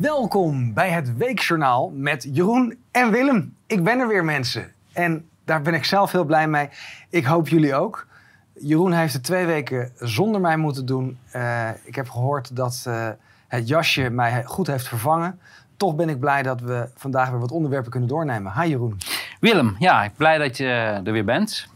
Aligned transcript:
Welkom 0.00 0.74
bij 0.74 0.90
het 0.90 1.16
Weekjournaal 1.16 1.90
met 1.94 2.28
Jeroen 2.32 2.78
en 2.90 3.10
Willem. 3.10 3.56
Ik 3.66 3.84
ben 3.84 3.98
er 3.98 4.08
weer, 4.08 4.24
mensen. 4.24 4.72
En 4.92 5.28
daar 5.44 5.62
ben 5.62 5.74
ik 5.74 5.84
zelf 5.84 6.12
heel 6.12 6.24
blij 6.24 6.48
mee. 6.48 6.68
Ik 7.10 7.24
hoop 7.24 7.48
jullie 7.48 7.74
ook. 7.74 8.06
Jeroen 8.54 8.92
heeft 8.92 9.12
het 9.12 9.24
twee 9.24 9.46
weken 9.46 9.92
zonder 9.98 10.40
mij 10.40 10.56
moeten 10.56 10.86
doen. 10.86 11.18
Uh, 11.36 11.68
ik 11.84 11.94
heb 11.94 12.08
gehoord 12.08 12.56
dat 12.56 12.84
uh, 12.88 13.08
het 13.48 13.68
jasje 13.68 14.10
mij 14.10 14.44
goed 14.44 14.66
heeft 14.66 14.88
vervangen. 14.88 15.40
Toch 15.76 15.94
ben 15.94 16.08
ik 16.08 16.20
blij 16.20 16.42
dat 16.42 16.60
we 16.60 16.90
vandaag 16.94 17.30
weer 17.30 17.40
wat 17.40 17.52
onderwerpen 17.52 17.90
kunnen 17.90 18.08
doornemen. 18.08 18.60
Hi 18.60 18.68
Jeroen. 18.68 18.98
Willem, 19.40 19.76
ja, 19.78 20.04
ik 20.04 20.16
blij 20.16 20.38
dat 20.38 20.56
je 20.56 21.00
er 21.04 21.12
weer 21.12 21.24
bent. 21.24 21.68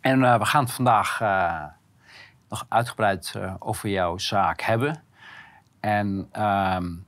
En 0.00 0.20
uh, 0.20 0.38
we 0.38 0.44
gaan 0.44 0.64
het 0.64 0.72
vandaag 0.72 1.20
nog 2.48 2.66
uitgebreid 2.68 3.34
over 3.58 3.88
jouw 3.88 4.18
zaak 4.18 4.60
hebben. 4.60 5.00
En 5.80 6.28
um, 6.38 7.05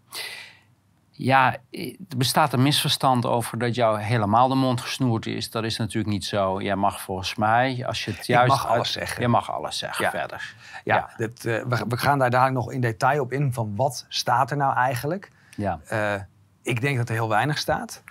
ja, 1.18 1.56
er 1.70 2.16
bestaat 2.16 2.52
een 2.52 2.62
misverstand 2.62 3.26
over 3.26 3.58
dat 3.58 3.74
jou 3.74 4.00
helemaal 4.00 4.48
de 4.48 4.54
mond 4.54 4.80
gesnoerd 4.80 5.26
is. 5.26 5.50
Dat 5.50 5.64
is 5.64 5.76
natuurlijk 5.76 6.12
niet 6.12 6.24
zo. 6.24 6.60
Jij 6.60 6.76
mag 6.76 7.00
volgens 7.00 7.34
mij, 7.34 7.86
als 7.86 8.04
je 8.04 8.10
het 8.10 8.26
juist... 8.26 8.52
Ik 8.52 8.58
mag 8.58 8.66
alles 8.66 8.92
zeggen. 8.92 9.22
Je 9.22 9.28
mag 9.28 9.52
alles 9.52 9.78
zeggen 9.78 10.04
ja. 10.04 10.10
verder. 10.10 10.54
Ja, 10.84 10.96
ja. 10.96 11.10
Dit, 11.16 11.44
uh, 11.44 11.62
we, 11.62 11.84
we, 11.88 11.96
gaan 11.96 12.18
daar 12.18 12.30
dadelijk 12.30 12.56
nog 12.56 12.72
in 12.72 12.80
detail 12.80 13.22
op 13.22 13.32
in 13.32 13.52
van 13.52 13.76
wat 13.76 14.06
staat 14.08 14.50
er 14.50 14.56
nou 14.56 14.74
eigenlijk. 14.74 15.30
Ja. 15.56 15.80
Uh, 15.92 16.14
ik 16.62 16.80
denk 16.80 16.96
dat 16.96 17.09
er 17.09 17.14
heel 17.14 17.28
weinig 17.28 17.59
staat. 17.59 18.02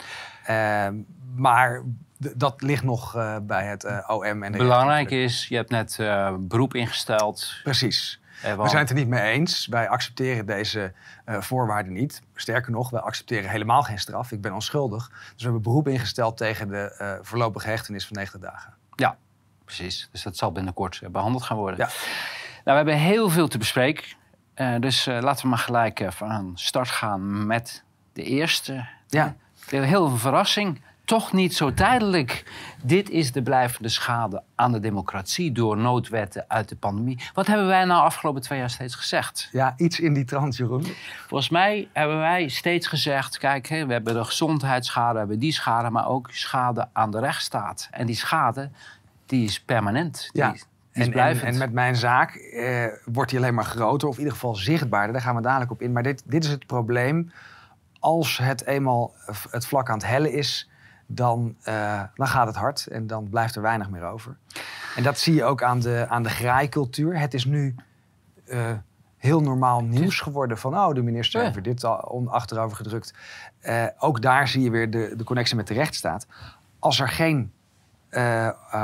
Uh, 0.49 0.87
maar 1.35 1.83
dat 2.17 2.61
ligt 2.61 2.83
nog 2.83 3.15
uh, 3.15 3.35
bij 3.41 3.65
het 3.65 3.85
OM. 4.07 4.43
En 4.43 4.51
de 4.51 4.57
Belangrijk 4.57 5.11
is, 5.11 5.47
je 5.47 5.55
hebt 5.55 5.69
net 5.69 5.97
beroep 6.39 6.75
ingesteld. 6.75 7.59
Precies. 7.63 8.19
We 8.41 8.69
zijn 8.69 8.81
het 8.81 8.89
er 8.89 8.95
niet 8.95 9.07
mee 9.07 9.31
eens. 9.31 9.67
Wij 9.67 9.89
accepteren 9.89 10.45
deze 10.45 10.93
uh, 11.25 11.41
voorwaarden 11.41 11.93
niet. 11.93 12.21
Sterker 12.35 12.71
nog, 12.71 12.89
wij 12.89 13.01
accepteren 13.01 13.49
helemaal 13.49 13.83
geen 13.83 13.99
straf. 13.99 14.31
Ik 14.31 14.41
ben 14.41 14.53
onschuldig. 14.53 15.07
Dus 15.07 15.33
we 15.37 15.43
hebben 15.43 15.61
beroep 15.61 15.87
ingesteld 15.87 16.37
tegen 16.37 16.67
de 16.67 16.97
uh, 17.01 17.13
voorlopige 17.21 17.67
hechtenis 17.67 18.07
van 18.07 18.15
90 18.15 18.39
dagen. 18.39 18.73
Ja, 18.95 19.17
precies. 19.65 20.09
Dus 20.11 20.23
dat 20.23 20.37
zal 20.37 20.51
binnenkort 20.51 21.01
behandeld 21.11 21.43
gaan 21.43 21.57
worden. 21.57 21.79
Ja. 21.79 21.85
Nou, 21.85 21.93
we 22.63 22.91
hebben 22.91 22.97
heel 22.97 23.29
veel 23.29 23.47
te 23.47 23.57
bespreken. 23.57 24.03
dus 24.79 25.05
laten 25.05 25.41
we 25.41 25.47
maar 25.47 25.57
gelijk 25.57 26.05
van 26.09 26.51
start 26.55 26.89
gaan 26.89 27.47
met 27.47 27.83
de 28.13 28.23
eerste. 28.23 28.87
Ja. 29.07 29.35
Heel 29.69 30.07
veel 30.07 30.17
verrassing 30.17 30.81
toch 31.07 31.33
niet 31.33 31.55
zo 31.55 31.73
tijdelijk. 31.73 32.43
Dit 32.83 33.09
is 33.09 33.31
de 33.31 33.41
blijvende 33.41 33.89
schade 33.89 34.43
aan 34.55 34.71
de 34.71 34.79
democratie 34.79 35.51
door 35.51 35.77
noodwetten 35.77 36.45
uit 36.47 36.69
de 36.69 36.75
pandemie. 36.75 37.19
Wat 37.33 37.47
hebben 37.47 37.67
wij 37.67 37.85
nou 37.85 38.03
afgelopen 38.03 38.41
twee 38.41 38.59
jaar 38.59 38.69
steeds 38.69 38.95
gezegd? 38.95 39.49
Ja, 39.51 39.73
iets 39.77 39.99
in 39.99 40.13
die 40.13 40.25
trant, 40.25 40.55
Jeroen. 40.57 40.85
Volgens 41.27 41.49
mij 41.49 41.89
hebben 41.93 42.17
wij 42.17 42.47
steeds 42.47 42.87
gezegd: 42.87 43.37
kijk, 43.37 43.67
we 43.67 43.75
hebben 43.75 44.13
de 44.13 44.23
gezondheidsschade, 44.23 45.13
we 45.13 45.19
hebben 45.19 45.39
die 45.39 45.51
schade, 45.51 45.89
maar 45.89 46.07
ook 46.07 46.31
schade 46.31 46.87
aan 46.93 47.11
de 47.11 47.19
rechtsstaat. 47.19 47.87
En 47.91 48.05
die 48.05 48.15
schade, 48.15 48.69
die 49.25 49.45
is 49.45 49.61
permanent. 49.61 50.29
Die, 50.31 50.41
ja. 50.41 50.53
Is 50.53 50.65
en. 50.91 51.13
En, 51.13 51.41
en, 51.41 51.57
met 51.57 51.71
mijn 51.71 51.95
zaak 51.95 52.35
eh, 52.35 52.85
wordt 53.05 53.29
die 53.29 53.39
alleen 53.39 53.53
maar 53.53 53.65
groter, 53.65 54.07
of 54.07 54.13
in 54.13 54.19
ieder 54.19 54.33
geval 54.33 54.55
zichtbaarder. 54.55 55.13
Daar 55.13 55.21
gaan 55.21 55.35
we 55.35 55.41
dadelijk 55.41 55.71
op 55.71 55.81
in. 55.81 55.91
Maar 55.91 56.03
dit, 56.03 56.23
dit 56.25 56.43
is 56.43 56.49
het 56.49 56.65
probleem. 56.65 57.31
Als 57.99 58.37
het 58.37 58.65
eenmaal 58.65 59.13
het 59.49 59.67
vlak 59.67 59.89
aan 59.89 59.97
het 59.97 60.07
hellen 60.07 60.31
is, 60.31 60.69
dan, 61.07 61.55
uh, 61.67 62.01
dan 62.15 62.27
gaat 62.27 62.47
het 62.47 62.55
hard 62.55 62.87
en 62.87 63.07
dan 63.07 63.29
blijft 63.29 63.55
er 63.55 63.61
weinig 63.61 63.89
meer 63.89 64.03
over. 64.03 64.37
En 64.95 65.03
dat 65.03 65.19
zie 65.19 65.33
je 65.33 65.43
ook 65.43 65.63
aan 65.63 65.79
de, 65.79 66.05
aan 66.09 66.23
de 66.23 66.29
graaikultuur. 66.29 67.19
Het 67.19 67.33
is 67.33 67.45
nu 67.45 67.75
uh, 68.45 68.71
heel 69.17 69.41
normaal 69.41 69.83
nieuws 69.83 70.19
geworden 70.19 70.57
van... 70.57 70.77
oh, 70.77 70.93
de 70.93 71.01
minister 71.01 71.41
heeft 71.41 71.63
dit 71.63 71.83
al 71.83 72.27
achterover 72.29 72.77
gedrukt. 72.77 73.13
Uh, 73.61 73.85
ook 73.97 74.21
daar 74.21 74.47
zie 74.47 74.63
je 74.63 74.69
weer 74.69 74.91
de, 74.91 75.13
de 75.17 75.23
connectie 75.23 75.55
met 75.55 75.67
de 75.67 75.73
rechtsstaat. 75.73 76.27
Als 76.79 76.99
er 76.99 77.09
geen 77.09 77.51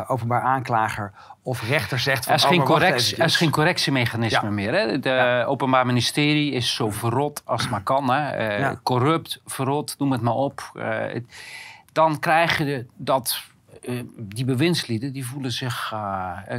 openbaar 0.07 0.41
aanklager 0.41 1.12
of 1.41 1.62
rechter 1.62 2.00
zegt... 2.00 2.23
Van, 2.23 2.33
er, 2.33 2.39
is 2.39 2.45
geen 2.45 2.59
oh, 2.59 2.66
correctie, 2.66 3.17
er 3.17 3.25
is 3.25 3.35
geen 3.35 3.51
correctiemechanisme 3.51 4.47
ja. 4.47 4.53
meer. 4.53 4.73
Hè? 4.73 5.00
De 5.00 5.09
ja. 5.09 5.44
openbaar 5.44 5.85
ministerie 5.85 6.51
is 6.51 6.75
zo 6.75 6.91
verrot 6.91 7.41
als 7.45 7.62
het 7.62 7.72
maar 7.72 7.83
kan. 7.83 8.09
Hè? 8.09 8.81
Corrupt, 8.81 9.41
verrot, 9.45 9.95
noem 9.97 10.12
het 10.12 10.22
maar 10.22 10.33
op. 10.33 10.72
Het, 10.73 11.25
dan 11.93 12.19
krijg 12.19 12.57
je 12.57 12.85
dat 12.95 13.43
uh, 13.81 14.01
die 14.17 14.45
bewindslieden 14.45 15.13
die 15.13 15.25
voelen 15.25 15.51
zich. 15.51 15.91
Uh, 15.93 16.37
uh, 16.49 16.57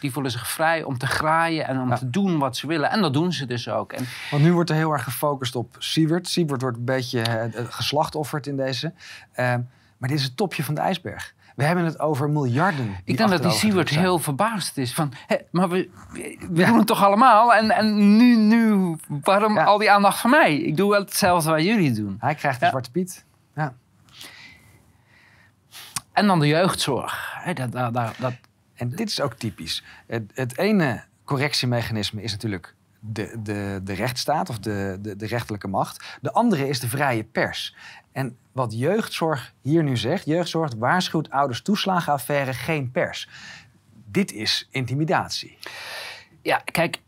die 0.00 0.12
voelen 0.12 0.30
zich 0.30 0.48
vrij 0.48 0.82
om 0.82 0.98
te 0.98 1.06
graaien 1.06 1.66
en 1.66 1.80
om 1.80 1.88
ja. 1.88 1.96
te 1.96 2.10
doen 2.10 2.38
wat 2.38 2.56
ze 2.56 2.66
willen. 2.66 2.90
En 2.90 3.00
dat 3.00 3.12
doen 3.12 3.32
ze 3.32 3.46
dus 3.46 3.68
ook. 3.68 3.92
En 3.92 4.06
Want 4.30 4.42
nu 4.42 4.52
wordt 4.52 4.70
er 4.70 4.76
heel 4.76 4.92
erg 4.92 5.04
gefocust 5.04 5.56
op 5.56 5.76
Siebert. 5.78 6.28
Siebert 6.28 6.62
wordt 6.62 6.76
een 6.76 6.84
beetje 6.84 7.50
geslachtofferd 7.68 8.46
in 8.46 8.56
deze. 8.56 8.92
Ehm, 9.32 9.60
maar 9.98 10.08
dit 10.08 10.18
is 10.18 10.24
het 10.24 10.36
topje 10.36 10.64
van 10.64 10.74
de 10.74 10.80
ijsberg. 10.80 11.34
We 11.54 11.64
hebben 11.64 11.84
het 11.84 12.00
over 12.00 12.30
miljarden. 12.30 12.96
Ik 13.04 13.16
denk 13.16 13.30
dat 13.30 13.42
die 13.42 13.50
Siebert 13.50 13.88
heel 13.88 14.18
verbaasd 14.18 14.78
is. 14.78 14.94
Van, 14.94 15.12
hé, 15.26 15.36
maar 15.50 15.68
we, 15.68 15.90
we 16.12 16.60
ja. 16.60 16.66
doen 16.66 16.78
het 16.78 16.86
toch 16.86 17.02
allemaal? 17.02 17.54
En, 17.54 17.70
en 17.70 18.16
nu, 18.16 18.36
nu, 18.36 18.96
waarom 19.08 19.54
ja. 19.54 19.64
al 19.64 19.78
die 19.78 19.90
aandacht 19.90 20.20
van 20.20 20.30
mij? 20.30 20.56
Ik 20.56 20.76
doe 20.76 20.90
wel 20.90 21.00
hetzelfde 21.00 21.50
wat 21.50 21.64
jullie 21.64 21.92
doen. 21.92 22.16
Hij 22.18 22.34
krijgt 22.34 22.60
de 22.60 22.66
Zwarte 22.66 22.90
Piet. 22.90 23.24
Ja. 23.54 23.74
En 26.14 26.26
dan 26.26 26.40
de 26.40 26.46
jeugdzorg. 26.46 27.42
Dat, 27.54 27.72
dat, 27.72 28.14
dat, 28.18 28.34
en 28.74 28.88
dit 28.90 29.08
is 29.08 29.20
ook 29.20 29.34
typisch. 29.34 29.84
Het, 30.06 30.30
het 30.34 30.58
ene 30.58 31.04
correctiemechanisme 31.24 32.22
is 32.22 32.32
natuurlijk 32.32 32.74
de, 33.00 33.36
de, 33.42 33.80
de 33.84 33.92
rechtsstaat 33.92 34.48
of 34.48 34.58
de, 34.58 34.98
de, 35.00 35.16
de 35.16 35.26
rechterlijke 35.26 35.68
macht. 35.68 36.18
De 36.20 36.32
andere 36.32 36.68
is 36.68 36.80
de 36.80 36.88
vrije 36.88 37.24
pers. 37.24 37.76
En 38.12 38.36
wat 38.52 38.72
jeugdzorg 38.78 39.52
hier 39.62 39.82
nu 39.82 39.96
zegt, 39.96 40.24
jeugdzorg 40.24 40.74
waarschuwt 40.78 41.30
ouders 41.30 41.62
toeslagenaffaire 41.62 42.52
geen 42.52 42.90
pers. 42.90 43.28
Dit 44.04 44.32
is 44.32 44.68
intimidatie. 44.70 45.58
Ja, 46.42 46.56
kijk, 46.64 47.00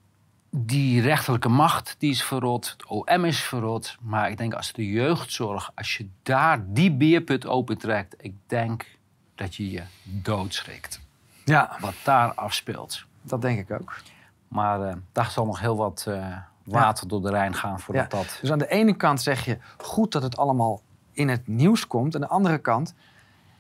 die 0.51 1.01
rechterlijke 1.01 1.49
macht 1.49 1.97
die 1.99 2.11
is 2.11 2.23
verrot, 2.23 2.71
het 2.71 2.87
OM 2.87 3.25
is 3.25 3.41
verrot. 3.41 3.97
Maar 4.01 4.31
ik 4.31 4.37
denk 4.37 4.55
als 4.55 4.73
de 4.73 4.91
jeugdzorg, 4.91 5.71
als 5.75 5.97
je 5.97 6.09
daar 6.23 6.65
die 6.73 6.93
beerput 6.93 7.47
opentrekt, 7.47 8.15
ik 8.19 8.35
denk 8.47 8.96
dat 9.37 9.55
je 9.55 9.71
je 9.71 9.83
doodschrikt. 10.03 11.01
Ja. 11.45 11.77
Wat 11.81 11.95
daar 12.05 12.35
afspeelt. 12.35 13.05
Dat 13.23 13.43
denk 13.43 13.59
ik 13.59 13.81
ook. 13.81 13.97
Maar 14.49 14.81
uh, 14.81 14.93
daar 15.13 15.31
zal 15.31 15.47
nog 15.47 15.61
heel 15.61 15.77
wat 15.77 16.05
uh, 16.09 16.37
water 16.65 17.05
ja. 17.05 17.09
door 17.11 17.23
de 17.23 17.31
Rijn 17.31 17.55
gaan 17.55 17.81
voordat 17.81 18.13
ja. 18.13 18.19
dat... 18.19 18.39
Dus 18.41 18.51
aan 18.53 18.59
de 18.59 18.69
ene 18.69 18.95
kant 18.95 19.23
zeg 19.23 19.45
je, 19.45 19.59
goed 19.77 20.13
dat 20.13 20.23
het 20.23 20.37
allemaal 20.37 20.81
in 21.13 21.29
het 21.29 21.47
nieuws 21.47 21.87
komt. 21.87 22.15
Aan 22.15 22.21
de 22.21 22.29
andere 22.29 22.59
kant, 22.59 22.95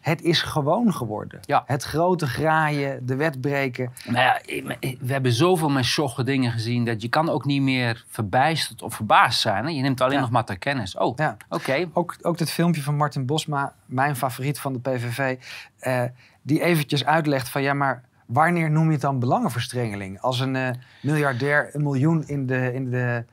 het 0.06 0.22
is 0.22 0.42
gewoon 0.42 0.94
geworden. 0.94 1.40
Ja. 1.42 1.62
Het 1.66 1.82
grote 1.82 2.26
graaien, 2.26 3.06
de 3.06 3.16
wet 3.16 3.40
breken. 3.40 3.92
Nou 4.04 4.18
ja, 4.18 4.40
we 4.80 5.12
hebben 5.12 5.32
zoveel 5.32 5.68
met 5.68 5.84
sjogge 5.84 6.24
dingen 6.24 6.52
gezien... 6.52 6.84
dat 6.84 7.02
je 7.02 7.08
kan 7.08 7.28
ook 7.28 7.44
niet 7.44 7.62
meer 7.62 8.04
verbijsterd 8.08 8.82
of 8.82 8.94
verbaasd 8.94 9.40
zijn. 9.40 9.64
Hè? 9.64 9.70
Je 9.70 9.82
neemt 9.82 10.00
alleen 10.00 10.14
ja. 10.14 10.20
nog 10.20 10.30
maar 10.30 10.44
ter 10.44 10.58
kennis. 10.58 10.96
Oh, 10.96 11.06
oké. 11.06 11.36
Okay. 11.48 11.88
Ook, 11.92 12.16
ook 12.22 12.38
dit 12.38 12.50
filmpje 12.50 12.82
van 12.82 12.96
Martin 12.96 13.26
Bosma, 13.26 13.74
mijn 13.86 14.16
favoriet 14.16 14.58
van 14.58 14.72
de 14.72 14.78
PVV... 14.78 15.36
Uh, 15.80 16.02
die 16.42 16.62
eventjes 16.62 17.04
uitlegt 17.04 17.48
van 17.48 17.62
ja, 17.62 17.74
maar 17.74 18.02
wanneer 18.26 18.70
noem 18.70 18.86
je 18.86 18.92
het 18.92 19.00
dan 19.00 19.18
belangenverstrengeling? 19.18 20.20
Als 20.20 20.40
een 20.40 20.54
uh, 20.54 20.68
miljardair 21.02 21.70
een 21.72 21.82
miljoen 21.82 22.28
in 22.28 22.46
de, 22.46 22.74
in 22.74 22.90
de 22.90 23.24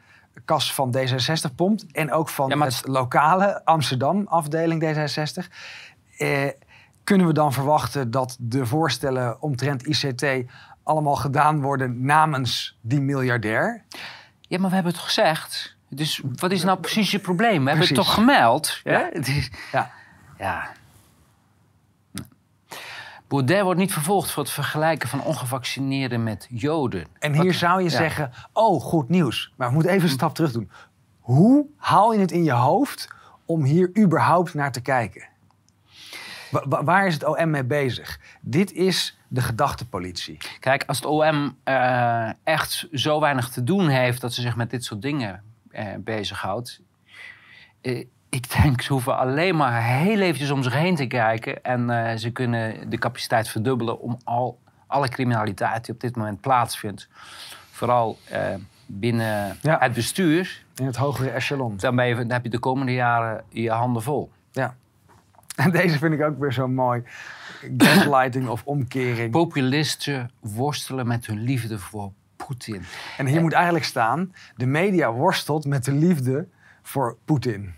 kas 0.46 0.74
van 0.74 0.96
D66 0.98 1.56
pompt... 1.56 1.86
en 1.92 2.12
ook 2.12 2.30
van 2.30 2.50
ja, 2.50 2.66
het 2.66 2.82
lokale 2.88 3.66
Amsterdam 3.66 4.26
afdeling 4.28 4.84
D66... 4.84 5.48
Uh, 6.18 6.48
kunnen 7.04 7.28
we 7.28 7.34
dan 7.34 7.54
verwachten 7.54 8.12
dat 8.12 8.38
de 8.40 8.66
voorstellen 8.66 9.42
omtrent 9.42 9.88
ICT 9.88 10.26
allemaal 10.84 11.16
gedaan 11.16 11.62
worden 11.62 12.06
namens 12.06 12.78
die 12.82 13.02
miljardair? 13.02 13.84
Ja, 14.42 14.60
maar 14.60 14.70
we 14.70 14.76
hebben 14.76 14.94
het 14.94 15.02
gezegd? 15.02 15.76
Dus 15.90 16.22
wat 16.36 16.52
is 16.52 16.64
nou 16.64 16.80
precies 16.80 17.12
je 17.12 17.20
probleem? 17.20 17.66
We 17.66 17.72
precies. 17.72 17.88
hebben 17.88 17.98
het 17.98 18.06
toch 18.06 18.14
gemeld? 18.14 18.80
Ja. 18.84 19.10
Ja. 19.72 19.92
ja. 20.38 20.72
Baudet 23.28 23.62
wordt 23.62 23.80
niet 23.80 23.94
vervolgd 23.94 24.32
voor 24.32 24.44
het 24.44 24.52
vergelijken 24.52 25.10
van 25.10 25.24
ongevaccineerden 25.24 26.24
met 26.24 26.48
Joden. 26.50 27.06
En 27.20 27.34
hier 27.34 27.46
wat, 27.46 27.54
zou 27.54 27.78
je 27.78 27.90
ja. 27.90 27.98
zeggen, 27.98 28.32
oh, 28.52 28.82
goed 28.82 29.10
nieuws. 29.10 29.54
Maar 29.56 29.68
we 29.68 29.74
moeten 29.74 29.92
even 29.92 30.04
een 30.04 30.14
stap 30.14 30.36
terug 30.36 30.52
doen. 30.52 30.72
Hoe 31.20 31.66
haal 31.78 32.14
je 32.14 32.20
het 32.20 32.32
in 32.32 32.44
je 32.44 32.52
hoofd 32.52 33.08
om 33.46 33.64
hier 33.64 33.92
überhaupt 33.98 34.54
naar 34.54 34.72
te 34.72 34.82
kijken? 34.82 35.28
Waar 36.64 37.08
is 37.08 37.14
het 37.14 37.26
OM 37.26 37.50
mee 37.50 37.64
bezig? 37.64 38.20
Dit 38.42 38.72
is 38.72 39.18
de 39.28 39.42
gedachtepolitie. 39.42 40.38
Kijk, 40.60 40.84
als 40.88 40.98
het 40.98 41.06
OM 41.06 41.58
uh, 41.66 42.30
echt 42.44 42.88
zo 42.94 43.20
weinig 43.20 43.50
te 43.50 43.64
doen 43.64 43.88
heeft 43.88 44.22
dat 44.22 44.34
ze 44.34 44.42
zich 44.42 44.56
met 44.56 44.70
dit 44.70 44.84
soort 44.84 45.02
dingen 45.02 45.44
uh, 45.72 45.86
bezighoudt. 46.00 46.82
Uh, 47.82 48.06
ik 48.30 48.62
denk, 48.62 48.82
ze 48.82 48.94
hoeven 48.94 49.18
alleen 49.18 49.56
maar 49.56 49.84
heel 49.84 50.20
eventjes 50.20 50.52
om 50.52 50.64
zich 50.64 50.74
heen 50.74 50.96
te 50.96 51.06
kijken. 51.06 51.64
En 51.64 52.20
ze 52.20 52.30
kunnen 52.32 52.90
de 52.90 52.98
capaciteit 52.98 53.48
verdubbelen 53.50 54.00
om 54.00 54.18
al, 54.24 54.60
alle 54.88 55.10
criminaliteit 55.10 55.86
die 55.86 55.94
op 55.94 56.00
dit 56.02 56.16
moment 56.16 56.42
plaatsvindt. 56.42 57.08
Vooral 57.72 58.18
binnen 58.86 59.58
Ja. 59.62 59.78
het 59.80 59.94
bestuur, 59.94 60.64
In 60.76 60.86
het 60.86 60.96
hogere 60.96 61.30
echelon. 61.30 61.78
dan, 61.78 61.96
ben 61.96 62.06
je, 62.08 62.16
dan 62.16 62.32
heb 62.32 62.44
je 62.44 62.50
de 62.50 62.60
komende 62.60 62.94
jaren 62.94 63.44
je 63.50 63.72
handen 63.72 64.02
vol. 64.02 64.32
Ja. 64.52 64.76
En 65.56 65.72
deze 65.72 65.98
vind 65.98 66.14
ik 66.14 66.22
ook 66.22 66.40
weer 66.40 66.54
zo 66.54 66.68
mooi. 66.68 67.04
Gaslighting 67.78 68.48
of 68.48 68.62
omkering. 68.66 69.32
Populisten 69.32 70.32
worstelen 70.40 71.08
met 71.08 71.26
hun 71.26 71.44
liefde 71.44 71.80
voor 71.80 72.12
Poetin. 72.36 72.84
En 73.18 73.26
hier 73.26 73.42
moet 73.42 73.54
eigenlijk 73.54 73.86
staan: 73.86 74.34
de 74.56 74.66
media 74.66 75.12
worstelt 75.12 75.66
met 75.66 75.86
de 75.86 75.94
liefde 75.94 76.48
voor 76.82 77.18
Poetin. 77.26 77.74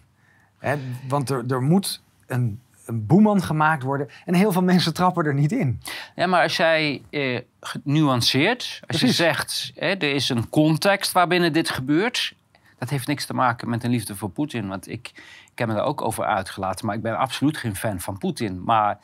Hè, 0.60 0.76
want 1.08 1.30
er, 1.30 1.44
er 1.48 1.62
moet 1.62 2.02
een, 2.28 2.62
een 2.86 3.06
boeman 3.06 3.44
gemaakt 3.44 3.84
worden. 3.84 4.10
En 4.26 4.34
heel 4.34 4.52
veel 4.52 4.64
mensen 4.64 4.94
trappen 4.94 5.26
er 5.26 5.34
niet 5.34 5.52
in. 5.52 5.82
Ja, 6.16 6.28
maar 6.28 6.42
als 6.42 6.58
jij 6.58 7.02
eh, 7.10 7.40
nuanceert, 7.84 8.82
als 8.88 9.00
Precies. 9.00 9.18
je 9.18 9.24
zegt 9.24 9.72
hè, 9.76 9.88
er 9.88 10.14
is 10.14 10.30
een 10.30 10.50
context 10.50 11.12
waarbinnen 11.12 11.54
dit 11.54 11.70
gebeurt, 11.70 12.36
dat 12.78 12.90
heeft 12.90 13.08
niks 13.08 13.26
te 13.26 13.34
maken 13.34 13.70
met 13.70 13.84
een 13.84 13.90
liefde 13.92 14.16
voor 14.16 14.30
Poetin. 14.30 14.68
Want 14.68 14.90
ik, 14.90 15.12
ik 15.52 15.60
heb 15.60 15.68
me 15.68 15.74
daar 15.74 15.86
ook 15.86 16.02
over 16.02 16.26
uitgelaten, 16.26 16.86
maar 16.86 16.96
ik 16.96 17.02
ben 17.02 17.18
absoluut 17.18 17.58
geen 17.58 17.76
fan 17.76 18.00
van 18.00 18.18
Poetin. 18.18 18.64
Maar 18.64 18.98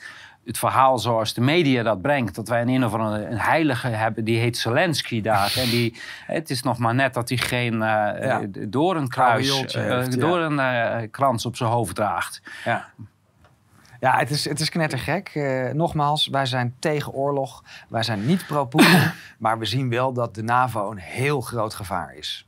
het 0.45 0.57
verhaal 0.57 0.99
zoals 0.99 1.33
de 1.33 1.41
media 1.41 1.83
dat 1.83 2.01
brengt, 2.01 2.35
dat 2.35 2.47
wij 2.47 2.61
een 2.61 2.67
een 2.69 2.85
of 2.85 2.93
andere 2.93 3.25
een 3.25 3.39
heilige 3.39 3.87
hebben, 3.87 4.23
die 4.23 4.39
heet 4.39 4.57
Zelensky 4.57 5.21
daar. 5.21 5.53
en 5.57 5.69
die, 5.69 6.01
het 6.25 6.49
is 6.49 6.63
nog 6.63 6.77
maar 6.77 6.95
net 6.95 7.13
dat 7.13 7.29
hij 7.29 7.37
geen 7.37 7.73
eh 7.73 8.23
Ja. 8.23 8.41
doornkruis, 8.67 9.47
Aureooltje 9.49 9.81
eh, 9.81 9.97
heeft, 9.97 10.13
ja. 10.13 10.19
doornkrans 10.19 11.45
op 11.45 11.55
zijn 11.55 11.69
hoofd 11.69 11.95
draagt. 11.95 12.41
Ja. 12.65 12.87
Ja, 13.99 14.17
het 14.17 14.29
is, 14.29 14.45
het 14.49 14.59
is 14.59 14.69
knettergek. 14.69 15.31
Eh, 15.33 15.69
nogmaals, 15.71 16.27
wij 16.27 16.45
zijn 16.45 16.75
tegen 16.79 17.11
oorlog. 17.11 17.63
Wij 17.89 18.03
zijn 18.03 18.25
niet 18.25 18.45
pro-Poetin. 18.45 19.11
maar 19.39 19.59
we 19.59 19.65
zien 19.65 19.89
wel 19.89 20.13
dat 20.13 20.35
de 20.35 20.43
NAVO 20.43 20.91
een 20.91 20.97
heel 20.97 21.41
groot 21.41 21.73
gevaar 21.73 22.15
is. 22.15 22.45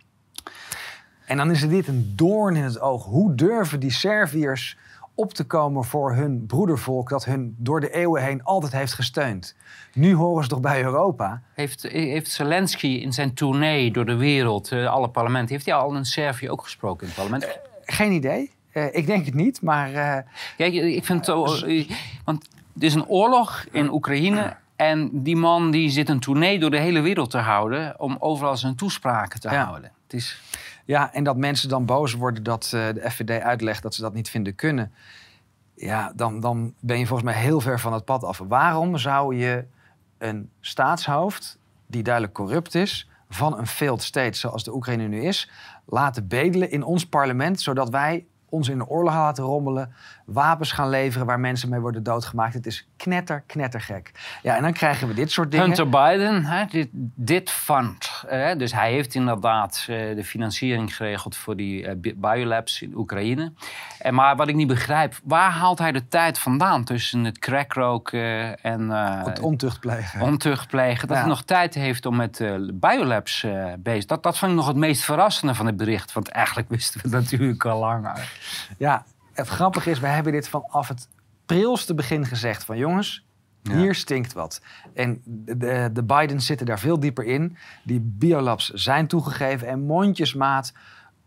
En 1.33 1.39
dan 1.39 1.51
is 1.51 1.62
er 1.62 1.69
dit 1.69 1.88
een 1.88 2.13
doorn 2.15 2.56
in 2.56 2.63
het 2.63 2.80
oog. 2.80 3.06
Hoe 3.06 3.35
durven 3.35 3.80
die 3.80 3.91
Serviërs 3.91 4.77
op 5.15 5.33
te 5.33 5.44
komen 5.44 5.83
voor 5.83 6.15
hun 6.15 6.45
broedervolk... 6.45 7.09
dat 7.09 7.25
hun 7.25 7.56
door 7.57 7.80
de 7.80 7.89
eeuwen 7.94 8.24
heen 8.24 8.44
altijd 8.44 8.71
heeft 8.71 8.94
gesteund? 8.94 9.56
Nu 9.94 10.13
horen 10.15 10.44
ze 10.44 10.50
toch 10.50 10.59
bij 10.59 10.83
Europa? 10.83 11.41
Heeft, 11.53 11.83
heeft 11.83 12.31
Zelensky 12.31 12.88
in 12.88 13.13
zijn 13.13 13.33
tournee 13.33 13.91
door 13.91 14.06
de 14.06 14.15
wereld, 14.15 14.71
eh, 14.71 14.85
alle 14.94 15.09
parlementen, 15.09 15.53
heeft 15.53 15.65
hij 15.65 15.75
al 15.75 15.95
in 15.95 16.06
Servië 16.06 16.50
ook 16.50 16.62
gesproken 16.63 17.01
in 17.07 17.13
het 17.15 17.15
parlement? 17.15 17.59
Geen 17.86 18.12
idee. 18.12 18.51
Eh, 18.71 18.95
ik 18.95 19.06
denk 19.06 19.25
het 19.25 19.33
niet, 19.33 19.62
maar... 19.62 19.94
eh, 19.94 20.18
Kijk, 20.57 20.74
ik 20.74 21.06
vind 21.06 21.18
het 21.18 21.25
zo, 21.25 21.65
eh, 21.65 21.89
want 22.25 22.47
er 22.77 22.83
is 22.83 22.94
een 22.94 23.07
oorlog 23.07 23.65
in 23.71 23.91
Oekraïne 23.91 24.56
en 24.75 25.09
die 25.24 25.36
man 25.36 25.71
die 25.71 25.89
zit 25.89 26.09
een 26.09 26.19
tournee 26.19 26.59
door 26.59 26.71
de 26.71 26.79
hele 26.79 27.01
wereld 27.01 27.29
te 27.29 27.38
houden 27.38 28.00
om 28.00 28.15
overal 28.19 28.57
zijn 28.57 28.75
toespraken 28.75 29.39
te 29.39 29.50
Ja. 29.50 29.63
houden. 29.65 29.91
Het 30.03 30.13
is, 30.13 30.41
Ja, 30.85 31.13
en 31.13 31.24
dat 31.24 31.38
mensen 31.38 31.69
dan 31.69 31.85
boos 31.85 32.13
worden 32.13 32.44
dat 32.44 32.63
eh, 32.63 32.71
de 32.94 33.12
FVD 33.12 33.41
uitlegt 33.41 33.83
dat 33.83 33.95
ze 33.95 34.01
dat 34.01 34.13
niet 34.13 34.30
vinden 34.30 34.56
kunnen. 34.56 34.91
Ja, 35.75 36.12
dan, 36.15 36.39
dan 36.39 36.74
ben 36.80 37.00
je 37.00 37.06
volgens 37.07 37.30
mij 37.31 37.41
heel 37.41 37.62
ver 37.62 37.80
van 37.80 37.94
het 37.94 38.06
pad 38.06 38.24
af. 38.24 38.41
Waarom 38.47 38.97
zou 38.97 39.35
je 39.35 39.65
een 40.18 40.50
staatshoofd, 40.62 41.57
die 41.88 42.03
duidelijk 42.03 42.33
corrupt 42.33 42.75
is, 42.75 43.09
van 43.30 43.57
een 43.57 43.68
failed 43.68 44.03
state 44.03 44.38
zoals 44.38 44.63
de 44.63 44.74
Oekraïne 44.74 45.07
nu 45.07 45.21
is, 45.24 45.51
laten 45.85 46.27
bedelen 46.27 46.71
in 46.71 46.83
ons 46.83 47.06
parlement, 47.06 47.62
zodat 47.62 47.89
wij 47.89 48.25
ons 48.50 48.69
in 48.69 48.77
de 48.77 48.88
oorlog 48.88 49.13
laten 49.13 49.44
rommelen, 49.44 49.94
wapens 50.25 50.72
gaan 50.72 50.90
leveren 50.90 51.25
waar 51.28 51.40
mensen 51.40 51.70
mee 51.70 51.80
worden 51.80 52.04
doodgemaakt. 52.04 52.54
Het 52.54 52.66
is 52.66 52.88
knetter, 52.98 53.44
knettergek. 53.48 54.12
Ja, 54.42 54.56
en 54.56 54.62
dan 54.62 54.74
krijgen 54.74 55.08
we 55.08 55.14
dit 55.14 55.31
soort 55.31 55.52
dingen. 55.52 55.66
Hunter 55.66 55.90
Biden, 55.90 56.46
hè, 56.46 56.66
dit, 56.66 56.88
dit 57.16 57.50
fund. 57.50 58.24
eh, 58.28 58.56
dus 58.58 58.74
hij 58.74 58.92
heeft 58.92 59.16
inderdaad 59.16 59.86
eh, 59.90 60.16
de 60.16 60.24
financiering 60.24 60.96
geregeld 60.96 61.36
voor 61.36 61.56
die 61.56 61.88
eh, 61.88 61.96
bi- 61.98 62.16
biolabs 62.16 62.81
in 62.81 62.96
Oekraïne. 62.96 63.54
En, 64.00 64.14
maar 64.14 64.36
wat 64.36 64.48
ik 64.48 64.56
niet 64.56 64.68
begrijp, 64.68 65.20
waar 65.24 65.52
haalt 65.52 65.80
hij 65.80 65.92
de 65.92 66.08
tijd 66.08 66.40
vandaan 66.40 66.84
tussen 66.84 67.24
het 67.24 67.40
crackroken 67.40 68.60
en 68.62 68.92
eh, 68.92 69.25
het 69.25 69.40
ontucht 69.40 69.80
plegen. 69.80 70.22
ontucht 70.22 70.68
plegen? 70.68 71.08
Dat 71.08 71.18
Ja. 71.18 71.24
hij 71.24 71.31
nog 71.31 71.42
tijd 71.44 71.74
heeft 71.74 72.06
om 72.06 72.16
met 72.16 72.40
eh, 72.40 72.54
biolabs 72.74 73.44
eh 73.44 73.66
bezig 73.80 74.06
dat, 74.06 74.24
dat 74.24 74.38
vond 74.38 74.52
ik 74.52 74.58
nog 74.58 74.68
het 74.68 74.75
meest 74.75 75.04
verrassende 75.04 75.56
van 75.56 75.66
het 75.66 75.78
bericht. 75.78 76.14
Want 76.14 76.28
eigenlijk 76.30 76.70
wisten 76.70 77.02
we 77.02 77.10
natuurlijk 77.10 77.66
al 77.66 77.80
langer. 77.80 78.30
Ja, 78.78 79.04
het 79.33 79.47
grappige 79.47 79.89
is, 79.89 80.00
wij 80.00 80.13
hebben 80.13 80.33
dit 80.33 80.47
vanaf 80.50 80.88
het 80.88 81.07
prilste 81.45 81.94
begin 81.94 82.25
gezegd. 82.25 82.63
Van 82.63 82.77
jongens, 82.77 83.25
Ja. 83.62 83.75
hier 83.75 83.95
stinkt 83.95 84.33
wat. 84.33 84.62
En 84.94 85.21
de, 85.25 85.57
de, 85.57 85.89
de 85.94 86.03
Bidens 86.03 86.45
zitten 86.45 86.65
daar 86.65 86.80
veel 86.80 87.00
dieper 87.00 87.25
in. 87.25 87.57
Die 87.83 88.00
biolabs 88.00 88.69
zijn 88.69 89.07
toegegeven. 89.07 89.68
En 89.68 89.81
mondjesmaat 89.85 90.74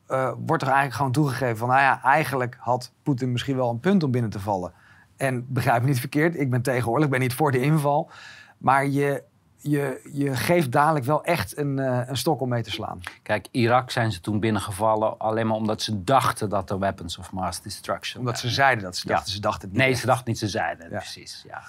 eh, 0.06 0.32
wordt 0.47 0.62
er 0.62 0.69
eigenlijk 0.69 0.97
gewoon 0.97 1.12
toegegeven 1.12 1.56
van... 1.56 1.69
nou 1.69 1.81
ja, 1.81 2.03
eigenlijk 2.03 2.56
had 2.58 2.93
Poetin 3.03 3.32
misschien 3.32 3.56
wel 3.56 3.70
een 3.70 3.81
punt 3.81 4.03
om 4.03 4.11
binnen 4.11 4.31
te 4.31 4.41
vallen. 4.41 4.73
En 5.17 5.47
begrijp 5.49 5.82
me 5.82 5.88
niet 5.88 6.00
verkeerd, 6.00 6.38
ik 6.38 6.50
ben 6.50 6.62
tegen 6.62 6.88
oorlog, 6.88 7.05
ik 7.05 7.11
ben 7.11 7.20
niet 7.20 7.35
voor 7.35 7.52
de 7.52 7.61
inval. 7.61 8.11
Maar 8.59 8.87
je, 8.87 9.23
je, 9.58 10.00
je 10.12 10.35
geeft 10.37 10.73
dadelijk 10.73 11.05
wel 11.05 11.25
echt 11.25 11.58
een, 11.58 11.79
eh, 11.79 12.00
een 12.08 12.17
stok 12.17 12.41
om 12.41 12.49
mee 12.49 12.62
te 12.62 12.70
slaan. 12.70 13.00
Kijk, 13.23 13.47
Irak 13.50 13.91
zijn 13.91 14.12
ze 14.12 14.20
toen 14.20 14.41
binnengevallen 14.41 15.19
alleen 15.19 15.47
maar 15.47 15.56
omdat 15.56 15.82
ze 15.82 16.05
dachten 16.05 16.49
dat 16.49 16.70
er 16.70 16.79
weapons 16.79 17.19
of 17.19 17.32
mass 17.32 17.61
destruction 17.62 18.20
Omdat 18.20 18.38
ze 18.38 18.49
zeiden 18.50 18.85
dat 18.85 18.97
ze 18.97 19.08
Ja. 19.08 19.14
dachten, 19.14 19.32
ze 19.32 19.41
dachten 19.41 19.61
het 19.62 19.70
niet 19.70 19.79
Nee, 19.81 19.91
echt. 19.91 20.00
ze 20.00 20.06
dachten 20.06 20.25
niet, 20.29 20.38
ze 20.38 20.49
zeiden. 20.49 20.91
Ja. 20.91 20.97
Precies, 20.99 21.44
ja. 21.49 21.62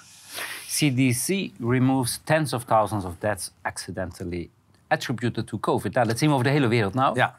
CDC 0.66 1.50
removes 1.60 2.20
tens 2.24 2.52
of 2.52 2.64
thousands 2.64 3.04
of 3.04 3.12
deaths 3.18 3.52
accidentally 3.62 4.50
attributed 4.88 5.46
to 5.46 5.58
COVID. 5.58 5.94
Nou, 5.94 6.06
dat 6.06 6.18
zien 6.18 6.28
we 6.28 6.34
over 6.34 6.46
de 6.46 6.52
hele 6.52 6.66
wereld 6.68 6.94
nou. 6.94 7.16
Ja, 7.16 7.38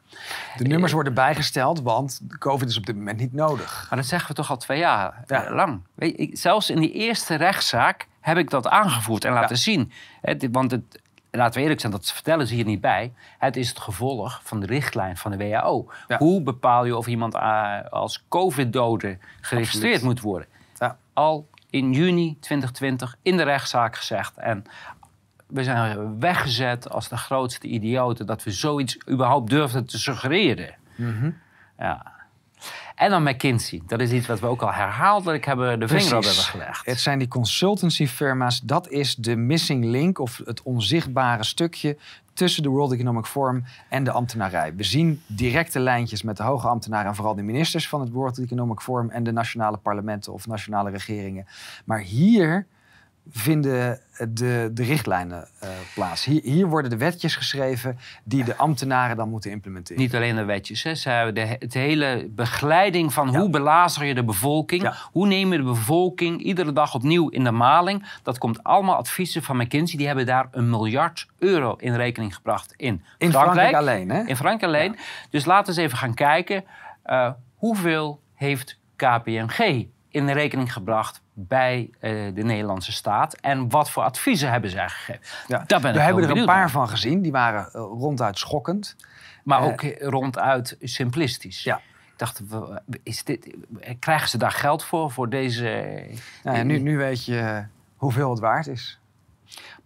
de 0.58 0.64
nummers 0.64 0.92
worden 0.92 1.14
bijgesteld, 1.14 1.82
want 1.82 2.22
COVID 2.40 2.70
is 2.70 2.78
op 2.78 2.86
dit 2.86 2.96
moment 2.96 3.18
niet 3.20 3.34
nodig. 3.34 3.86
Maar 3.90 4.00
dat 4.00 4.08
zeggen 4.08 4.30
we 4.30 4.36
toch 4.36 4.50
al 4.50 4.58
twee 4.58 4.80
jaar 4.80 5.24
Ja. 5.28 5.44
eh, 5.46 5.54
lang. 5.56 5.82
Weet 5.94 6.18
je, 6.18 6.30
zelfs 6.34 6.70
in 6.70 6.80
die 6.80 6.92
eerste 6.92 7.36
rechtszaak 7.36 8.08
heb 8.20 8.38
ik 8.38 8.50
dat 8.50 8.68
aangevoerd 8.68 9.26
en 9.26 9.34
laten 9.34 9.56
Ja. 9.56 9.62
zien. 9.62 9.92
Want 10.52 10.72
het, 10.72 11.02
laten 11.32 11.54
we 11.56 11.62
eerlijk 11.62 11.80
zijn, 11.80 11.92
dat 11.92 12.12
vertellen 12.12 12.48
ze 12.48 12.54
hier 12.54 12.66
niet 12.66 12.82
bij. 12.82 13.14
Het 13.38 13.56
is 13.56 13.70
het 13.70 13.80
gevolg 13.80 14.40
van 14.44 14.60
de 14.60 14.66
richtlijn 14.66 15.18
van 15.18 15.32
de 15.32 15.38
WHO. 15.38 15.92
Ja. 16.08 16.18
Hoe 16.18 16.42
bepaal 16.42 16.86
je 16.86 16.98
of 16.98 17.08
iemand 17.08 17.34
eh, 17.36 17.78
als 17.90 18.24
COVID-dode 18.30 19.18
geregistreerd 19.42 19.94
Absoluut. 19.94 20.14
moet 20.16 20.22
worden? 20.24 20.48
Ja. 20.78 20.98
Al 21.14 21.48
in 21.70 21.92
juni 21.94 22.38
2020 22.40 23.16
in 23.22 23.38
de 23.38 23.44
rechtszaak 23.44 23.96
gezegd. 23.96 24.38
En 24.38 24.64
we 25.48 25.64
zijn 25.64 26.20
weggezet 26.20 26.90
als 26.90 27.10
de 27.10 27.18
grootste 27.18 27.68
idioten 27.68 28.26
dat 28.26 28.44
we 28.44 28.52
zoiets 28.52 28.98
überhaupt 29.10 29.50
durfden 29.50 29.86
te 29.86 30.00
suggereren. 30.00 30.76
Mhm. 30.96 31.32
Ja. 31.78 32.18
En 33.00 33.10
dan 33.10 33.24
McKinsey. 33.24 33.82
Dat 33.88 34.00
is 34.00 34.12
iets 34.12 34.28
wat 34.28 34.40
we 34.40 34.48
ook 34.48 34.62
al 34.62 34.74
herhaaldelijk 34.74 35.46
hebben 35.46 35.80
de 35.80 35.88
vinger 35.88 36.16
op 36.16 36.24
hebben 36.24 36.44
gelegd. 36.44 36.86
Het 36.86 37.00
zijn 37.00 37.20
die 37.20 37.28
consultancyfirma's, 37.28 38.62
dat 38.62 38.90
is 38.90 39.16
de 39.16 39.36
missing 39.36 39.86
link 39.86 40.20
of 40.20 40.42
het 40.46 40.62
onzichtbare 40.64 41.44
stukje 41.44 41.98
tussen 42.34 42.64
de 42.64 42.70
World 42.70 42.92
Economic 42.92 43.26
Forum 43.26 43.64
en 43.90 44.04
de 44.04 44.12
ambtenarij. 44.12 44.76
We 44.76 44.84
zien 44.84 45.22
directe 45.28 45.80
lijntjes 45.80 46.24
met 46.24 46.38
de 46.38 46.44
hoge 46.44 46.68
ambtenaren 46.68 47.08
en 47.08 47.16
vooral 47.16 47.36
de 47.36 47.42
ministers 47.42 47.90
van 47.90 48.00
het 48.00 48.10
World 48.10 48.40
Economic 48.40 48.80
Forum 48.80 49.10
en 49.10 49.24
de 49.24 49.32
nationale 49.32 49.78
parlementen 49.78 50.34
of 50.34 50.48
nationale 50.48 50.90
regeringen. 50.90 51.46
Maar 51.86 52.00
hier 52.00 52.68
vinden 53.32 54.00
de, 54.30 54.70
de 54.74 54.84
richtlijnen 54.84 55.48
eh, 55.60 55.70
plaats. 55.96 56.26
Hier, 56.26 56.42
hier 56.44 56.68
worden 56.68 56.90
de 56.90 56.98
wetjes 56.98 57.36
geschreven 57.36 57.98
die 58.24 58.44
de 58.44 58.56
ambtenaren 58.56 59.18
dan 59.18 59.30
moeten 59.30 59.52
implementeren. 59.52 60.02
Niet 60.02 60.16
alleen 60.16 60.36
de 60.36 60.44
wetjes. 60.44 60.84
Hè. 60.84 60.96
Ze 60.96 61.10
hebben 61.10 61.36
de, 61.36 61.56
het 61.60 61.74
hele 61.74 62.28
begeleiding 62.32 63.14
van 63.14 63.32
Ja. 63.32 63.40
hoe 63.40 63.50
belazer 63.50 64.06
je 64.06 64.14
de 64.16 64.24
bevolking. 64.24 64.82
Ja. 64.82 64.94
Hoe 65.12 65.28
neem 65.28 65.52
je 65.52 65.58
de 65.58 65.64
bevolking 65.64 66.42
iedere 66.42 66.74
dag 66.74 66.94
opnieuw 66.96 67.30
in 67.30 67.44
de 67.44 67.52
maling. 67.52 68.06
Dat 68.24 68.38
komt 68.38 68.64
allemaal 68.64 68.96
adviezen 68.96 69.44
van 69.44 69.58
McKinsey. 69.58 69.98
Die 69.98 70.08
hebben 70.08 70.26
daar 70.26 70.48
een 70.52 70.70
miljard 70.70 71.28
euro 71.38 71.76
in 71.76 71.96
rekening 71.96 72.36
gebracht 72.36 72.74
in, 72.78 73.04
In 73.18 73.32
Frankrijk 73.32 73.76
alleen, 73.76 74.10
hè? 74.10 74.24
In 74.26 74.36
Frankrijk 74.36 74.74
alleen. 74.74 74.96
Dus 75.30 75.46
laten 75.46 75.74
we 75.74 75.80
eens 75.82 75.88
even 75.88 75.98
gaan 75.98 76.14
kijken. 76.14 76.64
eh, 77.04 77.32
hoeveel 77.56 78.22
heeft 78.34 78.80
KPMG 78.96 79.86
in 80.10 80.30
rekening 80.30 80.74
gebracht 80.74 81.22
bij 81.48 81.90
eh, 82.00 82.12
de 82.34 82.44
Nederlandse 82.44 82.92
staat? 82.92 83.34
En 83.34 83.70
wat 83.70 83.92
voor 83.92 84.04
adviezen 84.04 84.52
hebben 84.52 84.70
zij 84.70 84.90
gegeven? 84.90 85.22
Ja. 85.48 85.64
Daar 85.68 85.82
ben 85.82 85.90
ik 85.90 85.96
We 85.96 86.04
hebben 86.04 86.24
er 86.24 86.38
een 86.38 86.46
paar 86.46 86.60
naar. 86.60 86.70
van 86.70 86.90
gezien, 86.90 87.22
die 87.22 87.32
waren 87.32 87.66
eh, 87.66 87.82
ronduit 87.82 88.38
schokkend. 88.38 88.96
Maar 89.44 89.62
Eh, 89.62 89.66
ook 89.66 89.82
ronduit 90.00 90.78
simplistisch. 90.82 91.64
Ja. 91.64 91.78
Ik 91.78 92.26
dacht, 92.26 92.42
is 93.04 93.24
dit, 93.24 93.56
krijgen 94.00 94.30
ze 94.30 94.38
daar 94.38 94.52
geld 94.52 94.84
voor, 94.84 95.12
voor 95.12 95.30
deze... 95.30 96.04
Nou 96.44 96.64
nu 96.64 96.98
weet 96.98 97.26
je 97.26 97.66
hoeveel 97.96 98.30
het 98.30 98.40
waard 98.40 98.68
is. 98.68 98.99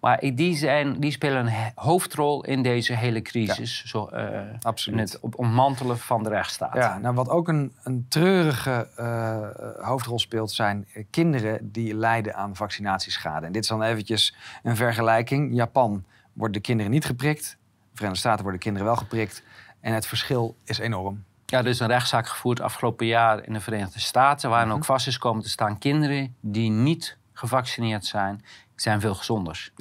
Maar 0.04 0.20
die, 0.34 0.56
zijn, 0.56 1.00
die 1.00 1.12
spelen 1.12 1.46
een 1.46 1.72
hoofdrol 1.76 2.44
in 2.46 2.62
deze 2.62 2.96
hele 2.96 3.22
crisis. 3.22 3.84
Zo, 3.86 4.08
eh, 4.08 4.42
Absoluut. 4.62 5.00
In 5.00 5.06
het 5.06 5.36
ontmantelen 5.36 5.98
van 5.98 6.24
de 6.24 6.30
rechtsstaat. 6.30 6.74
Ja, 6.74 6.98
nou 6.98 7.16
wat 7.16 7.30
ook 7.30 7.48
een, 7.48 7.74
een 7.84 8.06
treurige 8.10 8.88
eh, 8.96 9.86
hoofdrol 9.86 10.20
speelt, 10.20 10.52
zijn 10.52 10.88
eh, 10.94 11.04
kinderen 11.10 11.72
die 11.72 11.96
lijden 11.96 12.36
aan 12.36 12.56
vaccinatieschade. 12.56 13.46
En 13.46 13.52
dit 13.52 13.64
is 13.64 13.70
dan 13.70 13.84
eventjes 13.84 14.36
een 14.64 14.76
vergelijking. 14.76 15.56
Japan 15.56 16.04
worden 16.34 16.56
de 16.56 16.68
kinderen 16.68 16.92
niet 16.92 17.06
geprikt. 17.06 17.58
Verenigde 17.94 18.20
Staten 18.20 18.44
worden 18.44 18.62
kinderen 18.62 18.88
wel 18.88 18.98
geprikt. 18.98 19.44
En 19.80 19.94
het 19.94 20.08
verschil 20.08 20.56
is 20.64 20.78
enorm. 20.78 21.24
Ja, 21.46 21.60
er 21.60 21.68
is 21.68 21.80
een 21.80 21.88
rechtszaak 21.88 22.28
gevoerd 22.28 22.62
afgelopen 22.62 23.06
jaar 23.06 23.46
in 23.46 23.54
de 23.54 23.60
Verenigde 23.60 24.00
Staten... 24.00 24.50
waarin 24.50 24.68
Mhm. 24.68 24.78
ook 24.78 24.86
vast 24.86 25.08
is 25.08 25.18
komen 25.18 25.44
te 25.44 25.50
staan... 25.50 25.78
kinderen 25.78 26.36
die 26.40 26.70
niet 26.70 27.18
gevaccineerd 27.48 28.06
zijn, 28.06 28.44
zijn 28.76 29.00
veel 29.02 29.16
gezonder. 29.16 29.72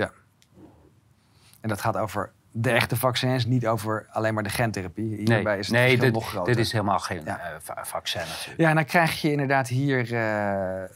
En 1.61 1.69
dat 1.69 1.81
gaat 1.81 1.97
over 1.97 2.33
de 2.51 2.71
echte 2.71 2.97
vaccins, 2.97 3.47
niet 3.47 3.67
over 3.67 4.07
alleen 4.11 4.35
maar 4.35 4.43
de 4.43 4.49
gentherapie. 4.51 5.17
Hierbij 5.17 5.59
is 5.59 5.67
het 5.67 5.77
nee 5.77 5.99
dit, 5.99 6.13
nog 6.13 6.29
groter. 6.29 6.55
dit 6.55 6.65
is 6.65 6.73
helemaal 6.73 6.99
geen 6.99 7.25
Ja. 7.25 7.39
eh, 7.39 7.57
va- 7.61 7.85
vaccin 7.85 8.21
natuurlijk. 8.21 8.61
Ja, 8.61 8.69
en 8.69 8.75
dan 8.75 8.85
krijg 8.85 9.21
je 9.21 9.31
inderdaad 9.31 9.69
hier... 9.69 10.13
eh, 10.15 10.83
eh, 10.83 10.89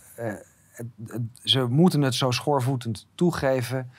ze 1.42 1.66
moeten 1.68 2.02
het 2.02 2.14
zo 2.14 2.30
schoorvoetend 2.30 3.06
toegeven. 3.14 3.90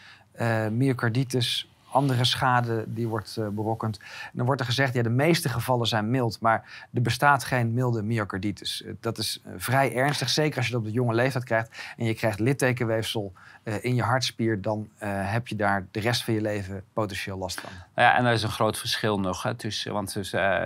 Myocarditis, 0.71 1.69
andere 1.97 2.25
schade 2.25 2.83
die 2.87 3.07
wordt 3.07 3.37
eh, 3.37 3.47
berokkend. 3.47 3.97
En 3.99 4.31
dan 4.33 4.45
wordt 4.45 4.61
er 4.61 4.67
gezegd, 4.67 4.93
ja, 4.93 5.01
de 5.03 5.09
meeste 5.09 5.49
gevallen 5.49 5.87
zijn 5.87 6.09
mild... 6.09 6.39
maar 6.39 6.87
er 6.93 7.01
bestaat 7.01 7.43
geen 7.43 7.73
milde 7.73 8.03
myocarditis. 8.03 8.83
Eh, 8.83 8.91
dat 8.99 9.17
is 9.17 9.41
eh, 9.43 9.51
vrij 9.57 9.95
ernstig, 9.95 10.29
zeker 10.29 10.57
als 10.57 10.65
je 10.65 10.71
dat 10.71 10.81
op 10.81 10.87
de 10.87 10.93
jonge 10.93 11.13
leeftijd 11.13 11.43
krijgt... 11.43 11.93
en 11.97 12.05
je 12.05 12.13
krijgt 12.13 12.39
littekenweefsel 12.39 13.33
in 13.81 13.95
je 13.95 14.01
hartspier... 14.01 14.61
dan 14.61 14.89
heb 15.05 15.47
je 15.47 15.55
daar 15.55 15.85
de 15.91 15.99
rest 15.99 16.23
van 16.23 16.33
je 16.33 16.41
leven 16.41 16.83
potentieel 16.93 17.37
last 17.37 17.59
van. 17.59 17.69
Nou 17.95 18.07
ja, 18.07 18.17
en 18.17 18.25
er 18.25 18.33
is 18.33 18.43
een 18.43 18.49
groot 18.49 18.77
verschil 18.77 19.19
nog. 19.19 19.43
Hè, 19.43 19.55
tussen, 19.55 19.93
want 19.93 20.11
ze, 20.11 20.23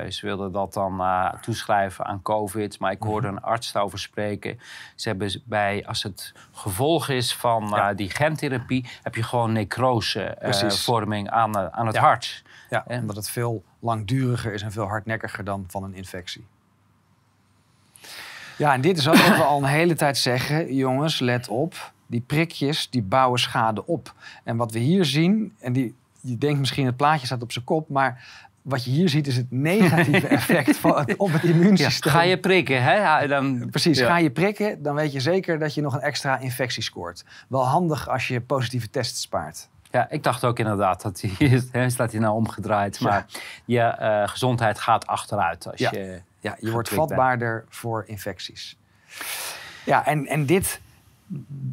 ze 0.09 0.25
wilden 0.25 0.51
dat 0.51 0.73
dan 0.73 1.01
toeschrijven 1.41 2.05
aan 2.05 2.21
COVID. 2.21 2.79
Maar 2.79 2.91
ik 2.91 3.01
hoorde 3.01 3.27
Mhm. 3.27 3.35
een 3.35 3.43
arts 3.43 3.71
daarover 3.71 3.99
spreken. 3.99 4.59
Ze 4.95 5.09
hebben 5.09 5.41
bij, 5.45 5.85
als 5.87 6.03
het 6.03 6.33
gevolg 6.51 7.09
is 7.09 7.35
van 7.35 7.67
Ja. 7.75 7.93
die 7.93 8.09
gentherapie... 8.09 8.89
heb 9.03 9.15
je 9.15 9.23
gewoon 9.23 9.57
aan, 9.57 11.20
eh, 11.29 11.65
aan 11.71 11.85
het 11.85 11.95
Ja. 11.95 12.01
hart. 12.01 12.43
Ja, 12.69 12.83
En- 12.87 12.99
omdat 13.01 13.15
het 13.15 13.29
veel 13.29 13.63
langduriger 13.79 14.53
is 14.53 14.61
en 14.61 14.71
veel 14.71 14.87
hardnekkiger 14.87 15.43
dan 15.43 15.63
van 15.67 15.83
een 15.83 15.93
infectie. 15.93 16.45
Ja, 18.57 18.73
en 18.73 18.81
dit 18.81 18.97
is 18.97 19.07
ook 19.07 19.15
wat 19.15 19.37
we 19.37 19.43
al 19.43 19.57
een 19.63 19.69
hele 19.69 19.93
tijd 19.95 20.17
zeggen. 20.17 20.75
Jongens, 20.75 21.19
let 21.19 21.47
op. 21.47 21.91
Die 22.07 22.21
prikjes, 22.21 22.89
die 22.89 23.01
bouwen 23.01 23.39
schade 23.39 23.85
op. 23.85 24.13
En 24.43 24.57
wat 24.57 24.71
we 24.71 24.79
hier 24.79 25.05
zien, 25.05 25.55
en 25.59 25.73
die, 25.73 25.95
je 26.21 26.37
denkt 26.37 26.59
misschien 26.59 26.85
het 26.85 26.97
plaatje 26.97 27.25
staat 27.25 27.41
op 27.41 27.51
zijn 27.51 27.65
kop... 27.65 27.89
maar 27.89 28.27
wat 28.61 28.83
je 28.83 28.91
hier 28.91 29.09
ziet 29.09 29.27
is 29.27 29.35
het 29.35 29.51
negatieve 29.51 30.27
effect 30.37 30.77
van 30.77 30.97
het, 30.97 31.15
op 31.15 31.31
het 31.31 31.41
Ja, 31.41 31.49
immuunsysteem. 31.49 32.11
ga 32.11 32.21
je 32.21 32.37
prikken, 32.39 32.83
hè? 32.83 32.93
Ja, 32.95 33.27
dan, 33.27 33.69
Precies, 33.69 33.97
ja. 33.99 34.05
ga 34.07 34.17
je 34.17 34.31
prikken, 34.31 34.83
dan 34.83 34.95
weet 34.95 35.11
je 35.11 35.19
zeker 35.19 35.59
dat 35.59 35.73
je 35.73 35.81
nog 35.81 35.93
een 35.93 36.01
extra 36.01 36.37
infectie 36.39 36.83
scoort. 36.83 37.25
Wel 37.47 37.65
handig 37.65 38.09
als 38.09 38.27
je 38.27 38.41
positieve 38.41 38.89
tests 38.89 39.21
spaart. 39.21 39.69
Ja, 39.91 40.09
ik 40.09 40.23
dacht 40.23 40.45
ook 40.45 40.59
inderdaad 40.59 41.01
dat 41.01 41.21
hij 41.27 41.89
staat 41.89 42.11
hij 42.11 42.21
nou 42.21 42.35
omgedraaid. 42.35 42.97
Ja. 42.97 43.09
Maar 43.09 43.25
je 43.65 43.79
eh, 43.81 44.27
gezondheid 44.27 44.79
gaat 44.79 45.07
achteruit 45.07 45.67
als 45.71 45.79
Ja. 45.79 45.89
je. 45.93 46.21
Ja, 46.39 46.55
je 46.59 46.71
wordt 46.71 46.89
bent. 46.89 47.01
vatbaarder 47.01 47.65
voor 47.69 48.03
infecties. 48.07 48.77
Ja, 49.85 50.05
en, 50.05 50.27
en 50.27 50.45
dit, 50.45 50.81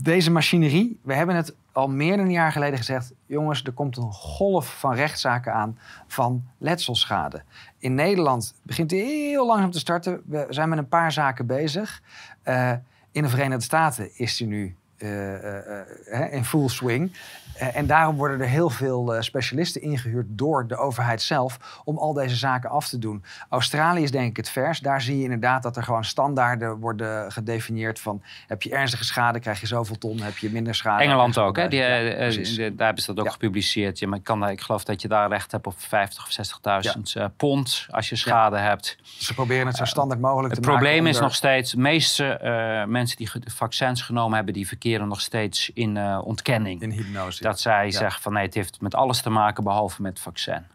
deze 0.02 0.30
machinerie, 0.30 0.98
we 1.02 1.14
hebben 1.14 1.36
het 1.36 1.54
al 1.72 1.88
meer 1.88 2.16
dan 2.16 2.26
een 2.26 2.32
jaar 2.32 2.52
geleden 2.52 2.78
gezegd... 2.78 3.12
jongens, 3.26 3.62
er 3.62 3.72
komt 3.72 3.96
een 3.96 4.12
golf 4.12 4.78
van 4.78 4.94
rechtszaken 4.94 5.52
aan 5.52 5.78
van 6.06 6.44
letselschade. 6.58 7.42
In 7.78 7.94
Nederland 7.94 8.54
begint 8.62 8.88
die 8.88 9.02
heel 9.02 9.46
langzaam 9.46 9.70
te 9.70 9.78
starten. 9.78 10.22
We 10.26 10.46
zijn 10.48 10.68
met 10.68 10.78
een 10.78 10.88
paar 10.88 11.12
zaken 11.12 11.46
bezig. 11.46 12.02
Eh, 12.42 12.72
in 13.12 13.22
de 13.22 13.28
Verenigde 13.28 13.64
Staten 13.64 14.18
is 14.18 14.36
die 14.36 14.46
nu 14.46 14.76
eh, 14.96 16.32
in 16.32 16.44
full 16.44 16.68
swing. 16.68 17.12
Eh, 17.58 17.76
en 17.76 17.86
daarom 17.86 18.16
worden 18.16 18.40
er 18.40 18.46
heel 18.48 18.70
veel 18.70 19.14
eh, 19.14 19.20
specialisten 19.20 19.82
ingehuurd 19.82 20.26
door 20.28 20.66
de 20.66 20.76
overheid 20.76 21.22
zelf 21.22 21.80
om 21.84 21.98
al 21.98 22.12
deze 22.12 22.36
zaken 22.36 22.70
af 22.70 22.88
te 22.88 22.98
doen. 22.98 23.24
Australië 23.48 24.02
is 24.02 24.10
denk 24.10 24.30
ik 24.30 24.36
het 24.36 24.48
vers. 24.50 24.78
Daar 24.80 25.00
zie 25.02 25.16
je 25.16 25.22
inderdaad 25.22 25.62
dat 25.62 25.76
er 25.76 25.82
gewoon 25.82 26.04
standaarden 26.04 26.78
worden 26.78 27.32
gedefinieerd 27.32 28.00
van 28.00 28.22
heb 28.46 28.62
je 28.62 28.70
ernstige 28.70 29.04
schade, 29.04 29.40
krijg 29.40 29.60
je 29.60 29.66
zoveel 29.66 29.98
ton, 29.98 30.20
heb 30.20 30.38
je 30.38 30.50
minder 30.50 30.74
schade. 30.74 31.02
Engeland 31.02 31.38
ook, 31.38 31.56
hè? 31.56 31.68
Die, 31.68 31.82
eh, 31.82 32.30
Ja, 32.30 32.70
daar 32.70 32.86
hebben 32.86 33.02
ze 33.02 33.06
dat 33.14 33.18
ook 33.18 33.24
Ja. 33.24 33.30
gepubliceerd. 33.30 33.98
Ja, 33.98 34.08
maar 34.08 34.18
ik, 34.18 34.24
kan, 34.24 34.48
ik 34.48 34.60
geloof 34.60 34.84
dat 34.84 35.02
je 35.02 35.08
daar 35.08 35.28
recht 35.28 35.52
hebt 35.52 35.66
op 35.66 35.74
50 35.76 36.24
of 36.26 36.30
60.000 36.30 37.16
eh, 37.16 37.24
pond 37.36 37.86
als 37.90 38.08
je 38.08 38.16
schade 38.16 38.56
hebt. 38.56 38.98
Ze 39.02 39.34
proberen 39.34 39.66
het 39.66 39.76
zo 39.76 39.84
standaard 39.84 40.20
mogelijk 40.20 40.54
Het 40.54 40.62
te 40.62 40.68
maken. 40.68 40.84
probleem 40.86 41.06
is 41.06 41.20
nog 41.20 41.34
steeds, 41.34 41.70
de 41.70 41.78
meeste 41.78 42.40
mensen 42.88 43.16
die 43.16 43.30
vaccins 43.44 44.02
genomen 44.02 44.36
hebben, 44.36 44.54
die 44.54 44.66
verkeren 44.68 45.08
nog 45.08 45.20
steeds 45.20 45.70
in 45.74 46.18
ontkenning. 46.22 46.82
in 46.82 46.90
hypnose. 46.90 47.42
Dat 47.48 47.60
zij 47.60 47.84
Ja. 47.86 47.90
zeggen 47.90 48.22
van 48.22 48.32
nee, 48.32 48.44
het 48.44 48.54
heeft 48.54 48.80
met 48.80 48.94
alles 48.94 49.22
te 49.22 49.30
maken 49.30 49.64
behalve 49.64 50.02
met 50.02 50.12
het 50.12 50.20
vaccin. 50.20 50.66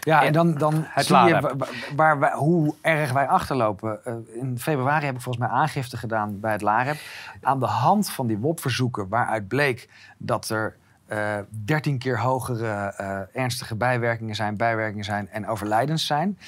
Ja, 0.00 0.24
en 0.24 0.32
dan, 0.32 0.54
dan 0.54 0.74
Het 0.88 1.06
zie 1.06 1.16
je 1.16 1.56
waar, 1.96 2.18
wij- 2.18 2.32
hoe 2.32 2.74
erg 2.80 3.12
wij 3.12 3.26
achterlopen. 3.28 4.04
Eh, 4.04 4.14
in 4.40 4.58
februari 4.58 5.04
heb 5.06 5.14
ik 5.14 5.20
volgens 5.20 5.46
mij 5.46 5.54
aangifte 5.54 5.96
gedaan 5.96 6.40
bij 6.40 6.52
het 6.52 6.62
LAREP. 6.62 6.96
Aan 7.42 7.60
de 7.60 7.66
hand 7.66 8.10
van 8.10 8.26
die 8.26 8.38
WOP-verzoeken 8.38 9.08
waaruit 9.08 9.48
bleek 9.48 9.88
dat 10.18 10.48
er 10.48 10.76
eh 11.06 11.36
13 11.64 11.98
keer 11.98 12.20
hogere 12.20 12.92
eh, 12.96 13.18
ernstige 13.42 13.74
bijwerkingen 13.74 14.34
zijn, 14.34 14.56
bijwerkingen 14.56 15.04
zijn 15.04 15.28
en 15.30 15.48
overlijdens 15.48 16.06
zijn. 16.06 16.38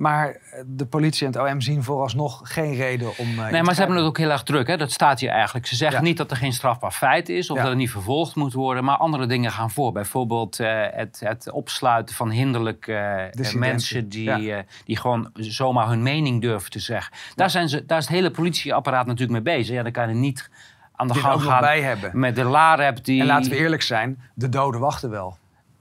Maar 0.00 0.36
de 0.66 0.86
politie 0.86 1.26
en 1.26 1.32
het 1.32 1.50
OM 1.52 1.60
zien 1.60 1.82
vooralsnog 1.82 2.40
geen 2.42 2.74
reden 2.74 3.18
om. 3.18 3.38
eh, 3.38 3.50
Nee, 3.50 3.62
maar 3.62 3.74
ze 3.74 3.80
hebben 3.80 3.98
het 3.98 4.06
ook 4.06 4.18
heel 4.18 4.30
erg 4.30 4.42
druk. 4.42 4.66
Hè? 4.66 4.76
Dat 4.76 4.90
staat 4.92 5.20
hier 5.20 5.30
eigenlijk. 5.30 5.66
Ze 5.66 5.76
zeggen 5.76 5.98
Ja. 5.98 6.04
niet 6.04 6.16
dat 6.16 6.30
er 6.30 6.36
geen 6.36 6.52
strafbaar 6.52 6.90
feit 6.92 7.28
is 7.28 7.50
of 7.50 7.56
Ja. 7.56 7.62
dat 7.62 7.70
er 7.70 7.76
niet 7.78 7.90
vervolgd 7.90 8.34
moet 8.34 8.52
worden, 8.52 8.84
maar 8.84 8.96
andere 8.96 9.26
dingen 9.26 9.50
gaan 9.50 9.70
voor. 9.70 9.92
Bijvoorbeeld 9.92 10.60
eh, 10.60 10.82
het, 10.90 11.20
het 11.24 11.50
opsluiten 11.50 12.14
van 12.14 12.30
hinderlijk 12.30 12.86
eh, 12.86 13.24
mensen 13.54 14.08
die, 14.08 14.54
die 14.84 14.96
gewoon 14.96 15.30
zomaar 15.34 15.88
hun 15.88 16.02
mening 16.02 16.40
durven 16.40 16.70
te 16.70 16.78
zeggen. 16.80 17.12
Daar, 17.34 17.50
zijn 17.50 17.68
ze, 17.68 17.86
daar 17.86 17.98
is 17.98 18.04
het 18.04 18.14
hele 18.14 18.30
politieapparaat 18.30 19.06
natuurlijk 19.06 19.44
mee 19.44 19.56
bezig. 19.56 19.74
Ja, 19.74 19.82
dan 19.82 19.92
kan 19.92 20.08
je 20.08 20.14
niet 20.14 20.50
aan 20.92 21.08
de 21.08 21.14
gang 21.14 21.42
gaan 21.42 21.60
bij 21.60 21.80
hebben. 21.82 22.10
met 22.18 22.34
de 22.34 22.44
LAREP 22.44 23.04
die... 23.04 23.20
En 23.20 23.26
laten 23.26 23.50
we 23.50 23.56
eerlijk 23.56 23.82
zijn, 23.82 24.20
de 24.34 24.48
doden 24.48 24.80
wachten 24.80 25.10
wel. 25.10 25.38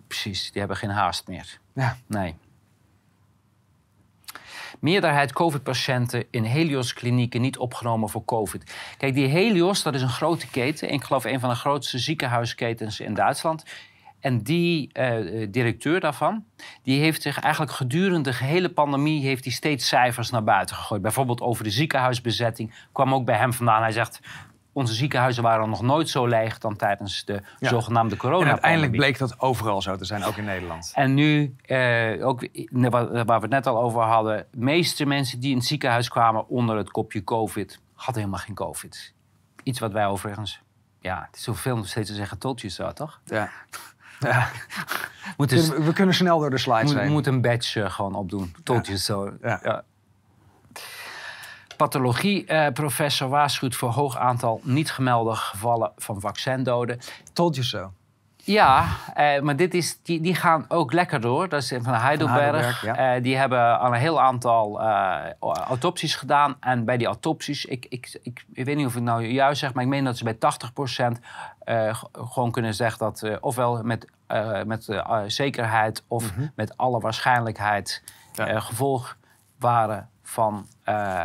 Precies, 0.07 0.51
die 0.51 0.59
hebben 0.59 0.77
geen 0.77 0.89
haast 0.89 1.27
meer. 1.27 1.59
Ja. 1.73 1.97
Nee. 2.07 2.35
Meerderheid 4.79 5.33
COVID-patiënten 5.33 6.25
in 6.31 6.43
Helios-klinieken 6.43 7.41
niet 7.41 7.57
opgenomen 7.57 8.09
voor 8.09 8.25
COVID. 8.25 8.75
Kijk, 8.97 9.13
die 9.13 9.27
Helios, 9.27 9.83
dat 9.83 9.95
is 9.95 10.01
een 10.01 10.09
grote 10.09 10.49
keten. 10.49 10.91
Ik 10.91 11.03
geloof 11.03 11.25
een 11.25 11.39
van 11.39 11.49
de 11.49 11.55
grootste 11.55 11.99
ziekenhuisketens 11.99 12.99
in 12.99 13.13
Duitsland. 13.13 13.63
En 14.19 14.43
die 14.43 14.89
eh, 14.93 15.47
directeur 15.49 15.99
daarvan, 15.99 16.45
die 16.83 16.99
heeft 16.99 17.21
zich 17.21 17.39
eigenlijk 17.39 17.73
gedurende 17.73 18.29
de 18.29 18.35
gehele 18.35 18.69
pandemie... 18.69 19.21
heeft 19.21 19.43
hij 19.43 19.53
steeds 19.53 19.87
cijfers 19.87 20.29
naar 20.29 20.43
buiten 20.43 20.75
gegooid. 20.75 21.01
Bijvoorbeeld 21.01 21.41
over 21.41 21.63
de 21.63 21.69
ziekenhuisbezetting 21.69 22.73
kwam 22.91 23.13
ook 23.13 23.25
bij 23.25 23.37
hem 23.37 23.53
vandaan. 23.53 23.81
Hij 23.81 23.91
zegt, 23.91 24.19
onze 24.73 24.93
ziekenhuizen 24.93 25.43
waren 25.43 25.69
nog 25.69 25.81
nooit 25.81 26.09
zo 26.09 26.25
leeg 26.27 26.57
dan 26.57 26.75
tijdens 26.75 27.25
de 27.25 27.41
Ja. 27.59 27.69
zogenaamde 27.69 28.17
corona 28.17 28.43
En 28.45 28.51
uiteindelijk 28.51 28.91
bleek 28.91 29.17
dat 29.17 29.39
overal 29.39 29.81
zo 29.81 29.95
te 29.95 30.05
zijn, 30.05 30.23
ook 30.23 30.35
in 30.37 30.43
Nederland. 30.45 30.91
en 30.95 31.13
nu, 31.13 31.55
eh, 31.61 32.27
ook 32.27 32.47
waar 33.01 33.25
we 33.25 33.33
het 33.33 33.49
net 33.49 33.67
al 33.67 33.81
over 33.81 34.01
hadden, 34.01 34.45
de 34.51 34.57
meeste 34.59 35.05
mensen 35.05 35.39
die 35.39 35.51
in 35.51 35.57
het 35.57 35.65
ziekenhuis 35.65 36.09
kwamen 36.09 36.47
onder 36.47 36.77
het 36.77 36.91
kopje 36.91 37.23
COVID, 37.23 37.79
hadden 37.93 38.15
helemaal 38.23 38.45
geen 38.45 38.55
COVID. 38.55 39.13
Iets 39.63 39.79
wat 39.79 39.91
wij 39.91 40.05
overigens, 40.05 40.61
ja, 40.99 41.23
het 41.27 41.35
is 41.35 41.43
zoveel 41.43 41.75
nog 41.75 41.87
steeds 41.87 42.09
te 42.09 42.15
zeggen, 42.15 42.37
tot 42.37 42.61
je 42.61 42.67
zo, 42.67 42.93
toch? 42.93 43.19
Ja. 43.25 43.49
ja. 44.19 44.47
Moet, 45.37 45.49
dus, 45.49 45.67
We 45.69 45.93
kunnen 45.93 46.15
snel 46.15 46.39
door 46.39 46.49
de 46.49 46.57
slides 46.57 46.91
moet, 46.91 47.01
heen. 47.01 47.11
moet 47.11 47.27
een 47.27 47.41
badge 47.41 47.83
eh, 47.83 47.91
gewoon 47.91 48.15
opdoen, 48.15 48.55
tot 48.63 48.87
je 48.87 48.97
zo. 48.97 49.31
Ja. 49.41 49.83
Pathologie-professor 51.79 53.29
waarschuwt 53.29 53.75
voor 53.75 53.89
hoog 53.89 54.17
aantal 54.17 54.59
niet 54.63 54.91
gemelde 54.91 55.35
gevallen 55.35 55.91
van 55.97 56.19
vaccindoden. 56.21 56.99
Told 57.33 57.55
you 57.55 57.67
so. 57.67 57.91
Ja, 58.43 58.85
eh, 59.13 59.41
maar 59.41 59.55
dit 59.55 59.73
is, 59.73 59.99
die, 60.03 60.21
die 60.21 60.35
gaan 60.35 60.65
ook 60.67 60.93
lekker 60.93 61.21
door. 61.21 61.49
Dat 61.49 61.61
is 61.61 61.73
van 61.81 61.93
Heidelberg. 61.93 62.39
Heidelberg, 62.39 62.81
ja. 62.85 62.95
Eh, 63.15 63.23
die 63.23 63.37
hebben 63.37 63.79
al 63.79 63.87
een 63.93 63.99
heel 63.99 64.21
aantal 64.21 64.81
eh, 64.81 65.25
autopsies 65.39 66.15
gedaan. 66.15 66.55
En 66.59 66.85
bij 66.85 66.97
die 66.97 67.07
autopsies, 67.07 67.65
ik, 67.65 67.85
ik, 67.89 68.19
ik, 68.23 68.45
ik 68.53 68.65
weet 68.65 68.75
niet 68.75 68.85
of 68.85 68.95
ik 68.95 69.01
nou 69.01 69.25
juist 69.25 69.59
zeg, 69.59 69.73
maar 69.73 69.83
ik 69.83 69.89
meen 69.89 70.03
dat 70.03 70.17
ze 70.17 70.23
bij 70.23 70.37
80% 71.15 71.19
eh, 71.59 71.95
gewoon 72.11 72.51
kunnen 72.51 72.73
zeggen 72.73 72.99
dat, 72.99 73.21
eh, 73.23 73.35
ofwel 73.41 73.81
met, 73.83 74.07
eh, 74.27 74.63
met 74.63 74.87
eh, 74.87 75.21
zekerheid 75.27 76.03
of 76.07 76.31
met 76.55 76.77
alle 76.77 76.99
waarschijnlijkheid 76.99 78.03
Ja. 78.33 78.47
eh, 78.47 78.61
gevolg 78.61 79.17
waren 79.59 80.09
van, 80.23 80.67
eh, 80.83 81.23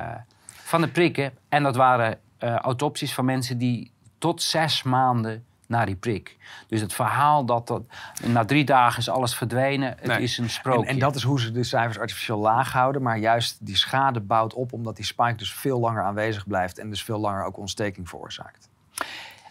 van 0.74 0.82
de 0.82 0.88
prikken. 0.92 1.32
En 1.48 1.62
dat 1.62 1.76
waren 1.76 2.18
eh, 2.38 2.54
autopsies 2.56 3.14
van 3.14 3.24
mensen 3.24 3.58
die 3.58 3.90
tot 4.18 4.42
zes 4.42 4.82
maanden 4.82 5.44
na 5.66 5.84
die 5.84 5.96
prik. 5.96 6.36
Dus 6.68 6.80
het 6.80 6.92
verhaal 6.92 7.44
dat, 7.44 7.66
dat 7.66 7.82
na 8.24 8.44
drie 8.44 8.64
dagen 8.64 8.98
is 8.98 9.08
alles 9.08 9.34
verdwenen, 9.36 9.88
het 9.88 10.06
Nee. 10.06 10.22
is 10.22 10.38
een 10.38 10.44
En, 10.44 10.50
sprookje. 10.50 10.90
en 10.90 10.98
dat 10.98 11.14
is 11.14 11.22
hoe 11.22 11.40
ze 11.40 11.52
de 11.52 11.64
cijfers 11.64 11.98
artificieel 11.98 12.38
laag 12.38 12.72
houden. 12.72 13.02
Maar 13.02 13.18
juist 13.18 13.56
die 13.66 13.76
schade 13.76 14.20
bouwt 14.20 14.54
op 14.54 14.72
omdat 14.72 14.96
die 14.96 15.04
spike 15.04 15.34
dus 15.34 15.52
veel 15.54 15.80
langer 15.80 16.02
aanwezig 16.02 16.46
blijft. 16.46 16.78
En 16.78 16.90
dus 16.90 17.02
veel 17.02 17.18
langer 17.18 17.44
ook 17.44 17.56
ontsteking 17.56 18.08
veroorzaakt. 18.08 18.68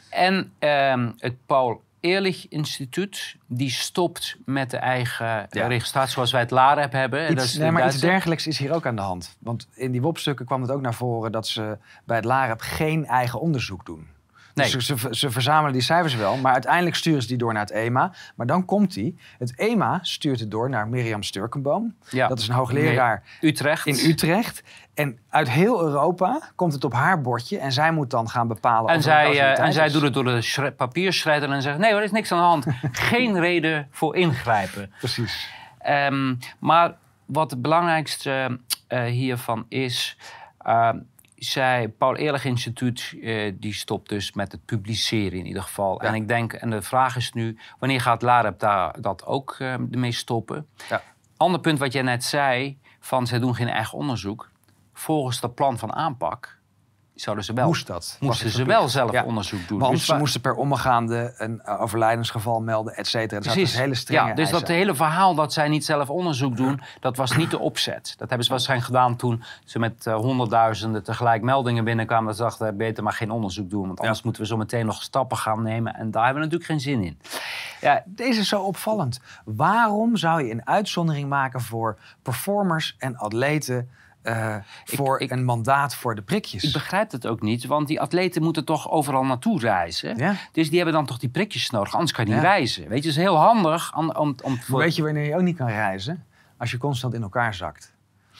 En 0.09 0.53
ehm, 0.59 1.11
het 1.17 1.45
Paul 1.45 1.81
Ehrlich 2.03 2.45
Instituut, 2.49 3.37
die 3.47 3.69
stopt 3.69 4.37
met 4.45 4.69
de 4.71 4.77
eigen 4.77 5.25
eh, 5.25 5.43
Ja. 5.49 5.67
registratie 5.67 6.13
zoals 6.13 6.31
wij 6.31 6.41
het 6.41 6.51
LAREP 6.51 6.91
hebben. 6.91 7.25
En 7.27 7.35
dat 7.35 7.43
is 7.43 7.57
nee, 7.57 7.71
maar 7.71 7.87
iets 7.87 7.99
dergelijks 7.99 8.47
is 8.47 8.57
hier 8.57 8.73
ook 8.73 8.85
aan 8.85 8.95
de 8.95 9.01
hand. 9.01 9.37
Want 9.39 9.67
in 9.73 9.91
die 9.91 10.01
WOP-stukken 10.01 10.45
kwam 10.45 10.61
het 10.61 10.71
ook 10.71 10.81
naar 10.81 10.93
voren 10.93 11.31
dat 11.31 11.47
ze 11.47 11.77
bij 12.05 12.15
het 12.15 12.25
LAREP 12.25 12.61
geen 12.61 13.05
eigen 13.05 13.39
onderzoek 13.39 13.85
doen. 13.85 14.07
Nee. 14.53 14.71
Dus 14.71 14.85
ze, 14.85 14.97
ze, 14.97 15.07
ze 15.11 15.31
verzamelen 15.31 15.73
die 15.73 15.81
cijfers 15.81 16.15
wel, 16.15 16.37
maar 16.37 16.53
uiteindelijk 16.53 16.95
sturen 16.95 17.21
ze 17.21 17.27
die 17.27 17.37
door 17.37 17.53
naar 17.53 17.61
het 17.61 17.71
EMA. 17.71 18.11
Maar 18.35 18.45
dan 18.47 18.65
komt 18.65 18.93
die. 18.93 19.17
Het 19.37 19.55
EMA 19.55 19.99
stuurt 20.01 20.39
het 20.39 20.51
door 20.51 20.69
naar 20.69 20.87
Mirjam 20.87 21.23
Sturkenboom. 21.23 21.95
Ja. 22.09 22.27
Dat 22.27 22.39
is 22.39 22.47
een 22.47 22.53
hoogleraar 22.53 23.23
Utrecht. 23.41 23.85
in 23.85 24.09
Utrecht. 24.09 24.63
En 24.93 25.19
uit 25.29 25.49
heel 25.49 25.81
Europa 25.81 26.41
komt 26.55 26.73
het 26.73 26.83
op 26.83 26.93
haar 26.93 27.21
bordje. 27.21 27.57
En 27.57 27.71
zij 27.71 27.91
moet 27.91 28.09
dan 28.09 28.29
gaan 28.29 28.47
bepalen 28.47 28.91
En 28.91 28.97
of 28.97 29.03
zij, 29.03 29.23
causaliteit 29.23 29.59
en 29.67 29.73
zij 29.73 29.89
doet 29.89 30.01
het 30.01 30.13
door 30.13 30.23
de 30.23 30.73
papierschrijder 30.77 31.51
en 31.51 31.61
zegt: 31.61 31.77
nee, 31.77 31.93
er 31.93 32.03
is 32.03 32.11
niks 32.11 32.31
aan 32.31 32.37
de 32.37 32.43
hand. 32.43 32.65
Geen 33.11 33.39
reden 33.39 33.87
voor 33.91 34.15
ingrijpen. 34.15 34.91
Precies. 34.97 35.49
Ehm, 35.79 36.35
maar 36.59 36.95
wat 37.25 37.51
het 37.51 37.61
belangrijkste 37.61 38.59
eh, 38.87 39.03
hiervan 39.03 39.65
is. 39.69 40.17
ehm, 40.57 40.97
zij, 41.43 41.89
Paul 41.89 42.15
Ehrlich 42.15 42.45
Instituut, 42.45 43.15
eh, 43.21 43.53
die 43.55 43.73
stopt 43.73 44.09
dus 44.09 44.33
met 44.33 44.51
het 44.51 44.65
publiceren 44.65 45.39
in 45.39 45.45
ieder 45.45 45.61
geval. 45.61 46.01
Ja. 46.01 46.07
En 46.07 46.13
ik 46.13 46.27
denk, 46.27 46.53
en 46.53 46.69
de 46.69 46.81
vraag 46.81 47.15
is 47.15 47.33
nu, 47.33 47.57
wanneer 47.79 48.01
gaat 48.01 48.21
LAREP 48.21 48.59
daar 48.59 49.01
dat 49.01 49.25
ook 49.25 49.55
eh, 49.59 49.73
ermee 49.73 50.11
stoppen? 50.11 50.67
Ja. 50.89 51.01
Ander 51.37 51.59
punt 51.59 51.79
wat 51.79 51.93
jij 51.93 52.01
net 52.01 52.23
zei, 52.23 52.79
van 52.99 53.27
zij 53.27 53.39
doen 53.39 53.55
geen 53.55 53.69
eigen 53.69 53.97
onderzoek. 53.97 54.51
Volgens 54.93 55.39
dat 55.39 55.55
plan 55.55 55.77
van 55.77 55.93
aanpak 55.93 56.61
zouden 57.15 57.45
ze 57.45 57.53
wel, 57.53 57.65
Moest 57.65 57.87
dat? 57.87 58.17
Moesten 58.19 58.49
ze 58.49 58.63
wel 58.63 58.87
zelf 58.89 59.11
Ja. 59.11 59.23
onderzoek 59.23 59.67
doen. 59.67 59.79
Want 59.79 59.91
Dus 59.93 60.05
ze 60.05 60.15
moesten 60.15 60.41
per 60.41 60.53
omgaande 60.55 61.33
een 61.37 61.61
uh, 61.65 61.81
overlijdensgeval 61.81 62.61
melden, 62.61 62.95
et 62.95 63.07
cetera. 63.07 63.37
Dus 63.39 63.47
dat 63.47 63.53
Precies. 63.55 63.73
is 63.73 63.79
hele 63.79 63.95
strenge 63.95 64.27
ja, 64.27 64.35
dus 64.35 64.49
dat 64.49 64.67
hele 64.67 64.95
verhaal 64.95 65.35
dat 65.35 65.53
zij 65.53 65.67
niet 65.67 65.85
zelf 65.85 66.09
onderzoek 66.09 66.57
doen, 66.57 66.81
dat 66.99 67.17
was 67.17 67.35
niet 67.37 67.51
de 67.51 67.59
opzet. 67.59 68.13
Dat 68.17 68.27
hebben 68.27 68.45
ze 68.45 68.51
waarschijnlijk 68.51 68.89
gedaan 68.89 69.15
toen 69.15 69.43
ze 69.65 69.79
met 69.79 70.07
eh, 70.07 70.15
honderdduizenden 70.15 71.03
tegelijk 71.03 71.41
meldingen 71.41 71.83
binnenkwamen. 71.83 72.25
Dat 72.27 72.35
ze 72.35 72.41
dachten, 72.41 72.77
beter 72.77 73.03
maar 73.03 73.13
geen 73.13 73.31
onderzoek 73.31 73.69
doen, 73.69 73.87
want 73.87 73.99
anders 73.99 74.21
moeten 74.21 74.41
we 74.41 74.47
zo 74.47 74.57
meteen 74.57 74.85
nog 74.85 75.01
stappen 75.01 75.37
gaan 75.37 75.61
nemen. 75.61 75.93
En 75.95 76.11
daar 76.11 76.25
hebben 76.25 76.43
we 76.43 76.49
natuurlijk 76.49 76.71
geen 76.71 76.95
zin 76.95 77.03
in. 77.03 77.19
Ja, 77.81 78.03
Deze 78.05 78.39
is 78.39 78.47
zo 78.47 78.61
opvallend. 78.61 79.19
Waarom 79.45 80.15
zou 80.17 80.43
je 80.43 80.51
een 80.51 80.67
uitzondering 80.67 81.29
maken 81.29 81.61
voor 81.61 81.97
performers 82.21 82.95
en 82.99 83.17
atleten 83.17 83.89
eh, 84.23 84.55
voor 84.85 85.19
ik- 85.19 85.31
een 85.31 85.43
mandaat 85.45 85.95
voor 85.95 86.15
de 86.15 86.21
prikjes? 86.21 86.63
ik 86.63 86.73
begrijp 86.73 87.11
het 87.11 87.27
ook 87.27 87.41
niet, 87.41 87.65
want 87.65 87.87
die 87.87 88.01
atleten 88.01 88.43
moeten 88.43 88.65
toch 88.65 88.89
overal 88.91 89.23
naartoe 89.25 89.59
reizen. 89.59 90.17
Ja? 90.17 90.35
Dus 90.51 90.67
die 90.67 90.75
hebben 90.75 90.93
dan 90.95 91.05
toch 91.05 91.17
die 91.17 91.29
prikjes 91.29 91.69
nodig, 91.69 91.93
anders 91.93 92.11
kan 92.11 92.25
je 92.25 92.33
niet 92.33 92.41
reizen. 92.41 92.81
Weet 92.81 93.03
je, 93.03 93.09
het 93.09 93.17
is 93.17 93.23
heel 93.23 93.35
handig 93.37 93.95
om, 93.97 94.11
om, 94.11 94.35
om 94.43 94.57
voor- 94.61 94.79
Weet 94.79 94.95
je 94.95 95.03
wanneer 95.03 95.25
je 95.25 95.35
ook 95.35 95.41
niet 95.41 95.57
kan 95.57 95.67
reizen? 95.67 96.25
Als 96.57 96.71
je 96.71 96.77
constant 96.77 97.13
in 97.13 97.21
elkaar 97.21 97.53
zakt. 97.53 97.93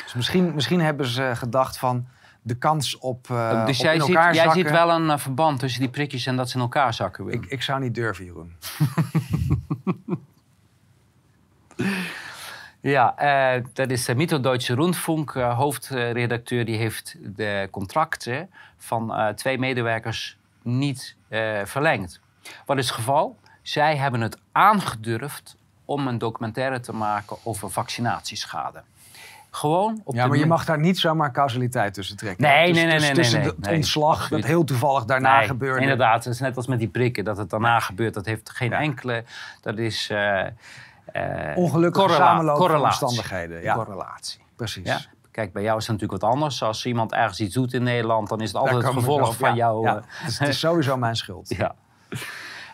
Dus 0.03 0.13
misschien, 0.13 0.53
misschien 0.53 0.81
hebben 0.81 1.05
ze 1.07 1.31
gedacht 1.35 1.77
van 1.77 2.05
de 2.41 2.55
kans 2.57 2.97
op, 2.97 3.27
dus 3.27 3.77
op 3.79 3.83
jij, 3.85 3.95
in 3.95 4.01
ziet, 4.01 4.09
elkaar 4.15 4.33
jij 4.33 4.43
zakken... 4.43 4.61
ziet 4.61 4.71
wel 4.71 4.89
een 4.91 5.09
eh, 5.09 5.17
verband 5.17 5.59
tussen 5.59 5.81
die 5.81 5.89
prikjes 5.89 6.25
en 6.25 6.35
dat 6.35 6.49
ze 6.49 6.55
in 6.55 6.61
elkaar 6.61 6.93
zakken. 6.93 7.27
Ik, 7.29 7.45
ik 7.45 7.61
zou 7.61 7.79
niet 7.81 7.95
durven, 7.95 8.25
Jeroen. 8.25 8.53
Ja, 12.83 13.15
eh, 13.17 13.63
dat 13.73 13.89
is 13.89 14.05
de 14.05 14.15
Mitteldeutsche 14.15 14.75
Rundfunk, 14.75 15.35
eh, 15.35 15.57
hoofdredacteur. 15.57 16.65
Die 16.65 16.77
heeft 16.77 17.15
de 17.35 17.67
contracten 17.71 18.49
van 18.77 19.13
eh, 19.15 19.27
twee 19.27 19.57
medewerkers 19.59 20.37
niet 20.61 21.15
eh, 21.27 21.59
verlengd. 21.63 22.19
Wat 22.65 22.77
is 22.77 22.85
het 22.85 22.95
geval? 22.95 23.37
Zij 23.61 23.95
hebben 23.95 24.21
het 24.21 24.37
aangedurfd 24.51 25.55
om 25.85 26.07
een 26.07 26.17
documentaire 26.17 26.79
te 26.79 26.93
maken 26.93 27.37
over 27.43 27.69
vaccinatieschade. 27.71 28.81
Gewoon 29.51 30.01
op 30.03 30.13
Ja, 30.15 30.27
maar 30.27 30.37
je 30.37 30.45
mag 30.45 30.65
daar 30.65 30.79
niet 30.79 30.99
zomaar 30.99 31.31
causaliteit 31.31 31.93
tussen 31.93 32.17
trekken. 32.17 32.43
Nee, 32.43 32.67
Dus- 32.67 32.75
nee, 32.77 32.85
nee, 32.85 32.93
dus 32.97 33.05
nee, 33.05 33.13
Tussen 33.15 33.39
nee, 33.39 33.47
het 33.49 33.59
nee. 33.59 33.75
ontslag, 33.75 34.27
dat 34.29 34.43
heel 34.43 34.63
toevallig 34.63 35.05
daarna 35.05 35.37
Nee, 35.37 35.47
gebeurde. 35.47 35.81
Inderdaad, 35.81 36.23
het 36.23 36.33
is 36.33 36.39
net 36.39 36.57
als 36.57 36.67
met 36.67 36.79
die 36.79 36.87
prikken, 36.87 37.23
dat 37.23 37.37
het 37.37 37.49
daarna 37.49 37.79
gebeurt. 37.79 38.13
Dat 38.13 38.25
heeft 38.25 38.49
geen 38.49 38.69
Ja. 38.69 38.79
enkele... 38.79 39.23
Dat 39.61 39.77
is... 39.77 40.11
eh, 41.05 41.51
eh, 41.51 41.57
Ongelukkige 41.57 42.09
samenloop 42.09 42.69
omstandigheden. 42.69 43.61
Ja, 43.61 43.75
Correlatie. 43.75 44.41
precies. 44.55 44.87
Ja. 44.87 44.99
Kijk, 45.31 45.53
bij 45.53 45.63
jou 45.63 45.77
is 45.77 45.87
het 45.87 45.91
natuurlijk 45.91 46.21
wat 46.21 46.31
anders. 46.31 46.63
Als 46.63 46.85
iemand 46.85 47.11
ergens 47.11 47.39
iets 47.39 47.53
doet 47.53 47.73
in 47.73 47.83
Nederland, 47.83 48.29
dan 48.29 48.41
is 48.41 48.47
het 48.47 48.57
altijd 48.57 48.83
het 48.83 48.93
gevolg 48.93 49.35
van 49.35 49.55
jou. 49.55 49.85
ja. 49.85 49.95
eh, 49.95 50.01
Het, 50.07 50.29
is, 50.29 50.39
het 50.39 50.47
is 50.47 50.59
sowieso 50.59 50.97
mijn 50.97 51.15
schuld. 51.15 51.49
ja. 51.57 51.75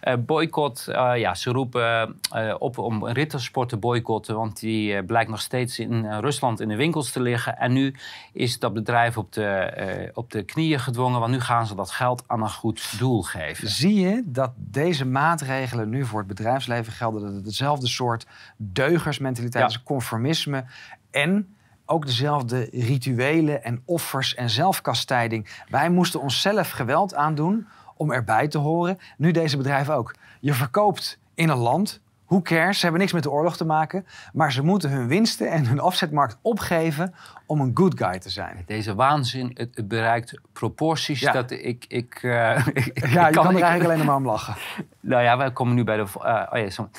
Eh, 0.02 0.14
boycott, 0.26 0.88
eh, 0.88 1.12
ja, 1.16 1.36
ze 1.36 1.52
roepen 1.52 2.16
eh, 2.32 2.56
op 2.60 2.78
om 2.78 3.08
rittersport 3.08 3.70
te 3.70 3.78
boycotten, 3.78 4.36
want 4.36 4.60
die 4.60 5.04
blijkt 5.04 5.30
nog 5.30 5.42
steeds 5.42 5.80
in 5.80 6.20
Rusland 6.20 6.60
in 6.60 6.68
de 6.68 6.76
winkels 6.76 7.12
te 7.12 7.22
liggen. 7.22 7.58
En 7.58 7.74
nu 7.74 7.96
is 8.34 8.60
dat 8.60 8.74
bedrijf 8.74 9.18
op 9.18 9.34
de, 9.34 10.12
op 10.14 10.32
de 10.32 10.44
knieën 10.44 10.80
gedwongen, 10.80 11.20
want 11.20 11.32
nu 11.32 11.40
gaan 11.40 11.68
ze 11.68 11.76
dat 11.76 11.92
geld 11.92 12.24
aan 12.28 12.42
een 12.42 12.50
goed 12.50 13.00
doel 13.00 13.22
geven. 13.22 13.68
Zie 13.68 14.00
je 14.00 14.24
dat 14.26 14.52
deze 14.56 15.06
maatregelen 15.06 15.90
nu 15.90 16.06
voor 16.06 16.20
het 16.20 16.28
bedrijfsleven 16.28 16.94
gelden? 16.94 17.22
Dat 17.22 17.34
het 17.34 17.46
hetzelfde 17.46 17.88
soort 17.88 18.28
deugersmentaliteit 18.58 19.64
Ja. 19.64 19.70
is, 19.78 19.84
conformisme 19.84 20.66
en 21.12 21.56
ook 21.86 22.06
dezelfde 22.06 22.68
rituelen 22.72 23.64
en 23.64 23.82
offers 23.86 24.36
en 24.36 24.50
zelfkastijding. 24.50 25.48
Wij 25.70 25.90
moesten 25.90 26.22
onszelf 26.22 26.70
geweld 26.70 27.16
aandoen 27.16 27.68
om 28.00 28.12
erbij 28.12 28.48
te 28.48 28.58
horen. 28.58 29.00
Nu 29.18 29.32
deze 29.32 29.58
bedrijven 29.58 29.96
ook. 29.96 30.16
Je 30.40 30.54
verkoopt 30.54 31.20
in 31.34 31.50
een 31.50 31.58
land. 31.58 32.00
Who 32.26 32.42
cares? 32.42 32.76
Ze 32.76 32.82
hebben 32.82 33.00
niks 33.02 33.14
met 33.14 33.24
de 33.24 33.32
oorlog 33.32 33.58
te 33.58 33.66
maken. 33.66 34.06
Maar 34.34 34.52
ze 34.52 34.64
moeten 34.64 34.90
hun 34.90 35.08
winsten 35.08 35.52
en 35.52 35.66
hun 35.66 35.80
afzetmarkt 35.80 36.38
opgeven 36.42 37.14
om 37.46 37.62
een 37.62 37.72
good 37.74 37.98
guy 37.98 38.20
te 38.20 38.30
zijn. 38.30 38.64
Deze 38.66 38.96
waanzin, 38.96 39.52
het, 39.54 39.76
het 39.76 39.88
bereikt 39.88 40.40
proporties 40.54 41.20
Ja. 41.20 41.32
dat 41.32 41.52
ik... 41.52 41.86
ik, 41.88 42.20
eh, 42.24 42.68
ik 42.74 43.08
Ja, 43.10 43.28
je 43.28 43.34
kan, 43.34 43.56
er 43.56 43.62
eigenlijk 43.62 43.84
alleen 43.94 44.06
maar 44.06 44.16
om 44.16 44.26
lachen. 44.36 44.56
Nou 45.00 45.24
ja, 45.24 45.38
wij 45.38 45.52
komen 45.52 45.76
nu 45.76 45.84
bij 45.84 45.98
de. 45.98 46.06
eh, 46.24 46.48
oh 46.52 46.60
ja, 46.60 46.70
zo. 46.70 46.90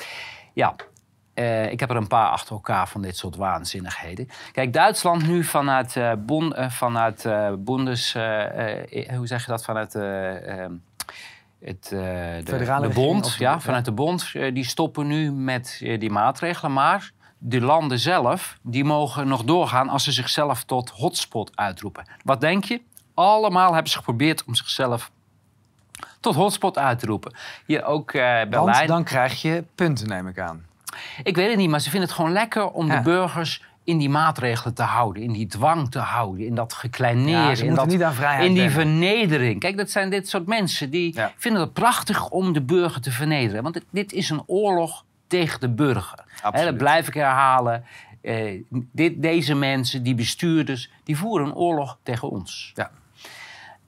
ja. 0.53 0.75
eh, 1.33 1.71
ik 1.71 1.79
heb 1.79 1.89
er 1.89 1.95
een 1.95 2.07
paar 2.07 2.29
achter 2.29 2.51
elkaar 2.53 2.87
van 2.87 3.01
dit 3.01 3.17
soort 3.17 3.35
waanzinnigheden. 3.35 4.27
Kijk, 4.51 4.73
Duitsland 4.73 5.27
nu 5.27 5.43
vanuit, 5.43 5.99
bon, 6.25 6.53
vanuit 6.69 7.27
Bundes... 7.59 8.13
hoe 8.13 9.27
zeg 9.27 9.45
je 9.45 9.51
dat? 9.51 9.63
Vanuit 9.63 9.95
eh, 9.95 10.59
ehm, 10.63 10.73
het, 11.63 11.91
eh, 11.91 11.99
de, 12.81 12.91
bond. 12.93 13.25
of 13.25 13.37
ja, 13.37 13.59
vanuit 13.59 13.85
de 13.85 13.91
bond. 13.91 14.29
eh, 14.33 14.53
die 14.53 14.65
stoppen 14.65 15.07
nu 15.07 15.31
met 15.31 15.79
eh, 15.83 15.99
die 15.99 16.09
maatregelen. 16.09 16.73
Maar 16.73 17.11
de 17.37 17.61
landen 17.61 17.99
zelf, 17.99 18.57
die 18.61 18.83
mogen 18.83 19.27
nog 19.27 19.43
doorgaan... 19.43 19.89
als 19.89 20.03
ze 20.03 20.11
zichzelf 20.11 20.63
tot 20.63 20.89
hotspot 20.89 21.51
uitroepen. 21.55 22.05
Wat 22.23 22.41
denk 22.41 22.63
je? 22.63 22.81
Allemaal 23.13 23.73
hebben 23.73 23.91
ze 23.91 23.97
geprobeerd 23.97 24.43
om 24.43 24.55
zichzelf 24.55 25.11
tot 26.19 26.35
hotspot 26.35 26.77
uit 26.77 26.99
te 26.99 27.05
roepen. 27.05 27.33
Hier 27.65 27.83
ook 27.83 28.11
Want 28.11 28.49
Berlijn. 28.49 28.87
dan 28.87 29.03
krijg 29.03 29.41
je 29.41 29.63
punten, 29.75 30.07
neem 30.07 30.27
ik 30.27 30.39
aan. 30.39 30.65
Ik 31.23 31.35
weet 31.35 31.47
het 31.49 31.57
niet, 31.57 31.69
maar 31.69 31.79
ze 31.79 31.89
vinden 31.89 32.07
het 32.07 32.17
gewoon 32.17 32.31
lekker 32.31 32.69
om 32.69 32.87
Ja. 32.87 32.95
de 32.95 33.01
burgers 33.01 33.63
in 33.83 33.97
die 33.97 34.09
maatregelen 34.09 34.73
te 34.73 34.83
houden, 34.83 35.23
in 35.23 35.31
die 35.31 35.47
dwang 35.47 35.91
te 35.91 35.99
houden, 35.99 36.45
in 36.45 36.55
dat 36.55 36.73
gekleineerd, 36.73 37.59
Ja, 37.59 37.65
in, 37.65 37.75
dat, 37.75 37.87
niet 37.87 38.03
aan 38.03 38.13
vrijheid 38.13 38.47
in 38.47 38.53
die 38.53 38.69
vernedering. 38.69 39.59
Kijk, 39.59 39.77
dat 39.77 39.89
zijn 39.89 40.09
dit 40.09 40.29
soort 40.29 40.45
mensen 40.47 40.89
die 40.89 41.15
Ja. 41.15 41.31
vinden 41.37 41.61
het 41.61 41.73
prachtig 41.73 42.29
om 42.29 42.53
de 42.53 42.61
burger 42.61 43.01
te 43.01 43.11
vernederen. 43.11 43.63
Want 43.63 43.73
dit, 43.73 43.85
dit 43.91 44.13
is 44.13 44.29
een 44.29 44.43
oorlog 44.45 45.05
tegen 45.27 45.59
de 45.59 45.69
burger. 45.69 46.23
Hè, 46.27 46.43
Absoluut. 46.43 46.69
dat 46.69 46.77
blijf 46.77 47.07
ik 47.07 47.13
herhalen. 47.13 47.83
Eh, 48.21 48.61
dit, 48.91 49.21
deze 49.21 49.55
mensen, 49.55 50.03
die 50.03 50.15
bestuurders, 50.15 50.89
die 51.03 51.17
voeren 51.17 51.47
een 51.47 51.55
oorlog 51.55 51.97
tegen 52.03 52.29
ons. 52.29 52.71
Ja. 52.75 52.91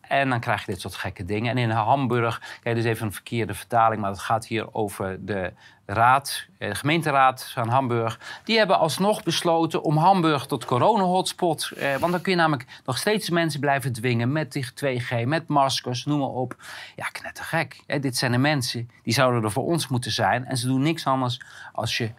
En 0.01 0.29
dan 0.29 0.39
krijg 0.39 0.65
je 0.65 0.71
dit 0.71 0.82
soort 0.82 0.95
gekke 0.95 1.25
dingen. 1.25 1.51
En 1.51 1.58
in 1.58 1.69
Hamburg, 1.69 2.39
kijk, 2.62 2.75
dit 2.75 2.86
is 2.86 2.91
even 2.91 3.06
een 3.06 3.13
verkeerde 3.13 3.53
vertaling, 3.53 4.01
maar 4.01 4.10
het 4.10 4.19
gaat 4.19 4.45
hier 4.47 4.73
over 4.73 5.25
de 5.25 5.53
raad, 5.86 6.46
eh, 6.58 6.69
de 6.69 6.76
gemeenteraad 6.76 7.50
van 7.54 7.69
Hamburg. 7.69 8.19
Die 8.43 8.58
hebben 8.58 8.80
alsnog 8.80 9.24
besloten 9.24 9.84
om 9.84 9.98
Hamburg 9.98 10.46
tot 10.46 10.65
corona-hotspot. 10.65 11.72
Eh, 11.78 11.96
want 11.96 12.12
dan 12.12 12.22
kun 12.22 12.32
je 12.32 12.38
namelijk 12.38 12.82
nog 12.86 12.98
steeds 12.98 13.30
mensen 13.30 13.60
blijven 13.60 13.93
dwingen 13.93 14.32
met 14.32 14.52
die 14.52 14.74
2G, 14.74 15.26
met 15.26 15.48
maskers, 15.48 16.06
noem 16.06 16.19
maar 16.19 16.28
op. 16.28 16.56
Ja, 16.96 17.06
knettergek. 17.06 17.84
Hè? 17.88 18.00
Dit 18.00 18.17
zijn 18.17 18.32
de 18.32 18.38
mensen 18.38 18.89
die 19.04 19.13
zouden 19.13 19.43
er 19.43 19.52
voor 19.52 19.65
ons 19.65 19.88
moeten 19.88 20.12
zijn. 20.12 20.46
En 20.46 20.58
ze 20.58 20.67
doen 20.67 20.82
niks 20.82 21.06
anders 21.06 21.41
als 21.74 21.98
je 21.98 22.12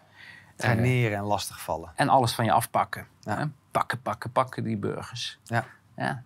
Traineren 0.57 1.19
en 1.19 1.25
lastigvallen. 1.25 1.93
en 1.95 2.09
alles 2.09 2.33
van 2.33 2.45
je 2.45 2.53
afpakken. 2.53 3.07
Ja. 3.21 3.51
Pakken, 3.71 4.03
pakken, 4.03 4.33
pakken 4.33 4.65
die 4.65 4.77
burgers. 4.77 5.39
Ja. 5.45 5.65
Ja. 5.97 6.23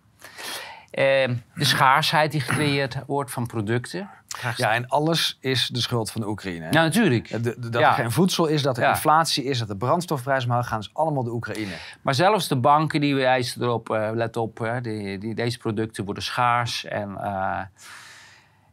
Ehm, 0.91 1.35
de 1.55 1.65
schaarsheid 1.65 2.31
die 2.31 2.41
gecreëerd 2.41 2.97
wordt 3.07 3.31
van 3.31 3.45
producten. 3.47 4.09
ja, 4.55 4.73
en 4.73 4.87
alles 4.87 5.37
is 5.41 5.67
de 5.67 5.79
schuld 5.79 6.11
van 6.11 6.21
de 6.21 6.27
Oekraïne. 6.27 6.65
hè? 6.65 6.69
Nou, 6.71 6.85
natuurlijk. 6.85 7.29
De- 7.29 7.41
de- 7.59 7.69
dat 7.69 7.81
Ja. 7.81 7.87
er 7.89 7.93
geen 7.95 8.11
voedsel 8.11 8.45
is, 8.45 8.61
dat 8.61 8.77
er 8.77 8.83
Ja. 8.83 8.89
inflatie 8.89 9.43
is, 9.43 9.59
dat 9.59 9.67
de 9.67 9.75
brandstofprijzen 9.77 10.49
omhoog 10.49 10.67
gaan, 10.67 10.79
is 10.79 10.89
allemaal 10.93 11.23
de 11.23 11.31
Oekraïne. 11.33 11.73
Maar 12.01 12.13
zelfs 12.15 12.47
de 12.47 12.55
banken 12.55 13.01
die 13.01 13.15
wijzen 13.15 13.61
erop, 13.61 13.89
eh, 13.89 14.09
let 14.13 14.37
op, 14.37 14.57
hè, 14.57 14.81
die, 14.81 15.17
die, 15.17 15.35
deze 15.35 15.57
producten 15.57 16.05
worden 16.05 16.23
schaars. 16.23 16.85
En 16.85 17.17
eh, 17.17 17.59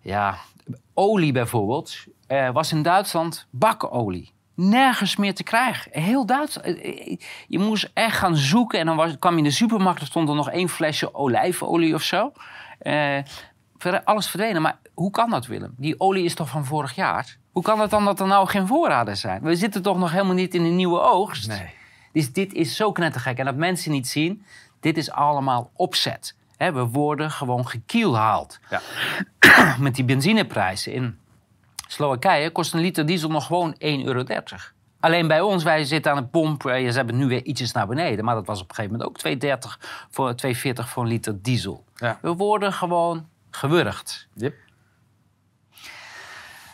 ja, 0.00 0.34
olie 0.94 1.32
bijvoorbeeld. 1.32 1.96
eh, 2.26 2.50
was 2.50 2.72
in 2.72 2.82
Duitsland 2.82 3.46
bakolie. 3.50 4.32
Nergens 4.56 5.16
meer 5.16 5.34
te 5.34 5.42
krijgen. 5.42 6.00
Heel 6.00 6.26
Duitsland. 6.26 6.66
eh, 6.66 7.12
eh, 7.12 7.18
Je 7.48 7.58
moest 7.58 7.90
echt 7.94 8.16
gaan 8.16 8.36
zoeken. 8.36 8.78
En 8.78 8.86
dan 8.86 8.96
was, 8.96 9.18
kwam 9.18 9.32
je 9.32 9.38
in 9.38 9.44
de 9.44 9.50
supermarkt. 9.50 10.00
Er 10.00 10.06
stond 10.06 10.28
er 10.28 10.34
nog 10.34 10.50
één 10.50 10.68
flesje 10.68 11.14
olijfolie 11.14 11.94
of 11.94 12.02
zo. 12.02 12.32
Eh, 12.78 13.18
alles 14.04 14.28
verdwenen. 14.28 14.62
Maar 14.62 14.78
hoe 14.94 15.10
kan 15.10 15.30
dat, 15.30 15.46
Willem? 15.46 15.74
Die 15.76 16.00
olie 16.00 16.24
is 16.24 16.34
toch 16.34 16.48
van 16.48 16.64
vorig 16.64 16.94
jaar? 16.94 17.36
Hoe 17.52 17.62
kan 17.62 17.80
het 17.80 17.90
dan 17.90 18.04
dat 18.04 18.20
er 18.20 18.26
nou 18.26 18.48
geen 18.48 18.66
voorraden 18.66 19.16
zijn? 19.16 19.42
We 19.42 19.56
zitten 19.56 19.82
toch 19.82 19.98
nog 19.98 20.10
helemaal 20.10 20.34
niet 20.34 20.54
in 20.54 20.64
een 20.64 20.76
nieuwe 20.76 21.00
oogst? 21.00 21.48
Nee. 21.48 21.74
Dus 22.12 22.32
dit 22.32 22.52
is 22.52 22.76
zo 22.76 22.92
knettergek. 22.92 23.38
En 23.38 23.44
dat 23.44 23.56
mensen 23.56 23.90
niet 23.90 24.08
zien, 24.08 24.44
dit 24.80 24.96
is 24.96 25.10
allemaal 25.10 25.70
opzet. 25.74 26.36
We 26.56 26.86
worden 26.86 27.30
gewoon 27.30 27.68
gekielhaald. 27.68 28.58
Ja. 28.70 28.80
Met 29.80 29.94
die 29.94 30.04
benzineprijzen 30.04 30.92
in 30.92 31.18
Slowakije 31.86 32.50
kost 32.50 32.74
een 32.74 32.80
liter 32.80 33.06
diesel 33.06 33.30
nog 33.30 33.46
gewoon 33.46 33.74
1,30 33.74 33.78
euro. 33.80 34.24
Alleen 35.00 35.28
bij 35.28 35.40
ons, 35.40 35.62
wij 35.62 35.84
zitten 35.84 36.12
aan 36.12 36.22
de 36.22 36.28
pomp. 36.28 36.66
eh, 36.66 36.90
Ze 36.90 36.96
hebben 36.96 37.16
nu 37.16 37.26
weer 37.26 37.44
ietsjes 37.44 37.72
naar 37.72 37.86
beneden. 37.86 38.24
Maar 38.24 38.34
dat 38.34 38.46
was 38.46 38.60
op 38.60 38.68
een 38.68 38.74
gegeven 38.74 38.96
moment 38.98 39.10
ook 39.10 39.18
2,30 39.18 39.78
voor 40.10 40.34
2,40 40.34 40.88
voor 40.88 41.02
een 41.02 41.08
liter 41.08 41.42
diesel. 41.42 41.84
Ja. 41.94 42.18
We 42.22 42.34
worden 42.34 42.72
gewoon 42.72 43.28
gewurgd. 43.50 44.28
Yep. 44.34 44.54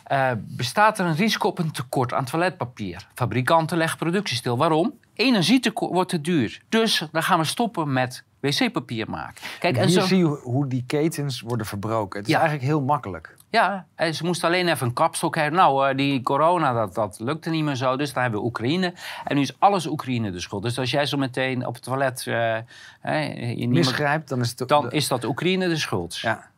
Eh, 0.03 0.31
bestaat 0.37 0.99
er 0.99 1.05
een 1.05 1.15
risico 1.15 1.47
op 1.47 1.59
een 1.59 1.71
tekort 1.71 2.13
aan 2.13 2.25
toiletpapier? 2.25 3.07
Fabrikanten 3.13 3.77
leggen 3.77 3.97
productie 3.97 4.35
stil. 4.37 4.57
Waarom? 4.57 4.93
Energietekort 5.13 5.91
wordt 5.93 6.09
te 6.09 6.21
duur. 6.21 6.61
Dus 6.69 7.07
dan 7.11 7.23
gaan 7.23 7.39
we 7.39 7.45
stoppen 7.45 7.93
met 7.93 8.23
wc-papier 8.39 9.09
maken. 9.09 9.43
Kijk, 9.59 9.77
en 9.77 9.87
Hier 9.87 9.99
zo, 10.01 10.05
zie 10.07 10.17
je 10.17 10.25
hoe 10.25 10.67
die 10.67 10.83
ketens 10.87 11.41
worden 11.41 11.65
verbroken. 11.65 12.19
Het 12.19 12.27
is 12.27 12.33
Ja. 12.33 12.39
eigenlijk 12.39 12.69
heel 12.69 12.81
makkelijk. 12.81 13.35
Ja, 13.53 13.85
en 13.95 14.15
ze 14.15 14.25
moesten 14.25 14.47
alleen 14.47 14.67
even 14.67 14.87
een 14.87 14.93
kapstok 14.93 15.35
hebben. 15.35 15.59
Nou, 15.59 15.89
eh, 15.89 15.97
die 15.97 16.21
corona, 16.21 16.73
dat, 16.73 16.93
dat 16.93 17.19
lukte 17.19 17.49
niet 17.49 17.63
meer 17.63 17.75
zo. 17.75 17.95
Dus 17.95 18.13
dan 18.13 18.21
hebben 18.21 18.39
we 18.39 18.45
Oekraïne. 18.45 18.93
En 19.23 19.35
nu 19.35 19.41
is 19.41 19.59
alles 19.59 19.85
Oekraïne 19.85 20.31
de 20.31 20.39
schuld. 20.39 20.63
Dus 20.63 20.79
als 20.79 20.91
jij 20.91 21.05
zo 21.05 21.17
meteen 21.17 21.65
op 21.65 21.73
het 21.73 21.83
toilet 21.83 22.27
eh, 22.27 22.57
hè, 22.99 23.19
je 23.55 23.67
Misgrijpt, 23.67 24.29
dan 24.29 24.39
is 24.39 24.53
het... 24.55 24.67
dan 24.67 24.91
is 24.91 25.07
dat 25.07 25.23
Oekraïne 25.23 25.67
de 25.67 25.77
schuld. 25.77 26.17
Ja. 26.17 26.49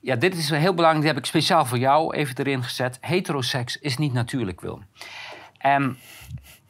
Ja, 0.00 0.16
dit 0.16 0.36
is 0.36 0.50
heel 0.50 0.74
belangrijk. 0.74 1.04
Die 1.04 1.14
heb 1.14 1.22
ik 1.22 1.26
speciaal 1.26 1.64
voor 1.64 1.78
jou 1.78 2.14
even 2.14 2.36
erin 2.36 2.62
gezet. 2.62 2.98
Heteroseks 3.00 3.78
is 3.78 3.96
niet 3.96 4.12
natuurlijk, 4.12 4.60
Wil. 4.60 4.82
En 5.58 5.98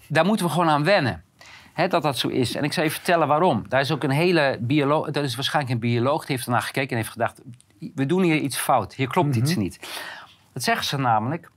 daar 0.07 0.25
moeten 0.25 0.47
we 0.47 0.53
gewoon 0.53 0.69
aan 0.69 0.85
wennen. 0.85 1.25
Hè, 1.73 1.89
dat 1.89 2.03
dat 2.03 2.19
zo 2.19 2.29
is. 2.29 2.55
En 2.55 2.65
ik 2.65 2.73
zal 2.73 2.85
je 2.85 2.91
vertellen 2.91 3.29
waarom. 3.29 3.65
Daar 3.69 3.81
is 3.81 3.91
ook 3.91 4.03
een 4.03 4.11
hele 4.11 4.59
bioloog... 4.61 5.11
Dat 5.11 5.25
is 5.25 5.35
waarschijnlijk 5.35 5.75
een 5.75 5.81
bioloog 5.81 6.21
die 6.25 6.37
heeft 6.37 6.47
ernaar 6.47 6.63
gekeken 6.63 6.91
en 6.91 6.97
heeft 6.97 7.09
gedacht... 7.09 7.41
We 7.95 8.07
doen 8.07 8.23
hier 8.23 8.39
iets 8.39 8.57
fout. 8.57 8.95
Hier 8.95 9.09
klopt 9.09 9.37
iets 9.37 9.57
niet. 9.57 9.79
Dat 10.53 10.63
zeggen 10.63 10.85
ze 10.85 10.99
namelijk... 10.99 11.51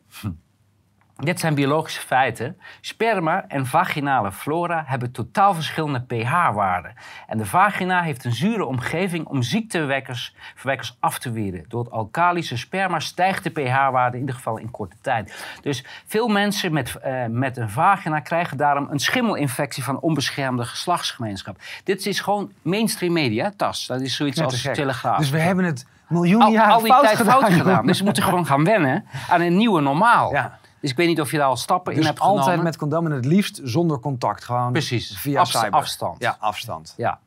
Dit 1.16 1.40
zijn 1.40 1.56
biologische 1.56 2.02
feiten. 2.02 2.58
Sperma 2.82 3.48
en 3.48 3.66
vaginale 3.66 4.32
flora 4.32 4.84
hebben 4.86 5.12
totaal 5.12 5.54
verschillende 5.54 6.02
pH-waarden. 6.02 6.94
En 7.28 7.38
de 7.38 7.46
vagina 7.46 8.02
heeft 8.02 8.26
een 8.26 8.34
zure 8.34 8.66
omgeving 8.66 9.26
om 9.26 9.42
ziektewekkers 9.44 10.36
verwekkers 10.56 10.98
af 11.00 11.20
te 11.20 11.32
weren. 11.32 11.66
Door 11.68 11.84
het 11.84 11.94
alkalische 11.94 12.58
sperma 12.58 13.00
stijgt 13.00 13.44
de 13.44 13.50
pH-waarde 13.50 14.16
in 14.16 14.20
ieder 14.20 14.36
geval 14.36 14.58
in 14.58 14.72
korte 14.72 14.96
tijd. 15.02 15.46
Dus 15.62 15.86
veel 16.06 16.28
mensen 16.28 16.74
met, 16.74 16.96
eh, 16.96 17.26
met 17.26 17.58
een 17.58 17.70
vagina 17.70 18.20
krijgen 18.20 18.58
daarom 18.58 18.88
een 18.92 19.00
schimmelinfectie 19.00 19.84
van 19.84 20.00
onbeschermde 20.00 20.66
geslachtsgemeenschap. 20.66 21.58
Dit 21.84 22.06
is 22.06 22.20
gewoon 22.20 22.52
mainstream 22.62 23.14
media, 23.14 23.54
TAS. 23.58 23.86
Dat 23.86 24.02
is 24.02 24.16
zoiets 24.16 24.42
als. 24.42 24.62
Telegraaf. 24.62 25.18
Dus 25.18 25.30
we 25.30 25.40
hebben 25.40 25.66
het 25.66 25.86
miljoenen 26.08 26.48
al, 26.48 26.54
jaren 26.54 26.74
al 26.74 26.80
die 26.82 26.92
fout 26.92 27.04
tijd 27.04 27.16
gedaan. 27.18 27.40
fout 27.42 27.54
gedaan. 27.54 27.86
Dus 27.86 27.98
we 28.00 28.04
moeten 28.06 28.24
gewoon 28.24 28.46
gaan 28.46 28.64
wennen 28.64 29.06
aan 29.30 29.42
een 29.42 29.58
nieuwe 29.58 29.82
normaal. 29.82 30.32
Ja. 30.32 30.60
Dus 30.82 30.92
ik 30.92 30.98
weet 30.98 31.08
niet 31.08 31.22
of 31.22 31.32
je 31.32 31.38
daar 31.38 31.48
al 31.48 31.56
stappen 31.58 31.92
in 31.94 31.98
Dus 32.00 32.08
hebt 32.08 32.20
altijd 32.20 32.44
genomen. 32.44 32.64
met 32.64 32.78
condoom 32.78 33.06
en 33.06 33.12
het 33.12 33.26
liefst 33.26 33.62
zonder 33.64 34.00
contact. 34.00 34.44
Gewoon 34.44 34.72
Precies. 34.72 35.18
via 35.18 35.46
cyber. 35.46 35.72
afstand. 35.72 36.22
Ja, 36.22 36.38
afstand. 36.40 36.94
Ja. 36.98 37.20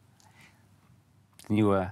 Nieuwe. 1.46 1.90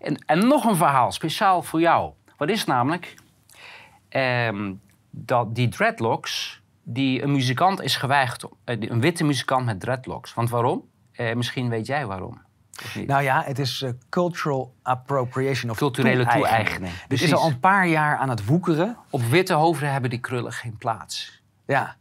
En, 0.00 0.24
en 0.26 0.46
nog 0.46 0.64
een 0.64 0.76
verhaal, 0.76 1.12
speciaal 1.12 1.62
voor 1.62 1.80
jou. 1.80 2.12
Wat 2.36 2.48
is 2.48 2.64
namelijk 2.64 3.14
ehm, 4.08 4.72
dat 5.10 5.54
die 5.54 5.68
dreadlocks, 5.68 6.62
die 6.82 7.22
een 7.22 7.32
muzikant 7.32 7.80
is 7.80 7.96
geweigerd, 7.96 8.44
eh, 8.64 8.76
een 8.80 9.00
witte 9.00 9.24
muzikant 9.24 9.64
met 9.64 9.80
dreadlocks. 9.80 10.34
Want 10.34 10.50
waarom? 10.50 10.82
Eh, 11.12 11.34
misschien 11.34 11.68
weet 11.68 11.86
jij 11.86 12.06
waarom. 12.06 12.42
Nou 13.06 13.22
ja, 13.22 13.42
het 13.46 13.58
is 13.58 13.82
eh, 13.82 13.90
cultural 14.08 14.74
appropriation 14.82 15.70
of 15.70 15.76
Culturele 15.76 16.26
toe-eigening. 16.26 16.92
Dit 16.92 17.06
precies. 17.08 17.26
is 17.26 17.34
al 17.34 17.48
een 17.48 17.60
paar 17.60 17.86
jaar 17.86 18.16
aan 18.16 18.28
het 18.28 18.44
woekeren. 18.44 18.96
Op 19.10 19.22
witte 19.22 19.54
hoofden 19.54 19.92
hebben 19.92 20.10
die 20.10 20.18
krullen 20.18 20.52
geen 20.52 20.76
plaats. 20.76 21.42
Ja. 21.66 21.96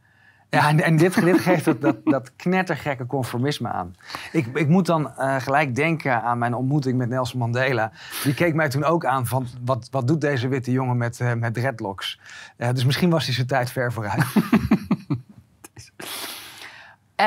Ja, 0.50 0.70
en, 0.70 0.82
en 0.82 0.98
dit, 0.98 1.22
dit 1.22 1.40
geeft 1.40 1.66
dat, 1.66 1.82
dat, 1.82 1.98
dat 2.04 2.36
knettergekke 2.36 3.06
conformisme 3.06 3.70
aan. 3.70 3.96
Ik, 4.32 4.48
ik 4.54 4.68
moet 4.68 4.86
dan 4.86 5.18
eh, 5.18 5.36
gelijk 5.40 5.76
denken 5.76 6.22
aan 6.22 6.38
mijn 6.38 6.54
ontmoeting 6.54 6.98
met 6.98 7.10
Nelson 7.10 7.40
Mandela. 7.40 7.92
Die 8.24 8.34
keek 8.34 8.54
mij 8.54 8.70
toen 8.70 8.84
ook 8.84 9.06
aan 9.06 9.28
van, 9.28 9.48
wat, 9.66 9.88
wat 9.92 10.08
doet 10.08 10.22
deze 10.22 10.48
witte 10.48 10.72
jongen 10.72 10.98
met, 10.98 11.20
eh, 11.20 11.34
met 11.34 11.54
dreadlocks? 11.54 12.20
Dus 12.58 12.86
misschien 12.86 13.10
was 13.10 13.26
hij 13.26 13.34
zijn 13.34 13.48
tijd 13.48 13.72
ver 13.72 13.94
vooruit. 13.94 14.24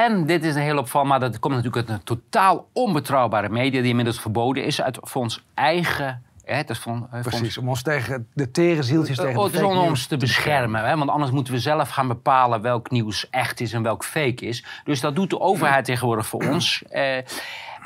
En 0.04 0.26
dit 0.26 0.44
is 0.44 0.54
een 0.54 0.62
heel 0.62 0.78
opvallend, 0.78 1.10
maar 1.10 1.20
dat 1.20 1.38
komt 1.38 1.54
natuurlijk 1.54 1.88
uit 1.88 1.98
een 1.98 2.04
totaal 2.04 2.68
onbetrouwbare 2.72 3.48
media... 3.48 3.80
die 3.80 3.90
inmiddels 3.90 4.20
verboden 4.20 4.64
is 4.64 4.82
uit, 4.82 4.98
voor 5.00 5.22
ons 5.22 5.44
eigen... 5.54 6.22
Hè, 6.44 6.54
het 6.54 6.70
is 6.70 6.78
van, 6.78 7.08
eh, 7.10 7.16
ons- 7.16 7.26
Precies, 7.26 7.58
om 7.58 7.68
ons 7.68 7.82
tegen 7.82 8.28
de 8.34 8.50
tere 8.50 8.82
zieltjes 8.82 9.16
tegen 9.16 9.30
Oh, 9.30 9.36
de 9.36 9.42
het 9.44 9.54
is 9.54 9.60
fake 9.60 9.72
om 9.72 9.88
ons 9.88 10.06
te 10.06 10.16
beschermen, 10.16 10.84
hè? 10.84 10.96
want 10.96 11.10
anders 11.10 11.30
moeten 11.30 11.52
we 11.52 11.58
zelf 11.60 11.88
gaan 11.88 12.08
bepalen 12.08 12.62
welk 12.62 12.90
nieuws 12.90 13.30
echt 13.30 13.60
is 13.60 13.72
en 13.72 13.82
welk 13.82 14.04
fake 14.04 14.46
is. 14.46 14.64
Dus 14.84 15.00
dat 15.00 15.14
doet 15.14 15.30
de 15.30 15.40
overheid 15.40 15.84
tegenwoordig 15.84 16.26
voor 16.26 16.48
ons. 16.48 16.82
Eh, 16.88 17.16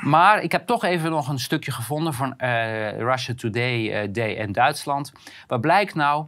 maar 0.01 0.41
ik 0.43 0.51
heb 0.51 0.65
toch 0.65 0.83
even 0.83 1.11
nog 1.11 1.27
een 1.27 1.39
stukje 1.39 1.71
gevonden 1.71 2.13
van 2.13 2.37
eh, 2.37 2.97
Russia 2.99 3.33
Today 3.33 3.91
eh, 3.91 4.07
Day 4.11 4.31
in 4.31 4.51
Duitsland. 4.51 5.11
Wat 5.47 5.61
blijkt 5.61 5.95
nou? 5.95 6.25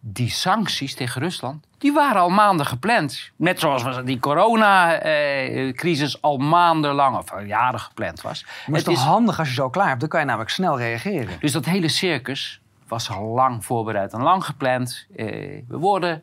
Die 0.00 0.30
sancties 0.30 0.94
tegen 0.94 1.22
Rusland, 1.22 1.66
die 1.78 1.92
waren 1.92 2.20
al 2.20 2.28
maanden 2.28 2.66
gepland. 2.66 3.30
Net 3.36 3.60
zoals 3.60 3.82
was 3.82 4.04
die 4.04 4.18
coronacrisis 4.18 6.22
al 6.22 6.36
maandenlang, 6.36 7.16
of 7.16 7.44
jaren 7.46 7.80
gepland 7.80 8.20
was. 8.20 8.44
Maar 8.66 8.78
het 8.78 8.88
is 8.88 8.94
toch 8.94 9.04
handig 9.04 9.38
als 9.38 9.48
je 9.48 9.54
zo 9.54 9.70
klaar 9.70 9.88
hebt? 9.88 10.00
Dan 10.00 10.08
kan 10.08 10.20
je 10.20 10.26
namelijk 10.26 10.50
snel 10.50 10.78
reageren. 10.78 11.36
dus 11.40 11.52
dat 11.52 11.64
hele 11.64 11.88
circus 11.88 12.60
was 12.88 13.10
al 13.10 13.24
lang 13.24 13.64
voorbereid 13.64 14.12
en 14.12 14.22
lang 14.22 14.44
gepland. 14.44 15.06
Eh, 15.16 15.26
we 15.68 15.78
worden 15.78 16.22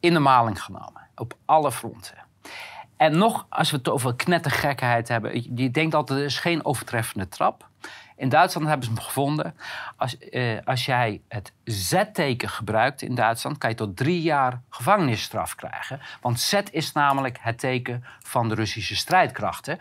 in 0.00 0.12
de 0.12 0.18
maling 0.18 0.62
genomen. 0.62 1.06
Op 1.14 1.36
alle 1.44 1.72
fronten. 1.72 2.24
En 2.96 3.18
nog, 3.18 3.46
als 3.48 3.70
we 3.70 3.76
het 3.76 3.88
over 3.88 4.16
knettergekheid 4.16 5.08
hebben. 5.08 5.56
Je 5.56 5.70
denkt 5.70 5.94
altijd, 5.94 6.18
er 6.18 6.24
is 6.24 6.38
geen 6.38 6.64
overtreffende 6.64 7.28
trap. 7.28 7.68
In 8.16 8.28
Duitsland 8.28 8.66
hebben 8.66 8.86
ze 8.86 8.92
hem 8.92 9.02
gevonden. 9.02 9.54
Als, 9.96 10.18
eh, 10.18 10.58
als 10.64 10.84
jij 10.86 11.20
het 11.28 11.52
Z-teken 11.64 12.48
gebruikt 12.48 13.02
in 13.02 13.14
Duitsland... 13.14 13.58
kan 13.58 13.70
je 13.70 13.76
tot 13.76 13.96
drie 13.96 14.22
jaar 14.22 14.60
gevangenisstraf 14.70 15.54
krijgen. 15.54 16.00
Want 16.20 16.40
Z 16.40 16.60
is 16.70 16.92
namelijk 16.92 17.38
het 17.40 17.58
teken 17.58 18.04
van 18.22 18.48
de 18.48 18.54
Russische 18.54 18.96
strijdkrachten. 18.96 19.78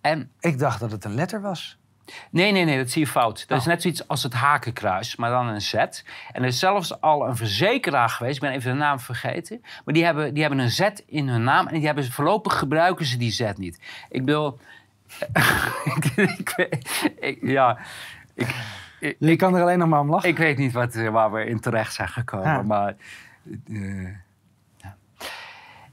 En 0.00 0.30
Ik 0.40 0.58
dacht 0.58 0.80
dat 0.80 0.90
het 0.90 1.04
een 1.04 1.14
letter 1.14 1.40
was. 1.40 1.76
Nee, 2.30 2.52
nee, 2.52 2.64
nee, 2.64 2.76
dat 2.76 2.90
zie 2.90 3.02
je 3.04 3.10
fout. 3.10 3.48
Dat 3.48 3.58
is 3.58 3.64
Oh. 3.64 3.70
net 3.70 3.82
zoiets 3.82 4.08
als 4.08 4.22
het 4.22 4.32
hakenkruis, 4.32 5.16
maar 5.16 5.30
dan 5.30 5.46
een 5.46 5.60
Z. 5.60 5.74
En 5.74 6.02
er 6.32 6.44
is 6.44 6.58
zelfs 6.58 7.00
al 7.00 7.28
een 7.28 7.36
verzekeraar 7.36 8.08
geweest, 8.08 8.34
ik 8.36 8.40
ben 8.42 8.50
even 8.52 8.72
de 8.72 8.78
naam 8.78 9.00
vergeten. 9.00 9.60
Maar 9.84 9.94
die 9.94 10.04
hebben, 10.04 10.34
die 10.34 10.42
hebben 10.42 10.60
een 10.60 10.70
Z 10.70 10.88
in 11.06 11.28
hun 11.28 11.42
naam 11.42 11.66
en 11.66 11.74
die 11.74 11.86
hebben, 11.86 12.12
voorlopig 12.12 12.58
gebruiken 12.58 13.04
ze 13.06 13.16
die 13.16 13.30
Z 13.30 13.52
niet. 13.56 13.80
Ik 14.08 14.24
bedoel... 14.24 14.58
ik, 15.94 16.04
ik, 16.38 16.52
weet- 16.56 17.12
ik- 17.20 17.38
ja, 17.42 17.78
ik, 18.34 18.54
ik, 19.00 19.16
Je 19.18 19.36
kan 19.36 19.54
er 19.54 19.62
alleen 19.62 19.78
nog 19.78 19.88
maar 19.88 20.00
om 20.00 20.10
lachen. 20.10 20.28
ik 20.28 20.38
weet 20.38 20.58
niet 20.58 20.72
wat, 20.72 20.94
eh, 20.94 21.08
waar 21.08 21.32
we 21.32 21.44
in 21.44 21.60
terecht 21.60 21.94
zijn 21.94 22.08
gekomen, 22.08 22.46
Ja. 22.52 22.62
maar... 22.62 22.94
eh, 23.68 24.08
ja. 24.76 24.96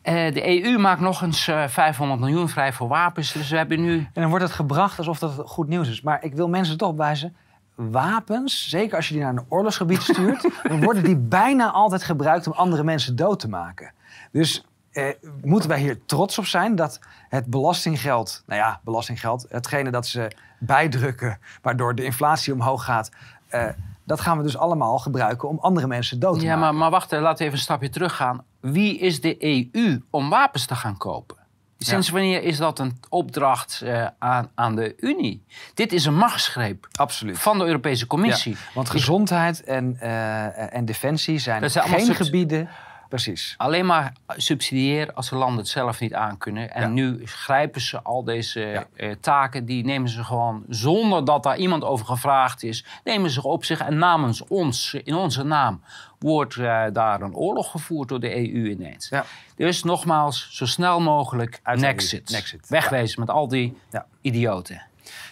Eh, 0.01 0.33
de 0.33 0.63
EU 0.65 0.77
maakt 0.77 1.01
nog 1.01 1.21
eens 1.21 1.47
eh, 1.47 1.67
500 1.67 2.19
miljoen 2.19 2.49
vrij 2.49 2.73
voor 2.73 2.87
wapens. 2.87 3.31
Dus 3.31 3.49
we 3.49 3.57
hebben 3.57 3.81
nu 3.81 3.97
En 3.97 4.21
dan 4.21 4.29
wordt 4.29 4.43
het 4.43 4.53
gebracht 4.53 4.97
alsof 4.97 5.19
dat 5.19 5.41
goed 5.45 5.67
nieuws 5.67 5.89
is. 5.89 6.01
Maar 6.01 6.23
ik 6.23 6.33
wil 6.33 6.49
mensen 6.49 6.77
toch 6.77 6.95
wijzen. 6.95 7.35
Wapens, 7.75 8.69
zeker 8.69 8.95
als 8.95 9.07
je 9.07 9.13
die 9.13 9.23
naar 9.23 9.33
een 9.33 9.45
oorlogsgebied 9.49 10.01
stuurt, 10.01 10.49
dan 10.69 10.83
worden 10.83 11.03
die 11.03 11.17
bijna 11.17 11.71
altijd 11.71 12.03
gebruikt 12.03 12.47
om 12.47 12.53
andere 12.53 12.83
mensen 12.83 13.15
dood 13.15 13.39
te 13.39 13.49
maken. 13.49 13.91
Dus 14.31 14.65
eh, 14.93 15.05
moeten 15.41 15.69
wij 15.69 15.79
hier 15.79 16.05
trots 16.05 16.37
op 16.37 16.45
zijn 16.45 16.75
dat 16.75 16.99
het 17.29 17.45
belastinggeld, 17.45 18.43
nou 18.45 18.59
ja, 18.59 18.79
belastinggeld, 18.83 19.45
hetgene 19.49 19.91
dat 19.91 20.07
ze 20.07 20.31
bijdrukken, 20.59 21.39
waardoor 21.61 21.95
de 21.95 22.03
inflatie 22.03 22.53
omhoog 22.53 22.83
gaat, 22.83 23.11
eh, 23.47 23.67
dat 24.05 24.21
gaan 24.21 24.37
we 24.37 24.43
dus 24.43 24.57
allemaal 24.57 24.99
gebruiken 24.99 25.49
om 25.49 25.57
andere 25.61 25.87
mensen 25.87 26.19
dood 26.19 26.39
te 26.39 26.45
Ja, 26.45 26.55
maken. 26.55 26.61
maar, 26.61 26.75
maar 26.75 26.89
wacht, 26.89 27.11
eh, 27.11 27.21
laten 27.21 27.37
we 27.37 27.43
even 27.43 27.55
een 27.57 27.63
stapje 27.63 27.89
teruggaan. 27.89 28.43
Wie 28.59 28.97
is 28.99 29.21
de 29.21 29.35
EU 29.75 30.01
om 30.09 30.29
wapens 30.29 30.65
te 30.65 30.75
gaan 30.75 30.97
kopen? 30.97 31.37
Sinds 31.77 32.09
wanneer 32.09 32.43
is 32.43 32.57
dat 32.57 32.79
een 32.79 32.99
opdracht 33.09 33.81
eh, 33.83 34.07
aan, 34.19 34.49
aan 34.55 34.75
de 34.75 34.93
Unie? 34.99 35.43
Dit 35.73 35.93
is 35.93 36.05
een 36.05 36.15
machtsgreep 36.15 36.87
Absoluut. 36.91 37.39
van 37.39 37.57
de 37.57 37.65
Europese 37.65 38.07
Commissie. 38.07 38.51
Ja, 38.51 38.59
want 38.73 38.89
gezondheid 38.89 39.63
en, 39.63 39.97
eh, 39.99 40.75
en 40.75 40.85
defensie 40.85 41.39
zijn, 41.39 41.61
Dat 41.61 41.71
zijn 41.71 41.87
geen 41.89 42.15
gebieden. 42.15 42.69
Precies. 43.13 43.53
Alleen 43.57 43.85
maar 43.85 44.13
subsidiëren 44.27 45.15
als 45.15 45.29
de 45.29 45.35
landen 45.35 45.57
het 45.57 45.67
zelf 45.67 45.99
niet 45.99 46.13
aankunnen. 46.13 46.73
En 46.73 46.81
Ja. 46.81 46.87
nu 46.87 47.21
grijpen 47.25 47.81
ze 47.81 48.01
al 48.01 48.23
deze 48.23 48.59
Ja. 48.59 48.85
eh, 48.95 49.11
taken, 49.19 49.65
die 49.65 49.85
nemen 49.85 50.09
ze 50.09 50.23
gewoon 50.23 50.63
zonder 50.69 51.25
dat 51.25 51.43
daar 51.43 51.57
iemand 51.57 51.83
over 51.83 52.05
gevraagd 52.05 52.63
is, 52.63 52.85
nemen 53.03 53.29
ze 53.29 53.43
op 53.43 53.65
zich 53.65 53.79
en 53.79 53.97
namens 53.97 54.43
ons, 54.47 54.93
in 54.93 55.15
onze 55.15 55.43
naam, 55.43 55.81
wordt 56.19 56.55
eh, 56.55 56.83
daar 56.93 57.21
een 57.21 57.35
oorlog 57.35 57.71
gevoerd 57.71 58.09
door 58.09 58.19
de 58.19 58.35
EU 58.35 58.69
ineens. 58.69 59.09
Ja. 59.09 59.25
Dus 59.55 59.83
nogmaals, 59.83 60.47
zo 60.51 60.65
snel 60.65 60.99
mogelijk 61.01 61.59
Nexit. 61.75 62.29
EU. 62.29 62.37
Nexit, 62.37 62.67
Wegwezen 62.69 63.19
met 63.19 63.29
al 63.29 63.47
die 63.47 63.77
Ja. 63.91 64.05
idioten. 64.21 64.81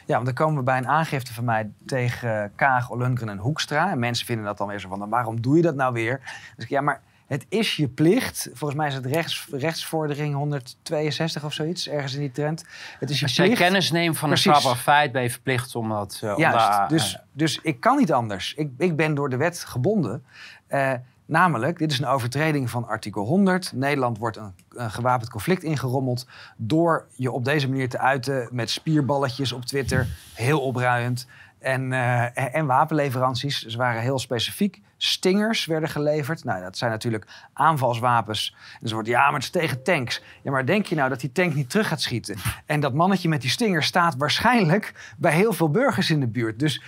Ja, 0.06 0.14
want 0.14 0.26
dan 0.26 0.34
komen 0.34 0.56
we 0.58 0.64
bij 0.64 0.78
een 0.78 0.88
aangifte 0.88 1.34
van 1.34 1.44
mij 1.46 1.70
tegen 1.86 2.52
Kaag, 2.56 2.90
Ollongren 2.90 3.30
en 3.30 3.38
Hoekstra. 3.38 3.92
En 3.92 4.00
mensen 4.00 4.26
vinden 4.26 4.46
dat 4.46 4.58
dan 4.58 4.68
weer 4.68 4.80
zo 4.80 4.90
van, 4.90 5.10
waarom 5.10 5.42
doe 5.42 5.56
je 5.56 5.62
dat 5.62 5.76
nou 5.76 5.94
weer? 5.94 6.20
Dus 6.56 6.64
ik, 6.66 6.70
ja, 6.70 6.82
maar 6.82 7.02
het 7.32 7.46
is 7.50 7.76
je 7.76 7.88
plicht. 7.88 8.50
Volgens 8.54 8.80
mij 8.80 8.88
is 8.88 8.94
het 8.94 9.06
rechts, 9.06 9.48
rechtsvordering 9.52 10.36
162 10.36 11.44
of 11.44 11.54
zoiets, 11.54 11.90
ergens 11.90 12.14
in 12.14 12.20
die 12.20 12.32
trend. 12.32 12.66
Het 13.00 13.10
is 13.10 13.20
je 13.20 13.26
Als 13.26 13.36
jij 13.36 13.46
plicht. 13.46 13.62
kennis 13.62 13.92
neemt 13.92 14.18
van 14.18 14.30
Precies. 14.30 14.46
een 14.46 14.56
strafbaar 14.56 14.82
feit, 14.82 15.12
ben 15.12 15.22
je 15.22 15.30
verplicht 15.30 15.76
om 15.76 15.90
dat... 15.90 16.20
om 16.24 16.42
daar, 16.42 16.88
dus, 16.88 17.18
dus 17.34 17.60
ik 17.62 17.80
kan 17.80 17.98
niet 17.98 18.14
anders. 18.14 18.54
Ik, 18.54 18.70
ik 18.78 18.96
ben 18.96 19.14
door 19.16 19.30
de 19.30 19.38
wet 19.38 19.64
gebonden. 19.64 20.24
Eh, 20.68 20.94
namelijk, 21.26 21.78
dit 21.78 21.92
is 21.92 22.00
een 22.00 22.06
overtreding 22.06 22.70
van 22.70 22.88
artikel 22.88 23.26
100. 23.26 23.72
Nederland 23.74 24.18
wordt 24.18 24.38
een, 24.38 24.54
een 24.70 24.92
gewapend 24.92 25.30
conflict 25.30 25.64
ingerommeld... 25.64 26.28
door 26.58 27.08
je 27.16 27.32
op 27.32 27.46
deze 27.46 27.70
manier 27.70 27.90
te 27.90 28.00
uiten 28.00 28.50
met 28.52 28.70
spierballetjes 28.70 29.52
op 29.52 29.66
Twitter. 29.66 30.08
Heel 30.34 30.62
opruiend. 30.62 31.28
En, 31.60 31.94
eh, 31.94 32.56
en 32.56 32.66
wapenleveranties. 32.66 33.66
Ze 33.66 33.78
waren 33.78 34.02
heel 34.02 34.20
specifiek. 34.20 34.82
Stingers 35.04 35.66
werden 35.66 35.90
geleverd. 35.90 36.44
Nou, 36.44 36.62
dat 36.62 36.78
zijn 36.78 36.92
natuurlijk 36.92 37.28
aanvalswapens. 37.54 38.56
En 38.74 38.78
dus 38.80 38.92
wordt 38.92 39.08
ja, 39.08 39.24
maar 39.24 39.34
het 39.34 39.44
is 39.44 39.50
tegen 39.50 39.84
tanks. 39.84 40.22
Ja, 40.42 40.52
maar 40.52 40.66
denk 40.66 40.86
je 40.86 40.96
nou 40.96 41.10
dat 41.10 41.20
die 41.20 41.32
tank 41.32 41.54
niet 41.54 41.70
terug 41.70 41.88
gaat 41.88 42.02
schieten? 42.02 42.38
En 42.66 42.80
dat 42.80 42.94
mannetje 42.94 43.30
met 43.30 43.42
die 43.42 43.50
stinger 43.50 43.84
staat 43.84 44.16
waarschijnlijk 44.18 45.14
bij 45.18 45.34
heel 45.34 45.54
veel 45.54 45.70
burgers 45.70 46.10
in 46.10 46.20
de 46.20 46.28
buurt. 46.28 46.60
Dus 46.60 46.82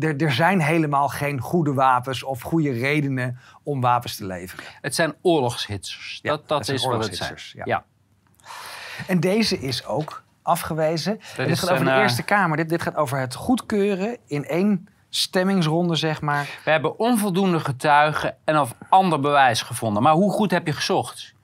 er- 0.00 0.32
zijn 0.32 0.60
helemaal 0.60 1.08
geen 1.08 1.40
goede 1.40 1.72
wapens 1.72 2.22
of 2.22 2.40
goede 2.40 2.72
redenen 2.72 3.38
om 3.62 3.80
wapens 3.80 4.16
te 4.16 4.26
leveren. 4.26 4.64
Het 4.80 4.94
zijn 4.94 5.14
oorlogshitsers. 5.22 6.18
Ja, 6.22 6.30
dat 6.30 6.48
dat 6.48 6.68
is 6.68 6.84
wat 6.84 7.04
het 7.04 7.16
zijn. 7.16 7.38
Ja. 7.64 7.84
En 9.06 9.20
deze 9.20 9.58
is 9.58 9.84
ook 9.86 10.22
afgewezen. 10.42 11.12
En 11.12 11.20
dit 11.36 11.48
is 11.48 11.58
gaat 11.60 11.70
over 11.70 11.84
de 11.84 11.90
eh, 11.90 11.98
Eerste 11.98 12.22
Kamer. 12.22 12.56
Dit, 12.56 12.68
dit 12.68 12.82
gaat 12.82 12.96
over 12.96 13.18
het 13.18 13.34
goedkeuren 13.34 14.16
in 14.26 14.44
één 14.44 14.88
stemmingsronde, 15.10 15.94
zeg 15.96 16.20
maar. 16.20 16.48
We 16.64 16.70
hebben 16.70 16.98
onvoldoende 16.98 17.60
getuigen 17.60 18.36
en 18.44 18.58
of 18.58 18.74
ander 18.88 19.20
bewijs 19.20 19.62
gevonden. 19.62 20.02
Maar 20.02 20.12
hoe 20.14 20.32
goed 20.32 20.50
heb 20.50 20.66
je 20.66 20.72
gezocht? 20.72 21.34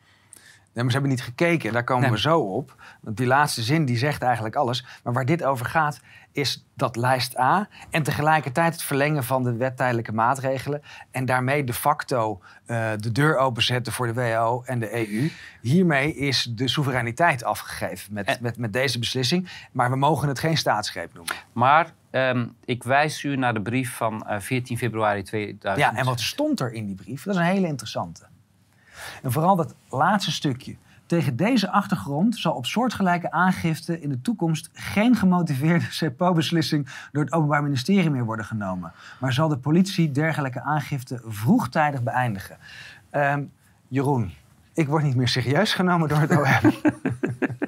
Nee, 0.73 0.85
maar 0.85 0.95
ze 0.95 1.01
hebben 1.01 1.17
niet 1.17 1.27
gekeken. 1.27 1.73
Daar 1.73 1.85
komen 1.85 2.03
Nee. 2.03 2.13
we 2.13 2.19
zo 2.19 2.41
op. 2.41 2.75
Want 3.01 3.17
die 3.17 3.27
laatste 3.27 3.63
zin 3.63 3.85
die 3.85 3.97
zegt 3.99 4.23
eigenlijk 4.23 4.57
alles. 4.57 4.87
Maar 5.05 5.13
waar 5.13 5.25
dit 5.25 5.45
over 5.45 5.67
gaat, 5.67 6.01
is 6.33 6.65
dat 6.75 6.97
lijst 6.97 7.39
A. 7.39 7.69
En 7.91 8.03
tegelijkertijd 8.03 8.73
het 8.73 8.83
verlengen 8.83 9.25
van 9.25 9.43
de 9.43 9.57
wettijdelijke 9.57 10.13
maatregelen. 10.13 10.83
En 11.11 11.25
daarmee 11.25 11.65
de 11.65 11.73
facto 11.73 12.41
eh, 12.67 12.91
de 12.97 13.13
deur 13.13 13.37
openzetten 13.37 13.93
voor 13.93 14.07
de 14.07 14.13
WHO 14.13 14.63
en 14.67 14.79
de 14.79 14.95
EU. 14.95 15.31
Hiermee 15.61 16.15
is 16.17 16.43
de 16.51 16.69
soevereiniteit 16.69 17.45
afgegeven 17.45 18.13
met, 18.13 18.27
En- 18.27 18.39
met, 18.41 18.59
met 18.59 18.73
deze 18.73 18.99
beslissing. 18.99 19.49
Maar 19.73 19.91
we 19.91 19.97
mogen 19.97 20.29
het 20.29 20.39
geen 20.39 20.57
staatsgreep 20.57 21.15
noemen. 21.15 21.35
Maar 21.53 21.93
ehm, 22.17 22.47
ik 22.65 22.83
wijs 22.83 23.23
u 23.23 23.37
naar 23.37 23.55
de 23.55 23.63
brief 23.63 23.97
van 23.97 24.27
eh, 24.27 24.41
14 24.41 24.79
februari 24.79 25.23
2000. 25.23 25.87
Ja, 25.87 26.01
en 26.01 26.05
wat 26.05 26.21
stond 26.21 26.61
er 26.61 26.73
in 26.73 26.87
die 26.87 26.95
brief? 26.95 27.23
Dat 27.23 27.35
is 27.35 27.41
een 27.41 27.47
hele 27.47 27.67
interessante. 27.67 28.27
En 29.23 29.33
vooral 29.33 29.57
dat 29.57 29.75
laatste 29.89 30.33
stukje. 30.33 30.77
Tegen 31.07 31.37
deze 31.37 31.71
achtergrond 31.71 32.37
zal 32.37 32.53
op 32.53 32.67
soortgelijke 32.67 33.31
aangifte 33.31 34.01
in 34.01 34.09
de 34.09 34.21
toekomst 34.21 34.71
geen 34.73 35.17
gemotiveerde 35.17 35.87
CPO-beslissing 35.99 36.89
door 37.13 37.25
het 37.25 37.33
Openbaar 37.33 37.63
Ministerie 37.63 38.11
meer 38.11 38.25
worden 38.25 38.45
genomen. 38.45 38.93
Maar 39.21 39.33
zal 39.33 39.49
de 39.49 39.59
politie 39.59 40.11
dergelijke 40.11 40.61
aangifte 40.61 41.21
vroegtijdig 41.25 42.03
beëindigen. 42.03 42.57
Ehm, 43.11 43.45
Jeroen, 43.89 44.33
ik 44.75 44.89
word 44.89 45.03
niet 45.03 45.17
meer 45.17 45.29
serieus 45.29 45.75
genomen 45.75 46.09
door 46.09 46.19
het 46.19 46.31
OM. 46.31 46.73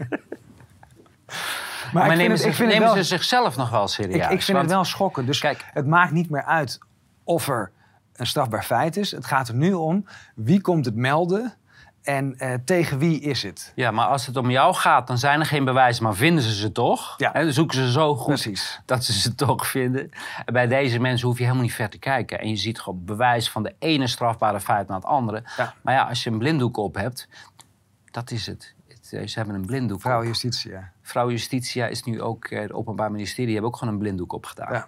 maar 1.93 2.07
Maar, 2.07 2.17
nemen, 2.17 2.39
het- 2.41 2.55
ze, 2.57 2.65
nemen 2.65 2.81
wel- 2.81 2.95
ze 2.95 3.03
zichzelf 3.03 3.57
nog 3.57 3.71
wel 3.71 3.89
serieus? 3.89 4.15
ik, 4.15 4.23
ik 4.23 4.43
vind 4.43 4.47
Want 4.47 4.59
het 4.65 4.71
wel 4.71 4.85
schokkend. 4.85 5.27
Dus 5.27 5.39
Kijk. 5.41 5.65
het 5.73 5.87
maakt 5.87 6.13
niet 6.13 6.31
meer 6.31 6.45
uit 6.45 6.79
of 7.25 7.49
er 7.49 7.71
een 8.13 8.27
strafbaar 8.27 8.63
feit 8.65 8.97
is. 8.97 9.11
Het 9.11 9.27
gaat 9.27 9.49
er 9.49 9.55
nu 9.55 9.73
om 9.73 10.05
wie 10.35 10.61
komt 10.61 10.85
het 10.85 10.95
melden 10.95 11.55
en 12.03 12.35
eh, 12.39 12.55
tegen 12.65 12.99
wie 12.99 13.21
is 13.21 13.43
het. 13.43 13.73
Ja, 13.75 13.91
maar 13.91 14.07
als 14.07 14.27
het 14.27 14.37
om 14.37 14.51
jou 14.51 14.75
gaat, 14.75 15.07
dan 15.07 15.19
zijn 15.19 15.41
er 15.41 15.47
geen 15.47 15.65
bewijzen, 15.65 16.03
maar 16.05 16.15
vinden 16.15 16.43
ze 16.45 16.55
ze 16.55 16.73
toch? 16.73 17.15
Ja. 17.17 17.33
En 17.35 17.53
zoeken 17.53 17.77
ze 17.77 17.91
zo 17.91 18.17
goed 18.17 18.27
Precies. 18.27 18.81
dat 18.85 19.05
ze 19.05 19.13
ze 19.13 19.35
toch 19.35 19.67
vinden. 19.67 20.11
En 20.45 20.53
bij 20.53 20.67
deze 20.67 20.99
mensen 20.99 21.27
hoef 21.29 21.37
je 21.37 21.43
helemaal 21.43 21.65
niet 21.65 21.75
ver 21.75 21.89
te 21.91 21.99
kijken. 21.99 22.39
En 22.41 22.49
je 22.49 22.57
ziet 22.57 22.81
gewoon 22.81 23.05
bewijs 23.05 23.51
van 23.51 23.63
de 23.63 23.75
ene 23.79 24.07
strafbare 24.07 24.61
feit 24.61 24.89
naar 24.89 24.97
het 24.97 25.07
andere. 25.07 25.43
Ja. 25.57 25.75
Maar 25.83 25.95
ja, 25.95 26.03
als 26.03 26.23
je 26.25 26.31
een 26.31 26.39
blinddoek 26.39 26.77
op 26.77 26.95
hebt, 26.95 27.29
dat 28.11 28.31
is 28.31 28.47
het. 28.47 28.75
Eh, 29.13 29.27
Ze 29.27 29.39
hebben 29.39 29.57
een 29.57 29.67
blinddoek 29.67 30.01
Vrouw. 30.01 30.23
Ja. 30.23 30.93
Vrouw 31.03 31.31
Justitia 31.31 31.87
is 31.87 32.05
nu 32.05 32.23
ook, 32.23 32.45
eh, 32.45 32.61
het 32.61 32.73
Openbaar 32.73 33.11
Ministerie, 33.11 33.45
die 33.45 33.55
hebben 33.55 33.73
ook 33.73 33.79
gewoon 33.79 33.95
een 33.95 34.01
blinddoek 34.01 34.33
opgedaan. 34.33 34.73
Ja. 34.73 34.87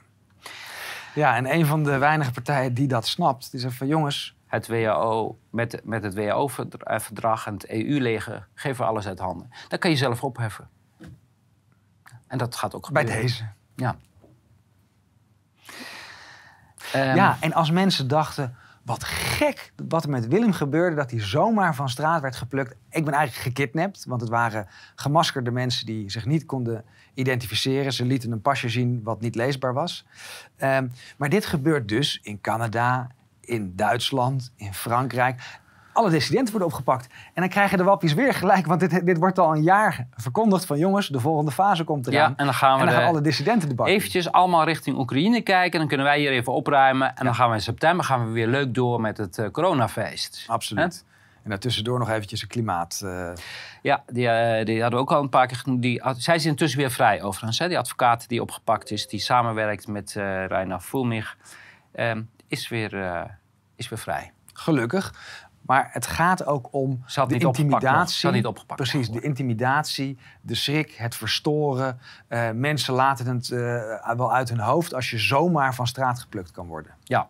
ja, 1.14 1.36
en 1.36 1.52
een 1.54 1.66
van 1.66 1.84
de 1.84 1.98
weinige 1.98 2.30
partijen 2.32 2.74
die 2.74 2.88
dat 2.88 3.06
snapt, 3.06 3.50
die 3.50 3.60
zegt 3.60 3.76
van 3.76 3.86
jongens, 3.86 4.38
Het 4.46 4.66
WHO, 4.66 5.38
met, 5.50 5.80
met 5.84 6.02
het 6.02 6.14
WHO-verdrag 6.14 7.46
en 7.46 7.52
het 7.52 7.68
EU-leger, 7.68 8.48
geven 8.54 8.84
we 8.84 8.90
alles 8.90 9.06
uit 9.06 9.18
handen. 9.18 9.50
Dat 9.68 9.78
kan 9.78 9.90
je 9.90 9.96
zelf 9.96 10.24
opheffen. 10.24 10.68
En 12.26 12.38
dat 12.38 12.54
gaat 12.56 12.74
ook 12.74 12.90
bij 12.92 13.02
gebeuren. 13.02 13.26
deze. 13.26 13.44
Ja. 13.76 13.96
Ehm, 16.92 17.16
ja, 17.16 17.36
en 17.40 17.52
als 17.52 17.70
mensen 17.70 18.08
dachten, 18.08 18.56
wat 18.82 19.04
gek 19.04 19.72
wat 19.88 20.04
er 20.04 20.10
met 20.10 20.28
Willem 20.28 20.52
gebeurde, 20.52 20.96
dat 20.96 21.10
hij 21.10 21.20
zomaar 21.20 21.74
van 21.74 21.88
straat 21.88 22.20
werd 22.20 22.36
geplukt. 22.36 22.74
Ik 22.90 23.04
ben 23.04 23.14
eigenlijk 23.14 23.44
gekidnapt, 23.46 24.04
want 24.04 24.20
het 24.20 24.30
waren 24.30 24.66
gemaskerde 24.94 25.50
mensen 25.50 25.86
die 25.86 26.10
zich 26.10 26.26
niet 26.26 26.46
konden 26.46 26.84
identificeren. 27.14 27.92
Ze 27.92 28.04
lieten 28.04 28.32
een 28.32 28.40
pasje 28.40 28.68
zien 28.68 29.02
wat 29.02 29.20
niet 29.20 29.34
leesbaar 29.34 29.74
was. 29.74 30.04
Ehm, 30.56 30.88
maar 31.16 31.28
dit 31.28 31.46
gebeurt 31.46 31.88
dus 31.88 32.20
in 32.22 32.40
Canada, 32.40 33.10
in 33.40 33.76
Duitsland, 33.76 34.52
in 34.56 34.74
Frankrijk. 34.74 35.59
Alle 35.92 36.10
dissidenten 36.10 36.50
worden 36.50 36.68
opgepakt. 36.68 37.06
En 37.34 37.42
dan 37.42 37.48
krijgen 37.48 37.78
de 37.78 37.84
wappies 37.84 38.14
weer 38.14 38.34
gelijk. 38.34 38.66
Want 38.66 38.80
dit, 38.80 39.06
dit 39.06 39.18
wordt 39.18 39.38
al 39.38 39.54
een 39.56 39.62
jaar 39.62 40.06
verkondigd 40.16 40.64
van 40.66 40.78
jongens, 40.78 41.08
de 41.08 41.20
volgende 41.20 41.50
fase 41.50 41.84
komt 41.84 42.06
eraan. 42.06 42.30
Ja, 42.30 42.34
en 42.36 42.44
dan 42.44 42.54
gaan 42.54 42.74
we 42.74 42.80
en 42.80 42.86
dan 42.86 42.94
de- 42.94 43.00
gaan 43.00 43.10
alle 43.10 43.20
dissidenten 43.20 43.68
de 43.68 43.74
bak 43.74 43.86
eventjes 43.86 44.32
allemaal 44.32 44.64
richting 44.64 44.96
Oekraïne 44.98 45.40
kijken. 45.40 45.78
Dan 45.78 45.88
kunnen 45.88 46.06
wij 46.06 46.18
hier 46.18 46.30
even 46.30 46.52
opruimen. 46.52 47.16
En 47.16 47.24
dan 47.24 47.34
gaan 47.34 47.48
we 47.48 47.54
in 47.54 47.60
september 47.60 48.04
gaan 48.04 48.26
we 48.26 48.32
weer 48.32 48.46
leuk 48.46 48.74
door 48.74 49.00
met 49.00 49.16
het 49.16 49.38
eh, 49.38 49.50
coronafeest. 49.50 50.44
Absoluut. 50.46 51.04
En 51.42 51.50
daartussendoor 51.50 51.98
nog 51.98 52.10
eventjes 52.10 52.42
een 52.42 52.48
klimaat. 52.48 53.00
eh, 53.04 53.30
Ja, 53.82 54.02
die, 54.06 54.28
eh, 54.28 54.64
die 54.64 54.80
hadden 54.82 54.98
we 54.98 55.04
ook 55.04 55.12
al 55.12 55.22
een 55.22 55.28
paar 55.28 55.46
keer 55.46 55.56
genoemd. 55.56 55.82
Die, 55.82 56.02
zij 56.16 56.34
is 56.34 56.46
intussen 56.46 56.78
weer 56.78 56.90
vrij 56.90 57.22
overigens. 57.22 57.58
Hè? 57.58 57.68
Die 57.68 57.78
advocaat 57.78 58.28
die 58.28 58.42
opgepakt 58.42 58.90
is, 58.90 59.08
die 59.08 59.20
samenwerkt 59.20 59.86
met 59.88 60.14
eh 60.16 60.44
Reina 60.46 60.80
Fulmich, 60.80 61.36
ehm, 61.92 62.22
is, 62.48 62.68
weer, 62.68 62.92
is 63.76 63.88
weer 63.88 63.98
vrij. 63.98 64.32
gelukkig. 64.52 65.14
Maar 65.70 65.88
het 65.92 66.06
gaat 66.06 66.46
ook 66.46 66.68
om 66.70 67.02
had 67.04 67.28
de 67.28 67.34
niet 67.34 67.44
intimidatie. 67.44 68.26
Had 68.26 68.34
niet 68.34 68.46
opgepakt 68.46 68.80
Precies, 68.80 69.10
de 69.10 69.20
intimidatie, 69.20 70.18
de 70.40 70.54
schrik, 70.54 70.90
het 70.92 71.14
verstoren. 71.14 72.00
Eh, 72.28 72.50
mensen 72.50 72.94
laten 72.94 73.26
het 73.26 73.50
eh, 73.50 74.16
wel 74.16 74.32
uit 74.32 74.48
hun 74.48 74.60
hoofd 74.60 74.94
als 74.94 75.10
je 75.10 75.18
zomaar 75.18 75.74
van 75.74 75.86
straat 75.86 76.20
geplukt 76.20 76.50
kan 76.50 76.66
worden. 76.66 76.94
Ja. 77.04 77.28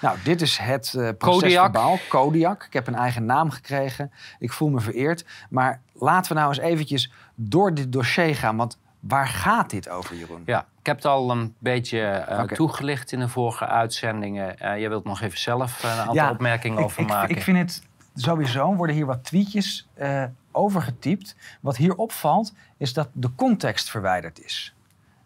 Nou, 0.00 0.18
dit 0.24 0.40
is 0.40 0.58
het 0.58 0.86
uh, 0.86 0.92
Kodiak. 1.02 1.18
procesverbaal. 1.18 1.98
Kodiak. 2.08 2.64
Ik 2.64 2.72
heb 2.72 2.86
een 2.86 2.94
eigen 2.94 3.24
naam 3.24 3.50
gekregen. 3.50 4.12
Ik 4.38 4.52
voel 4.52 4.68
me 4.68 4.80
vereerd. 4.80 5.24
Maar 5.50 5.80
laten 5.92 6.32
we 6.32 6.38
nou 6.38 6.48
eens 6.48 6.58
eventjes 6.62 7.12
door 7.34 7.74
dit 7.74 7.92
dossier 7.92 8.36
gaan. 8.36 8.56
Want 8.56 8.78
waar 9.02 9.28
gaat 9.28 9.70
dit 9.70 9.88
over, 9.88 10.16
Jeroen? 10.16 10.42
Ja, 10.46 10.66
ik 10.80 10.86
heb 10.86 10.96
het 10.96 11.04
al 11.04 11.30
een 11.30 11.54
beetje 11.58 12.00
eh, 12.00 12.42
toegelicht 12.42 13.12
in 13.12 13.18
de 13.18 13.28
vorige 13.28 13.66
uitzendingen. 13.66 14.58
Eh 14.58 14.78
jij 14.78 14.88
wilt 14.88 15.04
nog 15.04 15.20
even 15.20 15.38
zelf 15.38 15.84
eh, 15.84 15.90
een 15.90 15.98
aantal 15.98 16.14
Ja, 16.14 16.30
opmerkingen 16.30 16.78
ik, 16.78 16.84
over 16.84 17.02
ik, 17.02 17.08
maken. 17.08 17.36
ik 17.36 17.42
vind 17.42 17.58
het 17.58 17.82
sowieso, 18.14 18.74
worden 18.74 18.96
hier 18.96 19.06
wat 19.06 19.24
tweetjes 19.24 19.88
eh 19.94 20.24
overgetypt. 20.52 21.36
Wat 21.60 21.76
hier 21.76 21.94
opvalt, 21.94 22.52
is 22.76 22.92
dat 22.92 23.08
de 23.12 23.30
context 23.34 23.90
verwijderd 23.90 24.44
is. 24.44 24.74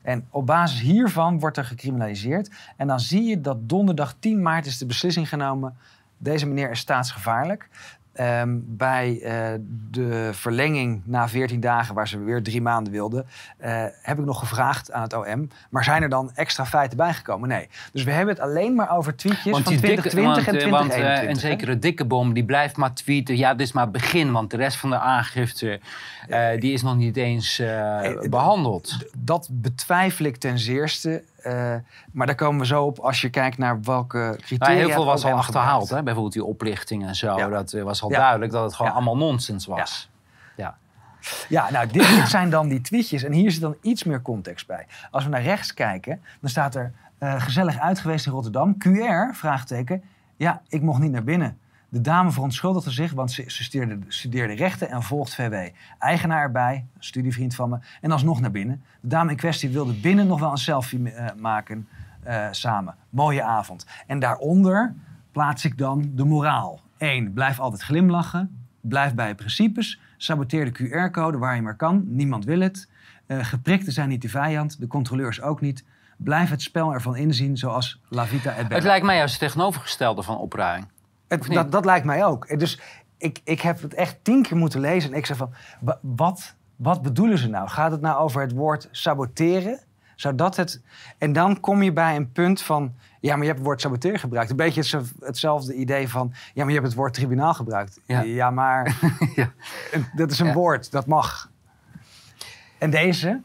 En 0.02 0.26
op 0.30 0.46
basis 0.46 0.80
hiervan 0.80 1.38
wordt 1.38 1.56
er 1.56 1.64
gecriminaliseerd. 1.64 2.50
En 2.76 2.86
dan 2.86 3.00
zie 3.00 3.22
je 3.22 3.40
dat 3.40 3.68
donderdag 3.68 4.14
10 4.18 4.42
maart 4.42 4.66
is 4.66 4.78
de 4.78 4.86
beslissing 4.86 5.28
genomen. 5.28 5.76
Deze 6.18 6.46
meneer 6.46 6.70
is 6.70 6.78
staatsgevaarlijk. 6.78 7.68
Ehm, 8.16 8.56
bij 8.62 9.20
eh, 9.22 9.58
de 9.90 10.30
verlenging 10.32 11.02
na 11.04 11.28
14 11.28 11.60
dagen, 11.60 11.94
waar 11.94 12.08
ze 12.08 12.18
weer 12.18 12.42
drie 12.42 12.62
maanden 12.62 12.92
wilden, 12.92 13.26
eh, 13.58 13.84
heb 14.02 14.18
ik 14.18 14.24
nog 14.24 14.38
gevraagd 14.38 14.92
aan 14.92 15.02
het 15.02 15.12
OM. 15.14 15.48
Maar 15.70 15.84
zijn 15.84 16.02
er 16.02 16.08
dan 16.08 16.30
extra 16.34 16.66
feiten 16.66 16.96
bijgekomen? 16.96 17.48
Nee. 17.48 17.68
Dus 17.92 18.02
we 18.04 18.10
hebben 18.10 18.34
het 18.34 18.42
alleen 18.44 18.74
maar 18.74 18.90
over 18.96 19.16
tweetjes 19.16 19.42
van 19.52 19.62
die 19.62 19.80
dikke- 19.80 20.08
2020 20.08 20.46
en 20.46 20.52
want, 20.52 20.64
eh, 20.64 20.70
want, 20.70 20.90
2021. 20.90 21.22
eh, 21.22 21.28
en 21.28 21.34
hè? 21.34 21.56
zekere 21.56 21.78
dikke 21.78 22.04
bom, 22.04 22.32
die 22.32 22.44
blijft 22.44 22.76
maar 22.76 22.94
tweeten. 22.94 23.36
Ja, 23.36 23.54
dit 23.54 23.66
is 23.66 23.72
maar 23.72 23.82
het 23.82 23.92
begin, 23.92 24.32
want 24.32 24.50
de 24.50 24.56
rest 24.56 24.76
van 24.76 24.90
de 24.90 24.98
aangifte... 24.98 25.80
die 26.58 26.72
is 26.72 26.82
nog 26.82 26.96
niet 26.96 27.16
eens 27.16 27.58
eh, 27.58 27.94
Eh, 28.06 28.28
behandeld. 28.30 28.96
Dat 29.18 29.48
betwijfel 29.52 30.24
ik 30.24 30.36
ten 30.36 30.58
zeerste. 30.58 31.22
Eh, 31.46 31.80
maar 32.12 32.26
daar 32.26 32.36
komen 32.36 32.60
we 32.60 32.66
zo 32.66 32.84
op 32.84 32.98
als 32.98 33.20
je 33.20 33.30
kijkt 33.30 33.58
naar 33.58 33.82
welke 33.82 34.34
criteria... 34.38 34.74
Maar 34.74 34.84
heel 34.84 34.90
veel 34.94 35.04
was 35.04 35.24
al 35.24 35.32
achterhaald. 35.32 35.88
Hè? 35.90 36.02
Bijvoorbeeld 36.02 36.32
die 36.34 36.44
oplichting 36.44 37.06
en 37.06 37.14
zo. 37.14 37.36
Ja. 37.38 37.48
Dat 37.48 37.72
eh, 37.72 37.82
was 37.82 38.02
al 38.02 38.10
Ja. 38.10 38.18
duidelijk 38.18 38.52
dat 38.52 38.62
het 38.64 38.74
gewoon 38.74 38.90
Ja. 38.90 38.96
allemaal 38.96 39.16
nonsens 39.16 39.66
was. 39.66 40.10
Ja, 41.48 41.70
nou, 41.70 41.86
dit, 41.86 42.08
dit 42.08 42.28
zijn 42.28 42.50
dan 42.50 42.68
die 42.68 42.80
tweetjes. 42.80 43.22
En 43.22 43.32
hier 43.32 43.50
zit 43.50 43.60
dan 43.60 43.76
iets 43.82 44.04
meer 44.04 44.22
context 44.22 44.66
bij. 44.66 44.86
Als 45.10 45.24
we 45.24 45.30
naar 45.30 45.42
rechts 45.42 45.74
kijken, 45.74 46.20
dan 46.40 46.50
staat 46.50 46.74
er 46.74 46.92
eh, 47.18 47.40
gezellig 47.42 47.78
uit 47.78 47.98
geweest 47.98 48.26
in 48.26 48.32
Rotterdam. 48.32 48.76
QR, 48.78 49.34
vraagteken. 49.34 50.02
Ja, 50.36 50.62
ik 50.68 50.82
mocht 50.82 51.00
niet 51.00 51.10
naar 51.12 51.24
binnen. 51.24 51.58
De 51.88 52.00
dame 52.00 52.30
verontschuldigde 52.30 52.90
zich, 52.90 53.12
want 53.12 53.30
ze 53.30 53.44
studeerde, 53.46 53.98
studeerde 54.08 54.54
rechten 54.54 54.88
en 54.88 55.02
volgt 55.02 55.34
VW. 55.34 55.54
Eigenaar 55.98 56.42
erbij, 56.42 56.86
studievriend 56.98 57.54
van 57.54 57.68
me, 57.68 57.78
en 58.00 58.10
alsnog 58.10 58.40
naar 58.40 58.50
binnen. 58.50 58.82
De 59.00 59.08
dame 59.08 59.30
in 59.30 59.36
kwestie 59.36 59.68
wilde 59.68 59.92
binnen 59.92 60.26
nog 60.26 60.40
wel 60.40 60.50
een 60.50 60.56
selfie 60.56 61.10
eh, 61.10 61.34
maken 61.36 61.88
eh, 62.22 62.46
samen. 62.50 62.94
Mooie 63.10 63.42
avond. 63.42 63.86
En 64.06 64.18
daaronder 64.18 64.94
plaats 65.32 65.64
ik 65.64 65.78
dan 65.78 66.10
de 66.14 66.24
moraal. 66.24 66.80
1. 66.98 67.32
Blijf 67.32 67.60
altijd 67.60 67.82
glimlachen. 67.82 68.66
Blijf 68.80 69.14
bij 69.14 69.28
je 69.28 69.34
principes. 69.34 70.00
Saboteer 70.16 70.72
de 70.72 70.84
QR-code 70.84 71.38
waar 71.38 71.54
je 71.54 71.62
maar 71.62 71.76
kan. 71.76 72.04
Niemand 72.06 72.44
wil 72.44 72.60
het. 72.60 72.88
Eh 73.26 73.44
geprikten 73.44 73.92
zijn 73.92 74.08
niet 74.08 74.22
de 74.22 74.28
vijand. 74.28 74.80
De 74.80 74.86
controleurs 74.86 75.40
ook 75.40 75.60
niet. 75.60 75.84
Blijf 76.16 76.50
het 76.50 76.62
spel 76.62 76.92
ervan 76.92 77.16
inzien 77.16 77.56
zoals 77.56 78.00
La 78.08 78.26
Vita 78.26 78.50
et 78.50 78.62
Bella. 78.62 78.74
Het 78.74 78.84
lijkt 78.84 79.06
mij 79.06 79.16
juist 79.16 79.40
het 79.40 79.42
tegenovergestelde 79.42 80.22
van 80.22 80.38
opruiming. 80.38 80.88
Het- 81.28 81.46
dat, 81.52 81.72
dat 81.72 81.84
lijkt 81.84 82.06
mij 82.06 82.24
ook. 82.24 82.58
Dus 82.58 82.80
ik, 83.18 83.40
ik 83.44 83.60
heb 83.60 83.82
het 83.82 83.94
echt 83.94 84.16
tien 84.22 84.42
keer 84.42 84.56
moeten 84.56 84.80
lezen. 84.80 85.10
En 85.12 85.18
ik 85.18 85.26
zeg 85.26 85.36
van, 85.36 85.52
wa- 85.80 85.98
wat, 86.02 86.54
wat 86.76 87.02
bedoelen 87.02 87.38
ze 87.38 87.48
nou? 87.48 87.68
Gaat 87.68 87.90
het 87.90 88.00
nou 88.00 88.18
over 88.18 88.40
het 88.40 88.52
woord 88.52 88.88
saboteren? 88.90 89.80
Zou 90.16 90.34
dat 90.34 90.56
het... 90.56 90.82
En 91.18 91.32
dan 91.32 91.60
kom 91.60 91.82
je 91.82 91.92
bij 91.92 92.16
een 92.16 92.32
punt 92.32 92.62
van... 92.62 92.94
Ja, 93.20 93.30
maar 93.32 93.40
je 93.40 93.46
hebt 93.46 93.58
het 93.58 93.66
woord 93.66 93.80
saboteren 93.80 94.18
gebruikt. 94.18 94.50
Een 94.50 94.56
beetje 94.56 94.80
hetze- 94.80 95.02
hetzelfde 95.20 95.74
idee 95.74 96.08
van... 96.08 96.32
Ja, 96.32 96.62
maar 96.62 96.66
je 96.72 96.72
hebt 96.78 96.86
het 96.86 96.96
woord 96.96 97.14
tribunaal 97.14 97.54
gebruikt. 97.54 98.00
Ja. 98.06 98.50
maar 98.50 98.96
Ja. 99.34 99.52
dat 100.14 100.30
is 100.30 100.38
een 100.38 100.46
Ja. 100.46 100.52
woord. 100.52 100.90
Dat 100.90 101.06
mag. 101.06 101.50
En 102.78 102.90
deze... 102.90 103.40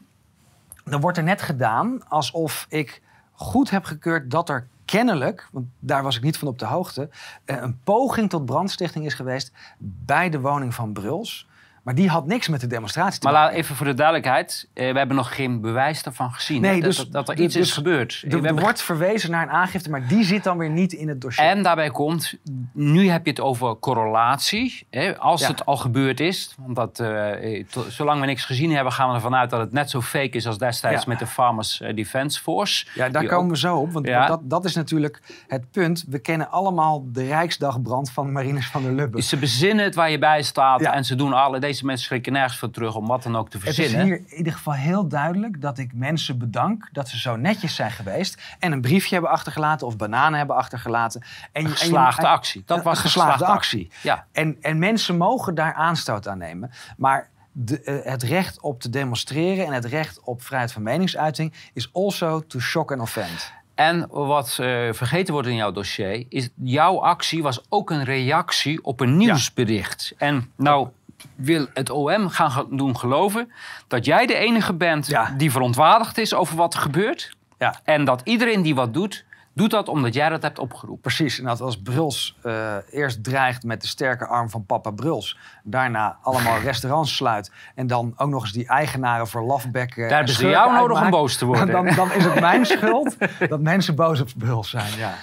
Dan 0.84 1.00
wordt 1.00 1.18
er 1.18 1.24
net 1.24 1.42
gedaan 1.42 2.08
alsof 2.08 2.66
ik 2.68 3.02
goed 3.32 3.70
heb 3.70 3.84
gekeurd 3.84 4.30
dat 4.30 4.48
er 4.48 4.66
kennelijk, 4.92 5.48
want 5.52 5.66
daar 5.78 6.02
was 6.02 6.16
ik 6.16 6.22
niet 6.22 6.38
van 6.38 6.48
op 6.48 6.58
de 6.58 6.66
hoogte, 6.66 7.08
eh, 7.44 7.56
een 7.56 7.80
poging 7.84 8.30
tot 8.30 8.44
brandstichting 8.44 9.06
is 9.06 9.14
geweest 9.14 9.52
bij 9.78 10.30
de 10.30 10.40
woning 10.40 10.74
van 10.74 10.92
Bruls. 10.92 11.48
Maar 11.82 11.94
die 11.94 12.08
had 12.08 12.26
niks 12.26 12.48
met 12.48 12.60
de 12.60 12.66
demonstratie 12.66 13.20
te 13.20 13.26
Maar 13.26 13.34
maken. 13.34 13.50
laat, 13.50 13.62
even 13.62 13.76
voor 13.76 13.86
de 13.86 13.94
duidelijkheid. 13.94 14.68
eh, 14.74 14.92
we 14.92 14.98
hebben 14.98 15.16
nog 15.16 15.34
geen 15.34 15.60
bewijs 15.60 16.02
daarvan 16.02 16.32
gezien. 16.32 16.60
Nee, 16.60 16.80
dus- 16.80 16.96
dat, 16.96 17.12
dat 17.12 17.28
er 17.28 17.36
dus- 17.36 17.44
iets 17.44 17.56
is 17.56 17.64
dus 17.66 17.72
gebeurd. 17.72 18.12
Er, 18.24 18.28
We 18.30 18.36
er 18.36 18.42
hebben- 18.44 18.62
wordt 18.62 18.82
verwezen 18.82 19.30
naar 19.30 19.42
een 19.42 19.50
aangifte, 19.50 19.90
maar 19.90 20.06
die 20.08 20.24
zit 20.24 20.44
dan 20.44 20.58
weer 20.58 20.70
niet 20.70 20.92
in 20.92 21.08
het 21.08 21.20
dossier. 21.20 21.44
En 21.46 21.62
daarbij 21.62 21.90
komt, 21.90 22.34
nu 22.72 23.08
heb 23.08 23.24
je 23.24 23.30
het 23.30 23.40
over 23.40 23.78
correlatie. 23.78 24.86
Hè, 24.90 25.18
als 25.18 25.40
Ja. 25.40 25.46
het 25.48 25.66
al 25.66 25.76
gebeurd 25.76 26.20
is. 26.20 26.54
Want 26.58 26.76
dat, 26.76 27.00
eh, 27.00 27.64
to- 27.70 27.90
zolang 27.90 28.20
we 28.20 28.26
niks 28.26 28.44
gezien 28.44 28.72
hebben, 28.74 28.92
gaan 28.92 29.08
we 29.08 29.14
ervan 29.14 29.34
uit 29.34 29.50
dat 29.50 29.60
het 29.60 29.72
net 29.72 29.90
zo 29.90 30.00
fake 30.00 30.36
is 30.36 30.46
als 30.46 30.58
destijds 30.58 31.02
Ja. 31.04 31.08
met 31.08 31.18
de 31.18 31.26
Farmers 31.26 31.80
eh, 31.80 31.94
Defence 31.96 32.40
Force. 32.40 32.86
ja, 32.94 33.08
daar 33.08 33.22
komen 33.26 33.44
ook- 33.44 33.50
we 33.50 33.58
zo 33.58 33.76
op, 33.76 33.92
want 33.92 34.06
Ja. 34.06 34.26
dat, 34.26 34.40
dat 34.42 34.64
is 34.64 34.74
natuurlijk 34.74 35.20
het 35.48 35.70
punt. 35.70 36.04
We 36.08 36.18
kennen 36.18 36.50
allemaal 36.50 37.04
de 37.12 37.24
Rijksdagbrand 37.26 38.10
van 38.10 38.32
Marinus 38.32 38.66
van 38.66 38.82
der 38.82 38.92
Lubbe. 38.92 39.22
Ze 39.22 39.36
bezinnen 39.36 39.84
het 39.84 39.94
waar 39.94 40.10
je 40.10 40.18
bij 40.18 40.42
staat. 40.42 40.80
En 40.80 41.04
ze 41.04 41.14
doen 41.14 41.32
alle. 41.32 41.58
Deze 41.72 41.84
mensen 41.84 42.06
schrikken 42.06 42.32
nergens 42.32 42.58
voor 42.58 42.70
terug 42.70 42.94
om 42.94 43.06
wat 43.06 43.22
dan 43.22 43.36
ook 43.36 43.50
te 43.50 43.58
Het 43.58 43.66
is 43.66 43.74
verzinnen. 43.74 44.06
hier 44.06 44.16
in 44.26 44.36
ieder 44.36 44.52
geval 44.52 44.72
heel 44.72 45.08
duidelijk 45.08 45.60
dat 45.60 45.78
ik 45.78 45.90
mensen 45.94 46.38
bedank 46.38 46.88
dat 46.92 47.08
ze 47.08 47.18
zo 47.18 47.36
netjes 47.36 47.74
zijn 47.74 47.90
geweest 47.90 48.42
en 48.58 48.72
een 48.72 48.80
briefje 48.80 49.12
hebben 49.14 49.30
achtergelaten 49.30 49.86
of 49.86 49.96
bananen 49.96 50.38
hebben 50.38 50.56
achtergelaten. 50.56 51.20
En, 51.20 51.28
je- 51.62 51.66
en 51.68 51.72
je- 51.72 51.78
Geslaagde 51.78 52.26
actie. 52.28 52.62
Dat 52.66 52.78
Een 52.78 52.84
was 52.84 52.98
geslaagde 52.98 53.46
actie. 53.46 53.90
Ja. 54.02 54.26
En, 54.32 54.56
en 54.60 54.78
mensen 54.78 55.16
mogen 55.16 55.54
daar 55.54 55.74
aanstoot 55.74 56.28
aan 56.28 56.38
nemen. 56.38 56.70
Maar 56.96 57.28
de, 57.52 57.80
eh, 57.82 58.10
het 58.12 58.22
recht 58.22 58.60
op 58.60 58.80
te 58.80 58.90
demonstreren 58.90 59.66
en 59.66 59.72
het 59.72 59.84
recht 59.84 60.20
op 60.20 60.42
vrijheid 60.42 60.72
van 60.72 60.82
meningsuiting 60.82 61.52
is 61.72 61.90
also 61.92 62.46
to 62.46 62.58
shock 62.58 62.92
and 62.92 63.00
offend. 63.00 63.52
En 63.74 64.06
wat 64.10 64.48
eh, 64.60 64.92
vergeten 64.92 65.32
wordt 65.32 65.48
in 65.48 65.54
jouw 65.54 65.72
dossier, 65.72 66.26
is 66.28 66.48
jouw 66.62 67.00
actie 67.00 67.42
was 67.42 67.64
ook 67.68 67.90
een 67.90 68.04
reactie 68.04 68.84
op 68.84 69.00
een 69.00 69.16
nieuwsbericht. 69.16 70.14
En 70.18 70.50
nou 70.56 70.88
wil 71.34 71.66
het 71.74 71.90
OM 71.90 72.28
gaan 72.28 72.66
doen 72.70 72.96
geloven 72.98 73.52
dat 73.88 74.04
jij 74.04 74.26
de 74.26 74.34
enige 74.34 74.72
bent 74.74 75.06
Ja. 75.06 75.34
die 75.36 75.50
verontwaardigd 75.50 76.18
is 76.18 76.34
over 76.34 76.56
wat 76.56 76.74
er 76.74 76.80
gebeurt. 76.80 77.36
Ja. 77.58 77.80
En 77.84 78.04
dat 78.04 78.20
iedereen 78.24 78.62
die 78.62 78.74
wat 78.74 78.94
doet, 78.94 79.24
doet 79.54 79.70
dat 79.70 79.88
omdat 79.88 80.14
jij 80.14 80.28
dat 80.28 80.42
hebt 80.42 80.58
opgeroepen. 80.58 81.00
Precies, 81.00 81.38
en 81.38 81.44
dat 81.44 81.60
als 81.60 81.82
Bruls 81.82 82.36
eh, 82.42 82.74
eerst 82.90 83.24
dreigt 83.24 83.62
met 83.64 83.80
de 83.80 83.86
sterke 83.86 84.26
arm 84.26 84.50
van 84.50 84.66
papa 84.66 84.90
Bruls, 84.90 85.38
daarna 85.62 86.18
allemaal 86.22 86.58
restaurants 86.70 87.16
sluit 87.16 87.50
en 87.74 87.86
dan 87.86 88.12
ook 88.16 88.28
nog 88.28 88.42
eens 88.42 88.52
die 88.52 88.66
eigenaren 88.68 89.26
voor 89.28 89.42
lafbekken. 89.42 90.02
Daar 90.02 90.10
en 90.10 90.16
hebben 90.16 90.34
ze 90.34 90.48
jou 90.48 90.72
nodig 90.74 91.00
om 91.02 91.10
boos 91.10 91.36
te 91.36 91.44
worden. 91.44 91.66
Dan, 91.84 91.94
dan 91.94 92.12
is 92.12 92.24
het 92.24 92.40
mijn 92.40 92.66
schuld 92.76 93.16
dat 93.48 93.60
mensen 93.60 93.94
boos 93.94 94.20
op 94.20 94.28
Bruls 94.36 94.70
zijn. 94.70 94.98
Ja. 94.98 95.14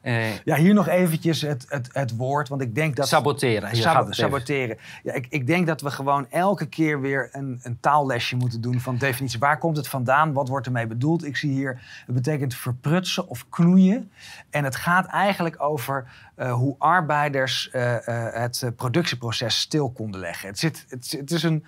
Eh, 0.00 0.36
ja, 0.36 0.56
hier 0.56 0.74
nog 0.74 0.88
eventjes 0.88 1.42
het, 1.42 1.66
het, 1.68 1.88
het 1.92 2.16
woord, 2.16 2.48
want 2.48 2.62
ik 2.62 2.74
denk 2.74 2.96
dat... 2.96 3.08
saboteren. 3.08 3.70
Even. 3.70 4.14
saboteren. 4.14 4.78
Ja, 5.02 5.12
ik, 5.12 5.26
ik 5.28 5.46
denk 5.46 5.66
dat 5.66 5.80
we 5.80 5.90
gewoon 5.90 6.30
elke 6.30 6.66
keer 6.66 7.00
weer 7.00 7.28
een, 7.32 7.60
een 7.62 7.78
taallesje 7.80 8.36
moeten 8.36 8.60
doen 8.60 8.80
van 8.80 8.96
definitie. 8.96 9.38
Waar 9.38 9.58
komt 9.58 9.76
het 9.76 9.88
vandaan? 9.88 10.32
Wat 10.32 10.48
wordt 10.48 10.66
ermee 10.66 10.86
bedoeld? 10.86 11.24
Ik 11.24 11.36
zie 11.36 11.50
hier, 11.50 11.80
het 12.06 12.14
betekent 12.14 12.54
verprutsen 12.54 13.28
of 13.28 13.46
knoeien. 13.48 14.10
En 14.50 14.64
het 14.64 14.76
gaat 14.76 15.06
eigenlijk 15.06 15.62
over 15.62 16.06
eh, 16.38 16.52
hoe 16.52 16.74
arbeiders 16.78 17.70
eh, 17.70 18.08
eh, 18.08 18.42
het 18.42 18.72
productieproces 18.76 19.60
stil 19.60 19.90
konden 19.90 20.20
leggen. 20.20 20.48
Het, 20.48 20.58
zit, 20.58 20.86
het, 20.88 21.14
het 21.18 21.30
is 21.30 21.42
een, 21.42 21.64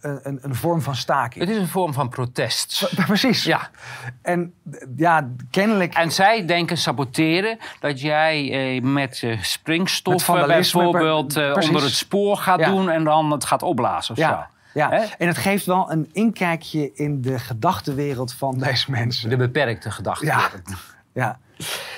een, 0.00 0.38
een 0.42 0.54
vorm 0.54 0.82
van 0.82 0.96
staking. 0.96 1.44
Het 1.44 1.54
is 1.54 1.60
een 1.60 1.68
vorm 1.68 1.92
van 1.92 2.08
protest. 2.08 2.90
Precies. 3.06 3.44
Ja. 3.44 3.68
En 4.22 4.54
ja, 4.96 5.28
kennelijk... 5.50 5.94
En 5.94 6.12
zij 6.12 6.46
denken 6.46 6.76
saboteren 6.78 7.58
dat 7.80 8.00
jij 8.00 8.50
eh, 8.76 8.82
met 8.82 9.22
Met 9.22 9.38
springstoffen 9.40 10.46
bijvoorbeeld 10.46 11.36
onder 11.36 11.82
het 11.82 11.92
spoor 11.92 12.36
gaat 12.36 12.58
Ja. 12.58 12.68
doen 12.68 12.90
en 12.90 13.04
dan 13.04 13.30
het 13.30 13.44
gaat 13.44 13.62
opblazen 13.62 14.14
of 14.14 14.20
ja, 14.20 14.50
zo. 14.72 14.78
ja. 14.78 15.16
En 15.18 15.26
het 15.26 15.38
geeft 15.38 15.66
wel 15.66 15.90
een 15.90 16.08
inkijkje 16.12 16.90
in 16.94 17.22
de 17.22 17.38
gedachtenwereld 17.38 18.32
van 18.32 18.58
deze 18.58 18.90
mensen. 18.90 19.28
De 19.30 19.36
beperkte 19.36 19.90
gedachte. 19.90 20.24
Ja. 20.24 20.50
Ja. 21.12 21.38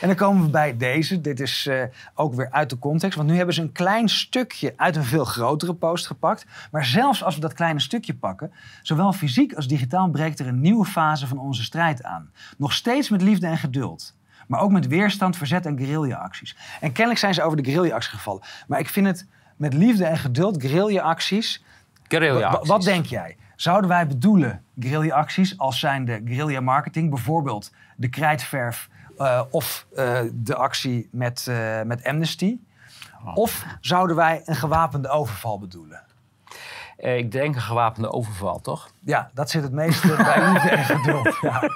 En 0.01 0.07
dan 0.07 0.17
komen 0.17 0.43
we 0.45 0.51
bij 0.51 0.77
deze. 0.77 1.21
Dit 1.21 1.41
is 1.41 1.67
eh, 1.67 1.83
ook 2.15 2.35
weer 2.35 2.51
uit 2.51 2.71
de 2.71 2.79
context. 2.79 3.17
Want 3.17 3.29
nu 3.29 3.37
hebben 3.37 3.55
ze 3.55 3.61
een 3.63 3.73
klein 3.73 4.09
stukje 4.09 4.73
uit 4.77 4.97
een 4.97 5.05
veel 5.05 5.25
grotere 5.25 5.75
post 5.75 6.07
gepakt. 6.07 6.47
Maar 6.71 6.85
zelfs 6.85 7.25
als 7.25 7.35
we 7.35 7.41
dat 7.41 7.53
kleine 7.53 7.81
stukje 7.81 8.15
pakken, 8.15 8.53
zowel 8.83 9.13
fysiek 9.13 9.55
als 9.55 9.69
digitaal 9.69 10.11
breekt 10.11 10.39
er 10.39 10.47
een 10.47 10.61
nieuwe 10.61 10.85
fase 10.85 11.27
van 11.27 11.39
onze 11.39 11.63
strijd 11.63 12.03
aan. 12.03 12.31
Nog 12.57 12.73
steeds 12.73 13.09
met 13.09 13.23
liefde 13.23 13.47
en 13.47 13.59
geduld. 13.59 14.15
Maar 14.47 14.61
ook 14.61 14.71
met 14.71 14.87
weerstand, 14.87 15.37
verzet 15.37 15.67
en 15.67 15.79
guerrilla-acties. 15.79 16.57
En 16.81 16.93
kennelijk 16.93 17.19
zijn 17.19 17.35
ze 17.35 17.43
over 17.43 17.63
de 17.63 17.65
guerrilla-acties 17.71 18.13
gevallen. 18.13 18.43
Maar 18.67 18.79
ik 18.79 18.89
vind 18.89 19.07
het 19.07 19.27
met 19.57 19.75
liefde 19.75 20.05
en 20.05 20.19
geduld, 20.19 20.63
guerrilla-acties, 20.63 21.65
Guerrilla 22.09 22.51
Wa- 22.51 22.61
Wat 22.63 22.83
denk 22.83 23.07
jij? 23.07 23.37
Zouden 23.57 23.91
wij 23.91 24.07
bedoelen 24.07 24.63
guerrilla-acties 24.79 25.59
als 25.59 25.79
zijn 25.79 26.05
de 26.05 26.21
guerrilla-marketing, 26.25 27.11
bijvoorbeeld 27.11 27.73
de 27.97 28.09
krijtverf 28.09 28.89
eh, 29.19 29.43
of 29.51 29.87
eh, 29.95 30.21
de 30.33 30.55
actie 30.55 31.09
met, 31.13 31.47
eh, 31.49 31.83
met 31.83 32.05
Amnesty? 32.05 32.59
Of 33.35 33.65
zouden 33.81 34.17
wij 34.17 34.43
een 34.45 34.57
gewapende 34.57 35.09
overval 35.09 35.59
bedoelen? 35.59 36.03
Ik 36.97 37.33
denk 37.33 37.55
een 37.55 37.61
gewapende 37.61 38.13
overval, 38.13 38.61
toch? 38.61 38.91
Ja, 39.01 39.31
dat 39.35 39.51
zit 39.51 39.63
het 39.63 39.73
meeste 39.73 40.17
bij 40.17 40.35
en 40.35 40.85
geduld. 40.85 41.39
Ja. 41.41 41.63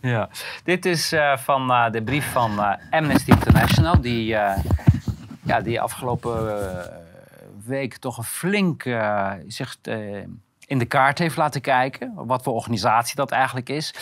Ja. 0.00 0.28
Dit 0.64 0.86
is 0.86 1.14
van 1.36 1.92
de 1.92 2.02
brief 2.02 2.32
van 2.32 2.78
Amnesty 2.90 3.30
International, 3.30 4.00
die, 4.00 4.24
ja, 5.42 5.60
die 5.62 5.80
afgelopen 5.80 6.60
week 7.64 7.96
toch 7.96 8.18
een 8.18 8.24
flink 8.24 8.82
zich 9.46 9.76
in 10.66 10.78
de 10.78 10.84
kaart 10.84 11.18
heeft 11.18 11.36
laten 11.36 11.60
kijken. 11.60 12.12
Wat 12.14 12.42
voor 12.42 12.52
organisatie 12.52 13.16
dat 13.16 13.30
eigenlijk 13.30 13.68
is. 13.68 13.94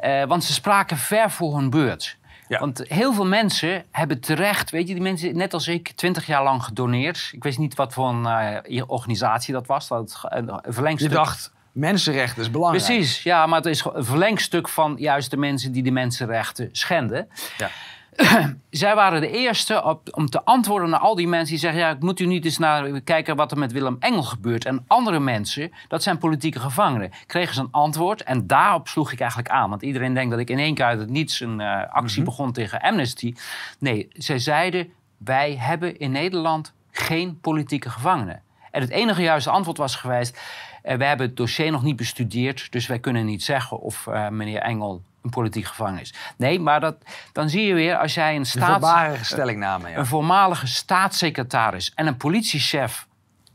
Eh, 0.00 0.24
want 0.24 0.44
ze 0.44 0.52
spraken 0.52 0.96
ver 0.96 1.30
voor 1.30 1.56
hun 1.56 1.70
beurt. 1.70 2.18
Want 2.58 2.82
heel 2.88 3.12
veel 3.12 3.26
mensen 3.26 3.84
hebben 3.90 4.20
terecht, 4.20 4.70
weet 4.70 4.88
je, 4.88 4.94
die 4.94 5.02
mensen, 5.02 5.36
net 5.36 5.54
als 5.54 5.68
ik, 5.68 5.88
twintig 5.90 6.26
jaar 6.26 6.42
lang 6.42 6.64
gedoneerd. 6.64 7.30
Ik 7.32 7.42
weet 7.42 7.58
niet 7.58 7.74
wat 7.74 7.92
voor 7.92 8.08
een 8.08 8.62
uh, 8.68 8.82
organisatie 8.86 9.54
dat 9.54 9.66
was. 9.66 9.88
Dat 9.88 10.20
een 10.22 10.60
verlengstuk. 10.62 11.10
Je 11.10 11.16
dacht, 11.16 11.52
mensenrechten 11.72 12.42
is 12.42 12.50
belangrijk. 12.50 12.84
Precies, 12.84 13.22
ja, 13.22 13.46
maar 13.46 13.56
het 13.56 13.66
is 13.66 13.84
een 13.92 14.04
verlengstuk 14.04 14.68
van 14.68 14.96
juist 14.98 15.30
de 15.30 15.36
mensen 15.36 15.72
die 15.72 15.82
de 15.82 15.90
mensenrechten 15.90 16.68
schenden. 16.72 17.28
Ja. 17.56 17.70
zij 18.70 18.94
waren 18.94 19.20
de 19.20 19.30
eerste 19.30 19.84
op, 19.84 20.08
om 20.10 20.26
te 20.26 20.44
antwoorden 20.44 20.90
naar 20.90 21.00
al 21.00 21.14
die 21.14 21.28
mensen 21.28 21.48
die 21.48 21.58
zeggen: 21.58 21.80
Ja, 21.80 21.96
moet 22.00 22.20
u 22.20 22.26
niet 22.26 22.44
eens 22.44 22.58
naar 22.58 23.00
kijken 23.00 23.36
wat 23.36 23.50
er 23.50 23.58
met 23.58 23.72
Willem 23.72 23.96
Engel 24.00 24.22
gebeurt. 24.22 24.64
En 24.64 24.84
andere 24.86 25.20
mensen, 25.20 25.72
dat 25.88 26.02
zijn 26.02 26.18
politieke 26.18 26.60
gevangenen. 26.60 27.10
Kregen 27.26 27.54
ze 27.54 27.60
een 27.60 27.68
antwoord 27.70 28.22
en 28.22 28.46
daarop 28.46 28.88
sloeg 28.88 29.12
ik 29.12 29.20
eigenlijk 29.20 29.50
aan. 29.50 29.70
Want 29.70 29.82
iedereen 29.82 30.14
denkt 30.14 30.30
dat 30.30 30.40
ik 30.40 30.50
in 30.50 30.58
één 30.58 30.74
keer 30.74 30.84
uit 30.84 31.00
het 31.00 31.10
niets 31.10 31.40
een 31.40 31.60
uh, 31.60 31.82
actie 31.88 32.20
mhm. 32.20 32.30
begon 32.30 32.52
tegen 32.52 32.80
Amnesty. 32.80 33.34
Nee, 33.78 34.08
zij 34.12 34.38
zeiden: 34.38 34.92
Wij 35.18 35.56
hebben 35.56 35.98
in 35.98 36.10
Nederland 36.10 36.72
geen 36.90 37.40
politieke 37.40 37.90
gevangenen. 37.90 38.42
En 38.70 38.80
het 38.80 38.90
enige 38.90 39.22
juiste 39.22 39.50
antwoord 39.50 39.76
was 39.76 39.96
geweest: 39.96 40.40
uh, 40.84 40.94
We 40.94 41.04
hebben 41.04 41.26
het 41.26 41.36
dossier 41.36 41.70
nog 41.70 41.82
niet 41.82 41.96
bestudeerd, 41.96 42.72
dus 42.72 42.86
wij 42.86 42.98
kunnen 42.98 43.24
niet 43.24 43.42
zeggen 43.42 43.80
of 43.80 44.06
uh, 44.06 44.28
meneer 44.28 44.60
Engel 44.60 45.02
een 45.22 45.30
politiek 45.30 45.64
gevangenis. 45.64 46.14
Nee, 46.36 46.60
maar 46.60 46.80
dat, 46.80 46.96
dan 47.32 47.48
zie 47.48 47.66
je 47.66 47.74
weer 47.74 47.96
als 47.96 48.14
jij 48.14 48.36
een 48.36 48.46
staats... 48.46 49.18
Een 49.18 49.24
stellingname, 49.24 49.88
ja. 49.88 49.96
Een 49.96 50.06
voormalige 50.06 50.66
staatssecretaris 50.66 51.92
en 51.94 52.06
een 52.06 52.16
politiechef 52.16 53.06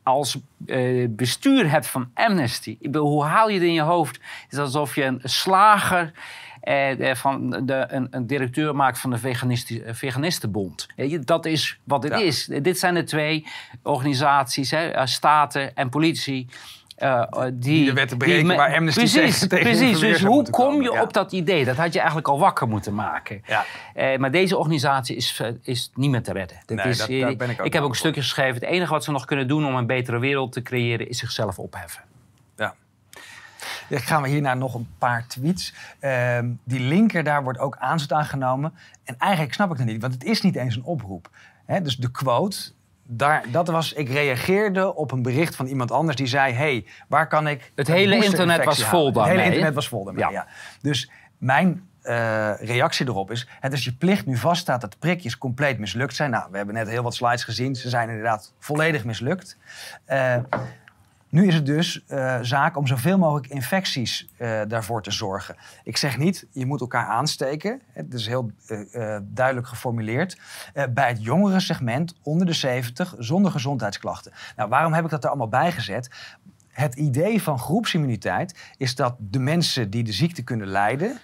als 0.04 0.38
uh, 0.66 1.08
bestuur 1.10 1.70
hebt 1.70 1.88
van 1.88 2.10
Amnesty. 2.14 2.70
Ik 2.70 2.92
bedoel, 2.92 3.10
hoe 3.10 3.24
haal 3.24 3.48
je 3.48 3.54
het 3.54 3.64
in 3.64 3.74
je 3.74 3.82
hoofd? 3.82 4.16
Het 4.16 4.52
is 4.52 4.58
alsof 4.58 4.96
je 4.96 5.04
een 5.04 5.20
slager 5.24 6.12
eh, 6.66 7.16
van 7.16 7.50
de, 7.50 7.86
een, 7.88 8.08
een, 8.12 8.28
directeur 8.28 8.76
maakt 8.76 9.00
van 9.00 9.10
de 9.10 9.36
Veganistenbond. 9.92 10.88
Dat 11.20 11.46
is 11.46 11.80
wat 11.84 12.04
het 12.04 12.14
is. 12.14 12.46
Dit 12.46 12.80
zijn 12.80 12.94
de 12.94 13.04
twee 13.04 13.48
organisaties, 13.84 14.72
hè, 14.72 14.88
eh, 14.88 15.06
staten 15.06 15.76
en 15.76 15.90
politie 15.90 16.48
uh, 16.98 17.24
die, 17.42 17.54
die, 17.58 17.86
de 17.86 17.94
wetten 17.94 18.18
breken 18.18 18.56
waar 18.56 18.76
Amnesty 18.76 19.00
precies, 19.00 19.40
zegt 19.40 19.48
Precies, 19.48 20.00
dus 20.00 20.24
hoe 20.24 20.50
kom 20.50 20.82
je 20.82 21.02
op 21.02 21.14
dat 21.14 21.32
idee? 21.32 21.66
Dat 21.66 21.76
had 21.76 21.94
je 21.94 21.98
eigenlijk 21.98 22.28
al 22.28 22.40
wakker 22.40 22.68
moeten 22.68 22.94
maken. 22.94 23.42
Ja. 23.46 23.66
Uh, 23.96 24.18
maar 24.18 24.32
deze 24.32 24.58
organisatie 24.58 25.16
is, 25.16 25.42
is 25.62 25.92
niet 25.94 26.10
meer 26.10 26.24
te 26.24 26.32
redden. 26.32 26.58
Dat 26.66 26.78
nee, 26.78 26.88
is, 26.88 26.98
dat, 26.98 27.08
ben 27.38 27.50
ik, 27.50 27.60
ook 27.60 27.66
ik 27.66 27.74
heb 27.74 27.84
ook 27.84 27.90
een 27.90 27.96
stukje 27.96 28.22
geschreven. 28.22 28.54
Het 28.54 28.64
enige 28.64 28.92
wat 28.92 29.04
ze 29.04 29.12
nog 29.12 29.26
kunnen 29.26 29.48
doen 29.48 29.66
om 29.66 29.76
een 29.76 29.86
betere 29.86 30.20
wereld 30.20 30.52
te 30.52 30.62
creëren... 30.62 31.10
is 31.10 31.18
zichzelf 31.18 31.60
opheffen. 31.60 32.04
Ja. 32.58 32.76
Dan 33.90 34.00
gaan 34.00 34.22
we 34.22 34.28
hierna 34.28 34.54
nog 34.54 34.74
een 34.74 34.88
paar 34.98 35.28
tweets. 35.28 35.74
Uh, 36.02 36.40
die 36.64 36.80
linker, 36.80 37.24
daar 37.24 37.44
wordt 37.44 37.60
ook 37.60 37.78
aanzet 37.80 38.12
aangenomen. 38.12 38.74
En 39.04 39.16
eigenlijk 39.18 39.54
snap 39.54 39.72
ik 39.72 39.78
het 39.78 39.86
niet, 39.86 40.02
want 40.02 40.14
het 40.14 40.24
is 40.24 40.42
niet 40.42 40.56
eens 40.56 40.76
een 40.76 40.84
oproep. 40.84 41.30
He, 41.66 41.82
dus 41.82 41.98
de 41.98 42.12
quote, 42.12 42.58
daar, 43.08 43.44
dat 43.52 43.68
was, 43.68 43.94
ik 43.94 44.10
reageerde 44.10 44.96
op 44.96 45.12
een 45.12 45.22
bericht 45.22 45.56
van 45.56 45.66
iemand 45.66 45.92
anders 45.92 46.16
die 46.16 46.28
zei: 46.28 46.54
hey, 46.54 46.86
waar 47.08 47.28
kan 47.28 47.48
ik. 47.48 47.72
Het 47.76 47.88
hele 47.88 48.24
internet 48.24 48.64
was 48.64 48.84
vol 48.84 49.12
daarmee. 49.12 49.32
Het 49.32 49.42
hele 49.42 49.52
internet 49.52 49.76
was 49.76 49.88
vol 49.88 50.04
daarmee. 50.04 50.30
Ja. 50.32 50.48
Dus 50.82 51.12
mijn 51.38 51.88
uh, 52.04 52.52
reactie 52.60 53.08
erop 53.08 53.32
is: 53.32 53.48
het 53.60 53.74
is 53.74 53.84
je 53.84 53.94
plicht 53.94 54.26
nu 54.26 54.38
vaststaat 54.38 54.82
dat 54.82 55.00
prikjes 55.00 55.38
compleet 55.38 55.80
mislukt 55.80 56.16
zijn. 56.16 56.30
Nou, 56.30 56.48
we 56.52 56.58
hebben 56.58 56.76
net 56.76 56.90
heel 56.90 57.04
wat 57.04 57.16
slides 57.16 57.44
gezien. 57.44 57.76
Ze 57.76 57.90
zijn 57.90 58.10
inderdaad 58.10 58.54
volledig 58.60 59.06
mislukt. 59.06 59.58
Uh, 60.10 60.36
nu 61.30 61.48
is 61.48 61.54
het 61.54 61.66
dus 61.66 62.04
uh, 62.08 62.38
zaak 62.42 62.78
om 62.78 62.88
zoveel 62.88 63.18
mogelijk 63.18 63.48
infecties 63.48 64.28
uh, 64.38 64.62
daarvoor 64.68 65.04
te 65.04 65.12
zorgen. 65.12 65.56
Ik 65.84 65.98
zeg 65.98 66.18
niet, 66.18 66.48
je 66.52 66.66
moet 66.66 66.82
elkaar 66.82 67.06
aansteken. 67.06 67.82
Het 67.92 68.14
is 68.14 68.28
heel 68.28 68.52
uh, 68.68 69.18
duidelijk 69.24 69.68
geformuleerd. 69.68 70.38
bij 70.90 71.08
het 71.08 71.24
jongere 71.24 71.60
segment, 71.60 72.16
onder 72.22 72.48
de 72.48 72.54
70, 72.54 73.16
zonder 73.18 73.52
gezondheidsklachten. 73.52 74.32
Nou, 74.56 74.70
waarom 74.70 74.94
heb 74.94 75.04
ik 75.04 75.10
dat 75.10 75.24
er 75.24 75.30
allemaal 75.30 75.48
bij 75.48 75.72
gezet? 75.72 76.10
Het 76.68 76.96
idee 76.96 77.42
van 77.42 77.60
groepsimmuniteit 77.60 78.74
is 78.78 78.96
dat 78.96 79.16
de 79.20 79.40
mensen 79.40 79.90
die 79.90 80.04
de 80.04 80.12
ziekte 80.12 80.44
kunnen 80.44 80.68
lijden 80.68 81.20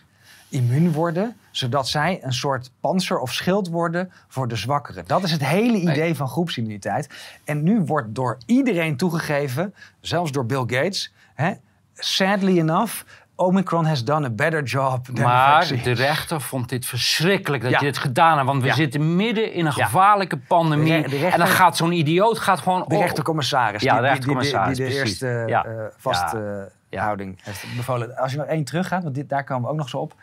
immuun 0.51 0.91
worden, 0.91 1.35
zodat 1.51 1.87
zij 1.87 2.19
een 2.21 2.33
soort 2.33 2.71
panzer 2.79 3.19
of 3.19 3.33
schild 3.33 3.69
worden 3.69 4.11
voor 4.27 4.47
de 4.47 4.55
zwakkeren. 4.55 5.03
Dat 5.07 5.23
is 5.23 5.31
het 5.31 5.45
hele 5.45 5.77
idee 5.77 6.15
van 6.15 6.27
groepsimmuniteit. 6.27 7.09
En 7.43 7.63
nu 7.63 7.81
wordt 7.81 8.15
door 8.15 8.37
iedereen 8.45 8.97
toegegeven, 8.97 9.73
zelfs 9.99 10.31
door 10.31 10.45
Bill 10.45 10.63
Gates, 10.67 11.13
hè, 11.33 11.51
sadly 11.93 12.59
enough, 12.59 13.03
Omicron 13.35 13.85
has 13.85 14.03
done 14.03 14.25
a 14.25 14.29
better 14.29 14.63
job 14.63 15.05
than 15.05 15.25
Maar 15.25 15.67
de 15.83 15.91
rechter 15.91 16.41
vond 16.41 16.69
dit 16.69 16.85
verschrikkelijk 16.85 17.63
dat 17.63 17.71
je 17.71 17.85
dit 17.85 17.97
gedaan 17.97 18.35
hebt. 18.35 18.47
Want 18.47 18.63
we 18.63 18.73
zitten 18.73 19.15
midden 19.15 19.53
in 19.53 19.65
een 19.65 19.73
gevaarlijke 19.73 20.37
pandemie. 20.37 21.29
en 21.31 21.37
dan 21.37 21.47
gaat 21.47 21.77
zo'n 21.77 21.91
idioot 21.91 22.39
gaat 22.39 22.59
gewoon... 22.59 22.85
De 22.87 22.97
rechtercommissaris. 22.97 23.81
Ja, 23.81 23.95
de 23.95 24.01
rechtercommissaris, 24.01 24.77
die, 24.77 24.85
die, 24.85 24.95
die, 24.95 25.05
die 25.05 25.17
de 25.17 25.29
eerste 25.29 25.69
uh, 25.69 25.85
vast... 25.97 26.33
Uh, 26.33 26.61
houding 26.99 27.39
heeft 27.43 27.75
bevolen. 27.75 28.17
Als 28.17 28.31
je 28.31 28.37
nog 28.37 28.47
één 28.47 28.63
teruggaat, 28.63 29.03
want 29.03 29.15
dit, 29.15 29.29
daar 29.29 29.43
komen 29.43 29.63
we 29.63 29.69
ook 29.69 29.77
nog 29.77 29.89
zo 29.89 29.97
op. 29.97 30.15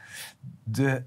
De 0.62 1.02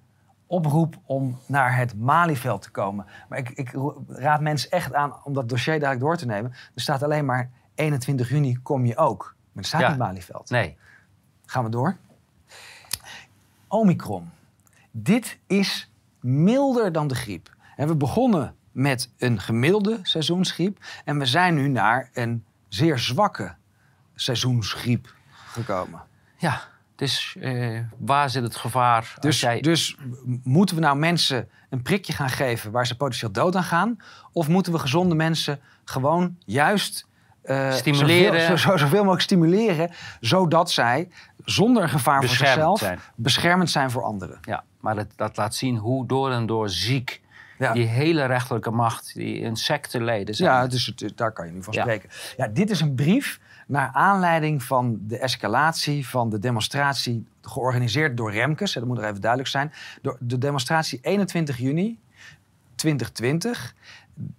oproep 0.51 0.95
om 1.05 1.39
naar 1.45 1.77
het 1.77 1.99
Malieveld 1.99 2.61
te 2.61 2.71
komen. 2.71 3.05
Maar 3.29 3.37
ik, 3.37 3.49
ik 3.49 3.71
raad 4.07 4.41
mensen 4.41 4.71
echt 4.71 4.93
aan 4.93 5.13
om 5.23 5.33
dat 5.33 5.49
dossier 5.49 5.73
dadelijk 5.73 5.99
door 5.99 6.17
te 6.17 6.25
nemen. 6.25 6.51
Er 6.51 6.81
staat 6.81 7.03
alleen 7.03 7.25
maar 7.25 7.49
21 7.75 8.29
juni 8.29 8.57
kom 8.61 8.85
je 8.85 8.97
ook. 8.97 9.35
Maar 9.51 9.63
er 9.63 9.69
staat 9.69 9.89
niet 9.89 9.97
Malieveld. 9.97 10.49
Nee. 10.49 10.77
Gaan 11.45 11.63
we 11.63 11.69
door. 11.69 11.97
Omicron. 13.67 14.29
Dit 14.91 15.39
is 15.47 15.91
milder 16.19 16.91
dan 16.91 17.07
de 17.07 17.15
griep. 17.15 17.55
En 17.75 17.87
we 17.87 17.95
begonnen 17.95 18.55
met 18.71 19.09
een 19.17 19.39
gemiddelde 19.39 19.99
seizoensgriep. 20.01 20.77
En 21.05 21.17
we 21.17 21.25
zijn 21.25 21.55
nu 21.55 21.67
naar 21.67 22.09
een 22.13 22.45
zeer 22.67 22.99
zwakke 22.99 23.55
seizoensgriep 24.15 25.13
gekomen. 25.51 26.01
Ja, 26.37 26.61
dus 26.95 27.35
uh, 27.39 27.79
waar 27.97 28.29
zit 28.29 28.43
het 28.43 28.55
gevaar? 28.55 29.13
Dus, 29.19 29.39
jij... 29.39 29.61
dus 29.61 29.97
moeten 30.43 30.75
we 30.75 30.81
nou 30.81 30.97
mensen 30.97 31.49
een 31.69 31.81
prikje 31.81 32.13
gaan 32.13 32.29
geven 32.29 32.71
waar 32.71 32.87
ze 32.87 32.97
potentieel 32.97 33.31
dood 33.31 33.55
aan 33.55 33.63
gaan? 33.63 33.97
Of 34.31 34.47
moeten 34.47 34.71
we 34.71 34.79
gezonde 34.79 35.15
mensen 35.15 35.59
gewoon 35.83 36.37
juist 36.45 37.07
uh, 37.43 37.71
stimuleren. 37.71 38.39
Zoveel, 38.39 38.57
zo, 38.57 38.77
zoveel, 38.77 38.99
mogelijk 38.99 39.21
stimuleren, 39.21 39.91
zodat 40.19 40.71
zij 40.71 41.09
zonder 41.45 41.89
gevaar 41.89 42.19
voor 42.19 42.35
zichzelf 42.35 42.79
zijn. 42.79 42.99
beschermend 43.15 43.69
zijn 43.69 43.91
voor 43.91 44.03
anderen. 44.03 44.37
Ja, 44.41 44.63
maar 44.79 44.95
dat, 44.95 45.07
dat 45.15 45.37
laat 45.37 45.55
zien 45.55 45.77
hoe 45.77 46.07
door 46.07 46.31
en 46.31 46.45
door 46.45 46.69
ziek 46.69 47.21
die 47.73 47.85
hele 47.85 48.25
rechterlijke 48.25 48.71
macht, 48.71 49.13
die 49.13 49.39
insectenleden 49.39 50.35
zijn. 50.35 50.49
Ja, 50.49 50.67
dus 50.67 50.93
daar 51.15 51.31
kan 51.31 51.45
je 51.45 51.51
nu 51.51 51.63
van 51.63 51.73
spreken. 51.73 52.09
Ja, 52.37 52.47
dit 52.47 52.69
is 52.69 52.81
een 52.81 52.95
brief 52.95 53.39
naar 53.71 53.89
aanleiding 53.93 54.63
van 54.63 54.99
de 55.01 55.17
escalatie 55.17 56.07
van 56.07 56.29
de 56.29 56.39
demonstratie 56.39 57.27
georganiseerd 57.41 58.17
door 58.17 58.31
Remkes. 58.31 58.73
Dat 58.73 58.85
moet 58.85 58.97
er 58.97 59.03
even 59.03 59.21
duidelijk 59.21 59.49
zijn. 59.49 59.71
Door 60.01 60.17
de 60.19 60.37
demonstratie 60.37 60.99
21 61.01 61.57
juni 61.57 61.99
2020 62.75 63.75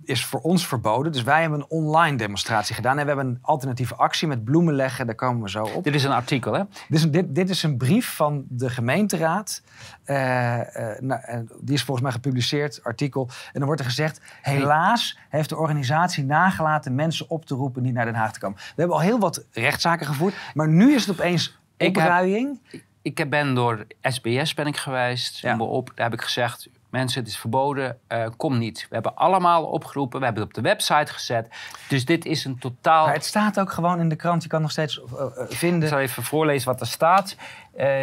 is 0.04 0.24
voor 0.24 0.40
ons 0.40 0.66
verboden. 0.66 1.12
Dus 1.12 1.22
wij 1.22 1.40
hebben 1.40 1.58
een 1.58 1.66
online 1.68 2.16
demonstratie 2.16 2.74
gedaan. 2.74 2.98
En 2.98 3.02
we 3.02 3.06
hebben 3.06 3.26
een 3.26 3.38
alternatieve 3.42 3.94
actie 3.94 4.28
met 4.28 4.44
bloemen 4.44 4.74
leggen. 4.74 5.06
Daar 5.06 5.14
komen 5.14 5.42
we 5.42 5.50
zo 5.50 5.64
op. 5.64 5.84
Dit 5.84 5.94
is 5.94 6.04
een 6.04 6.12
artikel, 6.12 6.52
hè? 6.52 6.62
Dit 6.88 6.98
is 6.98 7.02
een, 7.02 7.10
dit, 7.10 7.34
dit 7.34 7.50
is 7.50 7.62
een 7.62 7.76
brief 7.76 8.14
van 8.14 8.44
de 8.48 8.70
gemeenteraad. 8.70 9.62
Uh, 10.06 10.58
uh, 10.58 11.38
die 11.60 11.74
is 11.74 11.82
volgens 11.82 12.00
mij 12.00 12.12
gepubliceerd, 12.12 12.84
artikel. 12.84 13.28
En 13.28 13.52
dan 13.52 13.64
wordt 13.64 13.80
er 13.80 13.86
gezegd... 13.86 14.20
helaas 14.42 15.18
heeft 15.28 15.48
de 15.48 15.56
organisatie 15.56 16.24
nagelaten 16.24 16.94
mensen 16.94 17.30
op 17.30 17.44
te 17.44 17.54
roepen... 17.54 17.82
niet 17.82 17.94
naar 17.94 18.04
Den 18.04 18.14
Haag 18.14 18.32
te 18.32 18.38
komen. 18.38 18.58
We 18.58 18.64
hebben 18.76 18.96
al 18.96 19.02
heel 19.02 19.18
wat 19.18 19.44
rechtszaken 19.50 20.06
gevoerd. 20.06 20.34
Maar 20.54 20.68
nu 20.68 20.94
is 20.94 21.06
het 21.06 21.20
opeens 21.20 21.58
opruiing. 21.78 22.60
Ik, 22.70 22.84
ik 23.03 23.30
ben 23.30 23.55
door 23.55 23.86
SBS 24.03 24.55
ben 24.55 24.66
ik 24.66 24.76
geweest. 24.76 25.38
Ja. 25.38 25.59
Op, 25.59 25.92
daar 25.94 26.11
heb 26.11 26.18
ik 26.18 26.22
gezegd 26.22 26.68
Mensen, 26.92 27.20
het 27.20 27.28
is 27.28 27.38
verboden, 27.38 27.98
uh, 28.09 28.26
kom 28.36 28.59
niet. 28.59 28.86
We 28.88 28.94
hebben 28.94 29.16
allemaal 29.16 29.64
opgeroepen, 29.64 30.18
we 30.18 30.24
hebben 30.24 30.42
het 30.42 30.57
op 30.57 30.62
de 30.62 30.68
website 30.68 31.12
gezet. 31.12 31.48
Dus 31.88 32.05
dit 32.05 32.24
is 32.24 32.44
een 32.44 32.59
totaal... 32.59 33.05
Maar 33.05 33.14
het 33.14 33.24
staat 33.24 33.61
ook 33.61 33.72
gewoon 33.72 34.00
in 34.00 34.09
de 34.09 34.16
krant, 34.16 34.42
je 34.42 34.48
kan 34.48 34.61
nog 34.61 34.70
steeds 34.70 34.98
uh, 34.98 35.26
vinden. 35.48 35.82
Ik 35.82 35.88
zal 35.88 35.98
even 35.98 36.22
voorlezen 36.22 36.68
wat 36.68 36.80
er 36.80 36.86
staat. 36.86 37.36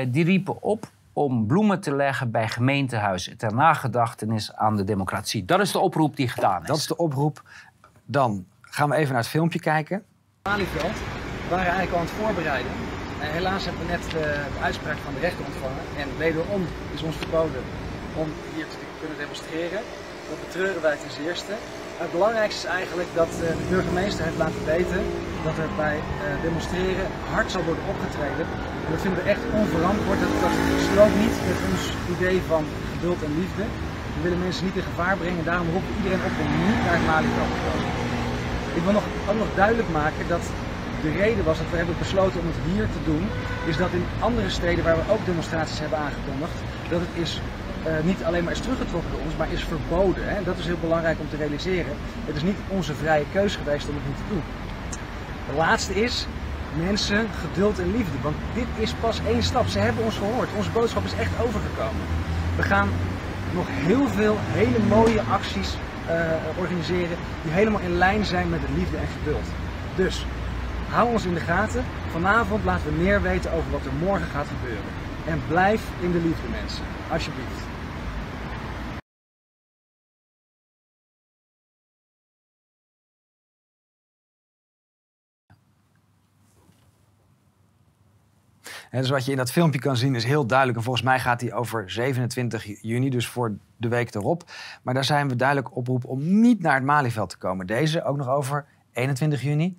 die 0.07 0.23
riepen 0.23 0.61
op 0.61 0.87
om 1.13 1.47
bloemen 1.47 1.81
te 1.81 1.95
leggen 1.95 2.31
bij 2.31 2.47
gemeentehuizen... 2.47 3.37
ter 3.37 3.53
nagedachtenis 3.53 4.53
aan 4.55 4.75
de 4.75 4.83
democratie. 4.83 5.45
Dat 5.45 5.59
is 5.59 5.71
de 5.71 5.79
oproep 5.79 6.15
die 6.15 6.27
gedaan 6.27 6.61
is. 6.61 6.67
Dat 6.67 6.77
is 6.77 6.87
de 6.87 6.97
oproep. 6.97 7.43
Dan 8.05 8.45
gaan 8.61 8.89
we 8.89 8.95
even 8.95 9.13
naar 9.13 9.21
het 9.21 9.31
filmpje 9.31 9.59
kijken. 9.59 10.03
Malieveld, 10.43 10.93
we 10.93 11.49
waren 11.49 11.65
eigenlijk 11.65 11.91
al 11.91 11.99
aan 11.99 12.05
het 12.05 12.15
voorbereiden. 12.15 12.71
Helaas 13.19 13.65
hebben 13.65 13.85
we 13.85 13.91
net 13.91 14.05
de, 14.11 14.25
uitspraak 14.61 14.97
van 15.05 15.13
de 15.13 15.19
rechter 15.19 15.45
ontvangen. 15.45 15.83
En 16.01 16.07
wederom 16.17 16.61
is 16.95 17.01
ons 17.03 17.15
verboden 17.15 17.63
om 18.21 18.27
hier 18.55 18.67
te 18.73 18.77
kunnen 18.99 19.17
demonstreren. 19.17 19.81
Dat 20.29 20.39
betreuren 20.45 20.81
wij 20.87 20.97
ten 21.03 21.13
zeerste. 21.21 21.53
Het 22.03 22.11
belangrijkste 22.17 22.67
is 22.67 22.73
eigenlijk 22.79 23.11
dat 23.21 23.31
eh, 23.33 23.47
de 23.61 23.67
burgemeester 23.73 24.23
heeft 24.25 24.43
laten 24.45 24.65
weten 24.75 25.01
dat 25.47 25.57
er 25.63 25.71
bij 25.83 25.97
eh, 25.97 26.05
demonstreren 26.47 27.07
hard 27.35 27.49
zal 27.53 27.63
worden 27.69 27.85
opgetreden. 27.93 28.45
En 28.85 28.89
dat 28.93 29.01
vinden 29.05 29.19
we 29.23 29.29
echt 29.33 29.43
onverantwoord. 29.61 30.19
Dat, 30.25 30.33
dat 30.45 30.55
strookt 30.87 31.17
niet 31.23 31.35
met 31.49 31.59
ons 31.69 31.83
idee 32.15 32.37
van 32.53 32.63
geduld 32.93 33.19
en 33.27 33.33
liefde. 33.41 33.65
We 34.15 34.19
willen 34.25 34.45
mensen 34.45 34.65
niet 34.67 34.79
in 34.79 34.89
gevaar 34.91 35.15
brengen. 35.23 35.43
Daarom 35.51 35.69
roepen 35.75 35.93
iedereen 35.97 36.23
op 36.29 36.35
om 36.43 36.51
niet 36.65 36.81
naar 36.85 36.99
het 36.99 37.25
te 37.53 37.59
komen. 37.67 37.87
Ik 38.77 38.83
wil 38.85 38.95
nog, 38.99 39.05
ook 39.29 39.39
nog 39.43 39.51
duidelijk 39.61 39.89
maken 40.01 40.25
dat 40.35 40.45
de 41.01 41.11
reden 41.11 41.45
was 41.45 41.57
dat 41.57 41.69
we 41.71 41.77
hebben 41.77 41.95
besloten 41.97 42.39
om 42.39 42.47
het 42.47 42.71
hier 42.71 42.87
te 42.95 43.03
doen, 43.05 43.27
is 43.65 43.77
dat 43.77 43.91
in 43.91 44.05
andere 44.19 44.49
steden 44.49 44.83
waar 44.83 44.95
we 44.95 45.11
ook 45.11 45.25
demonstraties 45.25 45.79
hebben 45.79 45.97
aangekondigd, 45.97 46.57
dat 46.89 46.99
het 46.99 47.23
is 47.23 47.41
uh, 47.87 47.93
niet 48.03 48.23
alleen 48.23 48.43
maar 48.43 48.53
is 48.53 48.59
teruggetrokken 48.59 49.11
door 49.11 49.21
ons, 49.25 49.35
maar 49.37 49.51
is 49.51 49.63
verboden. 49.63 50.23
Hè? 50.29 50.43
Dat 50.43 50.57
is 50.57 50.65
heel 50.65 50.81
belangrijk 50.81 51.19
om 51.19 51.29
te 51.29 51.35
realiseren. 51.35 51.93
Het 52.25 52.35
is 52.35 52.43
niet 52.43 52.57
onze 52.67 52.93
vrije 52.93 53.25
keus 53.31 53.55
geweest 53.55 53.89
om 53.89 53.95
het 53.95 54.07
niet 54.07 54.17
te 54.17 54.33
doen. 54.33 54.43
De 55.49 55.55
laatste 55.55 56.01
is 56.01 56.27
mensen, 56.77 57.27
geduld 57.41 57.79
en 57.79 57.91
liefde. 57.91 58.17
Want 58.21 58.35
dit 58.53 58.67
is 58.77 58.93
pas 58.93 59.21
één 59.27 59.43
stap. 59.43 59.67
Ze 59.67 59.79
hebben 59.79 60.03
ons 60.03 60.17
gehoord. 60.17 60.49
Onze 60.57 60.69
boodschap 60.69 61.05
is 61.05 61.13
echt 61.13 61.31
overgekomen. 61.45 62.05
We 62.55 62.61
gaan 62.61 62.89
nog 63.53 63.65
heel 63.69 64.07
veel 64.07 64.37
hele 64.39 64.79
mooie 64.87 65.21
acties 65.21 65.73
uh, 66.09 66.15
organiseren 66.57 67.17
die 67.43 67.51
helemaal 67.51 67.79
in 67.79 67.97
lijn 67.97 68.25
zijn 68.25 68.49
met 68.49 68.61
de 68.61 68.73
liefde 68.75 68.97
en 68.97 69.07
geduld. 69.17 69.47
Dus 69.95 70.25
hou 70.89 71.11
ons 71.11 71.25
in 71.25 71.33
de 71.33 71.39
gaten. 71.39 71.83
Vanavond 72.11 72.63
laten 72.63 72.85
we 72.85 73.01
meer 73.03 73.21
weten 73.21 73.51
over 73.51 73.71
wat 73.71 73.85
er 73.85 73.93
morgen 73.93 74.27
gaat 74.27 74.47
gebeuren. 74.47 74.91
En 75.25 75.41
blijf 75.47 75.89
in 75.99 76.11
de 76.11 76.17
liefde, 76.17 76.47
mensen. 76.49 76.83
Alsjeblieft. 77.11 77.67
En 88.89 88.99
dus 89.01 89.09
wat 89.09 89.25
je 89.25 89.31
in 89.31 89.37
dat 89.37 89.51
filmpje 89.51 89.79
kan 89.79 89.97
zien 89.97 90.15
is 90.15 90.23
heel 90.23 90.45
duidelijk. 90.45 90.77
En 90.77 90.83
volgens 90.83 91.05
mij 91.05 91.19
gaat 91.19 91.39
die 91.39 91.53
over 91.53 91.91
27 91.91 92.81
juni, 92.81 93.09
dus 93.09 93.27
voor 93.27 93.57
de 93.77 93.87
week 93.87 94.15
erop. 94.15 94.43
Maar 94.83 94.93
daar 94.93 95.03
zijn 95.03 95.29
we 95.29 95.35
duidelijk 95.35 95.75
oproep 95.75 96.05
om 96.05 96.39
niet 96.41 96.61
naar 96.61 96.75
het 96.75 96.83
Malieveld 96.83 97.29
te 97.29 97.37
komen. 97.37 97.67
Deze 97.67 98.03
ook 98.03 98.17
nog 98.17 98.27
over 98.27 98.65
21 98.93 99.41
juni. 99.41 99.77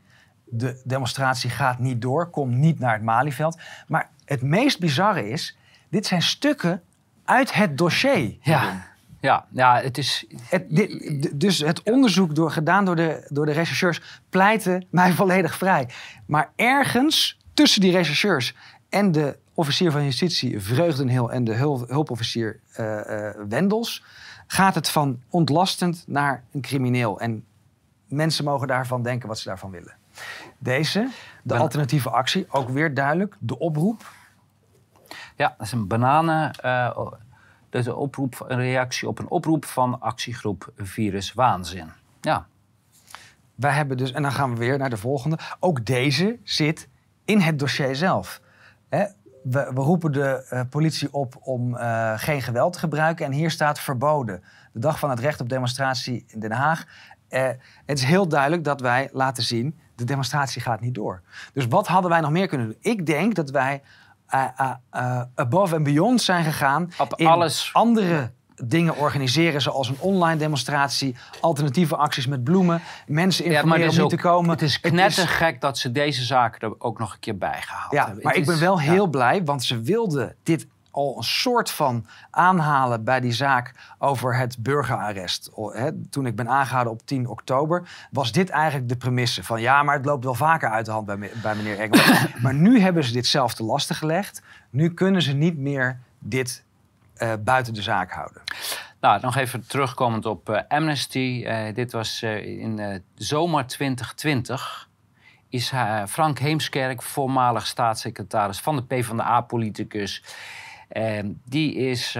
De 0.51 0.81
demonstratie 0.85 1.51
gaat 1.51 1.79
niet 1.79 2.03
door, 2.03 2.31
kom 2.31 2.59
niet 2.59 2.79
naar 2.79 2.93
het 2.93 3.03
Malieveld. 3.03 3.59
Maar 3.87 4.11
het 4.25 4.43
meest 4.43 4.81
bizarre 4.81 5.31
is, 5.31 5.57
dit 5.89 6.07
zijn 6.07 6.23
stukken 6.23 6.83
uit 7.25 7.53
het 7.53 7.79
dossier. 7.79 8.37
Ja. 8.41 8.89
Ja, 9.21 9.47
ja, 9.51 9.81
het 9.81 9.99
is. 9.99 10.27
Het, 10.49 10.65
dit, 10.69 11.41
dus 11.41 11.59
het 11.59 11.83
onderzoek 11.83 12.35
door, 12.35 12.51
gedaan 12.51 12.85
door 12.85 12.97
de, 12.97 13.27
door 13.29 13.47
de 13.47 13.53
rechercheurs 13.53 14.21
pleitte 14.29 14.83
mij 14.91 15.13
volledig 15.21 15.55
vrij. 15.55 15.89
Maar 16.27 16.51
ergens 16.57 17.39
tussen 17.55 17.81
die 17.81 17.93
rechercheurs 17.93 18.55
en 18.89 19.13
de 19.13 19.39
officier 19.55 19.91
van 19.91 20.05
justitie 20.05 20.61
Vreugdenhil 20.61 21.33
en 21.33 21.45
de 21.45 21.55
hulpofficier 21.89 22.61
uh, 22.79 22.87
uh, 22.87 23.31
Wendels 23.49 24.05
gaat 24.47 24.75
het 24.75 24.89
van 24.89 25.23
ontlastend 25.29 26.05
naar 26.07 26.45
een 26.53 26.61
crimineel. 26.61 27.21
En 27.21 27.45
mensen 28.09 28.45
mogen 28.45 28.69
daarvan 28.69 29.03
denken 29.03 29.29
wat 29.29 29.39
ze 29.39 29.49
daarvan 29.49 29.71
willen. 29.71 30.00
Deze, 30.59 31.09
de 31.43 31.57
alternatieve 31.57 32.11
actie, 32.11 32.47
ook 32.51 32.69
weer 32.69 32.95
duidelijk. 32.95 33.37
De 33.39 33.59
oproep. 33.59 34.13
Ja, 35.37 35.55
dat 35.59 35.67
is 35.67 35.73
een 35.73 35.87
bananen. 35.87 36.51
Uh, 36.65 36.97
dat 37.71 37.81
is 37.81 37.87
een, 37.87 37.95
oproep, 37.95 38.45
een 38.49 38.61
reactie 38.61 39.09
op 39.09 39.19
een 39.19 39.29
oproep 39.29 39.65
van 39.65 40.01
actiegroep 40.01 40.73
Virus 40.77 41.33
Waanzin. 41.33 41.91
Ja. 42.21 42.47
Wij 43.55 43.73
hebben 43.73 43.97
dus, 43.97 44.13
en 44.13 44.23
dan 44.23 44.33
gaan 44.33 44.53
we 44.53 44.59
weer 44.59 44.79
naar 44.79 44.91
de 44.91 44.97
volgende. 44.97 45.39
Ook 45.61 45.85
deze 45.87 46.39
zit 46.43 46.89
in 47.25 47.41
het 47.41 47.59
dossier 47.59 47.97
zelf. 47.97 48.41
Hè? 48.89 49.05
We, 49.43 49.71
we, 49.75 49.81
roepen 49.81 50.13
de 50.13 50.49
uh, 50.53 50.61
politie 50.71 51.13
op 51.13 51.37
om 51.41 51.75
uh, 51.75 52.13
geen 52.17 52.43
geweld 52.43 52.73
te 52.73 52.79
gebruiken. 52.79 53.27
En 53.27 53.33
hier 53.33 53.51
staat 53.51 53.81
verboden. 53.81 54.43
De 54.73 54.79
dag 54.79 54.99
van 54.99 55.11
het 55.11 55.21
recht 55.21 55.41
op 55.41 55.49
demonstratie 55.49 56.25
in 56.27 56.41
Den 56.41 56.53
Haag. 56.53 56.85
Uh, 57.31 57.49
het 57.87 57.99
is 57.99 58.05
heel 58.05 58.29
duidelijk 58.29 58.65
dat 58.65 58.81
wij 58.81 59.09
laten 59.13 59.43
zien, 59.43 59.81
de 60.01 60.07
demonstratie 60.07 60.63
gaat 60.63 60.81
niet 60.81 60.95
door. 60.95 61.23
Dus 61.53 61.67
wat 61.67 61.87
hadden 61.87 62.11
wij 62.11 62.21
nog 62.21 62.31
meer 62.31 62.47
kunnen 62.47 62.67
doen? 62.67 62.77
Ik 62.81 63.07
denk 63.07 63.35
dat 63.35 63.51
wij 63.51 63.83
above 65.35 65.75
and 65.75 65.85
beyond 65.85 66.23
zijn 66.23 66.45
gegaan 66.45 66.91
op 66.99 67.15
in 67.17 67.27
alles. 67.27 67.71
andere 67.73 68.31
dingen 68.65 68.97
organiseren, 68.97 69.61
zoals 69.61 69.89
een 69.89 69.99
online 69.99 70.39
demonstratie, 70.39 71.17
alternatieve 71.41 71.97
acties 71.97 72.27
met 72.27 72.45
bloemen, 72.45 72.83
mensen 73.07 73.45
informeren 73.45 73.91
ja, 73.91 73.97
om 73.97 74.01
niet 74.01 74.11
te 74.11 74.17
komen. 74.17 74.51
Het 74.51 74.63
is 74.63 74.81
knettergek 74.81 75.61
dat 75.61 75.79
ze 75.79 75.93
deze 75.93 76.25
zaken 76.25 76.61
er 76.69 76.75
ook 76.79 76.99
nog 76.99 77.13
een 77.13 77.19
keer 77.19 77.39
bij 77.39 77.61
gehaald 77.61 77.93
ja, 77.93 78.05
hebben. 78.07 78.25
Maar 78.25 78.35
ik 78.35 78.47
ben 78.47 78.61
wel 78.61 78.81
heel 78.81 79.07
blij, 79.07 79.45
want 79.45 79.65
ze 79.65 79.81
wilden 79.81 80.37
dit 80.43 80.67
al 80.91 81.17
een 81.17 81.23
soort 81.23 81.71
van 81.71 82.07
aanhalen 82.31 83.05
bij 83.05 83.21
die 83.21 83.33
zaak 83.33 83.73
over 83.99 84.37
het 84.37 84.63
burgerarrest. 84.63 85.51
Toen 86.11 86.27
ik 86.27 86.37
ben 86.37 86.49
aangehouden 86.49 86.93
op 86.93 87.07
10 87.07 87.27
oktober, 87.27 87.89
was 88.11 88.33
dit 88.33 88.51
eigenlijk 88.51 88.89
de 88.89 88.97
premisse 88.97 89.45
van 89.45 89.61
ja, 89.61 89.83
maar 89.83 89.97
het 89.97 90.05
loopt 90.05 90.25
wel 90.25 90.35
vaker 90.35 90.71
uit 90.71 90.87
de 90.87 90.93
hand 90.93 91.07
bij, 91.07 91.31
bij 91.43 91.55
meneer 91.55 91.79
Engel. 91.79 92.01
maar 92.43 92.55
nu 92.55 92.81
hebben 92.81 93.05
ze 93.05 93.13
dit 93.13 93.27
zelf 93.27 93.55
te 93.55 93.65
lasten 93.65 93.97
gelegd. 93.97 94.43
Nu 94.71 94.95
kunnen 94.95 95.23
ze 95.23 95.33
niet 95.33 95.59
meer 95.59 95.99
dit 96.19 96.65
uh, 97.23 97.33
buiten 97.41 97.75
de 97.75 97.83
zaak 97.83 98.13
houden. 98.13 98.43
Nou, 99.01 99.21
nog 99.21 99.37
even 99.37 99.67
terugkomend 99.67 100.27
op 100.27 100.49
uh, 100.49 100.61
Amnesty. 100.69 101.45
Uh, 101.47 101.75
dit 101.75 101.93
was 101.93 102.23
in 102.23 103.03
zomer 103.15 103.67
2020. 103.67 104.89
Is 105.49 105.73
Frank 106.09 106.39
Heemskerk, 106.39 107.03
voormalig 107.03 107.67
staatssecretaris 107.67 108.61
van 108.61 108.77
de 108.77 108.83
PvdA-politicus... 108.83 110.25
die 111.45 111.75
is 111.75 112.19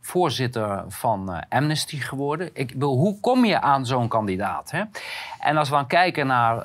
voorzitter 0.00 0.84
van 0.88 1.44
Amnesty 1.48 1.96
geworden. 1.96 2.50
Ik 2.52 2.72
wil, 2.76 2.96
hoe 2.96 3.20
kom 3.20 3.44
je 3.44 3.60
aan 3.60 3.86
zo'n 3.86 4.08
kandidaat? 4.08 4.70
Hè? 4.70 4.82
En 5.40 5.56
als 5.56 5.68
we 5.68 5.74
dan 5.74 5.86
kijken 5.86 6.26
naar 6.26 6.64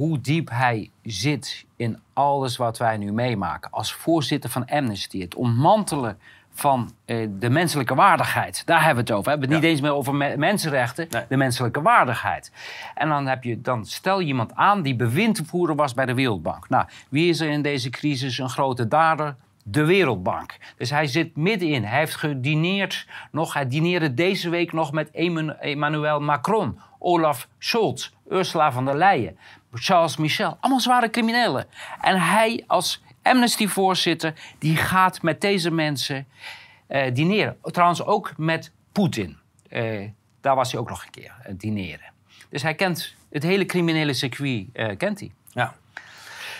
hoe 0.00 0.20
diep 0.20 0.50
hij 0.50 0.90
zit 1.02 1.64
in 1.76 1.98
alles 2.12 2.56
wat 2.56 2.78
wij 2.78 2.96
nu 2.96 3.12
meemaken. 3.12 3.70
Als 3.70 3.92
voorzitter 3.92 4.50
van 4.50 4.66
Amnesty, 4.66 5.20
het 5.20 5.34
ontmantelen 5.34 6.18
van 6.52 6.92
eh, 7.04 7.28
de 7.38 7.50
menselijke 7.50 7.94
waardigheid. 7.94 8.62
Daar 8.66 8.84
hebben 8.84 9.04
we 9.04 9.10
het 9.10 9.10
over. 9.10 9.24
We 9.24 9.30
hebben 9.30 9.48
het 9.48 9.60
niet 9.60 9.70
eens 9.70 9.80
meer 9.80 9.94
over 9.94 10.14
mensenrechten, 10.38 11.08
de 11.28 11.36
menselijke 11.36 11.82
waardigheid. 11.82 12.52
En 12.94 13.08
dan, 13.08 13.26
heb 13.26 13.44
je, 13.44 13.60
dan 13.60 13.86
stel 13.86 14.20
je 14.20 14.26
iemand 14.26 14.54
aan 14.54 14.82
die 14.82 14.94
bewindvoerder 14.96 15.76
was 15.76 15.94
bij 15.94 16.06
de 16.06 16.14
Wereldbank. 16.14 16.68
Nou, 16.68 16.84
wie 17.08 17.28
is 17.28 17.40
er 17.40 17.48
in 17.48 17.62
deze 17.62 17.90
crisis 17.90 18.38
een 18.38 18.50
grote 18.50 18.88
dader? 18.88 19.34
De 19.62 19.84
Wereldbank. 19.84 20.56
Dus 20.76 20.90
hij 20.90 21.06
zit 21.06 21.36
middenin. 21.36 21.84
Hij 21.84 21.98
heeft 21.98 22.14
gedineerd 22.14 23.06
nog. 23.30 23.54
Hij 23.54 23.68
dineerde 23.68 24.14
deze 24.14 24.48
week 24.48 24.72
nog 24.72 24.92
met 24.92 25.10
Emmanuel 25.60 26.20
Macron, 26.20 26.80
Olaf 26.98 27.48
Scholz, 27.58 28.10
Ursula 28.30 28.72
von 28.72 28.84
der 28.84 28.96
Leyen, 28.96 29.38
Charles 29.72 30.16
Michel. 30.16 30.56
Allemaal 30.60 30.80
zware 30.80 31.10
criminelen. 31.10 31.66
En 32.00 32.20
hij 32.20 32.64
als 32.66 33.02
Amnesty-voorzitter, 33.22 34.34
die 34.58 34.76
gaat 34.76 35.22
met 35.22 35.40
deze 35.40 35.70
mensen 35.70 36.26
uh, 36.88 37.14
dineren. 37.14 37.56
Trouwens 37.62 38.04
ook 38.04 38.32
met 38.36 38.72
Poetin. 38.92 39.38
Uh, 39.68 40.08
daar 40.40 40.54
was 40.54 40.72
hij 40.72 40.80
ook 40.80 40.88
nog 40.88 41.04
een 41.04 41.10
keer, 41.10 41.34
uh, 41.46 41.54
dineren. 41.56 42.12
Dus 42.48 42.62
hij 42.62 42.74
kent 42.74 43.14
het 43.30 43.42
hele 43.42 43.66
criminele 43.66 44.12
circuit, 44.12 44.66
kent 44.96 45.20
hij. 45.20 45.30
Ja. 45.52 45.74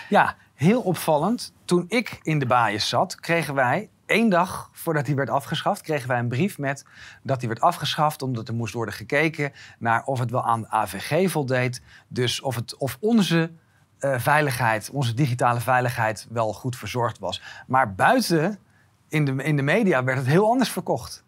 ja, 0.09 0.36
heel 0.61 0.80
opvallend. 0.80 1.52
Toen 1.64 1.84
ik 1.88 2.18
in 2.22 2.38
de 2.38 2.46
baaiers 2.46 2.88
zat, 2.88 3.14
kregen 3.14 3.54
wij 3.54 3.90
één 4.06 4.28
dag 4.28 4.70
voordat 4.72 5.06
hij 5.06 5.14
werd 5.14 5.30
afgeschaft, 5.30 5.82
kregen 5.82 6.08
wij 6.08 6.18
een 6.18 6.28
brief 6.28 6.58
met 6.58 6.84
dat 7.22 7.38
hij 7.38 7.48
werd 7.48 7.61
afgeschaft 7.61 8.22
omdat 8.22 8.48
er 8.48 8.54
moest 8.54 8.74
worden 8.74 8.94
gekeken 8.94 9.52
naar 9.78 10.04
of 10.04 10.18
het 10.18 10.30
wel 10.30 10.44
aan 10.44 10.68
AVG 10.68 11.30
voldeed. 11.30 11.82
Dus 12.08 12.40
of, 12.40 12.54
het, 12.54 12.76
of 12.76 12.96
onze 13.00 13.52
uh, 14.00 14.18
veiligheid, 14.18 14.90
onze 14.90 15.14
digitale 15.14 15.61
veiligheid 15.61 16.26
wel 16.30 16.52
goed 16.52 16.76
verzorgd 16.76 17.18
was. 17.18 17.42
Maar 17.66 17.94
buiten 17.94 18.58
in 19.08 19.24
de, 19.24 19.42
in 19.42 19.56
de 19.56 19.62
media 19.62 20.04
werd 20.04 20.18
het 20.18 20.26
heel 20.26 20.50
anders 20.50 20.70
verkocht. 20.70 21.24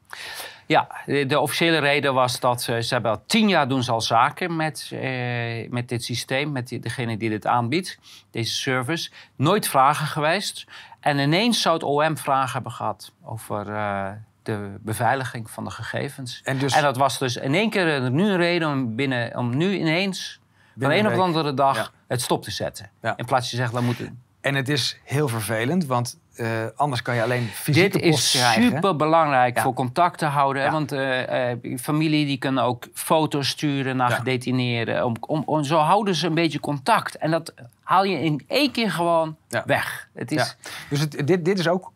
Ja, 0.67 0.89
de, 1.07 1.41
officiële 1.41 1.79
reden 1.79 2.15
was 2.15 2.41
dat 2.41 2.63
ze, 2.63 2.83
ze 2.83 2.95
hebben 2.95 3.11
al 3.11 3.23
tien 3.27 3.49
jaar 3.49 3.69
doen 3.69 3.83
ze 3.83 3.93
al 3.93 4.01
zaken 4.01 4.57
met, 4.57 4.91
eh, 4.93 5.71
met 5.71 5.89
dit 5.89 6.05
systeem, 6.05 6.53
met 6.53 6.69
die, 6.69 6.81
degene 6.81 7.17
die 7.17 7.31
dit 7.31 7.47
aanbiedt, 7.47 7.99
deze 8.31 8.55
service. 8.55 9.11
Nooit 9.37 9.69
vragen 9.69 10.07
geweest. 10.07 10.67
En 11.01 11.19
ineens 11.19 11.61
zou 11.61 11.75
het 11.75 11.85
OM 11.85 12.17
vragen 12.17 12.53
hebben 12.53 12.73
gehad 12.73 13.13
over 13.25 13.69
uh, 13.69 14.11
de 14.43 14.77
beveiliging 14.81 15.51
van 15.51 15.65
de 15.65 15.71
gegevens. 15.71 16.41
En, 16.45 16.59
dus... 16.59 16.75
en, 16.75 16.83
dat 16.83 16.97
was 16.97 17.19
dus 17.19 17.37
in 17.37 17.55
één 17.55 17.71
keer 17.71 18.11
nu 18.11 18.29
een 18.29 18.37
reden 18.37 18.69
om, 18.69 18.97
binnen, 18.97 19.37
om 19.37 19.57
nu 19.57 19.79
ineens 19.79 20.41
van 20.79 20.91
een 20.91 21.07
of 21.07 21.19
andere 21.19 21.55
dag 21.55 21.93
het 22.07 22.23
stop 22.23 22.43
te 22.43 22.51
zetten. 22.51 22.91
In 23.17 23.25
plaats 23.25 23.49
van 23.49 23.59
zeggen, 23.59 23.75
dan 23.75 23.85
moeten... 23.85 24.23
En 24.41 24.55
het 24.55 24.69
is 24.69 25.01
heel 25.05 25.29
vervelend, 25.29 25.87
want 25.87 26.19
uh, 26.37 26.49
anders 26.77 27.03
kan 27.03 27.15
je 27.15 27.23
alleen 27.23 27.47
fysieke 27.47 27.99
Dit 27.99 28.03
is 28.03 28.53
super 28.53 28.97
belangrijk 28.97 29.59
voor 29.59 29.75
contact 29.75 30.19
te 30.19 30.27
houden. 30.27 30.73
Want 30.73 30.93
uh, 30.93 31.51
uh, 31.51 31.79
familie 31.79 32.27
die 32.27 32.39
kunnen 32.39 32.65
ook 32.65 32.89
foto's 32.95 33.49
sturen 33.49 33.97
naar 33.97 34.11
gedetineerden. 34.11 35.05
Om, 35.05 35.15
om, 35.21 35.43
om, 35.47 35.65
zo 35.65 35.77
houden 35.77 36.15
ze 36.15 36.27
een 36.27 36.35
beetje 36.35 36.61
contact. 36.61 37.17
En 37.17 37.31
dat 37.31 37.55
haal 37.83 38.05
je 38.05 38.21
in 38.21 38.45
één 38.49 38.71
keer 38.71 38.91
gewoon 38.91 39.37
weg. 39.65 40.09
Het 40.15 40.33
is... 40.33 40.57
Dus 40.89 41.01
het, 41.01 41.27
dit, 41.27 41.45
dit 41.45 41.59
is 41.59 41.69
ook 41.69 41.93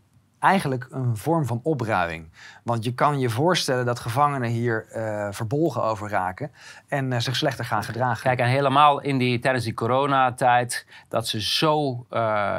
eigenlijk 0.46 0.86
een 0.90 1.16
vorm 1.16 1.46
van 1.46 1.60
opruiming. 1.62 2.28
Want 2.62 2.84
je 2.84 2.94
kan 2.94 3.18
je 3.18 3.30
voorstellen 3.30 3.86
dat 3.86 3.98
gevangenen 3.98 4.50
hier 4.50 4.86
eh, 4.90 5.28
verbolgen 5.30 5.82
over 5.82 6.08
raken 6.08 6.50
en 6.88 7.12
eh, 7.12 7.18
zich 7.20 7.36
slechter 7.36 7.64
gaan 7.64 7.84
gedragen. 7.84 8.22
Kijk, 8.22 8.38
en 8.38 8.46
helemaal 8.48 9.00
in 9.00 9.18
die, 9.18 9.38
tijdens 9.38 9.64
die 9.64 9.74
coronatijd, 9.74 10.86
dat 11.08 11.26
ze 11.28 11.40
zo 11.42 12.06
eh, 12.10 12.58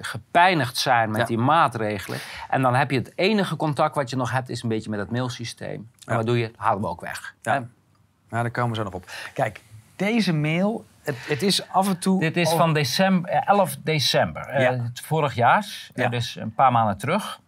gepijnigd 0.00 0.76
zijn 0.76 1.10
met 1.10 1.20
Ja. 1.20 1.26
die 1.26 1.38
maatregelen. 1.38 2.18
En 2.50 2.62
dan 2.62 2.74
heb 2.74 2.90
je 2.90 2.96
het 2.98 3.12
enige 3.14 3.56
contact 3.56 3.94
wat 3.94 4.10
je 4.10 4.16
nog 4.16 4.30
hebt, 4.30 4.48
is 4.48 4.62
een 4.62 4.68
beetje 4.68 4.90
met 4.90 4.98
het 4.98 5.10
mailsysteem. 5.10 5.70
En 5.74 5.88
Ja. 6.06 6.16
wat 6.16 6.26
doe 6.26 6.38
je? 6.38 6.50
Halen 6.56 6.80
we 6.82 6.88
ook 6.88 7.00
weg. 7.00 7.34
Ja. 7.42 7.52
Hè? 7.52 7.58
Nou, 8.28 8.42
daar 8.42 8.50
komen 8.50 8.70
we 8.70 8.76
zo 8.76 8.82
nog 8.82 8.92
op. 8.94 9.04
Kijk, 9.34 9.60
deze 9.96 10.32
mail, 10.32 10.84
het, 11.04 11.16
het 11.26 11.42
is 11.42 11.68
af 11.68 11.88
en 11.88 11.98
toe... 11.98 12.20
Dit 12.20 12.36
is 12.36 12.46
over- 12.46 12.58
van 12.58 12.72
december, 12.72 13.30
eh, 13.30 13.48
11 13.48 13.76
december, 13.84 14.42
eh, 14.48 14.62
Ja. 14.62 14.70
het 14.82 15.00
vorig 15.00 15.34
jaar, 15.34 15.66
eh, 15.94 16.04
Ja. 16.04 16.10
dus 16.10 16.36
een 16.36 16.54
paar 16.54 16.72
maanden 16.72 16.98
terug. 16.98 17.40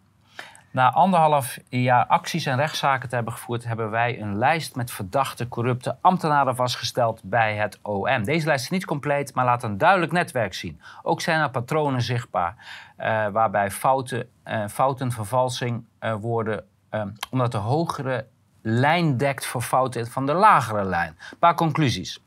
Na 0.70 0.92
anderhalf 0.92 1.58
jaar 1.68 2.06
acties 2.06 2.46
en 2.46 2.56
rechtszaken 2.56 3.08
te 3.08 3.14
hebben 3.14 3.32
gevoerd, 3.32 3.64
hebben 3.64 3.90
wij 3.90 4.20
een 4.20 4.38
lijst 4.38 4.74
met 4.76 4.90
verdachte, 4.90 5.48
corrupte 5.48 5.96
ambtenaren 6.00 6.56
vastgesteld 6.56 7.20
bij 7.24 7.54
het 7.56 7.78
OM. 7.82 8.24
Deze 8.24 8.46
lijst 8.46 8.64
is 8.64 8.70
niet 8.70 8.84
compleet, 8.84 9.34
maar 9.34 9.44
laat 9.44 9.62
een 9.62 9.78
duidelijk 9.78 10.12
netwerk 10.12 10.54
zien. 10.54 10.80
Ook 11.02 11.20
zijn 11.20 11.40
er 11.40 11.50
patronen 11.50 12.02
zichtbaar, 12.02 12.54
eh, 12.96 13.26
waarbij 13.26 13.70
fouten, 13.70 14.28
eh, 14.42 14.64
fouten 14.68 15.12
vervalsing 15.12 15.84
eh, 15.98 16.14
worden, 16.14 16.64
eh, 16.90 17.02
omdat 17.30 17.52
de 17.52 17.58
hogere 17.58 18.26
lijn 18.62 19.16
dekt 19.16 19.46
voor 19.46 19.62
fouten 19.62 20.06
van 20.06 20.26
de 20.26 20.32
lagere 20.32 20.84
lijn. 20.84 21.16
Een 21.30 21.38
paar 21.38 21.54
conclusies. 21.54 22.20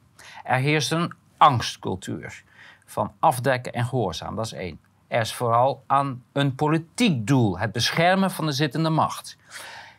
Er 0.43 0.57
heerst 0.57 0.91
een 0.91 1.13
angstcultuur 1.38 2.43
van 2.86 3.11
afdekken 3.19 3.73
en 3.73 3.86
gehoorzaam, 3.86 4.36
dat 4.36 4.45
is 4.45 4.53
één. 4.53 4.80
Er 5.07 5.21
is 5.21 5.34
vooral 5.34 5.84
aan 5.88 6.23
een 6.34 6.55
politiek 6.55 7.27
doel, 7.27 7.59
het 7.59 7.71
beschermen 7.71 8.32
van 8.32 8.45
de 8.45 8.51
zittende 8.51 8.89
macht. 8.89 9.38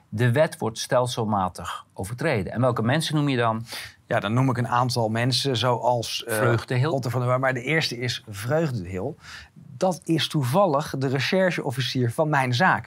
De 0.08 0.32
wet 0.32 0.58
wordt 0.58 0.78
stelselmatig 0.78 1.84
overtreden. 1.94 2.52
En 2.52 2.60
welke 2.60 2.82
mensen 2.82 3.14
noem 3.14 3.28
je 3.28 3.36
dan? 3.36 3.64
Ja, 4.06 4.20
dan 4.20 4.32
noem 4.32 4.50
ik 4.50 4.56
een 4.56 4.68
aantal 4.68 5.08
mensen 5.08 5.56
zoals... 5.56 6.24
eh, 6.24 6.36
Vreugdehil. 6.36 6.92
Otto 6.92 7.08
van 7.08 7.20
der 7.20 7.28
Waar, 7.28 7.40
maar 7.40 7.54
de 7.54 7.62
eerste 7.62 7.98
is 7.98 8.24
Vreugdehil. 8.28 9.16
Dat 9.54 10.00
is 10.04 10.28
toevallig 10.28 10.94
de 10.98 11.08
rechercheofficier 11.08 12.12
van 12.12 12.28
mijn 12.28 12.54
zaak. 12.54 12.86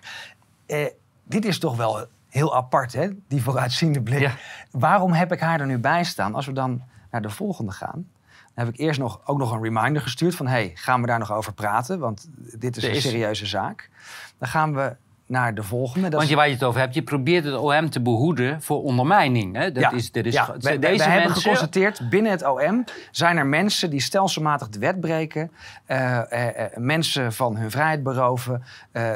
Eh, 0.65 0.85
dit 1.23 1.45
is 1.45 1.59
toch 1.59 1.75
wel 1.75 2.05
heel 2.29 2.55
apart, 2.55 2.93
hè? 2.93 3.09
Die 3.27 3.41
vooruitziende 3.43 4.01
blik. 4.01 4.19
Ja. 4.19 4.31
Waarom 4.71 5.11
heb 5.11 5.31
ik 5.31 5.39
haar 5.39 5.59
er 5.59 5.65
nu 5.65 5.77
bij 5.77 6.03
staan? 6.03 6.35
Als 6.35 6.45
we 6.45 6.53
dan 6.53 6.81
naar 7.13 7.21
de 7.21 7.29
volgende 7.29 7.71
gaan... 7.71 8.07
Dan 8.55 8.65
heb 8.65 8.73
ik 8.73 8.79
eerst 8.79 8.99
nog, 8.99 9.21
ook 9.25 9.37
nog 9.37 9.51
een 9.51 9.61
reminder 9.63 10.01
gestuurd 10.01 10.35
van... 10.35 10.47
hey, 10.47 10.71
gaan 10.75 11.01
we 11.01 11.07
daar 11.07 11.19
nog 11.19 11.31
over 11.31 11.53
praten? 11.53 11.99
Want 11.99 12.29
dit 12.57 12.77
is 12.77 12.83
een 12.83 13.01
serieuze 13.01 13.45
zaak. 13.45 13.89
Dan 14.37 14.49
gaan 14.49 14.75
we 14.75 14.95
naar 15.25 15.55
de 15.55 15.63
volgende. 15.63 16.09
Dat 16.09 16.13
Want 16.17 16.29
je, 16.29 16.35
waar 16.35 16.47
je 16.47 16.53
het 16.53 16.63
over 16.63 16.79
hebt, 16.79 16.93
je 16.93 17.01
probeert 17.03 17.43
het 17.45 17.55
OM 17.55 17.89
te 17.89 18.01
behoeden 18.01 18.61
voor 18.61 18.83
ondermijning. 18.83 19.55
Hè? 19.55 19.71
Dat 19.71 19.83
Ja, 19.83 19.91
is, 19.91 20.11
dat 20.11 20.25
is, 20.25 20.33
ja. 20.33 20.53
We- 20.59 20.69
we- 20.69 20.79
deze 20.79 21.03
we 21.03 21.09
hebben 21.09 21.31
geconstateerd, 21.31 22.09
binnen 22.09 22.31
het 22.31 22.45
OM 22.47 22.83
zijn 23.11 23.37
er 23.37 23.45
mensen 23.45 23.89
die 23.89 24.01
stelselmatig 24.01 24.69
de 24.69 24.79
wet 24.79 24.99
breken. 24.99 25.51
eh, 25.85 26.31
eh, 26.31 26.65
eh, 26.65 26.77
mensen 26.77 27.33
van 27.33 27.57
hun 27.57 27.71
vrijheid 27.71 28.03
beroven. 28.03 28.63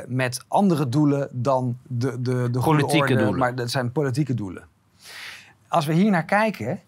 met 0.08 0.44
andere 0.48 0.90
doelen 0.90 1.30
dan 1.32 1.78
de, 1.84 2.22
de, 2.22 2.50
de 2.52 2.60
goede 2.60 2.80
Politieke 2.82 2.98
orde, 3.12 3.16
doelen. 3.24 3.40
Maar 3.40 3.56
dat 3.56 3.72
zijn 3.72 3.92
politieke 3.92 4.34
doelen. 4.34 4.64
Als 5.68 5.86
we 5.86 5.94
hier 5.94 6.12
naar 6.12 6.26
kijken, 6.26 6.80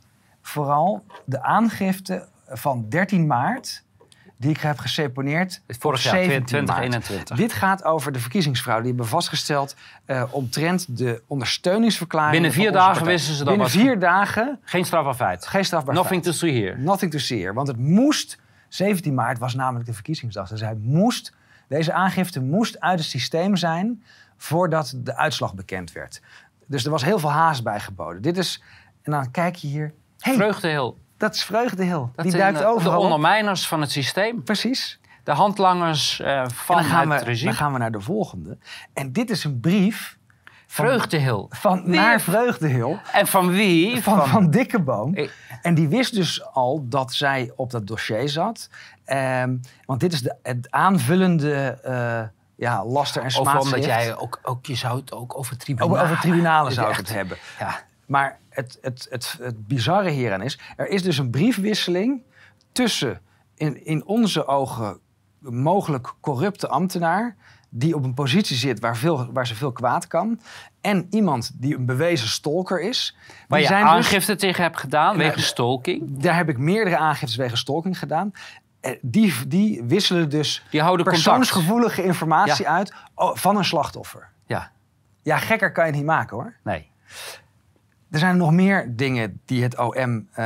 vooral 0.50 1.04
de 1.26 1.42
aangifte 1.44 2.28
van 2.48 2.86
13 2.90 3.28
maart... 3.28 3.84
die 4.38 4.50
ik 4.50 4.58
heb 4.60 4.78
geseponeerd 4.80 5.62
vorig 5.68 6.04
jaar, 6.04 6.14
17 6.14 6.36
maart. 6.36 6.48
2021. 6.48 7.38
Dit 7.38 7.54
gaat 7.54 7.84
over 7.84 8.12
de 8.12 8.20
verkiezingsfraude. 8.20 8.82
Die 8.84 8.92
hebben 8.92 9.10
vastgesteld 9.10 9.76
eh, 10.06 10.24
omtrent 10.30 10.98
de 10.98 11.22
ondersteuningsverklaring. 11.28 12.32
Binnen 12.34 12.52
vier 12.52 12.72
dagen 12.72 13.06
wisten 13.06 13.32
ze 13.34 13.38
dat 13.44 13.48
Binnen 13.48 13.66
was- 13.74 13.76
vier 13.76 14.00
dagen 14.00 14.60
Geen 14.64 14.86
strafbaar 14.86 15.14
feit. 15.16 15.48
geen 15.48 15.66
strafbaar 15.66 15.94
Nothing 15.96 16.24
feit. 16.24 16.36
to 16.36 16.40
see 16.48 16.62
here. 16.64 16.78
Nothing 16.78 17.12
to 17.12 17.18
see 17.18 17.40
here. 17.40 17.54
Want 17.54 17.68
het 17.68 17.78
moest, 17.78 18.38
17 18.68 19.14
maart 19.14 19.38
was 19.38 19.54
namelijk 19.56 19.86
de 19.86 19.94
verkiezingsdag. 19.94 20.50
Dus 20.50 20.62
hij 20.62 20.76
moest, 20.82 21.34
deze 21.68 21.94
aangifte 21.94 22.42
moest 22.42 22.80
uit 22.80 23.00
het 23.00 23.08
systeem 23.08 23.56
zijn 23.56 24.04
voordat 24.38 24.94
de 24.98 25.16
uitslag 25.16 25.54
bekend 25.54 25.92
werd. 25.92 26.22
Dus 26.66 26.86
er 26.86 26.92
was 26.92 27.04
heel 27.04 27.20
veel 27.20 27.32
haast 27.32 27.64
bij 27.64 27.80
geboden. 27.80 28.22
Dit 28.22 28.38
is, 28.38 28.64
en 29.02 29.12
dan 29.12 29.32
kijk 29.32 29.56
je 29.56 29.68
hier, 29.68 29.94
hey, 30.20 30.34
Vreugdehil. 30.36 30.98
dat 31.18 31.36
is 31.36 31.44
Vreugdehil. 31.44 32.12
Dat 32.16 32.26
Die 32.26 32.36
duikt 32.38 32.58
de- 32.58 32.64
de 32.64 32.70
overal 32.70 32.98
op. 32.98 33.04
ondermijners 33.04 33.68
van 33.68 33.82
het 33.82 33.92
systeem. 33.92 34.44
Precies. 34.44 35.00
De 35.24 35.32
handlangers 35.32 36.20
eh, 36.20 36.44
van 36.54 36.76
dan 36.76 36.86
gaan, 36.86 37.10
het 37.10 37.20
we, 37.20 37.26
regime. 37.26 37.50
dan 37.50 37.60
gaan 37.60 37.74
we 37.74 37.80
naar 37.80 37.92
de 37.92 38.02
volgende. 38.02 38.58
En 38.94 39.12
dit 39.14 39.30
is 39.30 39.44
een 39.44 39.60
brief 39.60 40.18
van, 40.68 40.86
Vreugdehil. 40.86 41.48
van 41.50 41.90
naar 41.90 42.22
Vreugdehil. 42.22 43.00
En 43.14 43.28
van 43.28 43.50
wie? 43.52 44.04
Van, 44.04 44.28
van 44.28 44.50
Dikkeboom. 44.50 45.16
Ik- 45.16 45.34
En 45.62 45.74
die 45.76 45.88
wist 45.88 46.14
dus 46.14 46.46
al 46.46 46.86
dat 46.90 47.14
zij 47.14 47.52
op 47.56 47.72
dat 47.72 47.88
dossier 47.88 48.30
zat. 48.30 48.70
Ehm, 49.06 49.56
want 49.86 50.00
dit 50.00 50.14
is 50.14 50.22
de, 50.22 50.36
het 50.44 50.72
aanvullende 50.72 51.80
eh, 51.84 52.22
ja, 52.56 52.86
laster- 52.86 53.22
en 53.22 53.28
Of 53.28 53.34
smaadschrift. 53.34 53.66
omdat 53.76 53.86
jij 53.86 54.16
ook, 54.16 54.40
ook, 54.44 54.66
je 54.66 54.76
zou 54.76 55.00
het 55.00 55.12
ook 55.14 55.38
over 55.38 55.58
tribunalen... 55.58 55.96
Over, 56.00 56.12
over 56.12 56.22
tribunalen 56.22 56.72
zou 56.80 56.94
het 56.96 57.14
hebben. 57.14 57.38
Ja. 57.60 57.80
Maar 58.10 58.40
het, 58.50 58.78
het, 58.82 59.08
het, 59.10 59.38
het 59.42 59.68
bizarre 59.68 60.10
hieraan 60.10 60.42
is... 60.42 60.60
er 60.76 60.88
is 60.88 61.04
dus 61.04 61.18
een 61.18 61.30
briefwisseling 61.30 62.22
tussen 62.72 63.22
in, 63.56 63.86
in 63.86 64.06
onze 64.06 64.46
ogen 64.48 65.00
mogelijk 65.40 66.14
corrupte 66.22 66.68
ambtenaar... 66.68 67.36
die 67.70 67.96
op 67.96 68.04
een 68.04 68.14
positie 68.14 68.58
zit 68.58 68.80
waar, 68.80 68.98
veel, 68.98 69.32
waar 69.34 69.48
ze 69.48 69.56
veel 69.56 69.72
kwaad 69.72 70.08
kan... 70.08 70.40
en 70.82 71.08
iemand 71.10 71.52
die 71.56 71.76
een 71.76 71.86
bewezen 71.86 72.28
stalker 72.28 72.82
is. 72.82 73.16
Waar 73.48 73.60
Die 73.60 73.68
je 73.68 73.74
zijn 73.74 73.84
dus- 73.86 73.94
aangifte 73.94 74.36
tegen 74.36 74.64
hebt 74.64 74.78
gedaan, 74.80 75.18
Nee, 75.18 75.28
wegens 75.28 75.46
stalking. 75.46 76.22
daar 76.22 76.36
heb 76.36 76.50
ik 76.50 76.58
meerdere 76.58 76.98
aangiftes 76.98 77.36
wegens 77.38 77.60
stalking 77.60 78.00
gedaan. 78.00 78.32
Eh, 78.82 78.96
Die, 79.02 79.48
die 79.48 79.84
wisselen 79.84 80.30
dus 80.30 80.66
Die 80.70 80.82
houden 80.82 81.06
contact. 81.06 81.24
persoonsgevoelige 81.26 82.04
informatie 82.04 82.68
uit 82.68 82.94
oh, 83.16 83.36
van 83.36 83.58
een 83.58 83.66
slachtoffer. 83.66 84.30
Ja, 84.46 84.72
Ja, 85.24 85.38
gekker 85.38 85.72
kan 85.72 85.84
je 85.86 85.90
het 85.90 86.00
niet 86.00 86.10
maken 86.10 86.38
hoor. 86.38 86.54
nee. 86.64 86.88
Er 88.12 88.20
zijn 88.20 88.38
nog 88.38 88.52
meer 88.52 88.96
dingen 88.96 89.42
die 89.46 89.64
het 89.64 89.78
OM 89.78 90.28
eh, 90.32 90.46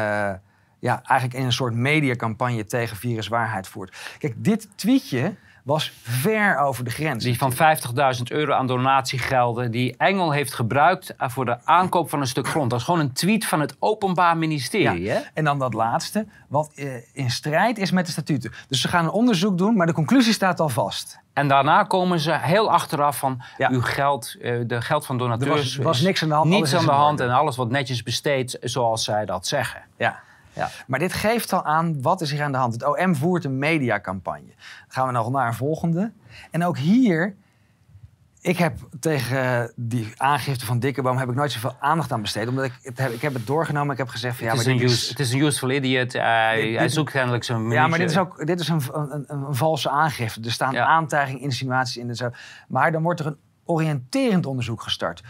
ja, 0.80 1.03
eigenlijk 1.03 1.39
in 1.39 1.45
een 1.45 1.53
soort 1.53 1.74
mediacampagne 1.74 2.66
tegen 2.66 2.97
viruswaarheid 2.97 3.68
voert. 3.68 4.16
Kijk, 4.18 4.34
dit 4.38 4.70
tweetje 4.76 5.36
was 5.64 5.91
ver 6.01 6.57
over 6.57 6.84
de 6.84 6.89
grens. 6.89 7.24
Die 7.24 7.38
van 7.38 7.53
50.000 7.53 7.57
euro 8.28 8.53
aan 8.53 8.68
donatiegelden 8.68 9.72
die 9.72 9.95
Engel 9.97 10.32
heeft 10.32 10.53
gebruikt 10.53 11.16
eh, 11.16 11.30
voor 11.30 11.45
de 11.45 11.57
aankoop 11.66 12.09
van 12.09 12.20
een 12.22 12.28
stuk 12.28 12.47
grond. 12.47 12.70
Dat 12.70 12.80
is 12.80 12.86
gewoon 12.86 12.99
een 12.99 13.14
tweet 13.14 13.45
van 13.45 13.59
het 13.59 13.76
Openbaar 13.80 14.38
Ministerie. 14.38 15.09
Hè? 15.09 15.20
En 15.34 15.43
dan 15.43 15.59
dat 15.59 15.74
laatste, 15.74 16.26
wat 16.47 16.72
eh, 16.76 16.86
in 17.14 17.32
strijd 17.32 17.78
is 17.78 17.91
met 17.91 18.05
de 18.05 18.11
statuten. 18.11 18.51
Dus 18.68 18.82
ze 18.82 18.88
gaan 18.88 19.03
een 19.03 19.11
onderzoek 19.11 19.57
doen, 19.57 19.76
maar 19.76 19.88
de 19.88 19.93
conclusie 19.93 20.34
staat 20.34 20.59
al 20.59 20.70
vast. 20.70 21.20
En 21.34 21.47
daarna 21.47 21.84
komen 21.84 22.20
ze 22.20 22.38
heel 22.38 22.72
achteraf 22.72 23.18
van 23.18 23.41
Ja. 23.57 23.70
uw 23.70 23.82
geld, 23.82 24.36
eh, 24.41 24.55
de 24.68 24.82
geld 24.82 25.05
van 25.05 25.16
Er 25.16 25.22
donateurs. 25.22 25.76
was, 25.76 25.86
was 25.86 25.97
is 25.97 26.03
niks 26.05 26.24
aan 26.24 26.30
de 26.30 26.36
hand. 26.36 26.49
Niets 26.49 26.76
aan 26.76 26.86
de 26.86 26.91
hand 26.91 27.20
en 27.20 27.30
alles 27.30 27.55
wordt 27.55 27.72
netjes 27.72 28.03
besteed 28.03 28.57
zoals 28.61 29.03
zij 29.03 29.26
dat 29.26 29.47
zeggen. 29.47 29.82
Ja. 29.97 30.20
Ja. 30.53 30.69
Maar 30.87 30.99
dit 30.99 31.13
geeft 31.13 31.53
al 31.53 31.65
aan 31.65 32.01
wat 32.01 32.21
is 32.21 32.31
hier 32.31 32.43
aan 32.43 32.51
de 32.51 32.57
hand. 32.57 32.73
Het 32.73 32.85
OM 32.85 33.15
voert 33.15 33.43
een 33.45 33.57
mediacampagne. 33.57 34.45
Dan 34.47 34.55
gaan 34.87 35.07
we 35.07 35.13
nog 35.13 35.29
naar 35.31 35.47
een 35.47 35.53
volgende. 35.53 36.11
En 36.51 36.63
ook 36.65 36.77
hier, 36.77 37.35
ik 38.41 38.57
heb 38.57 38.77
tegen 38.99 39.71
die 39.75 40.13
aangifte 40.17 40.65
van 40.65 40.79
Dikkeboom 40.79 41.17
heb 41.17 41.29
ik 41.29 41.35
nooit 41.35 41.51
zoveel 41.51 41.75
aandacht 41.79 42.11
aan 42.11 42.21
besteed. 42.21 42.47
Omdat 42.47 42.65
ik 42.65 42.79
het 42.81 42.97
heb, 42.97 43.11
ik 43.11 43.21
heb 43.21 43.33
het 43.33 43.47
doorgenomen. 43.47 43.91
Ik 43.91 43.97
heb 43.97 44.07
gezegd 44.07 44.35
van 44.37 44.45
ja, 44.45 44.53
het, 44.53 44.65
maar 44.65 44.73
is 44.75 44.81
een 44.81 44.87
dit 44.87 44.95
use, 44.97 45.09
het 45.09 45.19
is 45.19 45.31
een 45.33 45.39
useful 45.39 45.69
idiot. 45.71 46.13
Hij, 46.13 46.55
Dit- 46.61 46.73
hij 46.75 46.83
dit- 46.83 46.93
zoekt 46.93 47.11
kennelijk 47.11 47.43
zijn 47.43 47.69
Ja, 47.69 47.87
maar 47.87 47.99
dit 47.99 48.09
is 48.09 48.17
ook 48.17 48.45
dit 48.45 48.59
is 48.59 48.67
een, 48.67 48.81
een, 48.91 49.11
een, 49.13 49.25
een 49.47 49.55
valse 49.55 49.89
aangifte. 49.89 50.41
Er 50.41 50.51
staan 50.51 50.73
Ja. 50.73 50.85
aantijgingen, 50.85 51.41
insinuaties 51.41 51.97
in 51.97 52.09
en 52.09 52.15
zo. 52.15 52.29
Maar 52.67 52.91
dan 52.91 53.01
wordt 53.03 53.19
er 53.19 53.25
een 53.25 53.37
oriënterend 53.65 54.45
onderzoek 54.45 54.81
gestart. 54.81 55.23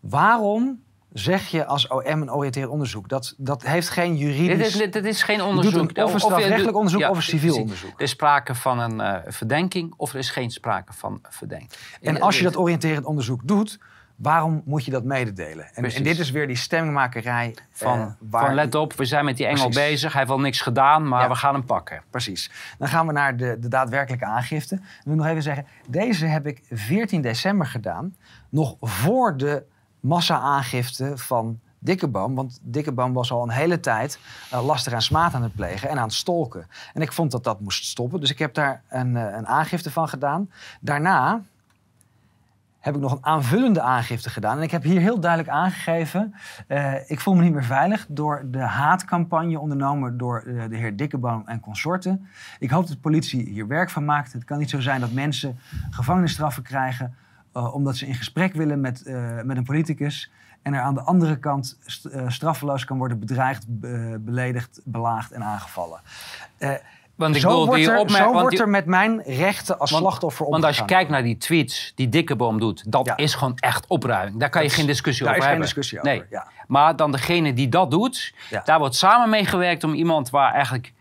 Waarom 0.00 0.82
zeg 1.12 1.46
je 1.48 1.64
als 1.66 1.88
OM 1.88 2.04
een 2.06 2.32
oriënterend 2.32 2.72
onderzoek? 2.72 3.08
Dat, 3.08 3.34
dat 3.36 3.62
heeft 3.62 3.88
geen 3.88 4.16
juridisch... 4.16 4.72
Dit 4.72 4.82
is, 4.86 4.90
dit, 4.92 5.04
is 5.04 5.22
geen 5.22 5.36
Je 5.36 5.44
onderzoek. 5.44 5.72
doet 5.72 5.98
een, 5.98 6.04
of 6.04 6.12
een 6.14 6.20
strafrechtelijk 6.20 6.76
onderzoek 6.76 7.00
ja, 7.00 7.10
of 7.10 7.16
een 7.16 7.22
civiel 7.22 7.56
onderzoek. 7.56 7.92
Er 7.96 8.02
is 8.02 8.10
sprake 8.10 8.54
van 8.54 8.78
een 8.78 9.00
eh, 9.00 9.32
verdenking 9.32 9.94
of 9.96 10.12
er 10.12 10.18
is 10.18 10.30
geen 10.30 10.50
sprake 10.50 10.92
van 10.92 11.18
verdenking. 11.28 11.72
En 12.00 12.20
als 12.20 12.38
je 12.38 12.44
dat 12.44 12.56
oriënterend 12.56 13.04
onderzoek 13.04 13.40
doet, 13.44 13.78
waarom 14.16 14.62
moet 14.64 14.84
je 14.84 14.90
dat 14.90 15.04
mededelen? 15.04 15.74
En, 15.74 15.84
en 15.84 16.02
dit 16.02 16.18
is 16.18 16.30
weer 16.30 16.46
die 16.46 16.56
stemmingmakerij 16.56 17.54
Van, 17.70 18.00
eh, 18.00 18.06
waar... 18.18 18.44
van 18.46 18.54
let 18.54 18.74
op, 18.74 18.92
we 18.92 19.04
zijn 19.04 19.24
met 19.24 19.36
die 19.36 19.46
engel 19.46 19.68
Precies. 19.68 19.90
bezig. 19.90 20.10
Hij 20.12 20.20
heeft 20.20 20.32
wel 20.32 20.40
niks 20.40 20.60
gedaan, 20.60 21.08
maar 21.08 21.22
Ja. 21.22 21.28
we 21.28 21.34
gaan 21.34 21.54
hem 21.54 21.64
pakken. 21.64 22.02
Precies. 22.10 22.50
Dan 22.78 22.88
gaan 22.88 23.06
we 23.06 23.12
naar 23.12 23.36
de, 23.36 23.56
de 23.60 23.68
daadwerkelijke 23.68 24.24
aangifte. 24.24 24.76
Dan 24.76 24.84
wil 25.04 25.12
ik 25.12 25.18
nog 25.18 25.28
even 25.28 25.42
zeggen, 25.42 25.66
deze 25.88 26.26
heb 26.26 26.46
ik 26.46 26.62
14 26.70 27.20
december 27.20 27.66
gedaan. 27.66 28.16
Nog 28.48 28.76
voor 28.80 29.36
de 29.36 29.62
massa-aangifte 30.00 31.12
van 31.18 31.60
Dikkeboom. 31.82 32.34
Want 32.34 32.60
Dikkeboom 32.62 33.12
was 33.12 33.32
al 33.32 33.42
een 33.42 33.50
hele 33.50 33.80
tijd 33.80 34.18
eh, 34.50 34.64
lastig 34.64 34.92
en 34.92 35.02
smaad 35.02 35.34
aan 35.34 35.42
het 35.42 35.54
plegen 35.54 35.88
en 35.88 35.96
aan 35.96 36.02
het 36.02 36.12
stolken. 36.12 36.66
En 36.94 37.02
ik 37.02 37.12
vond 37.12 37.30
dat 37.30 37.44
dat 37.44 37.60
moest 37.60 37.84
stoppen. 37.84 38.20
Dus 38.20 38.30
ik 38.30 38.38
heb 38.38 38.54
daar 38.54 38.82
een, 38.88 39.16
eh, 39.16 39.36
een 39.36 39.46
aangifte 39.46 39.90
van 39.90 40.08
gedaan. 40.08 40.50
Daarna 40.80 41.40
heb 42.78 42.94
ik 42.94 43.00
nog 43.00 43.12
een 43.12 43.24
aanvullende 43.24 43.80
aangifte 43.80 44.30
gedaan. 44.30 44.56
En 44.56 44.62
ik 44.62 44.70
heb 44.70 44.82
hier 44.82 45.00
heel 45.00 45.20
duidelijk 45.20 45.50
aangegeven... 45.50 46.34
eh, 46.66 47.10
ik 47.10 47.20
voel 47.20 47.34
me 47.34 47.42
niet 47.42 47.52
meer 47.52 47.64
veilig 47.64 48.06
door 48.08 48.44
de 48.50 48.58
haatcampagne 48.58 49.58
ondernomen... 49.58 50.18
door 50.18 50.42
de 50.44 50.76
heer 50.76 50.96
Dikkeboom 50.96 51.42
en 51.46 51.60
consorten. 51.60 52.28
Ik 52.58 52.70
hoop 52.70 52.82
dat 52.82 52.92
de 52.92 53.00
politie 53.00 53.48
hier 53.48 53.66
werk 53.66 53.90
van 53.90 54.04
maakt. 54.04 54.32
Het 54.32 54.44
kan 54.44 54.58
niet 54.58 54.70
zo 54.70 54.80
zijn 54.80 55.00
dat 55.00 55.12
mensen 55.12 55.58
gevangenisstraffen 55.90 56.62
krijgen... 56.62 57.14
eh, 57.52 57.74
omdat 57.74 57.96
ze 57.96 58.06
in 58.06 58.14
gesprek 58.14 58.54
willen 58.54 58.80
met, 58.80 59.02
eh, 59.02 59.40
met 59.42 59.56
een 59.56 59.64
politicus... 59.64 60.30
en 60.62 60.74
er 60.74 60.80
aan 60.80 60.94
de 60.94 61.00
andere 61.02 61.38
kant 61.38 61.78
st- 61.86 62.04
eh, 62.04 62.28
straffeloos 62.28 62.84
kan 62.84 62.98
worden 62.98 63.18
bedreigd, 63.18 63.64
be- 63.68 64.16
beledigd, 64.20 64.80
belaagd 64.84 65.32
en 65.32 65.44
aangevallen. 65.44 66.00
Want 67.14 67.34
ik 67.34 67.40
zo 67.40 67.48
bedoel, 67.48 67.66
wordt, 67.66 67.80
er, 67.82 68.10
zo 68.16 68.24
want 68.24 68.32
wordt 68.32 68.50
die- 68.50 68.60
er 68.60 68.68
met 68.68 68.86
mijn 68.86 69.22
rechten 69.22 69.78
als 69.78 69.90
Want- 69.90 70.02
slachtoffer 70.02 70.48
Want 70.48 70.64
als 70.64 70.76
je 70.78 70.84
kijkt 70.84 71.10
naar 71.10 71.22
die 71.22 71.36
tweets 71.38 71.92
die 71.94 72.08
Dikkeboom 72.08 72.60
doet, 72.60 72.92
dat 72.92 73.06
Ja. 73.06 73.16
is 73.16 73.34
gewoon 73.34 73.56
echt 73.56 73.86
opruiming. 73.86 74.38
Daar 74.40 74.48
kan 74.48 74.62
je 74.62 74.68
geen 74.70 74.80
is- 74.80 74.86
discussie 74.86 75.24
daar 75.24 75.34
over 75.34 75.46
is 75.48 75.50
geen 75.50 75.60
hebben. 75.62 75.74
discussie 75.74 75.98
over, 76.10 76.10
Nee. 76.18 76.26
ja. 76.30 76.46
Maar 76.66 76.96
dan 76.96 77.12
degene 77.12 77.52
die 77.54 77.68
dat 77.68 77.90
doet, 77.90 78.34
Ja. 78.50 78.62
daar 78.64 78.78
wordt 78.78 78.94
samen 78.94 79.30
mee 79.30 79.44
gewerkt 79.44 79.84
om 79.84 79.94
iemand 79.94 80.30
waar 80.30 80.52
eigenlijk 80.52 80.92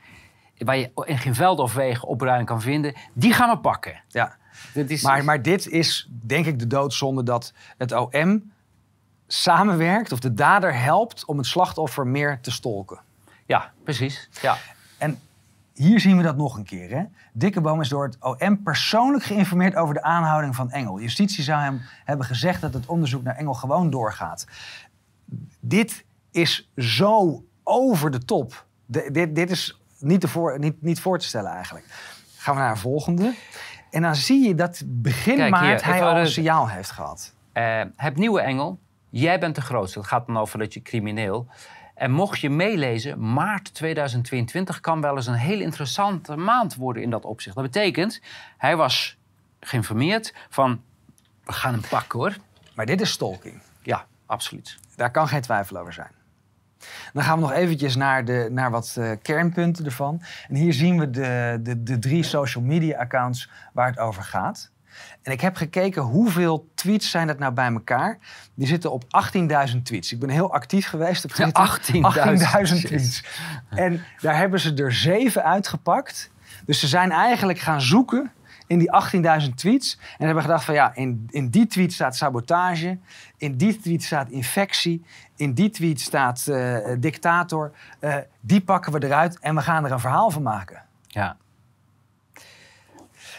waar 0.57 0.77
je 0.77 0.91
in 1.05 1.17
geen 1.17 1.35
veld 1.35 1.59
of 1.59 1.73
wegen 1.73 2.07
opruiming 2.07 2.47
kan 2.47 2.61
vinden, 2.61 2.93
die 3.13 3.33
gaan 3.33 3.49
we 3.49 3.57
pakken. 3.57 4.01
Ja. 4.07 4.35
Dit 4.73 4.89
is, 4.91 5.01
Maar, 5.01 5.23
maar 5.23 5.41
dit 5.41 5.67
is 5.67 6.09
denk 6.09 6.45
ik 6.45 6.59
de 6.59 6.67
doodzonde 6.67 7.23
dat 7.23 7.53
het 7.77 7.91
OM 7.91 8.51
samenwerkt 9.27 10.11
of 10.11 10.19
de 10.19 10.33
dader 10.33 10.79
helpt 10.81 11.25
om 11.25 11.37
het 11.37 11.47
slachtoffer 11.47 12.07
meer 12.07 12.39
te 12.41 12.51
stolken. 12.51 12.99
ja, 13.45 13.71
precies. 13.83 14.29
Ja. 14.41 14.57
En 14.97 15.19
hier 15.73 15.99
zien 15.99 16.17
we 16.17 16.23
dat 16.23 16.37
nog 16.37 16.57
een 16.57 16.63
keer. 16.63 16.89
Hè? 16.89 17.03
Dikkeboom 17.33 17.81
is 17.81 17.89
door 17.89 18.03
het 18.05 18.17
OM 18.19 18.63
persoonlijk 18.63 19.23
geïnformeerd 19.23 19.75
over 19.75 19.93
de 19.93 20.01
aanhouding 20.01 20.55
van 20.55 20.71
Engel. 20.71 20.99
Justitie 20.99 21.43
zou 21.43 21.61
hem 21.61 21.81
hebben 22.05 22.25
gezegd 22.25 22.61
dat 22.61 22.73
het 22.73 22.85
onderzoek 22.85 23.23
naar 23.23 23.35
Engel 23.35 23.53
gewoon 23.53 23.89
doorgaat. 23.89 24.45
Dit 25.59 26.05
is 26.31 26.69
zo 26.77 27.43
over 27.63 28.11
de 28.11 28.25
top. 28.25 28.65
De- 28.85 29.09
dit, 29.11 29.35
dit 29.35 29.51
is 29.51 29.79
niet, 29.99 30.21
te 30.21 30.27
voor, 30.27 30.59
niet, 30.59 30.81
niet 30.81 30.99
voor 31.01 31.19
te 31.19 31.25
stellen 31.25 31.51
eigenlijk. 31.51 31.85
Gaan 32.37 32.55
we 32.55 32.61
naar 32.61 32.71
een 32.71 32.77
volgende. 32.77 33.33
En 33.89 34.01
dan 34.01 34.15
zie 34.15 34.47
je 34.47 34.55
dat 34.55 34.81
begin 34.85 35.35
Kijk 35.35 35.55
hier, 35.55 35.67
maart 35.67 35.83
hij 35.83 36.03
al 36.03 36.17
een 36.17 36.27
signaal 36.27 36.69
heeft 36.69 36.91
gehad. 36.91 37.33
Eh, 37.51 37.81
het 37.95 38.15
nieuwe 38.15 38.41
Engel, 38.41 38.79
jij 39.09 39.39
bent 39.39 39.55
de 39.55 39.61
grootste. 39.61 39.99
Het 39.99 40.07
gaat 40.07 40.27
dan 40.27 40.37
over 40.37 40.59
dat 40.59 40.73
je 40.73 40.81
crimineel. 40.81 41.47
En 41.95 42.11
mocht 42.11 42.39
je 42.39 42.49
meelezen, 42.49 43.33
maart 43.33 43.73
2022 43.73 44.79
kan 44.79 45.01
wel 45.01 45.15
eens 45.15 45.27
een 45.27 45.33
heel 45.33 45.59
interessante 45.59 46.35
maand 46.35 46.75
worden 46.75 47.03
in 47.03 47.09
dat 47.09 47.25
opzicht. 47.25 47.55
Dat 47.55 47.63
betekent, 47.63 48.21
hij 48.57 48.75
was 48.75 49.17
geïnformeerd 49.59 50.33
van, 50.49 50.81
we 51.43 51.53
gaan 51.53 51.73
hem 51.73 51.81
pakken 51.89 52.19
hoor. 52.19 52.35
Maar 52.75 52.85
dit 52.85 53.01
is 53.01 53.11
stalking. 53.11 53.61
Ja, 53.81 54.05
absoluut. 54.25 54.77
Daar 54.95 55.11
kan 55.11 55.27
geen 55.27 55.41
twijfel 55.41 55.77
over 55.77 55.93
zijn. 55.93 56.11
Dan 57.13 57.23
gaan 57.23 57.35
we 57.35 57.41
nog 57.41 57.51
eventjes 57.51 57.95
naar, 57.95 58.25
de, 58.25 58.47
naar 58.51 58.71
wat 58.71 58.95
eh, 58.97 59.11
kernpunten 59.21 59.85
ervan. 59.85 60.21
En 60.47 60.55
hier 60.55 60.73
zien 60.73 60.99
we 60.99 61.09
de, 61.09 61.59
de, 61.63 61.83
de 61.83 61.99
drie 61.99 62.23
social 62.23 62.63
media 62.63 62.99
accounts 62.99 63.49
waar 63.73 63.87
het 63.87 63.99
over 63.99 64.23
gaat. 64.23 64.71
En 65.21 65.31
ik 65.31 65.41
heb 65.41 65.55
gekeken 65.55 66.01
hoeveel 66.01 66.69
tweets 66.75 67.09
zijn 67.09 67.27
dat 67.27 67.39
nou 67.39 67.53
bij 67.53 67.71
elkaar. 67.71 68.17
Die 68.53 68.67
zitten 68.67 68.91
op 68.91 69.03
18.000 69.73 69.81
tweets. 69.83 70.11
Ik 70.11 70.19
ben 70.19 70.29
heel 70.29 70.53
actief 70.53 70.87
geweest 70.87 71.25
op 71.25 71.31
Twitter. 71.31 71.79
18.000 72.73 72.85
tweets. 72.85 73.23
En 73.69 74.03
daar 74.21 74.37
hebben 74.37 74.59
ze 74.59 74.73
er 74.73 74.93
zeven 74.93 75.43
uitgepakt. 75.43 76.31
Dus 76.65 76.79
ze 76.79 76.87
zijn 76.87 77.11
eigenlijk 77.11 77.59
gaan 77.59 77.81
zoeken 77.81 78.31
in 78.67 78.79
die 78.79 78.89
18.000 79.41 79.53
tweets. 79.55 79.99
En 80.17 80.25
hebben 80.25 80.43
gedacht 80.43 80.65
van 80.65 80.73
ja, 80.73 80.95
in, 80.95 81.27
in 81.29 81.49
die 81.49 81.67
tweet 81.67 81.93
staat 81.93 82.15
sabotage. 82.15 82.97
In 83.37 83.57
die 83.57 83.79
tweet 83.79 84.03
staat 84.03 84.29
infectie. 84.29 85.05
In 85.39 85.53
die 85.53 85.69
tweet 85.69 86.01
staat 86.01 86.47
eh, 86.47 86.77
dictator. 86.99 87.71
Eh, 87.99 88.15
die 88.39 88.61
pakken 88.61 88.91
we 88.91 89.03
eruit 89.05 89.39
en 89.39 89.55
we 89.55 89.61
gaan 89.61 89.85
er 89.85 89.91
een 89.91 89.99
verhaal 89.99 90.29
van 90.29 90.41
maken. 90.43 90.81
Ja. 91.07 91.35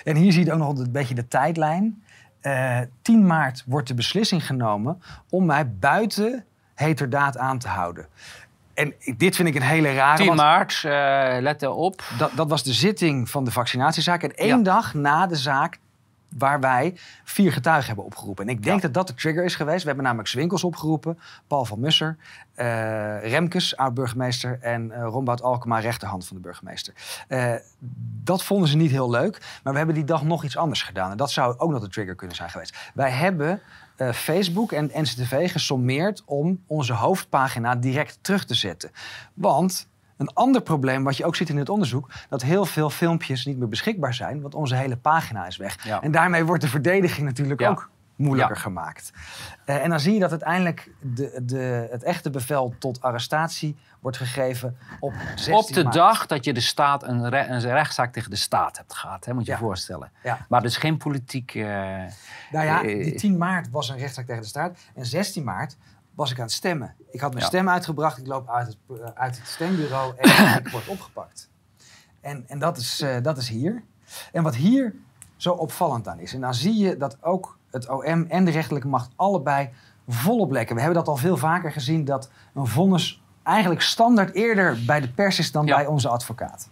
En 0.04 0.16
hier 0.16 0.32
zie 0.32 0.44
je 0.44 0.52
ook 0.52 0.58
nog 0.58 0.78
een 0.78 0.92
beetje 0.92 1.14
de 1.14 1.28
tijdlijn. 1.28 2.02
Eh 2.40 2.80
10 3.02 3.26
maart 3.26 3.64
wordt 3.66 3.88
de 3.88 3.94
beslissing 3.94 4.46
genomen 4.46 5.02
om 5.30 5.44
mij 5.46 5.70
buiten 5.70 6.44
heterdaad 6.74 7.38
aan 7.38 7.58
te 7.58 7.68
houden. 7.68 8.06
En 8.74 8.94
dit 9.16 9.36
vind 9.36 9.48
ik 9.48 9.54
een 9.54 9.62
hele 9.62 9.94
rare. 9.94 10.16
10 10.16 10.26
want 10.26 10.38
maart, 10.38 10.82
eh, 10.84 11.36
let 11.40 11.62
erop. 11.62 12.02
dat, 12.18 12.30
dat 12.34 12.48
was 12.48 12.62
de 12.62 12.72
zitting 12.72 13.30
van 13.30 13.44
de 13.44 13.50
vaccinatiezaak. 13.50 14.22
En 14.22 14.34
één 14.34 14.56
Ja. 14.58 14.62
dag 14.62 14.94
na 14.94 15.26
de 15.26 15.36
zaak 15.36 15.78
waar 16.38 16.60
wij 16.60 16.96
vier 17.24 17.52
getuigen 17.52 17.86
hebben 17.86 18.04
opgeroepen. 18.04 18.44
En 18.48 18.50
ik 18.50 18.62
denk 18.62 18.76
Ja. 18.76 18.82
dat 18.82 18.94
dat 18.94 19.06
de 19.06 19.14
trigger 19.14 19.44
is 19.44 19.54
geweest. 19.54 19.80
We 19.80 19.86
hebben 19.86 20.04
namelijk 20.04 20.28
Zwinkels 20.28 20.64
opgeroepen, 20.64 21.18
Paul 21.46 21.64
van 21.64 21.80
Musser, 21.80 22.16
eh, 22.54 23.30
Remkes, 23.30 23.76
oud-burgemeester... 23.76 24.58
en 24.60 24.90
eh 24.92 25.02
Rombout 25.02 25.42
Alkema, 25.42 25.78
rechterhand 25.78 26.26
van 26.26 26.36
de 26.36 26.42
burgemeester. 26.42 26.94
Eh, 27.28 27.54
dat 28.22 28.44
vonden 28.44 28.68
ze 28.68 28.76
niet 28.76 28.90
heel 28.90 29.10
leuk, 29.10 29.60
maar 29.62 29.72
we 29.72 29.78
hebben 29.78 29.96
die 29.96 30.04
dag 30.04 30.22
nog 30.22 30.44
iets 30.44 30.56
anders 30.56 30.82
gedaan. 30.82 31.10
En 31.10 31.16
dat 31.16 31.30
zou 31.30 31.58
ook 31.58 31.70
nog 31.70 31.80
de 31.80 31.88
trigger 31.88 32.14
kunnen 32.14 32.36
zijn 32.36 32.50
geweest. 32.50 32.76
Wij 32.94 33.10
hebben 33.10 33.60
Facebook 34.14 34.72
en 34.72 34.90
NCTV 34.94 35.52
gesommeerd 35.52 36.22
om 36.24 36.62
onze 36.66 36.92
hoofdpagina 36.92 37.76
direct 37.76 38.18
terug 38.20 38.44
te 38.44 38.54
zetten. 38.54 38.90
Want 39.34 39.88
een 40.20 40.32
ander 40.34 40.62
probleem 40.62 41.04
wat 41.04 41.16
je 41.16 41.24
ook 41.24 41.36
ziet 41.36 41.48
in 41.48 41.56
het 41.56 41.68
onderzoek... 41.68 42.10
dat 42.28 42.42
heel 42.42 42.64
veel 42.66 42.90
filmpjes 42.90 43.44
niet 43.46 43.58
meer 43.58 43.68
beschikbaar 43.68 44.14
zijn... 44.14 44.40
want 44.40 44.54
onze 44.54 44.74
hele 44.74 44.96
pagina 44.96 45.46
is 45.46 45.56
weg. 45.56 45.84
Ja. 45.84 46.02
En 46.02 46.10
daarmee 46.10 46.44
wordt 46.44 46.62
de 46.62 46.68
verdediging 46.68 47.26
natuurlijk 47.26 47.60
Ja. 47.60 47.68
ook 47.68 47.90
moeilijker 48.16 48.56
Ja. 48.56 48.62
gemaakt. 48.62 49.12
Eh, 49.64 49.82
en 49.84 49.90
dan 49.90 50.00
zie 50.00 50.14
je 50.14 50.20
dat 50.20 50.30
uiteindelijk 50.30 50.90
de, 51.00 51.40
de, 51.42 51.88
het 51.90 52.02
echte 52.02 52.30
bevel 52.30 52.74
tot 52.78 53.02
arrestatie 53.02 53.76
wordt 54.00 54.16
gegeven 54.16 54.76
op 55.00 55.12
16 55.34 55.54
Op 55.54 55.66
de 55.72 55.82
maart. 55.82 55.94
dag 55.94 56.26
dat 56.26 56.44
je 56.44 56.52
de 56.52 56.60
staat 56.60 57.02
een, 57.02 57.28
re- 57.28 57.46
een 57.48 57.60
rechtszaak 57.60 58.12
tegen 58.12 58.30
de 58.30 58.36
staat 58.36 58.76
hebt 58.76 58.94
gehad, 58.94 59.24
hè, 59.24 59.34
moet 59.34 59.44
je 59.46 59.50
Ja. 59.50 59.56
je 59.58 59.62
voorstellen. 59.64 60.10
Ja. 60.22 60.46
Maar 60.48 60.62
dus 60.62 60.76
geen 60.76 60.96
politiek. 60.96 61.54
eh, 61.54 61.62
Nou 61.64 62.66
ja, 62.66 62.82
Eh, 62.84 63.04
die 63.04 63.14
10 63.14 63.36
maart 63.38 63.70
was 63.70 63.88
een 63.88 63.98
rechtszaak 63.98 64.26
tegen 64.26 64.42
de 64.42 64.48
staat. 64.48 64.78
En 64.94 65.06
16 65.06 65.44
maart 65.44 65.76
was 66.20 66.30
ik 66.30 66.38
aan 66.38 66.44
het 66.44 66.52
stemmen. 66.52 66.94
Ik 67.10 67.20
had 67.20 67.30
mijn 67.30 67.42
Ja. 67.42 67.48
stem 67.48 67.68
uitgebracht. 67.68 68.18
Ik 68.18 68.26
loop 68.26 68.48
uit 68.48 68.66
het, 68.66 69.00
eh, 69.00 69.08
uit 69.14 69.38
het 69.38 69.48
stembureau 69.48 70.14
en 70.16 70.58
ik 70.64 70.68
word 70.68 70.88
opgepakt. 70.88 71.48
En, 72.20 72.44
en 72.48 72.58
dat, 72.58 72.76
is, 72.76 73.00
eh, 73.00 73.22
dat 73.22 73.36
is 73.38 73.48
hier. 73.48 73.82
En 74.32 74.42
wat 74.42 74.54
hier 74.56 74.94
zo 75.36 75.52
opvallend 75.52 76.08
aan 76.08 76.18
is. 76.18 76.34
En 76.34 76.40
dan 76.40 76.54
zie 76.54 76.76
je 76.76 76.96
dat 76.96 77.22
ook 77.22 77.58
het 77.70 77.88
OM 77.88 78.24
en 78.28 78.44
de 78.44 78.50
rechterlijke 78.50 78.88
macht 78.88 79.10
allebei 79.16 79.70
volop 80.08 80.50
lekken. 80.50 80.74
We 80.74 80.80
hebben 80.80 80.98
dat 80.98 81.08
al 81.08 81.16
veel 81.16 81.36
vaker 81.36 81.72
gezien. 81.72 82.04
Dat 82.04 82.30
een 82.54 82.66
vonnis 82.66 83.22
eigenlijk 83.42 83.80
standaard 83.82 84.34
eerder 84.34 84.84
bij 84.86 85.00
de 85.00 85.08
pers 85.08 85.38
is 85.38 85.52
dan 85.52 85.66
Ja. 85.66 85.76
bij 85.76 85.86
onze 85.86 86.08
advocaat. 86.08 86.68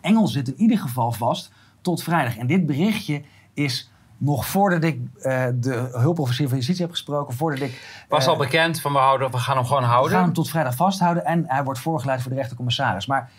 Engel 0.00 0.26
zit 0.26 0.48
in 0.48 0.60
ieder 0.60 0.78
geval 0.78 1.12
vast 1.12 1.50
tot 1.80 2.02
vrijdag. 2.02 2.36
En 2.36 2.46
dit 2.46 2.66
berichtje 2.66 3.22
is 3.54 3.90
nog 4.18 4.46
voordat 4.46 4.84
ik 4.84 5.00
eh, 5.20 5.46
de 5.54 5.88
hulpofficier 5.92 6.48
van 6.48 6.56
justitie 6.56 6.82
heb 6.82 6.90
gesproken, 6.90 7.34
voordat 7.34 7.60
ik... 7.60 8.04
was 8.08 8.24
eh, 8.24 8.30
al 8.30 8.36
bekend 8.36 8.80
van 8.80 8.92
we, 8.92 8.98
houden, 8.98 9.30
we 9.30 9.38
gaan 9.38 9.56
hem 9.56 9.66
gewoon 9.66 9.82
we 9.82 9.88
houden. 9.88 10.12
gaan 10.12 10.22
hem 10.22 10.32
tot 10.32 10.48
vrijdag 10.48 10.74
vasthouden 10.74 11.24
en 11.24 11.44
hij 11.46 11.64
wordt 11.64 11.80
voorgeleid 11.80 12.22
voor 12.22 12.30
de 12.30 12.36
rechtercommissaris. 12.36 13.06
Maar 13.06 13.30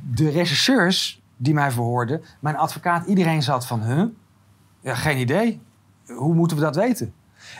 de 0.00 0.30
rechercheurs 0.30 1.22
die 1.36 1.54
mij 1.54 1.70
verhoorden, 1.70 2.22
mijn 2.40 2.56
advocaat, 2.56 3.06
iedereen 3.06 3.42
zat 3.42 3.66
van, 3.66 3.82
huh? 3.82 4.04
Ja, 4.80 4.94
geen 4.94 5.18
idee. 5.18 5.60
Hoe 6.06 6.34
moeten 6.34 6.56
we 6.56 6.62
dat 6.62 6.76
weten? 6.76 7.14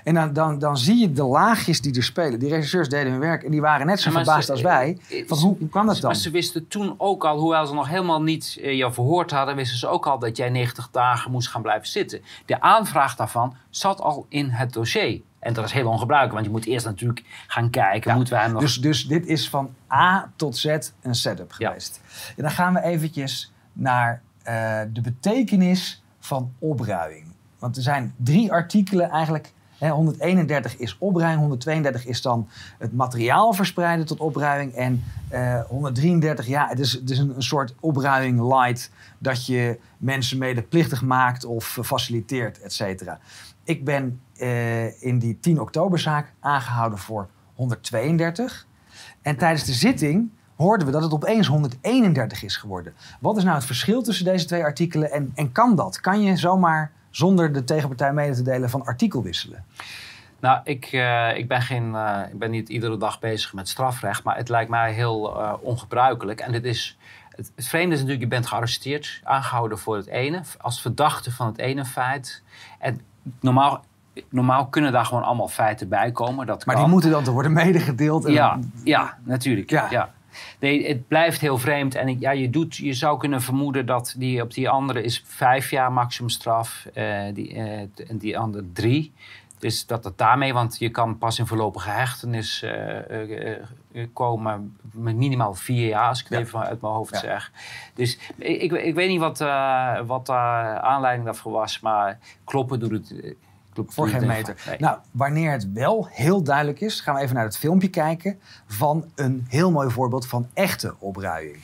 En 0.04 0.14
dan, 0.14 0.32
dan, 0.32 0.58
dan 0.58 0.78
zie 0.78 0.96
je 0.96 1.12
de 1.12 1.22
laagjes 1.24 1.80
die 1.80 1.94
er 1.96 2.02
spelen. 2.02 2.38
Die 2.38 2.48
rechercheurs 2.48 2.88
deden 2.88 3.10
hun 3.12 3.20
werk 3.20 3.42
en 3.42 3.50
die 3.50 3.60
waren 3.60 3.86
net 3.86 4.00
zo 4.00 4.10
maar 4.12 4.24
verbaasd 4.24 4.46
ze- 4.46 4.52
als 4.52 4.60
wij. 4.60 4.98
eh, 5.10 5.28
Van 5.28 5.38
hoe, 5.38 5.56
hoe 5.58 5.68
kan 5.68 5.86
dat 5.86 5.94
dan? 6.00 6.04
Maar 6.10 6.20
ze 6.20 6.30
wisten 6.30 6.68
toen 6.68 6.94
ook 6.98 7.24
al, 7.24 7.38
hoewel 7.38 7.66
ze 7.66 7.74
nog 7.74 7.88
helemaal 7.88 8.22
niet 8.22 8.58
eh, 8.62 8.76
jou 8.76 8.92
verhoord 8.92 9.30
hadden, 9.30 9.56
wisten 9.56 9.78
ze 9.78 9.86
ook 9.86 10.06
al 10.06 10.18
dat 10.18 10.36
jij 10.36 10.48
90 10.50 10.88
dagen 10.90 11.30
moest 11.30 11.48
gaan 11.48 11.62
blijven 11.62 11.88
zitten. 11.88 12.20
De 12.46 12.60
aanvraag 12.60 13.16
daarvan 13.16 13.54
zat 13.70 14.00
al 14.00 14.26
in 14.28 14.48
het 14.50 14.72
dossier. 14.72 15.20
En 15.38 15.52
dat 15.52 15.64
is 15.64 15.72
heel 15.72 15.88
ongebruikelijk, 15.88 16.34
want 16.34 16.46
je 16.46 16.52
moet 16.52 16.66
eerst 16.66 16.86
natuurlijk 16.86 17.22
gaan 17.46 17.70
kijken. 17.70 18.10
Ja, 18.10 18.16
moeten 18.16 18.34
wij 18.34 18.42
hem 18.42 18.52
nog... 18.52 18.60
Dus, 18.62 18.76
dus 18.80 19.06
dit 19.06 19.26
is 19.26 19.48
van 19.48 19.74
A 19.92 20.32
tot 20.36 20.56
Z 20.56 20.64
een 21.02 21.14
setup 21.14 21.54
Ja. 21.58 21.66
geweest. 21.68 22.00
En 22.36 22.42
dan 22.42 22.50
gaan 22.52 22.74
we 22.74 22.82
eventjes 22.82 23.52
naar 23.72 24.22
eh, 24.42 24.80
de 24.92 25.00
betekenis 25.00 26.02
van 26.20 26.52
opruiing. 26.58 27.24
Want 27.58 27.76
er 27.76 27.82
zijn 27.82 28.14
drie 28.16 28.52
artikelen 28.52 29.10
eigenlijk. 29.10 29.52
Hè, 29.78 29.88
131 29.88 30.76
is 30.76 30.96
opruiming, 30.98 31.40
132 31.40 32.06
is 32.06 32.22
dan 32.22 32.48
het 32.78 32.92
materiaal 32.92 33.52
verspreiden 33.52 34.06
tot 34.06 34.20
opruiming. 34.20 34.72
En 34.72 35.04
eh, 35.28 35.60
133, 35.68 36.46
ja, 36.46 36.68
het 36.68 36.78
is, 36.78 37.00
een, 37.06 37.36
een 37.36 37.42
soort 37.42 37.74
opruiming 37.80 38.40
light. 38.40 38.90
Dat 39.18 39.46
je 39.46 39.78
mensen 39.98 40.38
medeplichtig 40.38 41.02
maakt 41.02 41.44
of 41.44 41.78
faciliteert, 41.82 42.60
et 42.60 42.72
cetera. 42.72 43.18
Ik 43.64 43.84
ben 43.84 44.20
eh, 44.36 45.02
in 45.02 45.18
die 45.18 45.38
10 45.40 45.60
oktoberzaak 45.60 46.32
aangehouden 46.40 46.98
voor 46.98 47.28
132. 47.54 48.66
En 49.22 49.36
tijdens 49.36 49.64
de 49.64 49.72
zitting 49.72 50.30
hoorden 50.56 50.86
we 50.86 50.92
dat 50.92 51.02
het 51.02 51.12
opeens 51.12 51.46
131 51.46 52.42
is 52.42 52.56
geworden. 52.56 52.94
Wat 53.20 53.36
is 53.36 53.42
nou 53.42 53.56
het 53.56 53.64
verschil 53.64 54.02
tussen 54.02 54.24
deze 54.24 54.46
twee 54.46 54.62
artikelen 54.62 55.10
en, 55.10 55.32
en 55.34 55.52
kan 55.52 55.76
dat? 55.76 56.00
Kan 56.00 56.22
je 56.22 56.36
zomaar 56.36 56.92
zonder 57.16 57.52
de 57.52 57.64
tegenpartij 57.64 58.12
mede 58.12 58.34
te 58.34 58.42
delen 58.42 58.70
van 58.70 58.84
artikel 58.84 59.22
wisselen? 59.22 59.64
Nou, 60.40 60.60
ik, 60.64 60.84
eh, 60.84 61.36
ik, 61.36 61.48
ben 61.48 61.62
geen, 61.62 61.94
eh, 61.94 62.20
ik 62.32 62.38
ben 62.38 62.50
niet 62.50 62.68
iedere 62.68 62.96
dag 62.96 63.18
bezig 63.18 63.52
met 63.52 63.68
strafrecht, 63.68 64.24
maar 64.24 64.36
het 64.36 64.48
lijkt 64.48 64.70
mij 64.70 64.92
heel 64.92 65.40
uh, 65.40 65.52
ongebruikelijk. 65.60 66.40
En 66.40 66.52
dit 66.52 66.64
is, 66.64 66.98
het, 67.30 67.52
het, 67.54 67.68
vreemde 67.68 67.94
is 67.94 68.00
natuurlijk, 68.00 68.24
je 68.24 68.30
bent 68.30 68.46
gearresteerd, 68.46 69.20
aangehouden 69.24 69.78
voor 69.78 69.96
het 69.96 70.06
ene, 70.06 70.40
als 70.60 70.80
verdachte 70.80 71.32
van 71.32 71.46
het 71.46 71.58
ene 71.58 71.84
feit. 71.84 72.42
En 72.78 73.00
normaal, 73.40 73.84
normaal 74.28 74.66
kunnen 74.66 74.92
daar 74.92 75.04
gewoon 75.04 75.22
allemaal 75.22 75.48
feiten 75.48 75.88
bij 75.88 76.12
komen. 76.12 76.46
Dat 76.46 76.66
maar 76.66 76.74
kan. 76.74 76.84
die 76.84 76.92
moeten 76.92 77.10
dan 77.10 77.24
te 77.24 77.30
worden 77.30 77.52
medegedeeld? 77.52 78.24
En... 78.24 78.32
Ja, 78.32 78.58
ja, 78.84 79.18
natuurlijk. 79.24 79.70
Ja. 79.70 79.86
ja. 79.90 80.14
Nee, 80.60 80.88
het 80.88 81.08
blijft 81.08 81.40
heel 81.40 81.58
vreemd. 81.58 81.94
En 81.94 82.20
ja, 82.20 82.30
je, 82.30 82.50
doet, 82.50 82.76
je 82.76 82.92
zou 82.92 83.18
kunnen 83.18 83.42
vermoeden 83.42 83.86
dat 83.86 84.14
die, 84.18 84.42
op 84.42 84.54
die 84.54 84.68
andere 84.68 85.02
is 85.02 85.22
vijf 85.26 85.70
jaar 85.70 85.92
maximumstraf. 85.92 86.86
Uh, 86.94 87.22
die, 87.32 87.54
uh, 87.54 87.80
en 87.80 88.18
die 88.18 88.38
andere 88.38 88.64
drie. 88.72 89.12
Dus 89.58 89.86
dat 89.86 90.04
het 90.04 90.18
daarmee, 90.18 90.52
want 90.52 90.78
je 90.78 90.88
kan 90.90 91.18
pas 91.18 91.38
in 91.38 91.46
voorlopige 91.46 91.90
hechtenis 91.90 92.62
uh, 92.62 94.04
komen 94.12 94.76
met 94.92 95.16
minimaal 95.16 95.54
vier 95.54 95.88
jaar, 95.88 96.08
als 96.08 96.20
ik 96.20 96.28
het 96.28 96.38
ja. 96.38 96.44
even 96.44 96.60
uit 96.60 96.80
mijn 96.80 96.92
hoofd 96.92 97.14
ja. 97.14 97.18
zeg. 97.20 97.52
Dus 97.94 98.18
ik, 98.36 98.72
ik 98.72 98.94
weet 98.94 99.08
niet 99.08 99.20
wat, 99.20 99.38
wat 100.06 100.26
de 100.26 100.32
aanleiding 100.80 101.24
daarvoor 101.24 101.52
was, 101.52 101.80
maar 101.80 102.18
kloppen 102.44 102.80
doet 102.80 102.90
het. 102.90 103.34
Klopt 103.76 103.94
voor 103.94 104.08
geen 104.08 104.26
meter. 104.26 104.62
Nee. 104.66 104.78
Nou, 104.78 104.98
wanneer 105.10 105.52
het 105.52 105.72
wel 105.72 106.08
heel 106.10 106.42
duidelijk 106.42 106.80
is, 106.80 107.00
gaan 107.00 107.14
we 107.14 107.20
even 107.20 107.34
naar 107.34 107.44
het 107.44 107.58
filmpje 107.58 107.88
kijken 107.88 108.38
van 108.66 109.10
een 109.14 109.44
heel 109.48 109.70
mooi 109.70 109.90
voorbeeld 109.90 110.26
van 110.26 110.48
echte 110.54 110.94
opruiing. 110.98 111.58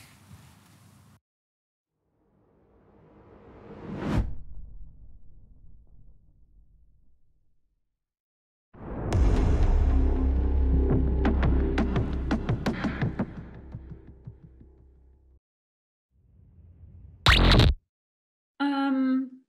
Um, 18.57 19.45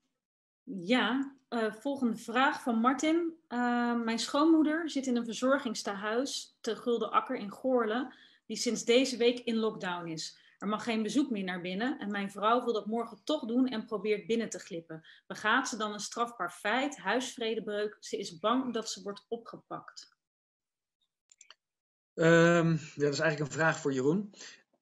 ja, 0.63 1.33
uh, 1.53 1.73
volgende 1.73 2.17
vraag 2.17 2.61
van 2.61 2.79
Martin. 2.79 3.33
Uh, 3.49 4.01
mijn 4.01 4.19
schoonmoeder 4.19 4.89
zit 4.89 5.07
in 5.07 5.15
een 5.15 5.25
verzorgingstehuis 5.25 6.57
te 6.61 6.75
Gulden 6.75 7.11
Akker 7.11 7.35
in 7.35 7.51
Goorlen, 7.51 8.13
die 8.45 8.57
sinds 8.57 8.85
deze 8.85 9.17
week 9.17 9.39
in 9.39 9.55
lockdown 9.55 10.07
is. 10.07 10.41
Er 10.57 10.67
mag 10.67 10.83
geen 10.83 11.03
bezoek 11.03 11.29
meer 11.29 11.43
naar 11.43 11.61
binnen 11.61 11.99
en 11.99 12.11
mijn 12.11 12.31
vrouw 12.31 12.63
wil 12.63 12.73
dat 12.73 12.85
morgen 12.85 13.23
toch 13.23 13.45
doen 13.45 13.67
en 13.67 13.85
probeert 13.85 14.27
binnen 14.27 14.49
te 14.49 14.59
glippen. 14.59 15.07
Begaat 15.27 15.69
ze 15.69 15.77
dan 15.77 15.93
een 15.93 15.99
strafbaar 15.99 16.51
feit, 16.51 16.97
huisvredebreuk? 16.97 17.97
Ze 17.99 18.17
is 18.17 18.39
bang 18.39 18.73
dat 18.73 18.89
ze 18.89 19.01
wordt 19.01 19.25
opgepakt. 19.27 20.11
Ja, 22.13 22.63
dat 22.95 23.13
is 23.13 23.19
eigenlijk 23.19 23.39
een 23.39 23.57
vraag 23.57 23.79
voor 23.79 23.93
Jeroen. 23.93 24.33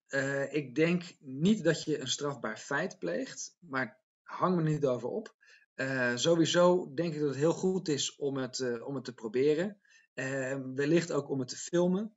Uh, 0.09 0.53
ik 0.53 0.76
denk 0.76 1.03
niet 1.19 1.63
dat 1.63 1.84
je 1.84 1.99
een 1.99 2.07
strafbaar 2.07 2.57
feit 2.57 2.99
pleegt, 2.99 3.57
maar 3.59 3.99
hang 4.24 4.55
me 4.55 4.61
niet 4.61 4.86
over 4.86 5.09
op. 5.09 5.36
Uh, 5.76 6.15
sowieso 6.15 6.93
denk 6.93 7.13
ik 7.13 7.19
dat 7.19 7.30
het 7.30 7.38
heel 7.38 7.53
goed 7.53 7.88
is 7.88 8.15
om 8.15 8.38
het, 8.38 8.59
uh, 8.59 8.88
om 8.88 8.95
het 8.95 9.03
te 9.03 9.13
proberen. 9.13 9.82
Uh, 10.13 10.59
wellicht 10.76 11.11
ook 11.11 11.30
om 11.30 11.39
het 11.39 11.47
te 11.47 11.57
filmen. 11.57 12.15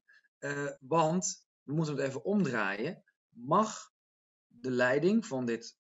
want, 0.80 1.46
we 1.62 1.72
moeten 1.72 1.96
het 1.96 2.04
even 2.04 2.24
omdraaien. 2.24 3.02
Mag 3.28 3.92
de 4.46 4.70
leiding 4.70 5.26
van 5.26 5.46
dit 5.46 5.76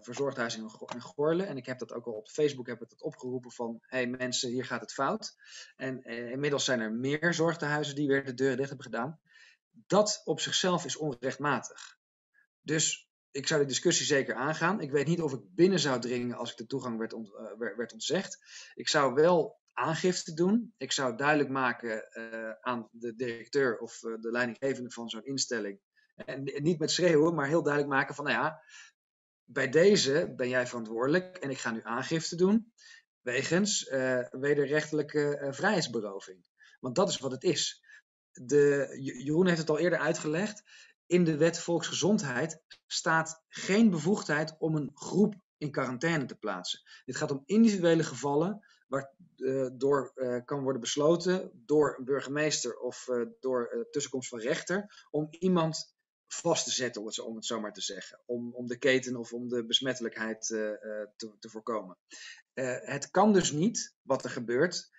verzorgdhuis 0.00 0.56
in, 0.56 0.70
in 0.94 1.00
Gorle, 1.00 1.42
en 1.42 1.56
ik 1.56 1.66
heb 1.66 1.78
dat 1.78 1.92
ook 1.92 2.06
al 2.06 2.12
op 2.12 2.28
Facebook 2.28 2.66
heb 2.66 2.82
ik 2.82 3.04
opgeroepen 3.04 3.50
van, 3.50 3.78
hey 3.80 4.06
mensen, 4.06 4.50
hier 4.50 4.64
gaat 4.64 4.80
het 4.80 4.92
fout. 4.92 5.34
En 5.76 6.02
inmiddels 6.04 6.64
zijn 6.64 6.80
er 6.80 6.92
meer 6.92 7.34
zorgtehuizen 7.34 7.94
die 7.94 8.08
weer 8.08 8.24
de 8.24 8.34
deuren 8.34 8.56
dicht 8.56 8.68
hebben 8.68 8.86
gedaan. 8.86 9.20
Dat 9.70 10.20
op 10.24 10.40
zichzelf 10.40 10.84
is 10.84 10.96
onrechtmatig. 10.96 11.98
Dus 12.60 13.09
ik 13.30 13.46
zou 13.46 13.60
die 13.60 13.68
discussie 13.68 14.06
zeker 14.06 14.34
aangaan. 14.34 14.80
Ik 14.80 14.90
weet 14.90 15.06
niet 15.06 15.22
of 15.22 15.32
ik 15.32 15.40
binnen 15.54 15.78
zou 15.78 16.00
dringen 16.00 16.36
als 16.36 16.50
ik 16.50 16.56
de 16.56 16.66
toegang 16.66 16.98
werd, 16.98 17.12
uh, 17.12 17.76
werd 17.76 17.92
ontzegd. 17.92 18.38
Ik 18.74 18.88
zou 18.88 19.14
wel 19.14 19.58
aangifte 19.72 20.34
doen. 20.34 20.74
Ik 20.76 20.92
zou 20.92 21.16
duidelijk 21.16 21.48
maken 21.48 22.08
uh, 22.12 22.50
aan 22.60 22.88
de 22.92 23.14
directeur 23.14 23.78
of 23.78 24.02
uh, 24.02 24.20
de 24.20 24.30
leidinggevende 24.30 24.90
van 24.90 25.08
zo'n 25.08 25.24
instelling. 25.24 25.80
En 26.14 26.42
niet 26.42 26.78
met 26.78 26.90
schreeuwen, 26.90 27.34
maar 27.34 27.46
heel 27.46 27.62
duidelijk 27.62 27.94
maken 27.94 28.14
van, 28.14 28.24
nou 28.24 28.36
ja, 28.36 28.62
bij 29.44 29.68
deze 29.68 30.32
ben 30.36 30.48
jij 30.48 30.66
verantwoordelijk 30.66 31.36
en 31.36 31.50
ik 31.50 31.58
ga 31.58 31.70
nu 31.70 31.80
aangifte 31.82 32.36
doen 32.36 32.72
wegens 33.20 33.88
wederrechtelijke 34.30 35.48
vrijheidsberoving. 35.50 36.46
Want 36.80 36.94
dat 36.94 37.08
is 37.08 37.18
wat 37.18 37.30
het 37.30 37.42
is. 37.42 37.84
De, 38.32 38.96
Jeroen 39.00 39.46
heeft 39.46 39.58
het 39.58 39.70
al 39.70 39.78
eerder 39.78 39.98
uitgelegd 39.98 40.62
in 41.10 41.24
de 41.24 41.36
wet 41.36 41.58
volksgezondheid 41.58 42.62
staat 42.86 43.42
geen 43.48 43.90
bevoegdheid 43.90 44.56
om 44.58 44.76
een 44.76 44.90
groep 44.94 45.34
in 45.56 45.70
quarantaine 45.70 46.24
te 46.24 46.38
plaatsen. 46.38 46.80
Dit 47.04 47.16
gaat 47.16 47.30
om 47.30 47.42
individuele 47.44 48.02
gevallen 48.02 48.64
waardoor 48.88 50.12
uh, 50.14 50.28
uh, 50.28 50.44
kan 50.44 50.62
worden 50.62 50.80
besloten 50.80 51.50
door 51.54 51.96
een 51.98 52.04
burgemeester 52.04 52.78
of 52.78 53.08
uh, 53.08 53.26
door 53.40 53.86
tussenkomst 53.90 54.28
van 54.28 54.38
rechter 54.38 55.06
om 55.10 55.26
iemand 55.30 55.94
vast 56.26 56.64
te 56.64 56.70
zetten, 56.70 57.00
om 57.00 57.06
het 57.06 57.16
zo, 57.16 57.24
om 57.24 57.36
het 57.36 57.46
zo 57.46 57.60
maar 57.60 57.72
te 57.72 57.80
zeggen. 57.80 58.20
Om, 58.26 58.54
om 58.54 58.66
de 58.66 58.78
keten 58.78 59.16
of 59.16 59.32
om 59.32 59.48
de 59.48 59.66
besmettelijkheid 59.66 60.46
te, 60.46 61.08
te, 61.38 61.48
voorkomen. 61.48 61.98
het 62.84 63.10
kan 63.10 63.32
dus 63.32 63.52
niet, 63.52 63.94
wat 64.02 64.24
er 64.24 64.30
gebeurt, 64.30 64.90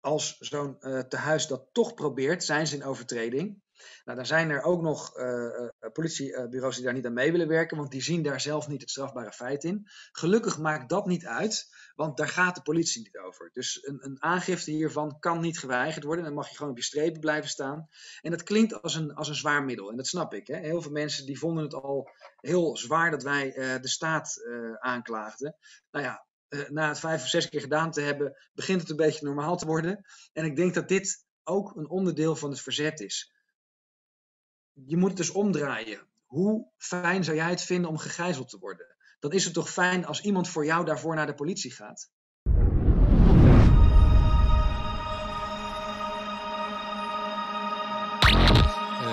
als 0.00 0.36
zo'n 0.38 0.78
tehuis 1.08 1.46
dat 1.46 1.68
toch 1.72 1.94
probeert, 1.94 2.44
zijn 2.44 2.66
ze 2.66 2.76
in 2.76 2.84
overtreding. 2.84 3.62
Nou, 4.04 4.16
dan 4.16 4.26
zijn 4.26 4.50
er 4.50 4.62
ook 4.62 4.82
nog 4.82 5.16
uh, 5.16 5.68
politiebureaus 5.92 6.74
die 6.74 6.84
daar 6.84 6.94
niet 6.94 7.06
aan 7.06 7.12
mee 7.12 7.32
willen 7.32 7.48
werken, 7.48 7.76
want 7.76 7.90
die 7.90 8.02
zien 8.02 8.22
daar 8.22 8.40
zelf 8.40 8.68
niet 8.68 8.80
het 8.80 8.90
strafbare 8.90 9.32
feit 9.32 9.64
in. 9.64 9.88
Gelukkig 10.12 10.58
maakt 10.58 10.88
dat 10.88 11.06
niet 11.06 11.26
uit, 11.26 11.74
want 11.94 12.16
daar 12.16 12.28
gaat 12.28 12.54
de 12.54 12.62
politie 12.62 13.02
niet 13.02 13.18
over. 13.18 13.50
Dus 13.52 13.86
een, 13.86 14.04
een 14.04 14.22
aangifte 14.22 14.70
hiervan 14.70 15.18
kan 15.18 15.40
niet 15.40 15.58
geweigerd 15.58 16.04
worden. 16.04 16.24
Dan 16.24 16.34
mag 16.34 16.48
je 16.48 16.56
gewoon 16.56 16.70
op 16.70 16.78
je 16.78 16.84
strepen 16.84 17.20
blijven 17.20 17.50
staan. 17.50 17.88
En 18.20 18.30
dat 18.30 18.42
klinkt 18.42 18.82
als 18.82 18.94
een, 18.94 19.14
als 19.14 19.28
een 19.28 19.34
zwaar 19.34 19.64
middel, 19.64 19.90
en 19.90 19.96
dat 19.96 20.06
snap 20.06 20.34
ik. 20.34 20.46
Hè? 20.46 20.56
Heel 20.56 20.82
veel 20.82 20.92
mensen 20.92 21.26
die 21.26 21.38
vonden 21.38 21.64
het 21.64 21.74
al 21.74 22.10
heel 22.40 22.76
zwaar 22.76 23.10
dat 23.10 23.22
wij 23.22 23.56
uh, 23.56 23.80
de 23.80 23.88
staat 23.88 24.40
uh, 24.48 24.74
aanklaagden. 24.74 25.56
Nou 25.90 26.04
ja, 26.04 26.26
na 26.68 26.88
het 26.88 26.98
vijf 26.98 27.22
of 27.22 27.28
zes 27.28 27.48
keer 27.48 27.60
gedaan 27.60 27.90
te 27.90 28.00
hebben, 28.00 28.36
begint 28.52 28.80
het 28.80 28.90
een 28.90 28.96
beetje 28.96 29.26
normaal 29.26 29.56
te 29.56 29.66
worden. 29.66 30.04
En 30.32 30.44
ik 30.44 30.56
denk 30.56 30.74
dat 30.74 30.88
dit 30.88 31.26
ook 31.44 31.76
een 31.76 31.88
onderdeel 31.88 32.36
van 32.36 32.50
het 32.50 32.60
verzet 32.60 33.00
is 33.00 33.32
je 34.86 34.96
moet 34.96 35.08
het 35.08 35.16
dus 35.16 35.30
omdraaien. 35.30 36.06
Hoe 36.26 36.66
fijn 36.76 37.24
zou 37.24 37.36
jij 37.36 37.50
het 37.50 37.62
vinden 37.62 37.90
om 37.90 37.98
gegijzeld 37.98 38.48
te 38.48 38.58
worden? 38.58 38.96
Dan 39.20 39.32
is 39.32 39.44
het 39.44 39.54
toch 39.54 39.70
fijn 39.70 40.06
als 40.06 40.20
iemand 40.20 40.48
voor 40.48 40.64
jou 40.64 40.84
daarvoor 40.84 41.14
naar 41.14 41.26
de 41.26 41.34
politie 41.34 41.70
gaat? 41.70 42.10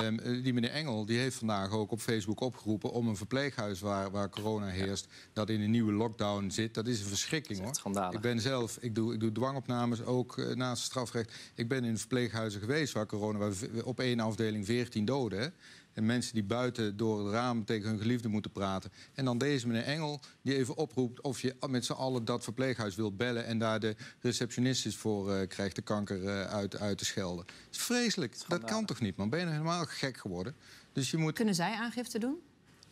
Um, 0.05 0.43
die 0.43 0.53
meneer 0.53 0.69
Engel 0.69 1.05
die 1.05 1.19
heeft 1.19 1.37
vandaag 1.37 1.71
ook 1.71 1.91
op 1.91 1.99
Facebook 1.99 2.39
opgeroepen 2.39 2.91
om 2.91 3.07
een 3.07 3.17
verpleeghuis 3.17 3.79
waar, 3.79 4.11
waar 4.11 4.29
corona 4.29 4.67
heerst, 4.67 5.07
dat 5.33 5.49
in 5.49 5.61
een 5.61 5.71
nieuwe 5.71 5.91
lockdown 5.91 6.49
zit. 6.49 6.73
Dat 6.73 6.87
is 6.87 6.99
een 6.99 7.07
verschrikking 7.07 7.59
hoor. 7.59 7.75
Schandalig. 7.75 8.15
Ik 8.15 8.21
ben 8.21 8.39
zelf, 8.39 8.77
ik 8.81 8.95
doe, 8.95 9.13
ik 9.13 9.19
doe 9.19 9.31
dwangopnames 9.31 10.03
ook 10.03 10.37
uh, 10.37 10.55
naast 10.55 10.83
strafrecht. 10.83 11.33
Ik 11.55 11.67
ben 11.67 11.83
in 11.83 11.97
verpleeghuizen 11.97 12.59
geweest 12.59 12.93
waar 12.93 13.05
corona, 13.05 13.37
waar 13.37 13.53
op 13.83 13.99
één 13.99 14.19
afdeling 14.19 14.65
14 14.65 15.05
doden. 15.05 15.39
Hè? 15.39 15.47
En 15.95 16.05
mensen 16.05 16.33
die 16.33 16.43
buiten 16.43 16.97
door 16.97 17.25
het 17.25 17.33
raam 17.33 17.65
tegen 17.65 17.89
hun 17.89 17.99
geliefde 17.99 18.27
moeten 18.27 18.51
praten. 18.51 18.91
En 19.13 19.25
dan 19.25 19.37
deze 19.37 19.67
meneer 19.67 19.83
Engel, 19.83 20.19
die 20.41 20.55
even 20.55 20.77
oproept 20.77 21.21
of 21.21 21.41
je 21.41 21.55
met 21.67 21.85
z'n 21.85 21.91
allen 21.91 22.25
dat 22.25 22.43
verpleeghuis 22.43 22.95
wilt 22.95 23.17
bellen. 23.17 23.45
en 23.45 23.59
daar 23.59 23.79
de 23.79 23.95
receptionist 24.19 24.95
voor 24.95 25.35
uh, 25.35 25.47
krijgt 25.47 25.75
de 25.75 25.81
kanker 25.81 26.23
uh, 26.23 26.41
uit, 26.41 26.79
uit 26.79 26.97
te 26.97 27.05
schelden. 27.05 27.45
Dat 27.45 27.55
is 27.71 27.77
vreselijk. 27.77 28.37
Dat 28.47 28.63
kan 28.63 28.85
toch 28.85 28.99
niet, 28.99 29.15
man? 29.15 29.29
Ben 29.29 29.39
je 29.39 29.45
nou 29.45 29.57
helemaal 29.57 29.85
gek 29.85 30.17
geworden? 30.17 30.55
Dus 30.93 31.11
je 31.11 31.17
moet... 31.17 31.33
Kunnen 31.33 31.55
zij 31.55 31.73
aangifte 31.73 32.19
doen? 32.19 32.37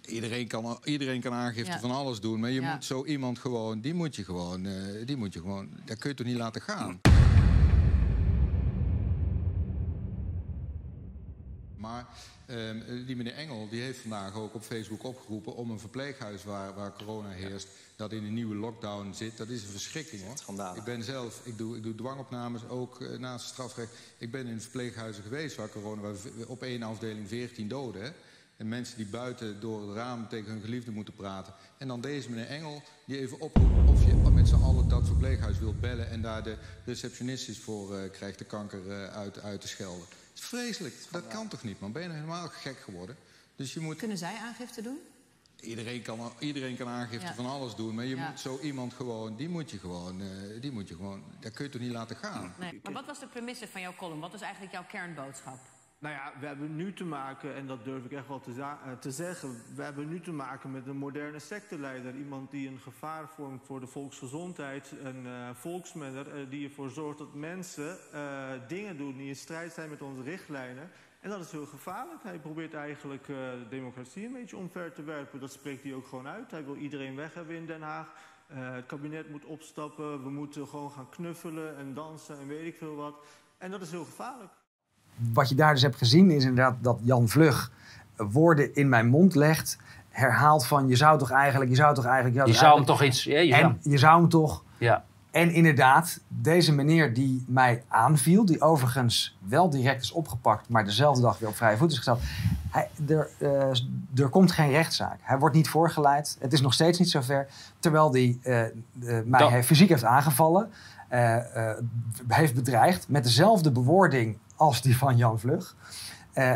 Iedereen 0.06 0.48
kan, 0.48 0.80
iedereen 0.84 1.22
kan 1.22 1.34
aangifte 1.34 1.72
ja. 1.72 1.80
van 1.80 1.92
alles 1.92 2.20
doen. 2.20 2.40
Maar 2.40 2.50
je 2.50 2.62
ja. 2.62 2.74
moet 2.74 2.86
zo 2.86 3.06
iemand 3.06 3.40
gewoon. 3.40 3.82
Die 3.82 3.94
moet 3.94 4.16
je 4.16 4.24
gewoon. 4.24 4.66
Uh, 4.66 5.06
die 5.06 5.16
moet 5.16 5.34
je 5.34 5.40
gewoon. 5.40 5.70
Dat 5.86 5.98
kun 5.98 6.10
je 6.10 6.16
toch 6.16 6.26
niet 6.26 6.36
laten 6.36 6.62
gaan? 6.62 7.02
Maar 11.78 12.08
um, 12.48 13.06
die 13.06 13.16
meneer 13.16 13.34
Engel 13.34 13.70
die 13.70 13.82
heeft 13.82 14.00
vandaag 14.00 14.36
ook 14.36 14.54
op 14.54 14.64
Facebook 14.64 15.04
opgeroepen 15.04 15.56
om 15.56 15.70
een 15.70 15.80
verpleeghuis 15.80 16.44
waar, 16.44 16.74
waar 16.74 16.94
corona 16.94 17.30
heerst, 17.30 17.68
dat 17.96 18.12
in 18.12 18.24
een 18.24 18.34
nieuwe 18.34 18.56
lockdown 18.56 19.14
zit. 19.14 19.38
Dat 19.38 19.50
is 19.50 19.64
een 19.64 19.70
verschrikking 19.70 20.24
hoor. 20.24 20.38
Schandalig. 20.38 20.78
Ik 20.78 20.84
ben 20.84 21.04
zelf, 21.04 21.42
ik 21.44 21.58
doe, 21.58 21.78
ik 21.78 21.84
doe 21.84 21.96
dwangopnames 21.96 22.68
ook 22.68 23.00
uh, 23.00 23.18
naast 23.18 23.48
strafrecht. 23.48 23.94
Ik 24.18 24.32
ben 24.32 24.48
in 24.48 24.62
verpleeghuizen 24.62 25.24
geweest 25.24 25.56
waar 25.56 25.70
corona, 25.70 26.02
waar 26.02 26.16
op 26.48 26.64
één 26.64 26.84
afdeling 26.84 27.28
14 27.28 27.68
doden. 27.68 28.04
Hè? 28.04 28.10
En 28.58 28.68
mensen 28.68 28.98
die 28.98 29.06
buiten 29.06 29.60
door 29.60 29.88
het 29.88 29.96
raam 29.96 30.28
tegen 30.30 30.52
hun 30.52 30.62
geliefde 30.62 30.92
moeten 30.92 31.14
praten. 31.14 31.54
En 31.78 31.88
dan 31.88 32.02
deze 32.02 32.30
meneer 32.30 32.48
Engel, 32.48 32.82
die 33.06 33.20
even 33.20 33.40
oproept 33.40 33.90
of 33.90 34.06
je 34.06 34.14
met 34.34 34.48
z'n 34.48 34.64
allen 34.64 34.88
dat 34.88 35.06
verpleeghuis 35.06 35.60
wilt 35.60 35.82
bellen... 35.82 36.10
en 36.10 36.22
daar 36.22 36.44
de 36.44 36.58
receptionist 36.86 37.58
voor 37.58 37.96
uh, 37.96 38.12
krijgt 38.12 38.38
de 38.40 38.46
kanker 38.46 38.86
uh, 38.88 39.06
uit, 39.06 39.40
uit 39.40 39.62
te 39.62 39.68
schelden. 39.68 40.06
Dat 40.34 40.44
is 40.44 40.50
vreselijk. 40.50 40.96
Dat 41.12 41.28
kan 41.28 41.48
toch 41.48 41.64
niet, 41.64 41.80
man? 41.80 41.92
Ben 41.92 42.02
je 42.02 42.08
nou 42.08 42.20
helemaal 42.20 42.48
gek 42.48 42.80
geworden? 42.80 43.18
Dus 43.56 43.74
je 43.74 43.80
moet... 43.80 43.98
Kunnen 43.98 44.18
zij 44.18 44.36
aangifte 44.38 44.82
doen? 44.82 45.00
Iedereen 45.60 46.02
kan, 46.02 46.34
iedereen 46.40 46.78
kan 46.78 46.88
aangifte 46.88 47.28
ja. 47.28 47.34
van 47.34 47.46
alles 47.46 47.76
doen, 47.76 47.96
maar 47.96 48.06
je 48.06 48.16
ja. 48.16 48.30
moet 48.30 48.40
zo 48.40 48.60
iemand 48.60 48.94
gewoon, 48.94 49.36
die 49.36 49.50
moet 49.50 49.72
je 49.72 49.80
gewoon, 49.80 50.22
uh, 50.22 50.62
die 50.62 50.72
moet 50.72 50.88
je 50.88 50.96
gewoon, 50.96 51.24
dat 51.40 51.54
kun 51.54 51.66
je 51.66 51.72
toch 51.72 51.82
niet 51.82 51.92
laten 51.92 52.16
gaan. 52.16 52.54
Nee. 52.60 52.80
Maar 52.84 52.94
wat 52.94 53.06
was 53.06 53.20
de 53.20 53.28
premisse 53.28 53.68
van 53.68 53.82
jouw 53.82 53.96
column? 53.96 54.20
Wat 54.20 54.34
is 54.34 54.42
eigenlijk 54.42 54.74
jouw 54.74 54.86
kernboodschap? 54.86 55.60
Nou 56.04 56.16
ja, 56.16 56.34
we 56.40 56.46
hebben 56.46 56.76
nu 56.76 56.94
te 56.94 57.06
maken, 57.06 57.56
en 57.56 57.68
dat 57.68 57.84
durf 57.84 58.06
ik 58.06 58.12
echt 58.12 58.28
wel 58.28 58.40
te, 58.40 58.52
uh, 58.52 58.74
te, 59.00 59.12
zeggen... 59.12 59.62
we 59.76 59.84
hebben 59.84 60.10
nu 60.10 60.20
te 60.20 60.32
maken 60.32 60.72
met 60.72 60.88
een 60.88 60.98
moderne 60.98 61.40
secteleider. 61.40 62.16
Iemand 62.16 62.52
die 62.52 62.68
een 62.68 62.80
gevaar 62.80 63.30
vormt 63.30 63.66
voor 63.66 63.80
de 63.80 63.88
volksgezondheid. 63.88 64.94
Een 65.04 65.26
uh, 65.26 66.50
die 66.50 66.68
ervoor 66.68 66.90
zorgt 66.90 67.18
dat 67.18 67.34
mensen 67.34 67.98
dingen 68.68 68.98
doen... 68.98 69.18
die 69.18 69.28
in 69.28 69.36
strijd 69.36 69.74
zijn 69.74 69.90
met 69.90 70.02
onze 70.02 70.22
richtlijnen. 70.22 70.90
En 71.20 71.30
dat 71.30 71.40
is 71.40 71.52
heel 71.52 71.66
gevaarlijk. 71.66 72.24
Hij 72.24 72.40
probeert 72.40 72.74
eigenlijk 72.74 73.26
de 73.26 73.66
democratie 73.70 74.26
een 74.26 74.34
beetje 74.34 74.58
omver 74.58 74.94
te 74.94 75.04
werpen. 75.04 75.40
Dat 75.40 75.52
spreekt 75.52 75.84
hij 75.84 75.94
ook 75.94 76.08
gewoon 76.08 76.28
uit. 76.28 76.52
Hij 76.52 76.66
wil 76.66 76.76
iedereen 76.76 77.16
weg 77.16 77.34
hebben 77.34 77.56
in 77.56 77.66
Den 77.66 77.82
Haag. 77.82 78.14
Het 78.48 78.86
kabinet 78.86 79.30
moet 79.30 79.46
opstappen. 79.46 80.24
We 80.24 80.30
moeten 80.30 80.68
gewoon 80.68 80.92
gaan 80.92 81.10
knuffelen 81.10 81.78
en 81.78 81.94
dansen 81.94 82.40
en 82.40 82.48
weet 82.48 82.68
ik 82.68 82.78
veel 82.78 82.96
wat. 82.96 83.26
En 83.58 83.72
dat 83.72 83.82
is 83.82 83.92
heel 83.92 84.06
gevaarlijk. 84.06 84.52
Wat 85.34 85.50
je 85.50 85.56
daar 85.56 85.74
dus 85.74 85.82
hebt 85.82 85.98
gezien 85.98 86.32
is 86.32 86.44
inderdaad 86.44 86.76
dat 86.82 87.00
Jan 87.04 87.28
Vlug 87.28 87.72
woorden 88.16 88.76
in 88.76 88.90
mijn 88.90 89.08
mond 89.08 89.36
legt. 89.36 89.78
Herhaalt 90.10 90.66
van 90.66 90.88
je 90.88 90.96
zou 90.96 91.18
toch 91.18 91.32
eigenlijk, 91.32 91.70
je 91.70 91.76
zou 91.76 91.96
toch 91.96 92.06
eigenlijk... 92.06 92.36
Je 92.36 92.40
zou, 92.40 92.52
je 92.52 92.58
zou 92.58 92.76
hem 92.76 92.86
toch 92.86 93.04
iets... 93.04 93.24
Ja, 93.24 93.40
je, 93.40 93.54
zou... 93.54 93.74
je 93.82 93.98
zou 93.98 94.20
hem 94.20 94.30
toch... 94.30 94.64
Ja. 94.78 95.04
En 95.32 95.52
inderdaad, 95.52 96.20
deze 96.28 96.74
meneer 96.74 97.14
die 97.14 97.46
mij 97.48 97.84
aanviel, 97.88 98.46
die 98.46 98.62
overigens 98.62 99.38
wel 99.40 99.70
direct 99.70 100.02
is 100.02 100.12
opgepakt, 100.12 100.70
maar 100.70 100.86
dezelfde 100.86 101.22
dag 101.22 101.40
weer 101.40 101.50
op 101.50 101.56
vrije 101.56 101.78
voet 101.78 101.92
is 101.92 101.96
gesteld. 101.96 102.22
Hij, 102.70 102.90
er, 103.08 103.30
uh, 103.40 103.50
er 104.16 104.30
komt 104.30 104.52
geen 104.52 104.72
rechtszaak. 104.72 105.20
Hij 105.22 105.40
wordt 105.40 105.56
niet 105.56 105.70
voorgeleid. 105.70 106.38
Het 106.40 106.54
is 106.54 106.62
nog 106.62 106.74
steeds 106.74 107.00
niet 107.00 107.10
zover. 107.10 107.48
Terwijl 107.80 108.12
hij 108.12 108.40
uh, 108.44 108.62
uh, 109.00 109.20
mij 109.26 109.64
fysiek 109.64 109.90
heeft 109.90 110.04
aangevallen, 110.04 110.70
heeft 112.28 112.56
bedreigd 112.56 113.10
met 113.10 113.24
dezelfde 113.24 113.72
bewoording 113.72 114.38
als 114.56 114.82
die 114.82 114.98
van 114.98 115.18
Jan 115.18 115.40
Vlug. 115.40 115.76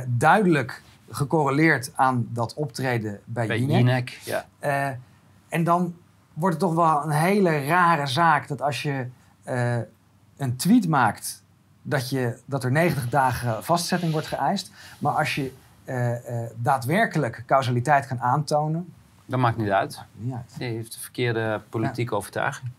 duidelijk 0.07 0.81
gecorreleerd 1.09 1.91
aan 1.95 2.27
dat 2.29 2.53
optreden 2.53 3.19
bij, 3.25 3.47
bij 3.47 3.59
Jinek. 3.59 4.19
Ja. 4.23 4.45
en 5.49 5.63
dan 5.63 5.95
wordt 6.33 6.55
het 6.55 6.63
toch 6.63 6.75
wel 6.75 7.03
een 7.03 7.11
hele 7.11 7.65
rare 7.65 8.07
zaak 8.07 8.47
dat 8.47 8.61
als 8.61 8.81
je 8.81 9.07
uh, 9.45 9.77
een 10.37 10.55
tweet 10.55 10.87
maakt, 10.87 11.43
dat, 11.81 12.09
je, 12.09 12.39
dat 12.45 12.63
er 12.63 12.71
90 12.71 13.09
dagen 13.09 13.63
vastzetting 13.63 14.11
wordt 14.11 14.27
geëist. 14.27 14.71
Maar 14.99 15.13
als 15.13 15.35
je 15.35 15.51
daadwerkelijk 16.55 17.43
causaliteit 17.45 18.07
kan 18.07 18.21
aantonen. 18.21 18.93
Dat 19.25 19.39
maakt 19.39 19.57
niet 19.57 19.69
uit. 19.69 19.95
Maakt 19.95 20.09
niet 20.13 20.33
uit. 20.33 20.55
Je 20.57 20.63
heeft 20.63 20.93
de 20.93 20.99
verkeerde 20.99 21.61
politieke 21.69 22.11
ja. 22.11 22.17
overtuiging. 22.17 22.71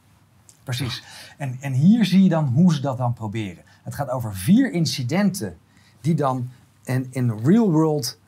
Precies. 0.65 1.05
En, 1.37 1.57
en 1.61 1.73
hier 1.73 2.05
zie 2.05 2.23
je 2.23 2.29
dan 2.29 2.45
hoe 2.45 2.75
ze 2.75 2.81
dat 2.81 2.99
dan 2.99 3.13
proberen. 3.13 3.65
Het 3.89 3.97
gaat 3.97 4.11
over 4.11 4.35
vier 4.35 4.73
incidenten 4.73 5.57
die 6.01 6.15
dan 6.15 6.51
in, 6.85 7.07
in 7.11 7.41
real 7.45 7.71
world 7.71 8.19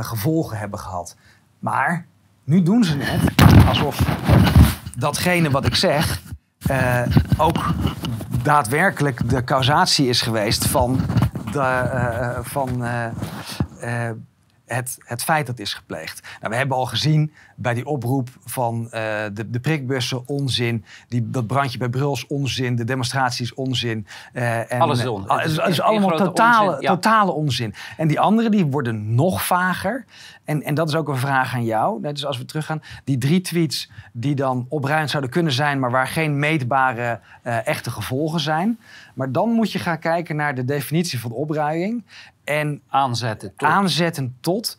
gevolgen 0.00 0.58
hebben 0.58 0.78
gehad. 0.78 1.16
Maar 1.58 2.06
nu 2.44 2.62
doen 2.62 2.84
ze 2.84 2.96
het 2.98 3.66
alsof 3.66 4.00
datgene 4.98 5.50
wat 5.50 5.66
ik 5.66 5.74
zeg 5.74 6.22
uh, 6.70 7.02
ook 7.36 7.74
daadwerkelijk 8.42 9.28
de 9.30 9.44
causatie 9.44 10.08
is 10.08 10.22
geweest 10.22 10.66
van, 10.66 11.00
de, 11.52 11.58
uh, 11.58 12.38
van 12.42 12.84
het, 14.66 14.98
het 15.04 15.24
feit 15.24 15.46
dat 15.46 15.58
is 15.58 15.74
gepleegd. 15.74 16.22
Nou, 16.40 16.50
we 16.50 16.56
hebben 16.56 16.76
al 16.76 16.86
gezien 16.86 17.32
bij 17.56 17.74
die 17.74 17.86
oproep 17.86 18.28
van 18.44 18.82
uh, 18.84 18.90
de, 19.32 19.50
de 19.50 19.60
prikbussen 19.60 20.28
onzin, 20.28 20.84
die, 21.08 21.30
dat 21.30 21.46
brandje 21.46 21.78
bij 21.78 21.88
Bruls 21.88 22.26
onzin, 22.26 22.76
de 22.76 22.84
demonstraties 22.84 23.54
onzin. 23.54 24.06
Uh, 24.32 24.72
en, 24.72 24.80
Alles 24.80 24.98
is 24.98 25.06
onzin. 25.06 25.36
Het 25.36 25.50
is, 25.50 25.56
het 25.56 25.68
is 25.68 25.80
allemaal 25.80 26.16
totale 26.16 26.68
onzin, 26.68 26.82
ja. 26.82 26.88
totale 26.94 27.32
onzin. 27.32 27.74
En 27.96 28.08
die 28.08 28.20
andere 28.20 28.48
die 28.48 28.66
worden 28.66 29.14
nog 29.14 29.46
vager. 29.46 30.04
En, 30.44 30.62
en 30.62 30.74
dat 30.74 30.88
is 30.88 30.94
ook 30.94 31.08
een 31.08 31.16
vraag 31.16 31.54
aan 31.54 31.64
jou. 31.64 32.02
Dus 32.02 32.26
als 32.26 32.38
we 32.38 32.44
teruggaan, 32.44 32.82
die 33.04 33.18
drie 33.18 33.40
tweets 33.40 33.90
die 34.12 34.34
dan 34.34 34.66
opruimd 34.68 35.10
zouden 35.10 35.30
kunnen 35.30 35.52
zijn, 35.52 35.78
maar 35.78 35.90
waar 35.90 36.08
geen 36.08 36.38
meetbare 36.38 37.20
echte 37.42 37.90
gevolgen 37.90 38.40
zijn. 38.40 38.78
Maar 39.14 39.32
dan 39.32 39.50
moet 39.50 39.72
je 39.72 39.78
gaan 39.78 39.98
kijken 39.98 40.36
naar 40.36 40.54
de 40.54 40.64
definitie 40.64 41.20
van 41.20 41.30
opruiing. 41.30 42.04
En 42.46 42.82
aanzetten 42.88 43.52
tot. 43.56 43.68
Aanzetten 43.68 44.36
tot. 44.40 44.78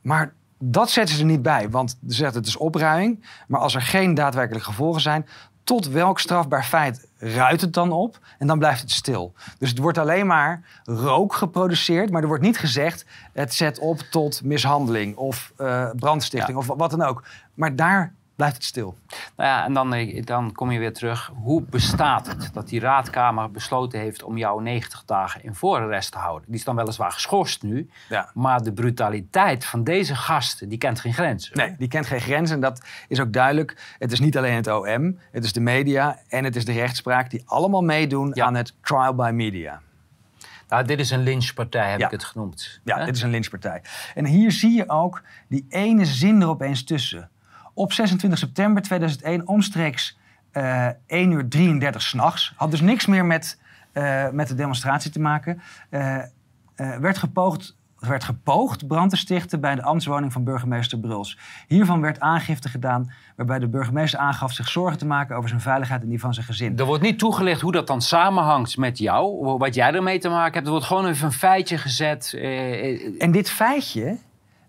Maar 0.00 0.32
dat 0.58 0.90
zetten 0.90 1.14
ze 1.14 1.20
er 1.20 1.26
niet 1.26 1.42
bij, 1.42 1.70
want 1.70 1.90
ze 1.90 2.14
zeggen 2.14 2.38
het 2.38 2.46
is 2.46 2.56
opruiming. 2.56 3.24
Maar 3.48 3.60
als 3.60 3.74
er 3.74 3.82
geen 3.82 4.14
daadwerkelijke 4.14 4.68
gevolgen 4.68 5.00
zijn, 5.00 5.26
tot 5.64 5.88
welk 5.88 6.20
strafbaar 6.20 6.64
feit 6.64 7.08
ruikt 7.18 7.60
het 7.60 7.74
dan 7.74 7.92
op? 7.92 8.18
En 8.38 8.46
dan 8.46 8.58
blijft 8.58 8.80
het 8.80 8.90
stil. 8.90 9.32
Dus 9.58 9.68
het 9.68 9.78
wordt 9.78 9.98
alleen 9.98 10.26
maar 10.26 10.62
rook 10.84 11.34
geproduceerd, 11.34 12.10
maar 12.10 12.22
er 12.22 12.28
wordt 12.28 12.42
niet 12.42 12.58
gezegd 12.58 13.04
het 13.32 13.54
zet 13.54 13.78
op 13.78 13.98
tot 13.98 14.42
mishandeling 14.44 15.16
of 15.16 15.52
uh, 15.58 15.90
brandstichting 15.96 16.64
ja. 16.64 16.72
of 16.72 16.78
wat 16.78 16.90
dan 16.90 17.02
ook. 17.02 17.24
Maar 17.54 17.76
daar 17.76 18.14
blijft 18.42 18.56
het 18.56 18.64
stil. 18.64 18.98
Nou 19.36 19.48
ja, 19.48 19.64
en 19.64 19.72
dan, 19.72 19.94
eh, 19.94 20.24
dan 20.24 20.52
kom 20.52 20.70
je 20.70 20.78
weer 20.78 20.92
terug. 20.92 21.30
Hoe 21.34 21.62
bestaat 21.62 22.26
het 22.26 22.50
dat 22.52 22.68
die 22.68 22.80
raadkamer 22.80 23.50
besloten 23.50 23.98
heeft 23.98 24.22
om 24.22 24.38
jou 24.38 24.62
90 24.62 25.04
dagen 25.04 25.44
in 25.44 25.54
voorarrest 25.54 26.12
te 26.12 26.18
houden? 26.18 26.44
Die 26.46 26.58
is 26.58 26.64
dan 26.64 26.76
weliswaar 26.76 27.12
geschorst 27.12 27.62
nu. 27.62 27.90
Ja. 28.08 28.30
Maar 28.34 28.62
de 28.62 28.72
brutaliteit 28.72 29.64
van 29.64 29.84
deze 29.84 30.14
gasten, 30.14 30.68
die 30.68 30.78
kent 30.78 31.00
geen 31.00 31.14
grenzen. 31.14 31.56
Nee, 31.56 31.74
die 31.78 31.88
kent 31.88 32.06
geen 32.06 32.20
grenzen. 32.20 32.54
En 32.54 32.60
dat 32.60 32.82
is 33.08 33.20
ook 33.20 33.32
duidelijk. 33.32 33.94
Het 33.98 34.12
is 34.12 34.20
niet 34.20 34.36
alleen 34.36 34.54
het 34.54 34.66
OM, 34.66 35.18
het 35.30 35.44
is 35.44 35.52
de 35.52 35.60
media 35.60 36.18
en 36.28 36.44
het 36.44 36.56
is 36.56 36.64
de 36.64 36.72
rechtspraak 36.72 37.30
die 37.30 37.42
allemaal 37.46 37.82
meedoen 37.82 38.30
ja. 38.34 38.44
aan 38.44 38.54
het 38.54 38.74
trial 38.80 39.14
by 39.14 39.30
media. 39.34 39.80
Nou, 40.68 40.84
dit 40.84 41.00
is 41.00 41.10
een 41.10 41.22
lynchpartij, 41.22 41.90
heb 41.90 42.00
ja. 42.00 42.06
ik 42.06 42.12
het 42.12 42.24
genoemd. 42.24 42.80
Ja, 42.84 43.04
dit 43.04 43.16
is 43.16 43.22
een 43.22 43.30
lynchpartij. 43.30 43.82
En 44.14 44.26
hier 44.26 44.52
zie 44.52 44.72
je 44.72 44.88
ook 44.88 45.22
die 45.48 45.66
ene 45.68 46.04
zin 46.04 46.40
er 46.40 46.48
opeens 46.48 46.84
tussen. 46.84 47.30
Op 47.74 47.92
26 47.92 48.38
september 48.38 48.82
2001, 48.82 49.48
omstreeks 49.48 50.18
uh, 50.52 50.86
1 51.06 51.30
uur 51.30 51.48
33 51.48 52.02
s'nachts, 52.02 52.52
had 52.56 52.70
dus 52.70 52.80
niks 52.80 53.06
meer 53.06 53.24
met, 53.24 53.60
uh, 53.92 54.30
met 54.30 54.48
de 54.48 54.54
demonstratie 54.54 55.10
te 55.10 55.20
maken, 55.20 55.62
uh, 55.90 56.18
werd 56.76 57.18
gepoogd 57.18 57.76
werd 58.08 58.24
gepoogd 58.24 58.86
brand 58.86 59.10
te 59.10 59.16
stichten 59.16 59.60
bij 59.60 59.74
de 59.74 59.82
ambtswoning 59.82 60.32
van 60.32 60.44
burgemeester 60.44 60.98
Bruls. 60.98 61.38
Hiervan 61.68 62.00
werd 62.00 62.20
aangifte 62.20 62.68
gedaan 62.68 63.12
waarbij 63.36 63.58
de 63.58 63.68
burgemeester 63.68 64.18
aangaf 64.18 64.52
zich 64.52 64.68
zorgen 64.68 64.98
te 64.98 65.06
maken 65.06 65.36
over 65.36 65.48
zijn 65.48 65.60
veiligheid 65.60 66.02
en 66.02 66.08
die 66.08 66.20
van 66.20 66.34
zijn 66.34 66.46
gezin. 66.46 66.78
Er 66.78 66.84
wordt 66.84 67.02
niet 67.02 67.18
toegelicht 67.18 67.60
hoe 67.60 67.72
dat 67.72 67.86
dan 67.86 68.02
samenhangt 68.02 68.76
met 68.76 68.98
jou, 68.98 69.56
wat 69.58 69.74
jij 69.74 69.92
ermee 69.92 70.18
te 70.18 70.28
maken 70.28 70.52
hebt. 70.52 70.64
Er 70.64 70.70
wordt 70.72 70.86
gewoon 70.86 71.06
even 71.06 71.26
een 71.26 71.32
feitje 71.32 71.78
gezet. 71.78 72.34
En 73.18 73.30
dit 73.30 73.50
feitje, 73.50 74.16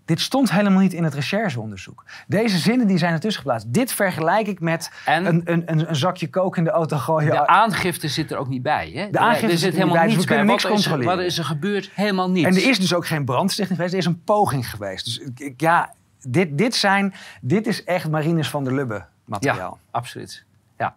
dit 0.04 0.20
stond 0.20 0.50
helemaal 0.50 0.80
niet 0.80 0.92
in 0.92 1.04
het 1.04 1.14
rechercheonderzoek. 1.14 2.04
Deze 2.26 2.58
zinnen 2.58 2.86
die 2.86 2.98
zijn 2.98 3.12
ertussen 3.12 3.42
geplaatst. 3.42 3.72
Dit 3.72 3.92
vergelijk 3.92 4.46
ik 4.46 4.60
met 4.60 4.90
en 5.04 5.26
een, 5.26 5.42
een, 5.44 5.88
een, 5.88 5.96
zakje 5.96 6.30
kook 6.30 6.56
in 6.56 6.64
de 6.64 6.70
auto 6.70 6.96
gooien. 6.96 7.30
De 7.30 7.46
aangifte 7.46 8.08
zit 8.08 8.30
er 8.30 8.38
ook 8.38 8.48
niet 8.48 8.62
bij. 8.62 8.90
Hè? 8.94 9.10
De 9.10 9.18
aangifte 9.18 9.50
er 9.50 9.58
zit 9.58 9.72
helemaal 9.72 9.94
bij, 9.94 10.02
niets 10.04 10.14
dus 10.14 10.24
we 10.24 10.30
kunnen 10.30 10.46
bij. 10.46 10.54
niks 10.54 10.68
wat, 10.68 10.78
is, 10.78 10.84
controleren. 10.84 11.16
wat 11.16 11.26
is 11.26 11.38
er 11.38 11.44
gebeurd? 11.44 11.90
Helemaal 11.94 12.30
niets. 12.30 12.46
En 12.46 12.62
er 12.62 12.68
is 12.68 12.78
dus 12.78 12.94
ook 12.94 13.06
geen 13.06 13.24
brandstichting 13.24 13.76
geweest. 13.76 13.94
Er 13.94 14.00
is 14.00 14.06
een 14.06 14.22
poging 14.24 14.70
geweest. 14.70 15.04
Dus 15.04 15.20
ik, 15.36 15.60
ja, 15.60 15.94
dit, 16.20 16.58
dit, 16.58 16.74
zijn, 16.74 17.14
dit 17.40 17.66
is 17.66 17.84
echt 17.84 18.10
Marines 18.10 18.50
van 18.50 18.64
der 18.64 18.74
Lubbe 18.74 19.04
materiaal. 19.24 19.78
Ja, 19.82 19.88
absoluut. 19.90 20.44
Ja. 20.78 20.94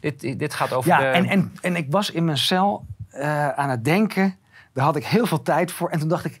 Dit, 0.00 0.38
dit 0.38 0.54
gaat 0.54 0.72
over 0.72 0.90
ja, 0.90 0.98
de... 0.98 1.04
en, 1.04 1.26
en, 1.26 1.52
en 1.60 1.76
ik 1.76 1.86
was 1.90 2.10
in 2.10 2.24
mijn 2.24 2.38
cel 2.38 2.86
uh, 3.14 3.48
aan 3.48 3.70
het 3.70 3.84
denken. 3.84 4.36
Daar 4.72 4.84
had 4.84 4.96
ik 4.96 5.04
heel 5.04 5.26
veel 5.26 5.42
tijd 5.42 5.72
voor. 5.72 5.90
En 5.90 5.98
toen 5.98 6.08
dacht 6.08 6.24
ik, 6.24 6.40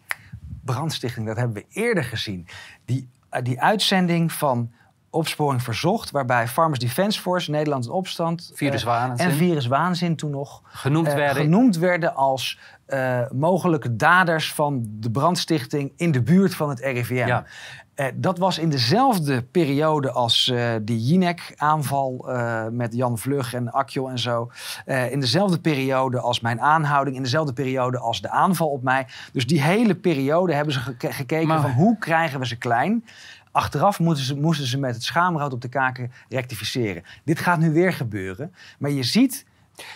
brandstichting, 0.72 1.26
dat 1.26 1.36
hebben 1.36 1.56
we 1.56 1.80
eerder 1.80 2.04
gezien. 2.04 2.46
Die, 2.84 3.08
uh, 3.32 3.42
die 3.42 3.60
uitzending 3.60 4.32
van 4.32 4.72
Opsporing 5.10 5.62
Verzocht, 5.62 6.10
waarbij 6.10 6.48
Farmers 6.48 6.78
Defence 6.78 7.20
Force, 7.20 7.50
Nederland 7.50 7.84
in 7.84 7.90
opstand... 7.90 8.50
Virus 8.54 8.82
Waanzin. 8.82 9.26
Uh, 9.26 9.32
en 9.32 9.38
Virus 9.38 9.66
Waanzin 9.66 10.16
toen 10.16 10.30
nog... 10.30 10.62
Genoemd 10.64 11.12
werden. 11.12 11.42
genoemd 11.42 11.76
werden 11.78 12.14
als 12.14 12.58
mogelijke 13.32 13.96
daders 13.96 14.52
van 14.52 14.86
de 14.90 15.10
brandstichting 15.10 15.92
in 15.96 16.12
de 16.12 16.22
buurt 16.22 16.54
van 16.54 16.68
het 16.68 16.80
RIVM. 16.80 17.26
Ja. 17.26 17.44
Eh, 17.94 18.06
dat 18.14 18.38
was 18.38 18.58
in 18.58 18.68
dezelfde 18.70 19.42
periode 19.42 20.10
als 20.10 20.48
eh, 20.50 20.70
die 20.82 20.98
Jinek-aanval 21.00 22.24
eh, 22.28 22.66
met 22.70 22.94
Jan 22.94 23.18
Vlug 23.18 23.54
en 23.54 23.70
Akjol 23.72 24.10
en 24.10 24.18
zo. 24.18 24.50
Eh, 24.84 25.10
in 25.12 25.20
dezelfde 25.20 25.58
periode 25.60 26.20
als 26.20 26.40
mijn 26.40 26.60
aanhouding. 26.60 27.16
In 27.16 27.22
dezelfde 27.22 27.52
periode 27.52 27.98
als 27.98 28.20
de 28.20 28.30
aanval 28.30 28.68
op 28.68 28.82
mij. 28.82 29.06
Dus 29.32 29.46
die 29.46 29.62
hele 29.62 29.94
periode 29.94 30.54
hebben 30.54 30.72
ze 30.74 30.80
geke- 30.80 31.12
gekeken 31.12 31.46
Maar- 31.48 31.60
van 31.60 31.70
hoe 31.70 31.98
krijgen 31.98 32.40
we 32.40 32.46
ze 32.46 32.56
klein. 32.56 33.04
Achteraf 33.58 33.98
moesten 33.98 34.24
ze, 34.26 34.36
moesten 34.36 34.66
ze 34.66 34.78
met 34.78 34.94
het 34.94 35.04
schaamrood 35.04 35.52
op 35.52 35.60
de 35.60 35.68
kaken 35.68 36.12
rectificeren. 36.28 37.02
Dit 37.24 37.38
gaat 37.38 37.58
nu 37.58 37.70
weer 37.72 37.92
gebeuren. 37.92 38.54
Maar 38.78 38.90
je 38.90 39.02
ziet 39.02 39.44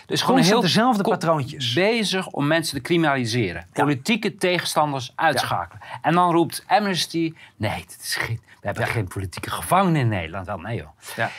Dus 0.06 0.22
gewoon 0.22 0.40
heel 0.40 0.60
dezelfde 0.60 1.02
patroontjes. 1.02 1.72
bezig 1.72 2.26
om 2.26 2.46
mensen 2.46 2.74
te 2.76 2.82
criminaliseren. 2.82 3.66
Politieke 3.72 4.34
tegenstanders 4.34 5.12
uitschakelen. 5.14 5.82
En 6.02 6.14
dan 6.14 6.32
roept 6.32 6.64
Amnesty... 6.66 7.34
Nee, 7.56 7.76
dit 7.86 7.98
is 8.02 8.14
geen, 8.14 8.40
we 8.46 8.66
hebben 8.66 8.86
geen 8.86 9.08
politieke 9.08 9.50
gevangenen 9.50 10.00
in 10.00 10.08
Nederland. 10.08 10.46
Wel, 10.46 10.58
nee 10.58 10.76
joh. 10.76 10.88
Ja. 11.16 11.30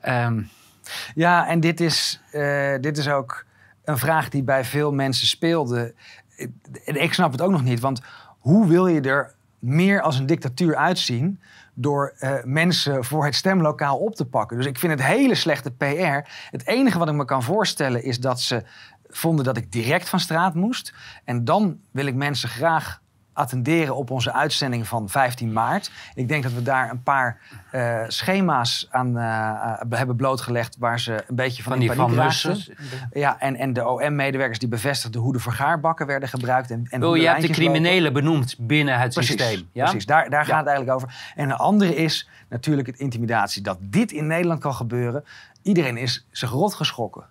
Ehm, 0.00 0.42
Ja, 1.14 1.46
en 1.46 1.60
dit 1.60 1.80
is, 1.80 2.20
eh, 2.30 2.74
dit 2.80 2.98
is 2.98 3.08
ook 3.08 3.44
een 3.84 3.98
vraag 3.98 4.28
die 4.28 4.42
bij 4.42 4.64
veel 4.64 4.92
mensen 4.92 5.26
speelde. 5.26 5.94
En 6.84 7.02
ik 7.02 7.12
snap 7.14 7.32
het 7.32 7.40
ook 7.42 7.50
nog 7.50 7.62
niet, 7.62 7.80
want 7.80 8.00
hoe 8.38 8.68
wil 8.68 8.86
je 8.86 9.00
er 9.00 9.34
meer 9.64 10.00
als 10.00 10.18
een 10.18 10.26
dictatuur 10.26 10.76
uitzien 10.76 11.40
door 11.74 12.14
eh, 12.18 12.34
mensen 12.44 13.04
voor 13.04 13.24
het 13.24 13.34
stemlokaal 13.34 13.98
op 13.98 14.14
te 14.14 14.24
pakken? 14.24 14.56
Dus 14.56 14.66
ik 14.66 14.78
vind 14.78 14.92
het 14.92 15.02
hele 15.02 15.34
slechte 15.34 15.70
PR. 15.70 16.30
Het 16.50 16.66
enige 16.66 16.98
wat 16.98 17.08
ik 17.08 17.14
me 17.14 17.24
kan 17.24 17.42
voorstellen 17.42 18.02
is 18.02 18.20
dat 18.20 18.40
ze 18.40 18.62
vonden 19.08 19.44
dat 19.44 19.56
ik 19.56 19.72
direct 19.72 20.08
van 20.08 20.20
straat 20.20 20.54
moest. 20.54 20.94
En 21.24 21.44
dan 21.44 21.78
wil 21.90 22.06
ik 22.06 22.14
mensen 22.14 22.48
graag 22.48 23.02
attenderen 23.34 23.96
op 23.96 24.10
onze 24.10 24.32
uitzending 24.32 24.86
van 24.88 25.08
15 25.08 25.52
maart. 25.52 25.90
Ik 26.14 26.28
denk 26.28 26.42
dat 26.42 26.52
we 26.52 26.62
daar 26.62 26.90
een 26.90 27.02
paar 27.02 27.38
eh, 27.70 28.00
schema's 28.08 28.88
aan 28.90 29.18
eh, 29.18 29.24
eh, 29.24 29.80
hebben 29.90 30.16
blootgelegd... 30.16 30.76
waar 30.78 31.00
ze 31.00 31.24
een 31.28 31.36
beetje 31.36 31.62
van, 31.62 31.72
van 31.72 31.80
die 31.80 31.88
paniek 31.94 32.14
Van. 32.14 32.24
Lussen. 32.24 32.76
Ja, 33.12 33.40
en, 33.40 33.56
en 33.56 33.72
de 33.72 33.88
OM-medewerkers 33.88 34.58
die 34.58 34.68
bevestigden 34.68 35.20
hoe 35.20 35.32
de 35.32 35.38
vergaarbakken 35.38 36.06
werden 36.06 36.28
gebruikt. 36.28 36.70
En, 36.70 36.86
en 36.90 37.00
Oh, 37.02 37.06
hoe 37.08 37.18
je 37.18 37.26
hebt 37.26 37.40
de 37.40 37.46
lopen. 37.48 37.62
criminelen 37.62 38.12
benoemd 38.12 38.56
binnen 38.58 38.98
het 38.98 39.12
Precies, 39.14 39.36
systeem. 39.36 39.68
Ja? 39.72 39.84
precies. 39.84 40.06
Daar, 40.06 40.30
daar 40.30 40.40
Ja. 40.46 40.46
gaat 40.46 40.58
het 40.58 40.68
eigenlijk 40.68 40.96
over. 40.96 41.32
En 41.34 41.44
een 41.50 41.56
andere 41.56 41.96
is 41.96 42.28
natuurlijk 42.48 42.86
het 42.86 42.98
intimidatie. 42.98 43.62
Dat 43.62 43.78
dit 43.80 44.12
in 44.12 44.26
Nederland 44.26 44.60
kan 44.60 44.74
gebeuren. 44.74 45.24
Iedereen 45.62 45.96
is 45.96 46.26
zich 46.30 46.50
rot 46.50 46.74
geschrokken. 46.74 47.24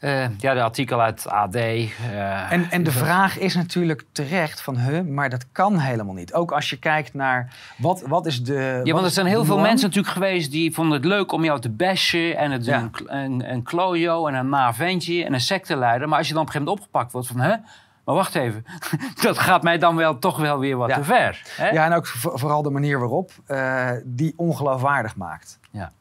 Eh, 0.00 0.38
ja, 0.38 0.54
de 0.54 0.62
artikel 0.62 1.00
uit 1.00 1.26
AD. 1.28 1.54
eh, 1.54 2.52
En, 2.52 2.70
en 2.70 2.82
de 2.82 2.90
vraag 2.92 3.38
is 3.38 3.54
natuurlijk 3.54 4.04
terecht 4.12 4.60
van, 4.62 4.78
huh, 4.78 5.00
maar 5.04 5.30
dat 5.30 5.46
kan 5.52 5.78
helemaal 5.78 6.14
niet. 6.14 6.34
Ook 6.34 6.52
als 6.52 6.70
je 6.70 6.78
kijkt 6.78 7.14
naar, 7.14 7.54
wat, 7.78 8.02
wat 8.06 8.26
is 8.26 8.42
de 8.42 8.80
Ja, 8.84 8.92
want 8.92 9.04
er 9.04 9.10
zijn 9.12 9.26
heel 9.26 9.44
veel 9.44 9.58
mensen 9.58 9.86
natuurlijk 9.88 10.14
geweest 10.14 10.50
die 10.50 10.74
vonden 10.74 10.96
het 10.96 11.04
leuk 11.04 11.32
om 11.32 11.44
jou 11.44 11.60
te 11.60 11.70
bashen. 11.70 12.36
En 12.36 12.50
het 12.50 12.64
Ja. 12.64 12.78
een, 12.78 13.14
een, 13.16 13.50
een 13.52 13.62
klojo 13.62 14.26
en 14.26 14.34
een 14.34 14.48
naventje 14.48 15.24
en 15.24 15.32
een 15.32 15.40
secteleider. 15.40 16.08
Maar 16.08 16.18
als 16.18 16.28
je 16.28 16.32
dan 16.34 16.42
op 16.42 16.48
een 16.48 16.52
gegeven 16.54 16.74
moment 16.74 16.90
opgepakt 16.92 17.12
wordt 17.12 17.28
van... 17.28 17.40
Hè? 17.40 17.56
Maar 18.04 18.14
wacht 18.14 18.34
even, 18.34 18.64
dat 19.22 19.38
gaat 19.38 19.62
mij 19.62 19.78
dan 19.78 19.96
wel 19.96 20.18
toch 20.18 20.38
wel 20.38 20.58
weer 20.58 20.76
wat 20.76 20.88
Ja. 20.88 20.94
te 20.96 21.04
ver. 21.04 21.42
Hè? 21.56 21.68
Ja, 21.68 21.84
en 21.84 21.92
ook 21.92 22.06
vo- 22.06 22.36
vooral 22.36 22.62
de 22.62 22.70
manier 22.70 22.98
waarop 22.98 23.30
eh, 23.46 23.90
die 24.04 24.32
ongeloofwaardig 24.36 25.16
maakt. 25.16 25.58
Ja, 25.70 25.92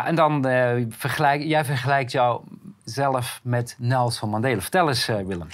en 0.00 0.14
dan 0.14 0.46
eh, 0.46 0.84
vergelijk, 0.88 1.42
jij 1.42 1.64
vergelijkt 1.64 2.12
jou 2.12 2.40
zelf 2.84 3.40
met 3.42 3.76
Nelson 3.78 4.30
Mandela. 4.30 4.60
Vertel 4.60 4.88
eens, 4.88 5.08
eh, 5.08 5.16
Willem. 5.16 5.48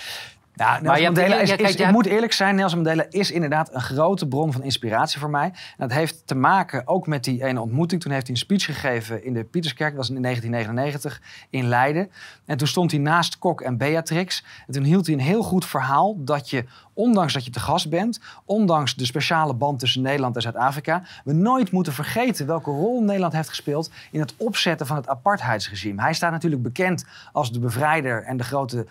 Nelson 0.59 1.03
Mandela 1.05 1.37
is, 1.41 1.51
is- 1.51 1.73
ik 1.73 1.79
hebt- 1.79 1.93
moet 1.93 2.07
eerlijk 2.07 2.33
zijn, 2.33 2.55
Nelson 2.55 2.79
Mandela 2.79 3.07
is 3.11 3.31
inderdaad 3.31 3.75
een 3.75 3.81
grote 3.81 4.27
bron 4.29 4.53
van 4.53 4.63
inspiratie 4.63 5.21
voor 5.21 5.31
mij. 5.31 5.45
En 5.47 5.53
dat 5.89 5.93
heeft 5.93 6.27
te 6.27 6.35
maken 6.35 6.83
ook 6.87 7.07
met 7.07 7.25
die 7.25 7.45
ene 7.45 7.61
ontmoeting. 7.61 8.01
Toen 8.03 8.13
heeft 8.13 8.27
hij 8.27 8.35
een 8.35 8.41
speech 8.41 8.65
gegeven 8.65 9.25
in 9.25 9.33
de 9.33 9.45
Pieterskerk, 9.45 9.89
dat 9.97 10.07
was 10.07 10.17
in 10.17 10.23
1999 10.23 11.21
in 11.51 11.69
Leiden. 11.69 12.11
En 12.47 12.57
toen 12.57 12.67
stond 12.67 12.91
hij 12.91 13.01
naast 13.01 13.39
Kok 13.39 13.61
en 13.61 13.77
Beatrix. 13.77 14.45
En 14.67 14.73
toen 14.73 14.83
hield 14.83 15.07
hij 15.07 15.15
een 15.15 15.21
heel 15.21 15.43
goed 15.43 15.67
verhaal 15.67 16.15
dat 16.25 16.51
je, 16.51 16.65
ondanks 16.93 17.33
dat 17.33 17.45
je 17.45 17.51
te 17.51 17.61
gast 17.61 17.91
bent, 17.91 18.21
ondanks 18.45 18.95
de 18.95 19.05
speciale 19.05 19.55
band 19.55 19.79
tussen 19.79 20.03
Nederland 20.03 20.37
en 20.37 20.43
Zuid-Afrika, 20.43 21.03
we 21.25 21.33
nooit 21.33 21.71
moeten 21.71 21.93
vergeten 21.93 22.47
welke 22.47 22.71
rol 22.71 23.03
Nederland 23.03 23.33
heeft 23.33 23.49
gespeeld 23.49 23.91
in 24.11 24.21
het 24.21 24.35
opzetten 24.37 24.87
van 24.87 24.97
het 24.97 25.09
apartheidsregime. 25.09 26.03
Hij 26.03 26.13
staat 26.15 26.31
natuurlijk 26.31 26.63
bekend 26.63 27.05
als 27.33 27.53
de 27.53 27.59
bevrijder 27.59 28.23
en 28.23 28.37
de 28.37 28.45
grote 28.45 28.87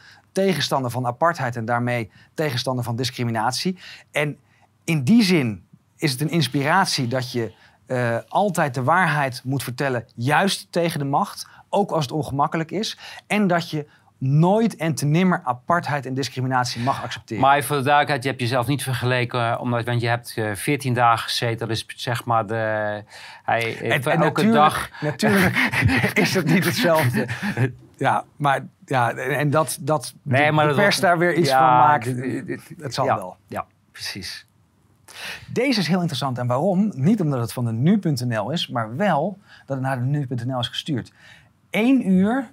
tegenstander 0.46 0.92
van 0.92 1.06
apartheid 1.06 1.56
en 1.56 1.66
daarmee 1.66 2.12
tegenstander 2.34 2.84
van 2.84 2.96
discriminatie. 2.96 3.78
En 4.12 4.38
in 4.84 5.04
die 5.04 5.24
zin 5.24 5.66
is 5.96 6.12
het 6.12 6.22
een 6.22 6.30
inspiratie 6.30 7.08
dat 7.08 7.32
je 7.32 7.54
eh, 7.86 8.18
altijd 8.28 8.74
de 8.74 8.84
waarheid 8.84 9.42
moet 9.44 9.64
vertellen, 9.64 10.06
juist 10.16 10.68
tegen 10.72 11.00
de 11.00 11.06
macht, 11.06 11.48
ook 11.70 11.92
als 11.92 12.04
het 12.04 12.12
ongemakkelijk 12.12 12.72
is. 12.72 12.98
En 13.28 13.48
dat 13.48 13.70
je 13.70 13.88
nooit 14.18 14.76
en 14.76 14.96
te 14.96 15.06
nimmer 15.06 15.42
apartheid 15.44 16.06
en 16.06 16.14
discriminatie 16.14 16.82
mag 16.82 17.04
accepteren. 17.04 17.44
Maar 17.44 17.64
voor 17.64 17.76
de 17.76 17.84
duidelijkheid, 17.84 18.24
je 18.24 18.30
hebt 18.30 18.42
jezelf 18.42 18.68
niet 18.68 18.84
vergeleken. 18.84 19.52
eh, 19.52 19.62
Omdat, 19.62 19.86
want 19.86 20.02
je 20.02 20.08
hebt 20.08 20.34
eh, 20.36 20.56
14 20.56 20.94
dagen 20.94 21.30
gezeten. 21.30 21.68
Dat 21.68 21.78
is 21.78 21.86
zeg 21.96 22.26
maar 22.26 22.48
de... 22.48 23.04
Hij, 23.44 23.78
en, 23.82 23.92
elke 23.92 24.18
natuurlijk, 24.18 24.54
dag... 24.54 24.90
natuurlijk 25.02 25.56
is 26.24 26.34
het 26.34 26.46
niet 26.46 26.66
hetzelfde. 26.66 27.28
Ja, 27.98 28.24
maar 28.36 28.66
ja, 28.88 29.14
en 29.14 29.50
dat, 29.50 29.78
dat 29.82 30.14
Nee, 30.22 30.52
maar 30.52 30.68
de 30.68 30.74
pers 30.74 31.00
daar 31.00 31.18
weer 31.18 31.36
iets 31.36 31.50
Ja, 31.50 31.58
van 31.58 31.88
maakt, 31.88 32.16
dit- 32.46 32.62
het 32.78 32.94
zal 32.94 33.06
ja, 33.06 33.16
wel. 33.16 33.38
Ja, 33.48 33.66
precies. 33.92 34.46
Deze 35.54 35.80
is 35.80 35.88
heel 35.88 36.00
interessant. 36.00 36.38
En 36.38 36.48
waarom? 36.48 36.92
Niet 36.96 37.22
omdat 37.22 37.40
het 37.40 37.54
van 37.54 37.66
de 37.66 37.72
nu.nl 37.72 38.52
is, 38.52 38.68
maar 38.68 38.96
wel 38.96 39.38
dat 39.66 39.78
het 39.78 39.86
naar 39.86 40.00
de 40.00 40.06
nu.nl 40.06 40.60
is 40.60 40.68
gestuurd. 40.68 41.12
Eén 41.70 42.10
uur 42.10 42.52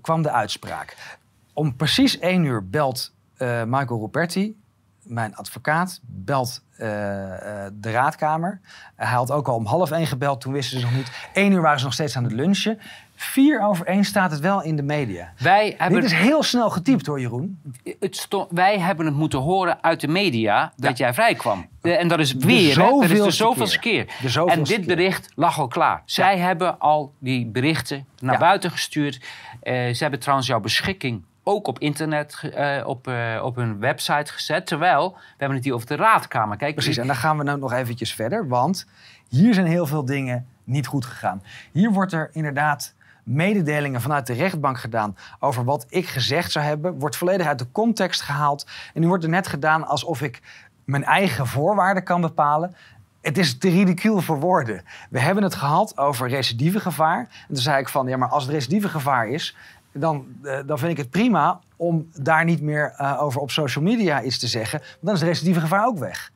kwam 0.00 0.22
de 0.22 0.30
uitspraak. 0.30 1.18
Om 1.52 1.76
precies 1.76 2.18
één 2.18 2.44
uur 2.44 2.68
belt 2.68 3.12
eh, 3.36 3.62
Michael 3.64 4.00
Ruperti, 4.00 4.56
mijn 5.02 5.36
advocaat, 5.36 6.00
belt 6.02 6.62
eh, 6.76 7.64
eh, 7.66 7.72
de 7.74 7.90
raadkamer. 7.90 8.60
hij 8.96 9.06
had 9.08 9.30
ook 9.30 9.48
al 9.48 9.54
om 9.54 9.66
half 9.66 9.90
één 9.90 10.06
gebeld, 10.06 10.40
toen 10.40 10.52
wisten 10.52 10.78
ze 10.78 10.84
nog 10.84 10.94
niet. 10.94 11.10
Eén 11.34 11.52
uur 11.52 11.60
waren 11.60 11.78
ze 11.78 11.84
nog 11.84 11.94
steeds 11.94 12.16
aan 12.16 12.24
het 12.24 12.32
lunchen. 12.32 12.78
Vier 13.22 13.62
over 13.62 13.86
één 13.86 14.04
staat 14.04 14.30
het 14.30 14.40
wel 14.40 14.62
in 14.62 14.76
de 14.76 14.82
media. 14.82 15.32
Wij 15.38 15.74
hebben, 15.78 16.00
Dit 16.00 16.10
is 16.10 16.16
heel 16.16 16.42
snel 16.42 16.70
getypt 16.70 17.06
hoor, 17.06 17.20
Jeroen. 17.20 17.60
het 18.00 18.28
wij 18.50 18.78
hebben 18.78 19.06
het 19.06 19.14
moeten 19.14 19.38
horen 19.38 19.82
uit 19.82 20.00
de 20.00 20.08
media 20.08 20.72
dat 20.76 20.98
jij 20.98 21.14
vrijkwam. 21.14 21.66
De- 21.80 21.96
en 21.96 22.08
dat 22.08 22.18
is 22.18 22.32
De 22.38 22.46
weer, 22.46 22.78
hè? 22.78 22.88
Dat 22.88 23.02
is 23.02 23.22
de 23.22 23.30
zoveelste 23.30 23.78
keer. 23.78 24.04
keer. 24.04 24.14
De 24.22 24.28
zoveelste 24.28 24.58
En 24.60 24.64
dit 24.78 24.86
keer. 24.86 24.96
bericht 24.96 25.32
lag 25.34 25.58
al 25.58 25.68
klaar. 25.68 26.02
Zij 26.04 26.38
hebben 26.38 26.78
al 26.78 27.14
die 27.18 27.46
berichten 27.46 28.06
naar 28.18 28.32
Ja. 28.34 28.38
buiten 28.40 28.70
gestuurd. 28.70 29.20
Eh, 29.62 29.74
ze 29.74 30.02
hebben 30.02 30.20
trouwens 30.20 30.48
jouw 30.48 30.60
beschikking 30.60 31.24
ook 31.42 31.66
op 31.66 31.78
internet, 31.78 32.42
eh, 32.54 32.86
op, 32.86 33.08
eh, 33.08 33.40
op 33.44 33.56
hun 33.56 33.78
website 33.78 34.32
gezet. 34.32 34.66
Terwijl, 34.66 35.10
we 35.12 35.18
hebben 35.36 35.56
het 35.56 35.64
hier 35.64 35.74
over 35.74 35.86
de 35.86 35.96
raadkamer. 35.96 36.56
Kijk, 36.56 36.74
Precies, 36.74 36.96
en 36.96 37.06
dan 37.06 37.16
gaan 37.16 37.38
we 37.38 37.44
nou 37.44 37.58
nog 37.58 37.72
eventjes 37.72 38.14
verder, 38.14 38.48
want 38.48 38.86
hier 39.28 39.54
zijn 39.54 39.66
heel 39.66 39.86
veel 39.86 40.04
dingen 40.04 40.46
niet 40.64 40.86
goed 40.86 41.04
gegaan. 41.04 41.42
Hier 41.72 41.90
wordt 41.90 42.12
er 42.12 42.30
inderdaad 42.32 42.94
mededelingen 43.30 44.00
vanuit 44.00 44.26
de 44.26 44.32
rechtbank 44.32 44.78
gedaan 44.78 45.16
over 45.38 45.64
wat 45.64 45.86
ik 45.88 46.08
gezegd 46.08 46.52
zou 46.52 46.64
hebben, 46.64 46.98
wordt 46.98 47.16
volledig 47.16 47.46
uit 47.46 47.58
de 47.58 47.70
context 47.72 48.20
gehaald. 48.20 48.66
En 48.94 49.00
nu 49.00 49.06
wordt 49.08 49.24
er 49.24 49.30
net 49.30 49.46
gedaan 49.46 49.86
alsof 49.86 50.22
ik 50.22 50.40
mijn 50.84 51.04
eigen 51.04 51.46
voorwaarden 51.46 52.04
kan 52.04 52.20
bepalen. 52.20 52.74
Het 53.20 53.38
is 53.38 53.58
te 53.58 53.68
ridicuul 53.68 54.20
voor 54.20 54.40
woorden. 54.40 54.84
We 55.10 55.20
hebben 55.20 55.42
het 55.42 55.54
gehad 55.54 55.98
over 55.98 56.28
recidivegevaar. 56.28 57.18
En 57.18 57.46
toen 57.46 57.56
zei 57.56 57.80
ik 57.80 57.88
van, 57.88 58.06
ja, 58.06 58.16
maar 58.16 58.28
als 58.28 58.42
het 58.42 58.52
recidivegevaar 58.52 59.28
is, 59.28 59.56
dan, 59.92 60.26
eh, 60.42 60.58
dan 60.66 60.78
vind 60.78 60.90
ik 60.90 60.96
het 60.96 61.10
prima 61.10 61.60
om 61.76 62.08
daar 62.14 62.44
niet 62.44 62.62
meer 62.62 62.94
eh, 62.96 63.22
over 63.22 63.40
op 63.40 63.50
social 63.50 63.84
media 63.84 64.22
iets 64.22 64.38
te 64.38 64.46
zeggen. 64.46 64.78
Want 64.78 65.00
dan 65.00 65.14
is 65.14 65.20
het 65.20 65.28
recidivegevaar 65.28 65.86
ook 65.86 65.98
weg. 65.98 66.32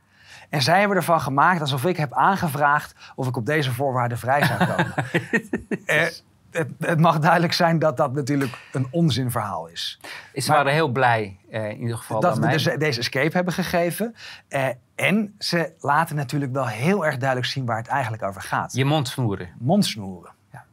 En 0.49 0.63
zij 0.63 0.79
hebben 0.79 0.97
ervan 0.97 1.21
gemaakt 1.21 1.61
alsof 1.61 1.85
ik 1.85 1.97
heb 1.97 2.13
aangevraagd 2.13 2.95
of 3.15 3.27
ik 3.27 3.37
op 3.37 3.47
deze 3.47 3.73
voorwaarden 3.73 4.19
vrij 4.19 4.45
zou 4.45 4.59
komen. 4.59 4.95
Eh, 5.85 6.07
het, 6.55 6.69
het 6.79 7.01
mag 7.01 7.19
duidelijk 7.19 7.53
zijn 7.53 7.79
dat 7.79 7.97
dat 7.97 8.13
natuurlijk 8.13 8.59
een 8.73 8.87
onzinverhaal 8.91 9.67
is. 9.67 10.01
Ze 10.35 10.53
waren 10.53 10.73
heel 10.73 10.89
blij, 10.89 11.39
eh, 11.51 11.69
in 11.69 11.81
ieder 11.81 11.97
geval. 11.97 12.21
dat 12.21 12.39
we 12.39 12.49
dus 12.49 12.65
deze 12.79 13.01
escape 13.01 13.37
hebben 13.37 13.53
gegeven. 13.55 14.15
Eh, 14.49 14.69
en 14.95 15.35
ze 15.39 15.73
laten 15.81 16.17
natuurlijk 16.17 16.53
wel 16.53 16.67
heel 16.67 17.07
erg 17.07 17.17
duidelijk 17.17 17.51
zien 17.51 17.67
waar 17.67 17.77
het 17.77 17.87
eigenlijk 17.87 18.23
over 18.23 18.43
gaat. 18.43 18.75
Je 18.75 18.85
mond 18.85 19.09
snoeren. 19.09 19.49
Mondsnoeren. 19.59 20.33
Ja, 20.53 20.65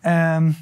Ehm, 0.00 0.52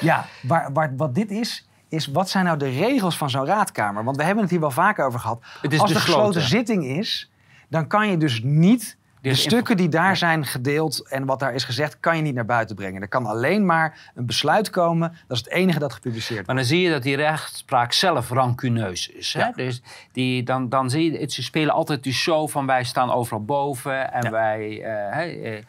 ja 0.00 0.26
waar, 0.42 0.72
waar, 0.72 0.96
wat 0.96 1.14
dit 1.14 1.30
is, 1.30 1.68
is 1.88 2.06
wat 2.06 2.30
zijn 2.30 2.44
nou 2.44 2.58
de 2.58 2.68
regels 2.68 3.16
van 3.16 3.30
zo'n 3.30 3.46
raadkamer? 3.46 4.04
Want 4.04 4.16
we 4.16 4.22
hebben 4.22 4.42
het 4.42 4.50
hier 4.52 4.60
wel 4.60 4.70
vaker 4.70 5.04
over 5.06 5.20
gehad. 5.20 5.44
Het 5.60 5.72
is 5.72 5.80
Als 5.80 5.90
er 5.90 6.00
gesloten 6.00 6.42
zitting 6.42 6.84
is, 6.84 7.30
dan 7.68 7.86
kan 7.86 8.10
je 8.10 8.16
dus 8.16 8.40
niet 8.42 8.96
De 9.24 9.30
is 9.30 9.42
stukken 9.42 9.76
die 9.76 9.88
daar 9.88 10.16
zijn 10.16 10.44
gedeeld 10.46 11.08
en 11.08 11.24
wat 11.24 11.38
daar 11.38 11.54
is 11.54 11.64
gezegd, 11.64 12.00
kan 12.00 12.16
je 12.16 12.22
niet 12.22 12.34
naar 12.34 12.44
buiten 12.44 12.76
brengen. 12.76 13.02
Er 13.02 13.08
kan 13.08 13.26
alleen 13.26 13.66
maar 13.66 14.10
een 14.14 14.26
besluit 14.26 14.70
komen. 14.70 15.08
Dat 15.26 15.36
is 15.36 15.44
het 15.44 15.52
enige 15.52 15.78
dat 15.78 15.92
gepubliceerd 15.92 16.30
wordt. 16.32 16.46
Maar 16.46 16.56
dan 16.56 16.64
zie 16.64 16.80
je 16.80 16.90
dat 16.90 17.02
die 17.02 17.16
rechtspraak 17.16 17.92
zelf 17.92 18.30
rancuneus 18.30 19.08
is. 19.08 19.32
Hè? 19.32 19.40
Ja. 19.40 19.52
Dus 19.56 19.82
die, 20.12 20.42
dan, 20.42 20.68
dan 20.68 20.90
zie 20.90 21.12
je, 21.12 21.18
het- 21.18 21.32
ze 21.32 21.42
spelen 21.42 21.74
altijd 21.74 22.02
die 22.02 22.12
show 22.12 22.48
van 22.48 22.66
wij 22.66 22.84
staan 22.84 23.12
overal 23.12 23.44
boven 23.44 24.12
en 24.12 24.22
Ja. 24.22 24.30
wij, 24.30 24.82
eh, 24.82 25.62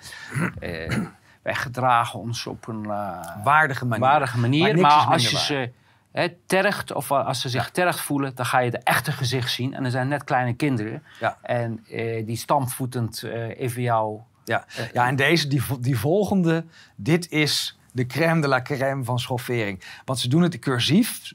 eh, 0.60 0.86
eh, 0.86 0.92
wij 1.44 1.56
gedragen 1.56 2.20
ons 2.20 2.46
op 2.48 2.68
een 2.68 2.86
Waardige 3.44 3.86
manier. 3.86 4.06
waardige 4.06 4.38
manier. 4.40 4.74
Maar 4.80 4.82
Maar, 4.98 5.06
als 5.14 5.30
je 5.30 5.38
ze 5.38 5.70
hè, 6.16 6.30
tergt 6.46 6.94
of 6.94 7.12
als 7.12 7.42
ze 7.42 7.50
zich 7.50 7.70
tergd 7.70 8.00
voelen, 8.00 8.36
dan 8.36 8.46
ga 8.46 8.60
je 8.60 8.72
het 8.72 8.84
echte 8.84 9.12
gezicht 9.12 9.52
zien. 9.52 9.74
En 9.74 9.86
er 9.86 9.92
zijn 9.92 10.08
net 10.08 10.24
kleine 10.24 10.54
kinderen. 10.54 11.04
Ja. 11.20 11.38
En 11.42 11.86
eh, 11.90 12.26
die 12.26 12.38
stampvoetend 12.38 13.24
eh, 13.24 13.60
even 13.60 13.82
jou 13.82 14.20
Ja, 14.44 14.66
ja 14.94 15.08
en 15.08 15.16
deze, 15.16 15.48
die, 15.48 15.62
die 15.80 16.00
volgende, 16.00 16.66
dit 16.96 17.32
is 17.32 17.80
de 17.92 18.06
crème 18.06 18.42
de 18.42 18.48
la 18.48 18.62
crème 18.62 19.04
van 19.04 19.20
schoffering. 19.20 19.84
Want 20.06 20.20
ze 20.20 20.28
doen 20.28 20.42
het 20.42 20.60
cursief, 20.60 21.34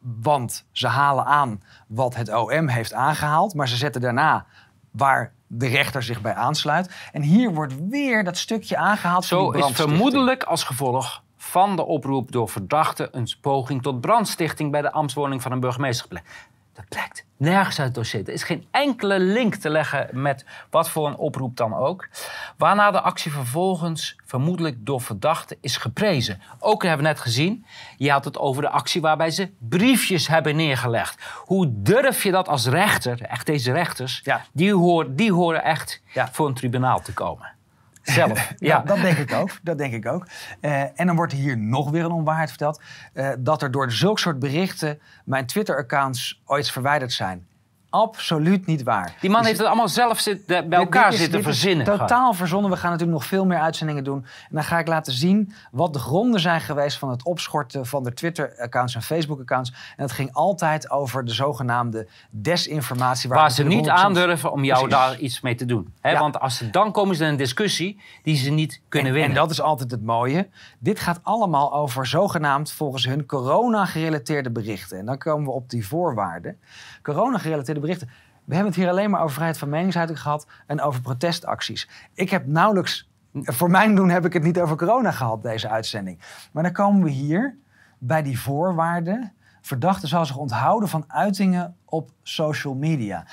want 0.00 0.64
ze 0.72 0.86
halen 0.86 1.24
aan 1.24 1.62
wat 1.86 2.14
het 2.14 2.34
OM 2.34 2.68
heeft 2.68 2.92
aangehaald. 2.92 3.54
Maar 3.54 3.68
ze 3.68 3.76
zetten 3.76 4.00
daarna 4.00 4.46
waar 4.90 5.32
de 5.46 5.66
rechter 5.66 6.02
zich 6.02 6.20
bij 6.20 6.34
aansluit. 6.34 6.90
En 7.12 7.22
hier 7.22 7.54
wordt 7.54 7.74
weer 7.88 8.24
dat 8.24 8.36
stukje 8.36 8.76
aangehaald 8.76 9.26
van 9.26 9.38
Zo 9.38 9.52
die 9.52 9.64
is 9.64 9.76
vermoedelijk 9.76 10.42
als 10.42 10.64
gevolg 10.64 11.22
van 11.42 11.76
de 11.76 11.84
oproep 11.84 12.32
door 12.32 12.48
verdachten 12.48 13.08
een 13.16 13.28
poging 13.40 13.82
tot 13.82 14.00
brandstichting 14.00 14.70
bij 14.70 14.82
de 14.82 14.92
ambtswoning 14.92 15.42
van 15.42 15.52
een 15.52 15.60
burgemeester 15.60 16.02
gepleegd. 16.02 16.26
Dat 16.72 16.88
blijkt 16.88 17.24
nergens 17.36 17.78
uit 17.78 17.86
het 17.86 17.96
dossier. 17.96 18.20
Er 18.20 18.32
is 18.32 18.42
geen 18.42 18.66
enkele 18.70 19.18
link 19.18 19.54
te 19.54 19.70
leggen 19.70 20.08
met 20.12 20.44
wat 20.70 20.90
voor 20.90 21.06
een 21.06 21.16
oproep 21.16 21.56
dan 21.56 21.74
ook. 21.74 22.08
Waarna 22.56 22.90
de 22.90 23.00
actie 23.00 23.32
vervolgens 23.32 24.16
vermoedelijk 24.26 24.76
door 24.86 25.00
verdachten 25.00 25.56
is 25.60 25.76
geprezen. 25.76 26.40
Ook 26.58 26.82
hebben 26.82 27.02
we 27.02 27.12
net 27.12 27.20
gezien, 27.20 27.64
je 27.96 28.10
had 28.10 28.24
het 28.24 28.38
over 28.38 28.62
de 28.62 28.68
actie 28.70 29.00
waarbij 29.00 29.30
ze 29.30 29.50
briefjes 29.58 30.28
hebben 30.28 30.56
neergelegd. 30.56 31.22
Hoe 31.44 31.66
durf 31.82 32.22
je 32.22 32.30
dat 32.30 32.48
als 32.48 32.66
rechter, 32.66 33.22
echt 33.22 33.46
deze 33.46 33.72
rechters, 33.72 34.20
Ja. 34.24 34.44
die, 34.52 34.74
hoor, 34.74 35.14
die 35.14 35.32
horen 35.32 35.64
echt 35.64 36.02
Ja. 36.12 36.28
voor 36.32 36.46
een 36.46 36.54
tribunaal 36.54 37.00
te 37.00 37.12
komen. 37.14 37.58
Zelf. 38.02 38.52
Ja, 38.58 38.78
dat 38.80 38.96
denk 39.00 39.16
ik 39.18 39.32
ook. 39.32 39.50
Dat 39.62 39.78
denk 39.78 39.92
ik 39.92 40.06
ook. 40.06 40.26
Eh, 40.60 41.00
en 41.00 41.06
dan 41.06 41.16
wordt 41.16 41.32
hier 41.32 41.58
nog 41.58 41.90
weer 41.90 42.04
een 42.04 42.10
onwaarheid 42.10 42.48
verteld. 42.48 42.80
eh, 43.12 43.28
dat 43.38 43.62
er 43.62 43.70
door 43.70 43.92
zulke 43.92 44.20
soort 44.20 44.38
berichten 44.38 45.00
mijn 45.24 45.46
Twitter-accounts 45.46 46.42
ooit 46.44 46.70
verwijderd 46.70 47.12
zijn. 47.12 47.46
Absoluut 47.90 48.66
niet 48.66 48.82
waar. 48.82 49.14
Die 49.20 49.30
man 49.30 49.38
Dus 49.38 49.48
heeft 49.48 49.58
het 49.58 49.68
allemaal 49.68 49.88
zelf 49.88 50.18
zit, 50.20 50.46
bij 50.46 50.64
elkaar 50.70 51.04
dit 51.04 51.12
is- 51.12 51.18
zitten 51.18 51.38
dit 51.38 51.48
verzinnen. 51.48 51.84
Totaal 51.86 52.32
verzonnen. 52.32 52.70
We 52.70 52.76
gaan 52.76 52.90
natuurlijk 52.90 53.18
nog 53.18 53.28
veel 53.28 53.46
meer 53.46 53.58
uitzendingen 53.58 54.04
doen. 54.04 54.18
En 54.24 54.54
dan 54.54 54.64
ga 54.64 54.78
ik 54.78 54.88
laten 54.88 55.12
zien 55.12 55.52
wat 55.70 55.92
de 55.92 55.98
gronden 55.98 56.40
zijn 56.40 56.60
geweest 56.60 56.98
van 56.98 57.10
het 57.10 57.22
opschorten 57.24 57.86
van 57.86 58.02
de 58.04 58.12
Twitter-accounts 58.12 58.94
en 58.94 59.02
Facebook-accounts. 59.02 59.70
En 59.70 59.76
dat 59.96 60.12
ging 60.12 60.32
altijd 60.32 60.90
over 60.90 61.24
de 61.24 61.32
zogenaamde 61.32 62.06
desinformatie. 62.30 63.28
Waar 63.28 63.50
ze 63.50 63.62
niet 63.64 63.86
100% 63.86 63.90
aandurven 63.90 64.52
om 64.52 64.64
jou 64.64 64.88
Precies. 64.88 65.06
daar 65.06 65.18
iets 65.18 65.40
mee 65.40 65.54
te 65.54 65.64
doen. 65.64 65.94
Ja. 66.02 66.18
Want 66.18 66.40
als 66.40 66.56
ze, 66.56 66.70
dan 66.70 66.92
komen 66.92 67.16
ze 67.16 67.24
in 67.24 67.30
een 67.30 67.36
discussie 67.36 68.00
die 68.22 68.36
ze 68.36 68.50
niet 68.50 68.80
kunnen 68.88 69.08
en, 69.08 69.14
winnen. 69.18 69.36
En 69.36 69.42
dat 69.42 69.50
is 69.50 69.60
altijd 69.60 69.90
het 69.90 70.02
mooie. 70.04 70.48
Dit 70.78 71.00
gaat 71.00 71.20
allemaal 71.22 71.74
over 71.74 72.06
zogenaamd 72.06 72.72
volgens 72.72 73.04
hun 73.04 73.26
corona-gerelateerde 73.26 74.50
berichten. 74.50 74.98
En 74.98 75.06
dan 75.06 75.18
komen 75.18 75.44
we 75.44 75.50
op 75.52 75.70
die 75.70 75.86
voorwaarden. 75.86 76.58
Corona-gerelateerde 77.02 77.79
berichten. 77.80 78.08
We 78.44 78.54
hebben 78.54 78.72
het 78.72 78.80
hier 78.82 78.90
alleen 78.90 79.10
maar 79.10 79.20
over 79.20 79.34
vrijheid 79.34 79.58
van 79.58 79.68
meningsuiting 79.68 80.20
gehad 80.20 80.46
en 80.66 80.80
over 80.80 81.00
protestacties. 81.00 81.88
Ik 82.14 82.30
heb 82.30 82.46
nauwelijks, 82.46 83.08
voor 83.32 83.70
mijn 83.70 83.94
doen 83.94 84.08
heb 84.08 84.24
ik 84.24 84.32
het 84.32 84.42
niet 84.42 84.60
over 84.60 84.76
corona 84.76 85.10
gehad, 85.10 85.42
deze 85.42 85.68
uitzending. 85.68 86.18
Maar 86.52 86.62
dan 86.62 86.72
komen 86.72 87.02
we 87.02 87.10
hier 87.10 87.56
bij 87.98 88.22
die 88.22 88.40
voorwaarden. 88.40 89.32
Verdachte 89.60 90.06
zal 90.06 90.26
zich 90.26 90.36
onthouden 90.36 90.88
van 90.88 91.04
uitingen 91.08 91.76
op 91.84 92.10
social 92.22 92.74
media. 92.74 93.26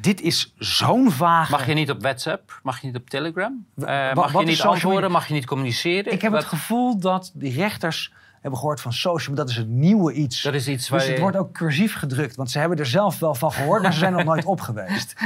Dit 0.00 0.20
is 0.20 0.54
zo'n 0.58 1.10
vage... 1.10 1.50
Mag 1.50 1.66
je 1.66 1.74
niet 1.74 1.90
op 1.90 2.02
WhatsApp? 2.02 2.60
Mag 2.62 2.80
je 2.80 2.86
niet 2.86 2.96
op 2.96 3.10
Telegram? 3.10 3.66
Eh, 3.76 4.14
mag 4.14 4.32
je 4.32 4.44
niet 4.44 4.60
antwoorden? 4.60 5.10
Mag 5.10 5.26
je 5.28 5.34
niet 5.34 5.46
communiceren? 5.46 6.12
Ik 6.12 6.22
heb 6.22 6.32
Wat- 6.32 6.40
het 6.40 6.48
gevoel 6.48 6.98
dat 6.98 7.30
die 7.34 7.52
rechters 7.52 8.12
hebben 8.46 8.58
gehoord 8.60 8.80
van 8.80 8.92
social, 8.92 9.34
dat 9.36 9.48
is 9.48 9.56
het 9.56 9.68
nieuwe 9.68 10.12
iets. 10.12 10.42
Dat 10.42 10.54
is 10.54 10.68
iets 10.68 10.88
waar 10.88 10.98
dus 10.98 11.08
het 11.08 11.16
je- 11.16 11.22
wordt 11.22 11.36
ook 11.36 11.52
cursief 11.52 11.94
gedrukt, 11.94 12.36
want 12.36 12.50
ze 12.50 12.58
hebben 12.58 12.78
er 12.78 12.86
zelf 12.86 13.18
wel 13.18 13.34
van 13.34 13.52
gehoord, 13.52 13.82
maar 13.82 13.92
ze 13.92 13.98
zijn 13.98 14.12
er 14.12 14.18
nog 14.24 14.34
nooit 14.34 14.44
op 14.44 14.60
geweest. 14.60 15.14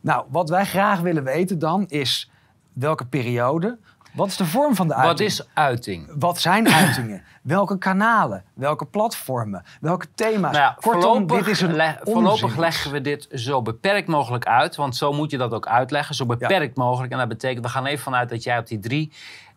Nou, 0.00 0.24
wat 0.28 0.48
wij 0.48 0.64
graag 0.64 1.00
willen 1.00 1.24
weten 1.24 1.58
dan 1.58 1.84
is 1.88 2.30
welke 2.72 3.06
periode, 3.06 3.78
wat 4.14 4.26
is 4.28 4.36
de 4.36 4.44
vorm 4.44 4.74
van 4.74 4.88
de 4.88 4.94
uiting? 4.94 5.18
Wat 5.18 5.20
is 5.28 5.48
uiting? 5.54 6.12
Wat 6.18 6.38
zijn 6.40 6.68
uitingen? 6.82 7.22
welke 7.42 7.78
kanalen? 7.78 8.44
Welke 8.54 8.84
platformen? 8.86 9.62
Welke 9.80 10.06
thema's? 10.14 10.52
Nou 10.52 10.64
ja, 10.64 10.76
Kortom, 10.80 11.00
voorlopig, 11.02 11.36
dit 11.38 11.46
is 11.46 11.60
een 11.60 11.74
le- 11.74 11.98
voorlopig 12.02 12.56
leggen 12.56 12.92
we 12.92 13.00
dit 13.00 13.28
zo 13.34 13.62
beperkt 13.62 14.08
mogelijk 14.08 14.46
uit. 14.46 14.76
Want 14.76 14.96
zo 14.96 15.12
moet 15.12 15.30
je 15.30 15.38
dat 15.38 15.52
ook 15.52 15.66
uitleggen. 15.66 16.14
Zo 16.14 16.26
beperkt 16.26 16.76
mogelijk. 16.76 17.12
En 17.12 17.18
dat 17.18 17.28
betekent, 17.28 17.64
we 17.64 17.70
gaan 17.70 17.86
even 17.86 18.02
vanuit 18.02 18.28
dat 18.28 18.42
jij 18.42 18.58
op 18.58 18.66
die 18.66 18.78
drie 18.78 19.12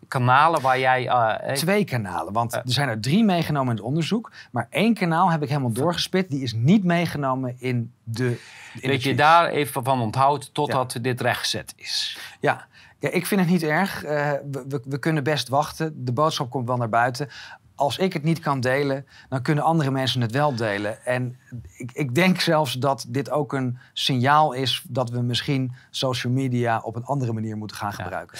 kanalen 0.09 0.61
waar 0.61 0.79
jij... 0.79 1.07
eh, 1.07 1.49
eh, 1.49 1.55
Twee 1.55 1.83
kanalen, 1.83 2.33
want 2.33 2.53
er 2.53 2.61
zijn 2.65 2.89
er 2.89 2.99
drie 2.99 3.23
meegenomen 3.23 3.69
in 3.69 3.75
het 3.75 3.85
onderzoek. 3.85 4.31
Maar 4.51 4.67
één 4.69 4.93
kanaal 4.93 5.31
heb 5.31 5.41
ik 5.43 5.49
helemaal 5.49 5.71
doorgespit. 5.71 6.29
Die 6.29 6.41
is 6.41 6.53
niet 6.53 6.83
meegenomen 6.83 7.55
in 7.59 7.93
de. 8.03 8.39
In 8.79 8.89
dat 8.89 9.03
je 9.03 9.15
daar 9.15 9.47
even 9.47 9.83
van 9.83 10.01
onthoudt 10.01 10.53
totdat 10.53 10.97
dit 11.01 11.21
rechtgezet 11.21 11.73
is. 11.75 12.19
Ja. 12.39 12.67
ja, 12.99 13.09
ik 13.09 13.25
vind 13.25 13.41
het 13.41 13.49
niet 13.49 13.63
erg. 13.63 14.03
Eh, 14.03 14.31
we, 14.51 14.65
we, 14.67 14.81
we 14.85 14.97
kunnen 14.99 15.23
best 15.23 15.47
wachten. 15.49 16.05
De 16.05 16.11
boodschap 16.13 16.49
komt 16.49 16.67
wel 16.67 16.77
naar 16.77 16.89
buiten. 16.89 17.29
Als 17.75 17.97
ik 17.97 18.13
het 18.13 18.23
niet 18.23 18.39
kan 18.39 18.59
delen, 18.59 19.05
dan 19.29 19.41
kunnen 19.41 19.63
andere 19.63 19.91
mensen 19.91 20.21
het 20.21 20.31
wel 20.31 20.55
delen. 20.55 21.05
En 21.05 21.37
ik, 21.77 21.91
ik 21.93 22.15
denk 22.15 22.39
zelfs 22.39 22.73
dat 22.73 23.05
dit 23.07 23.29
ook 23.29 23.53
een 23.53 23.77
signaal 23.93 24.53
is 24.53 24.83
dat 24.87 25.09
we 25.09 25.21
misschien 25.21 25.73
social 25.89 26.33
media 26.33 26.79
op 26.79 26.95
een 26.95 27.05
andere 27.05 27.33
manier 27.33 27.57
moeten 27.57 27.77
gaan 27.77 27.93
gebruiken. 27.93 28.37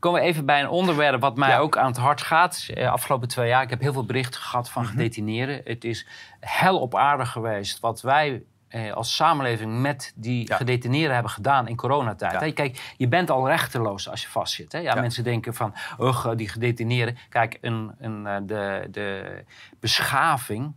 Komen 0.00 0.20
we 0.20 0.26
even 0.26 0.44
bij 0.44 0.60
een 0.60 0.68
onderwerp 0.68 1.20
wat 1.20 1.36
mij 1.36 1.48
Ja. 1.48 1.58
ook 1.58 1.76
aan 1.76 1.86
het 1.86 1.96
hart 1.96 2.22
gaat. 2.22 2.66
Eh, 2.74 2.90
afgelopen 2.92 3.28
twee 3.28 3.48
jaar, 3.48 3.62
ik 3.62 3.70
heb 3.70 3.80
heel 3.80 3.92
veel 3.92 4.04
berichten 4.06 4.40
gehad 4.40 4.70
van 4.70 4.82
Mhm. 4.82 4.90
gedetineerden. 4.90 5.60
Het 5.64 5.84
is 5.84 6.06
hel 6.40 6.78
op 6.80 6.94
aarde 6.96 7.26
geweest 7.26 7.80
wat 7.80 8.00
wij 8.00 8.42
eh, 8.70 8.92
als 8.92 9.14
samenleving 9.16 9.80
met 9.80 10.12
die 10.16 10.48
Ja. 10.48 10.56
gedetineerden 10.56 11.12
hebben 11.14 11.32
gedaan 11.32 11.68
in 11.68 11.76
coronatijd. 11.76 12.32
Ja. 12.32 12.38
Hè, 12.38 12.50
Kijk, 12.52 12.94
je 12.96 13.08
bent 13.08 13.30
al 13.30 13.48
rechteloos 13.48 14.08
als 14.08 14.22
je 14.22 14.28
vastzit. 14.28 14.72
Hè? 14.72 14.78
Ja, 14.78 14.94
Ja. 14.94 15.00
Mensen 15.00 15.24
denken 15.24 15.54
van, 15.54 15.74
ugh, 16.00 16.28
die 16.36 16.48
gedetineerden. 16.48 17.16
Kijk, 17.28 17.58
een, 17.60 17.94
een, 17.98 18.26
eh, 18.26 18.36
de, 18.42 18.88
de 18.90 19.44
beschaving 19.80 20.72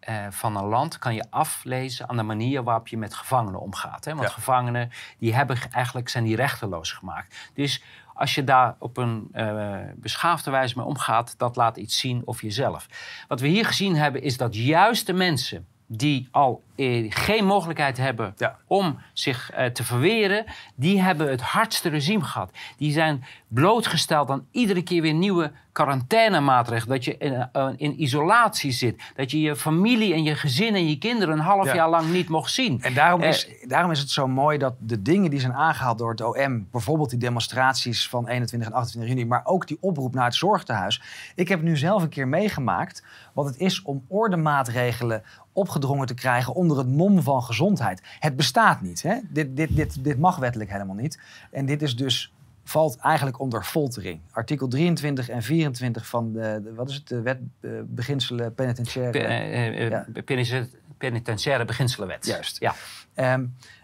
eh, 0.00 0.16
van 0.30 0.56
een 0.56 0.64
land 0.64 0.98
kan 0.98 1.14
je 1.14 1.24
aflezen 1.30 2.08
aan 2.08 2.16
de 2.16 2.22
manier 2.22 2.62
waarop 2.62 2.88
je 2.88 2.96
met 2.98 3.14
gevangenen 3.14 3.60
omgaat. 3.60 4.04
Hè? 4.04 4.14
Want 4.14 4.30
gevangenen 4.30 4.90
die 5.18 5.34
hebben 5.34 5.58
eigenlijk 5.70 6.08
zijn 6.08 6.24
die 6.24 6.36
rechteloos 6.36 6.92
gemaakt. 6.92 7.50
Dus 7.54 7.82
als 8.14 8.34
je 8.34 8.44
daar 8.44 8.76
op 8.78 8.96
een 8.96 9.28
eh, 9.32 9.78
beschaafde 9.96 10.50
wijze 10.50 10.78
mee 10.78 10.86
omgaat, 10.86 11.38
dat 11.38 11.56
laat 11.56 11.76
iets 11.76 11.98
zien 11.98 12.22
over 12.24 12.44
jezelf. 12.44 12.86
Wat 13.28 13.40
we 13.40 13.46
hier 13.46 13.66
gezien 13.66 13.96
hebben 13.96 14.22
is 14.22 14.36
dat 14.36 14.56
juist 14.56 15.06
de 15.06 15.12
mensen 15.12 15.66
die 15.86 16.28
al 16.30 16.62
eh, 16.76 17.06
geen 17.12 17.44
mogelijkheid 17.46 17.96
hebben 17.96 18.34
Ja. 18.36 18.56
om 18.66 18.98
zich 19.12 19.50
eh, 19.50 19.66
te 19.66 19.84
verweren, 19.84 20.44
die 20.74 21.00
hebben 21.02 21.30
het 21.30 21.40
hardste 21.40 21.88
regime 21.88 22.24
gehad. 22.24 22.50
Die 22.76 22.92
zijn 22.92 23.24
blootgesteld 23.48 24.30
aan 24.30 24.46
iedere 24.50 24.82
keer 24.82 25.02
weer 25.02 25.14
nieuwe 25.14 25.52
quarantainemaatregelen. 25.72 26.94
Dat 26.96 27.04
je 27.04 27.16
in, 27.18 27.48
eh, 27.52 27.68
in 27.76 28.02
isolatie 28.02 28.72
zit. 28.72 29.02
Dat 29.16 29.30
je 29.30 29.40
je 29.40 29.56
familie 29.56 30.14
en 30.14 30.22
je 30.22 30.34
gezin 30.34 30.74
en 30.74 30.88
je 30.88 30.98
kinderen 30.98 31.34
een 31.34 31.44
half 31.44 31.66
Ja. 31.66 31.74
jaar 31.74 31.88
lang 31.90 32.10
niet 32.12 32.28
mocht 32.28 32.52
zien. 32.52 32.82
En 32.82 32.94
daarom 32.94 33.20
Eh, 33.22 33.28
is, 33.28 33.48
daarom 33.66 33.90
is 33.90 33.98
het 33.98 34.10
zo 34.10 34.28
mooi 34.28 34.58
dat 34.58 34.74
de 34.78 35.02
dingen 35.02 35.30
die 35.30 35.40
zijn 35.40 35.54
aangehaald 35.54 35.98
door 35.98 36.10
het 36.10 36.20
OM, 36.20 36.68
bijvoorbeeld 36.70 37.10
die 37.10 37.18
demonstraties 37.18 38.08
van 38.08 38.28
21 38.28 38.68
en 38.68 38.74
28 38.74 39.12
juni, 39.14 39.26
maar 39.28 39.40
ook 39.44 39.66
die 39.66 39.78
oproep 39.80 40.14
naar 40.14 40.24
het 40.24 40.34
zorgtehuis. 40.34 41.02
Ik 41.34 41.48
heb 41.48 41.62
nu 41.62 41.76
zelf 41.76 42.02
een 42.02 42.08
keer 42.08 42.28
meegemaakt 42.28 43.04
wat 43.32 43.44
het 43.46 43.56
is 43.56 43.82
om 43.82 44.04
ordemaatregelen 44.08 45.22
opgedrongen 45.54 46.06
te 46.06 46.14
krijgen 46.14 46.54
onder 46.54 46.78
het 46.78 46.88
mom 46.88 47.22
van 47.22 47.42
gezondheid. 47.42 48.02
Het 48.20 48.36
bestaat 48.36 48.80
niet. 48.80 49.02
Hè? 49.02 49.16
Dit, 49.30 49.56
dit, 49.56 49.76
dit, 49.76 50.04
dit 50.04 50.18
mag 50.18 50.36
wettelijk 50.36 50.70
helemaal 50.70 50.94
niet. 50.96 51.18
En 51.50 51.66
dit 51.66 51.82
is 51.82 51.96
dus 51.96 52.32
valt 52.64 52.96
eigenlijk 52.96 53.40
onder 53.40 53.64
foltering. 53.64 54.20
Artikel 54.30 54.68
23 54.68 55.28
en 55.28 55.42
24 55.42 56.06
van 56.06 56.32
de, 56.32 56.60
de- 56.64 56.74
wat 56.74 56.88
is 56.88 56.94
het, 56.94 57.08
de 57.08 57.20
wet 57.20 57.38
eh, 57.60 57.70
beginselen 57.84 58.54
penitentiaire. 58.54 59.18
Pe- 59.18 59.24
eh, 59.24 59.66
eh, 59.84 59.88
Ja. 59.90 60.06
peniten- 60.24 60.70
Penitentiaire 60.98 61.64
beginselenwet. 61.64 62.26
Juist. 62.26 62.60
Ja. 62.60 62.74
Ehm, 63.14 63.40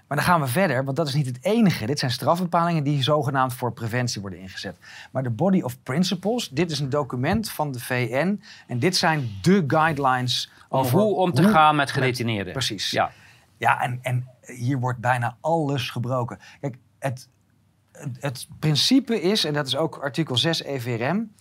maar 0.06 0.16
dan 0.18 0.26
gaan 0.26 0.40
we 0.40 0.46
verder, 0.46 0.84
want 0.84 0.96
dat 0.96 1.08
is 1.08 1.14
niet 1.14 1.26
het 1.26 1.38
enige. 1.40 1.86
Dit 1.86 1.98
zijn 1.98 2.10
strafbepalingen 2.10 2.84
die 2.84 3.02
zogenaamd 3.02 3.54
voor 3.54 3.72
preventie 3.72 4.20
worden 4.20 4.38
ingezet. 4.38 4.76
Maar 5.10 5.22
de 5.22 5.30
Body 5.30 5.60
of 5.60 5.82
Principles, 5.82 6.48
dit 6.48 6.70
is 6.70 6.78
een 6.80 6.90
document 6.90 7.50
van 7.50 7.72
de 7.72 7.80
VN. 7.80 8.40
En 8.66 8.78
dit 8.78 8.96
zijn 8.96 9.28
de 9.42 9.64
guidelines 9.66 10.50
Over 10.72 10.98
hoe 10.98 11.14
om 11.14 11.32
te 11.32 11.42
hoe- 11.42 11.50
gaan 11.50 11.76
met 11.76 11.90
gedetineerden. 11.90 12.52
Precies. 12.52 12.90
Ja. 12.90 13.10
Ja, 13.56 13.80
en, 13.80 13.98
en 14.02 14.28
hier 14.40 14.78
wordt 14.78 14.98
bijna 14.98 15.36
alles 15.40 15.90
gebroken. 15.90 16.38
Kijk, 16.60 16.76
het, 16.98 17.28
het 18.20 18.48
principe 18.58 19.20
is, 19.20 19.44
en 19.44 19.52
dat 19.54 19.66
is 19.66 19.76
ook 19.76 19.96
artikel 19.98 20.36
6 20.36 20.62
EVRM... 20.62 21.32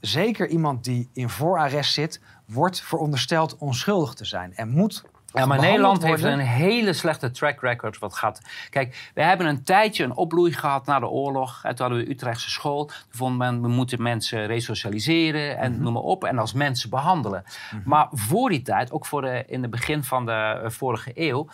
zeker 0.00 0.48
iemand 0.48 0.84
die 0.84 1.08
in 1.12 1.28
voorarrest 1.28 1.92
zit... 1.92 2.20
wordt 2.46 2.80
verondersteld 2.80 3.56
onschuldig 3.56 4.14
te 4.14 4.24
zijn 4.24 4.54
en 4.54 4.68
moet 4.68 5.04
Ja, 5.38 5.46
maar 5.46 5.60
Nederland 5.60 6.02
heeft 6.02 6.20
worden. 6.20 6.38
een 6.38 6.46
hele 6.46 6.92
slechte 6.92 7.30
track 7.30 7.60
record 7.60 7.98
wat 7.98 8.14
gaat. 8.14 8.40
Kijk, 8.70 9.10
we 9.14 9.22
hebben 9.22 9.46
een 9.46 9.62
tijdje 9.62 10.04
een 10.04 10.16
opbloei 10.16 10.52
gehad 10.52 10.86
na 10.86 10.98
de 10.98 11.08
oorlog. 11.08 11.60
En 11.62 11.74
toen 11.74 11.86
hadden 11.86 12.04
we 12.04 12.10
Utrechtse 12.10 12.50
school. 12.50 12.86
Toen 12.86 12.96
vond 13.10 13.38
men, 13.38 13.62
we 13.62 13.68
moeten 13.68 14.02
mensen 14.02 14.46
resocialiseren 14.46 15.58
en 15.58 15.82
noem 15.82 15.92
maar 15.92 16.02
op. 16.02 16.24
En 16.24 16.38
als 16.38 16.52
mensen 16.52 16.90
behandelen. 16.90 17.44
Maar 17.84 18.08
voor 18.12 18.48
die 18.48 18.62
tijd, 18.62 18.92
ook 18.92 19.06
voor 19.06 19.20
de, 19.22 19.44
in 19.46 19.62
het 19.62 19.70
begin 19.70 20.04
van 20.04 20.26
de 20.26 20.32
eh, 20.32 20.70
vorige 20.70 21.10
eeuw. 21.14 21.48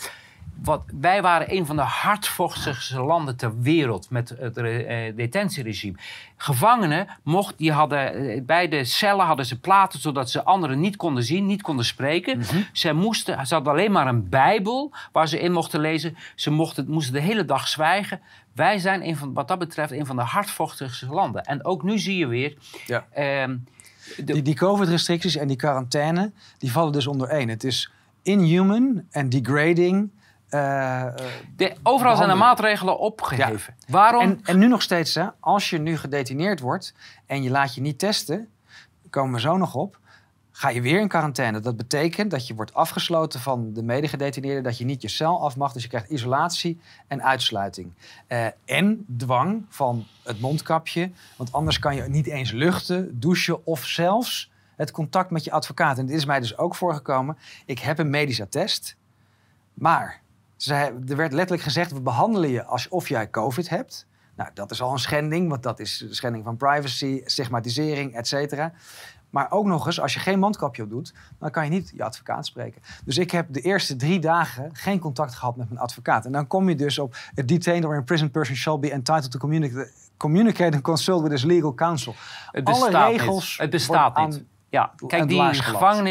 Wat, 0.62 0.82
wij 1.00 1.22
waren 1.22 1.54
een 1.54 1.66
van 1.66 1.76
de 1.76 1.82
hardvochtigste 1.82 3.00
landen 3.02 3.36
ter 3.36 3.60
wereld 3.60 4.10
met 4.10 4.28
het 4.38 4.56
eh, 4.56 5.16
detentieregime. 5.16 5.96
Gevangenen 6.36 7.06
mocht, 7.22 7.58
die 7.58 7.72
hadden, 7.72 8.14
eh, 8.14 8.42
bij 8.42 8.68
de 8.68 8.84
cellen 8.84 9.26
hadden 9.26 9.46
ze 9.46 9.58
platen 9.60 10.00
zodat 10.00 10.30
ze 10.30 10.44
anderen 10.44 10.80
niet 10.80 10.96
konden 10.96 11.22
zien, 11.22 11.46
niet 11.46 11.62
konden 11.62 11.84
spreken. 11.84 12.42
Ze, 12.72 12.92
moesten, 12.92 13.46
ze 13.46 13.54
hadden 13.54 13.72
alleen 13.72 13.92
maar 13.92 14.06
een 14.06 14.28
bijbel 14.28 14.92
waar 15.12 15.28
ze 15.28 15.40
in 15.40 15.52
mochten 15.52 15.80
lezen. 15.80 16.16
Ze 16.34 16.50
mochten, 16.50 16.86
moesten 16.88 17.14
de 17.14 17.20
hele 17.20 17.44
dag 17.44 17.68
zwijgen. 17.68 18.20
Wij 18.52 18.78
zijn 18.78 19.06
een 19.06 19.16
van, 19.16 19.32
wat 19.34 19.48
dat 19.48 19.58
betreft 19.58 19.92
een 19.92 20.06
van 20.06 20.16
de 20.16 20.22
hardvochtigste 20.22 21.06
landen. 21.06 21.44
En 21.44 21.64
ook 21.64 21.82
nu 21.82 21.98
zie 21.98 22.16
je 22.16 22.26
weer... 22.26 22.56
Ja. 22.86 23.06
ehm, 23.12 23.56
de- 24.16 24.24
Die, 24.32 24.42
die 24.42 24.54
COVID-restricties 24.56 25.36
en 25.36 25.48
die 25.48 25.56
quarantaine, 25.56 26.32
die 26.58 26.72
vallen 26.72 26.92
dus 26.92 27.06
onder 27.06 27.28
één. 27.28 27.48
Het 27.48 27.64
is 27.64 27.90
inhuman 28.22 29.02
en 29.10 29.28
degrading. 29.28 30.10
Eh, 30.54 31.06
de, 31.56 31.72
overal 31.82 32.16
zijn 32.16 32.30
er 32.30 32.36
maatregelen 32.36 32.98
opgeheven. 32.98 33.74
Waarom? 33.88 34.22
en, 34.22 34.40
en 34.42 34.58
nu 34.58 34.68
nog 34.68 34.82
steeds, 34.82 35.14
hè, 35.14 35.26
als 35.40 35.70
je 35.70 35.78
nu 35.78 35.96
gedetineerd 35.96 36.60
wordt 36.60 36.94
en 37.26 37.42
je 37.42 37.50
laat 37.50 37.74
je 37.74 37.80
niet 37.80 37.98
testen, 37.98 38.48
komen 39.10 39.34
we 39.34 39.40
zo 39.40 39.56
nog 39.56 39.74
op, 39.74 39.98
ga 40.52 40.68
je 40.68 40.80
weer 40.80 41.00
in 41.00 41.08
quarantaine. 41.08 41.60
Dat 41.60 41.76
betekent 41.76 42.30
dat 42.30 42.46
je 42.46 42.54
wordt 42.54 42.74
afgesloten 42.74 43.40
van 43.40 43.72
de 43.72 43.82
medegedetineerden, 43.82 44.62
dat 44.62 44.78
je 44.78 44.84
niet 44.84 45.02
je 45.02 45.08
cel 45.08 45.40
af 45.40 45.56
mag, 45.56 45.72
dus 45.72 45.82
je 45.82 45.88
krijgt 45.88 46.10
isolatie 46.10 46.80
en 47.06 47.22
uitsluiting. 47.22 47.92
Eh, 48.26 48.46
en 48.64 49.06
dwang 49.16 49.64
van 49.68 50.06
het 50.22 50.40
mondkapje, 50.40 51.10
want 51.36 51.52
anders 51.52 51.78
kan 51.78 51.94
je 51.94 52.02
niet 52.02 52.26
eens 52.26 52.52
luchten, 52.52 53.20
douchen 53.20 53.66
of 53.66 53.84
zelfs 53.84 54.50
het 54.76 54.90
contact 54.90 55.30
met 55.30 55.44
je 55.44 55.50
advocaat. 55.50 55.98
En 55.98 56.06
dit 56.06 56.16
is 56.16 56.24
mij 56.24 56.40
dus 56.40 56.58
ook 56.58 56.74
voorgekomen. 56.74 57.38
Ik 57.66 57.78
heb 57.78 57.98
een 57.98 58.10
medisch 58.10 58.40
attest, 58.40 58.96
maar 59.74 60.22
zij, 60.64 60.92
er 61.08 61.16
werd 61.16 61.32
letterlijk 61.32 61.62
gezegd, 61.62 61.92
we 61.92 62.00
behandelen 62.00 62.50
je 62.50 62.64
alsof 62.64 63.08
jij 63.08 63.30
COVID 63.30 63.68
hebt. 63.68 64.06
Nou, 64.36 64.50
dat 64.54 64.70
is 64.70 64.82
al 64.82 64.92
een 64.92 64.98
schending, 64.98 65.48
want 65.48 65.62
dat 65.62 65.80
is 65.80 66.06
schending 66.10 66.44
van 66.44 66.56
privacy, 66.56 67.20
stigmatisering, 67.24 68.14
et 68.14 68.28
cetera. 68.28 68.72
Maar 69.30 69.50
ook 69.50 69.66
nog 69.66 69.86
eens, 69.86 70.00
als 70.00 70.14
je 70.14 70.20
geen 70.20 70.38
mondkapje 70.38 70.82
op 70.82 70.90
doet, 70.90 71.14
dan 71.38 71.50
kan 71.50 71.64
je 71.64 71.70
niet 71.70 71.92
je 71.94 72.04
advocaat 72.04 72.46
spreken. 72.46 72.82
Dus 73.04 73.18
ik 73.18 73.30
heb 73.30 73.46
de 73.50 73.60
eerste 73.60 73.96
drie 73.96 74.20
dagen 74.20 74.70
geen 74.72 74.98
contact 74.98 75.34
gehad 75.34 75.56
met 75.56 75.68
mijn 75.68 75.80
advocaat. 75.80 76.24
En 76.24 76.32
dan 76.32 76.46
kom 76.46 76.68
je 76.68 76.74
dus 76.74 76.98
op, 76.98 77.16
a 77.38 77.42
detained 77.42 77.84
or 77.84 77.94
imprisoned 77.94 78.32
person 78.32 78.56
shall 78.56 78.78
be 78.78 78.92
entitled 78.92 79.30
to 79.30 79.38
communicate, 79.38 79.90
communicate 80.16 80.74
and 80.74 80.82
consult 80.82 81.22
with 81.22 81.30
his 81.30 81.44
legal 81.44 81.74
counsel. 81.74 82.14
Het 82.50 82.64
Alle 82.64 82.90
regels 82.90 83.50
niet. 83.50 83.58
Het 83.58 83.70
bestaat 83.70 84.16
niet. 84.16 84.44
Ja, 84.74 84.92
kijk, 85.06 85.28
die 85.28 85.38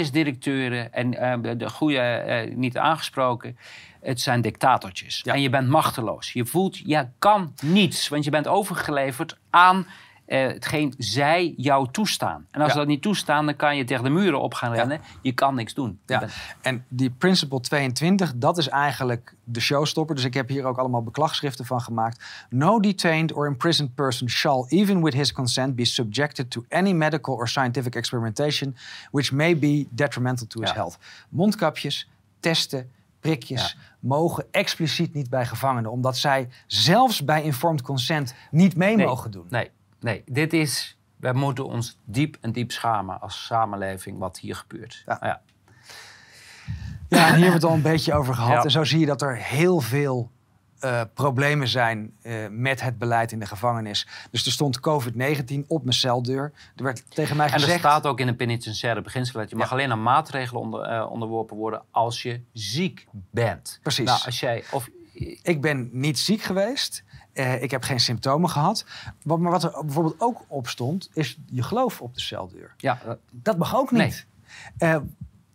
gevangenisdirecteuren 0.04 0.94
en 0.94 1.14
eh, 1.18 1.34
de- 1.42 1.58
de 1.58 1.70
goede 1.70 2.00
eh, 2.00 2.56
niet 2.56 2.78
aangesproken, 2.78 3.58
het 4.02 4.22
zijn 4.22 4.42
dictatortjes. 4.42 5.22
Ja. 5.24 5.34
En 5.34 5.42
je 5.42 5.50
bent 5.50 5.68
machteloos. 5.70 6.34
Je 6.34 6.46
voelt, 6.46 6.78
je 6.78 7.08
kan 7.20 7.54
niets, 7.62 8.08
want 8.10 8.24
je 8.24 8.32
bent 8.32 8.48
overgeleverd 8.48 9.38
aan 9.50 9.88
eh, 10.34 10.48
hetgeen 10.48 10.94
zij 10.98 11.54
jou 11.58 11.88
toestaan. 11.92 12.46
En 12.52 12.60
als 12.60 12.68
Ja. 12.68 12.72
ze 12.74 12.78
dat 12.78 12.88
niet 12.88 13.02
toestaan, 13.02 13.46
dan 13.46 13.56
kan 13.56 13.78
je 13.78 13.84
tegen 13.84 14.04
de 14.04 14.10
muren 14.10 14.42
op 14.42 14.54
gaan 14.54 14.70
Ja. 14.70 14.76
rennen. 14.76 15.02
Je 15.22 15.32
kan 15.32 15.56
niks 15.56 15.74
doen. 15.74 16.00
Ja, 16.06 16.20
bent- 16.20 16.34
en 16.62 16.86
die 16.88 17.10
Principle 17.10 17.60
22, 17.60 18.34
dat 18.36 18.58
is 18.58 18.70
eigenlijk 18.70 19.36
de 19.44 19.60
showstopper. 19.60 20.16
Dus 20.16 20.24
ik 20.24 20.34
heb 20.34 20.50
hier 20.50 20.66
ook 20.66 20.78
allemaal 20.78 21.04
beklagschriften 21.04 21.66
van 21.66 21.82
gemaakt. 21.82 22.24
No 22.50 22.80
detained 22.80 23.32
or 23.34 23.48
imprisoned 23.48 23.96
person 23.96 24.30
shall, 24.30 24.66
even 24.68 25.04
with 25.04 25.14
his 25.14 25.34
consent, 25.34 25.76
be 25.76 25.86
subjected 25.86 26.50
to 26.52 26.66
any 26.70 26.92
medical 26.92 27.34
or 27.36 27.48
scientific 27.48 27.96
experimentation 27.96 28.76
which 29.12 29.32
may 29.32 29.58
be 29.58 29.88
detrimental 29.90 30.48
to 30.48 30.60
his 30.60 30.70
Ja. 30.70 30.76
health. 30.76 30.98
Mondkapjes, 31.30 32.10
testen, 32.40 32.90
prikjes 33.20 33.78
mogen 34.00 34.46
expliciet 34.52 35.14
niet 35.14 35.30
bij 35.30 35.46
gevangenen, 35.46 35.92
omdat 35.92 36.18
zij 36.18 36.50
zelfs 36.68 37.24
bij 37.26 37.44
informed 37.44 37.82
consent 37.82 38.34
niet 38.52 38.76
mee 38.76 38.96
Nee. 38.96 39.06
mogen 39.06 39.32
doen. 39.32 39.46
Nee, 39.50 39.70
nee, 40.04 40.24
dit 40.26 40.54
is. 40.54 40.98
We 41.16 41.34
moeten 41.34 41.66
ons 41.66 42.00
diep 42.06 42.38
en 42.42 42.52
diep 42.52 42.72
schamen 42.72 43.22
als 43.22 43.46
samenleving 43.46 44.18
wat 44.18 44.40
hier 44.40 44.56
gebeurt. 44.56 45.04
Ja. 45.06 45.18
Nou 45.20 45.26
ja. 45.26 45.42
Ja, 47.10 47.28
en 47.28 47.36
hier 47.36 47.44
hebben 47.44 47.46
we 47.46 47.52
het 47.52 47.64
al 47.64 47.74
een 47.74 47.82
beetje 47.82 48.14
over 48.14 48.34
gehad. 48.34 48.52
Ja. 48.52 48.64
En 48.64 48.72
zo 48.72 48.84
zie 48.84 49.00
je 49.00 49.06
dat 49.06 49.22
er 49.22 49.38
heel 49.38 49.80
veel 49.80 50.32
eh, 50.80 51.02
problemen 51.14 51.68
zijn 51.68 52.14
eh, 52.22 52.48
met 52.50 52.82
het 52.82 52.98
beleid 52.98 53.32
in 53.32 53.40
de 53.40 53.46
gevangenis. 53.46 54.08
Dus 54.32 54.46
er 54.46 54.52
stond 54.52 54.80
COVID-19 54.80 55.68
op 55.68 55.84
mijn 55.84 55.96
celdeur. 55.96 56.52
Er 56.76 56.84
werd 56.84 57.12
tegen 57.12 57.36
mij 57.36 57.48
En 57.48 57.54
er 57.54 57.60
gezegd... 57.60 57.80
staat 57.80 58.06
ook 58.06 58.20
in 58.20 58.26
de 58.26 58.36
penitentiaire 58.36 59.02
beginsel 59.02 59.40
dat 59.40 59.50
je 59.50 59.56
mag 59.56 59.72
alleen 59.72 59.92
aan 59.92 60.04
maatregelen 60.04 60.62
onder, 60.62 60.82
eh, 60.82 61.12
onderworpen 61.12 61.58
worden 61.58 61.84
als 61.92 62.22
je 62.22 62.42
ziek 62.54 63.08
bent. 63.32 63.80
Precies. 63.82 64.06
Nou, 64.06 64.20
als 64.26 64.40
jij, 64.40 64.64
of, 64.72 64.90
Ik 65.42 65.62
ben 65.62 65.90
niet 65.92 66.20
ziek 66.20 66.42
geweest. 66.42 67.04
Eh, 67.34 67.62
ik 67.62 67.72
heb 67.72 67.84
geen 67.84 68.00
symptomen 68.00 68.50
gehad. 68.50 68.86
Wat, 69.24 69.40
maar 69.40 69.52
wat 69.52 69.64
er 69.64 69.72
bijvoorbeeld 69.86 70.22
ook 70.22 70.46
op 70.48 70.68
stond, 70.68 71.10
is 71.14 71.38
je 71.46 71.64
geloof 71.64 72.02
op 72.02 72.14
de 72.14 72.22
celdeur. 72.22 72.74
ja, 72.78 73.02
eh, 73.06 73.12
Dat 73.32 73.58
mag 73.58 73.76
ook 73.76 73.92
niet. 73.92 74.26
Eh, 74.78 74.96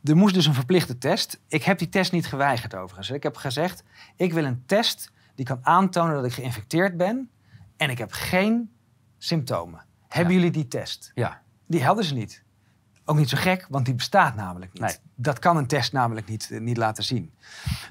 er 0.04 0.16
moest 0.16 0.34
dus 0.34 0.46
een 0.46 0.54
verplichte 0.54 0.98
test. 0.98 1.40
Ik 1.48 1.62
heb 1.62 1.78
die 1.78 1.88
test 1.88 2.12
niet 2.12 2.26
geweigerd 2.26 2.74
overigens. 2.74 3.10
Ik 3.10 3.22
heb 3.22 3.36
gezegd, 3.36 3.84
ik 4.16 4.32
wil 4.32 4.44
een 4.44 4.62
test 4.66 5.10
die 5.34 5.44
kan 5.44 5.58
aantonen 5.62 6.14
dat 6.14 6.24
ik 6.24 6.32
geïnfecteerd 6.32 6.96
ben. 6.96 7.30
En 7.76 7.90
ik 7.90 7.98
heb 7.98 8.12
geen 8.12 8.70
symptomen. 9.18 9.84
Hebben 10.08 10.34
jullie 10.34 10.50
die 10.50 10.68
test? 10.68 11.10
ja. 11.14 11.42
Die 11.66 11.84
hadden 11.84 12.04
ze 12.04 12.14
niet. 12.14 12.42
Ook 13.08 13.16
niet 13.16 13.28
zo 13.28 13.36
gek, 13.36 13.66
want 13.68 13.84
die 13.84 13.94
bestaat 13.94 14.34
namelijk 14.34 14.72
niet. 14.72 14.82
Nee. 14.82 14.96
Dat 15.14 15.38
kan 15.38 15.56
een 15.56 15.66
test 15.66 15.92
namelijk 15.92 16.28
niet, 16.28 16.50
eh, 16.50 16.60
niet 16.60 16.76
laten 16.76 17.04
zien. 17.04 17.32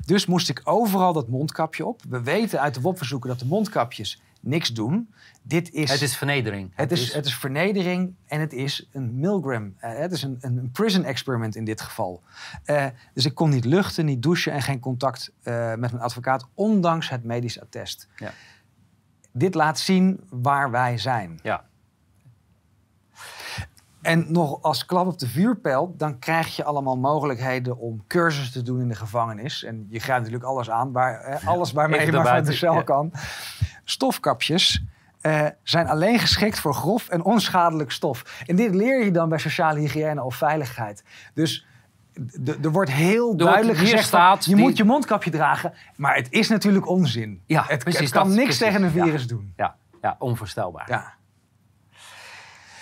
Dus 0.06 0.26
moest 0.26 0.50
ik 0.50 0.62
overal 0.64 1.14
dat 1.14 1.28
mondkapje 1.28 1.86
op. 1.86 2.02
We 2.10 2.22
weten 2.22 2.62
uit 2.62 2.74
de 2.74 2.82
WOP-verzoeken 2.82 3.30
dat 3.30 3.40
de 3.40 3.46
mondkapjes 3.46 4.22
niks 4.40 4.74
doen. 4.74 5.14
Dit 5.42 5.72
is, 5.72 5.92
het 5.92 6.02
is 6.02 6.18
vernedering. 6.18 6.72
het 6.76 6.92
is, 6.92 7.14
het 7.14 7.26
is 7.26 7.36
vernedering 7.36 8.16
en 8.26 8.40
het 8.40 8.54
is 8.54 8.90
een 8.92 9.20
Milgram. 9.20 9.76
Eh, 9.78 9.98
het 9.98 10.12
is 10.12 10.22
een, 10.22 10.38
een 10.42 10.70
prison 10.72 11.04
experiment 11.04 11.56
in 11.56 11.66
dit 11.66 11.82
geval. 11.82 12.24
Eh, 12.64 12.86
dus 13.14 13.26
ik 13.26 13.36
kon 13.36 13.50
niet 13.50 13.66
luchten, 13.66 14.06
niet 14.06 14.22
douchen 14.22 14.52
en 14.52 14.62
geen 14.62 14.80
contact 14.80 15.32
met 15.44 15.80
mijn 15.80 16.00
advocaat, 16.00 16.48
ondanks 16.54 17.10
het 17.10 17.24
medisch 17.24 17.62
attest. 17.62 18.08
Ja. 18.16 18.34
Dit 19.32 19.56
laat 19.56 19.80
zien 19.80 20.20
waar 20.30 20.72
wij 20.72 20.98
zijn. 20.98 21.40
Ja. 21.44 21.66
En 24.08 24.26
nog 24.28 24.62
als 24.62 24.86
klap 24.86 25.08
op 25.08 25.20
de 25.20 25.28
vuurpijl, 25.28 25.94
dan 25.98 26.20
krijg 26.20 26.56
je 26.56 26.64
allemaal 26.64 26.98
mogelijkheden 26.98 27.78
om 27.78 28.04
cursussen 28.08 28.54
te 28.54 28.62
doen 28.62 28.82
in 28.82 28.88
de 28.88 28.96
gevangenis. 28.96 29.64
En 29.64 29.86
je 29.90 30.00
grijpt 30.00 30.24
natuurlijk 30.24 30.50
alles 30.50 30.70
aan, 30.70 30.92
waar, 30.92 31.20
eh, 31.22 31.48
alles 31.48 31.72
waarmee 31.72 32.00
Even 32.00 32.14
je 32.14 32.20
maar 32.20 32.36
van 32.36 32.46
de 32.46 32.54
cel 32.54 32.74
ja. 32.74 32.82
kan. 32.82 33.12
Stofkapjes 33.84 34.84
eh, 35.22 35.46
zijn 35.64 35.88
alleen 35.88 36.20
geschikt 36.20 36.60
voor 36.60 36.74
grof 36.74 37.10
en 37.10 37.24
onschadelijk 37.24 37.92
stof. 37.92 38.44
En 38.46 38.56
dit 38.56 38.76
leer 38.76 39.04
je 39.06 39.12
dan 39.12 39.30
bij 39.30 39.38
sociale 39.38 39.80
hygiëne 39.80 40.24
of 40.24 40.36
veiligheid. 40.36 41.04
Dus 41.34 41.66
er 42.62 42.72
wordt 42.72 42.92
heel 42.92 43.38
duidelijk 43.38 43.78
gezegd, 43.78 44.06
staat 44.08 44.46
je 44.46 44.56
die- 44.56 44.64
moet 44.64 44.78
je 44.78 44.84
mondkapje 44.84 45.30
dragen. 45.32 45.74
Maar 45.96 46.16
het 46.16 46.28
is 46.32 46.50
natuurlijk 46.50 46.88
onzin. 46.88 47.42
Ja, 47.46 47.64
het, 47.68 47.80
precies, 47.84 48.00
het 48.02 48.10
kan 48.10 48.28
dat- 48.28 48.38
niks 48.38 48.58
precies, 48.58 48.64
tegen 48.66 48.84
een 48.84 48.94
ja. 48.94 49.04
virus 49.04 49.28
doen. 49.28 49.54
ja, 49.56 49.76
ja, 50.02 50.16
onvoorstelbaar. 50.20 50.90
Ja. 50.90 51.14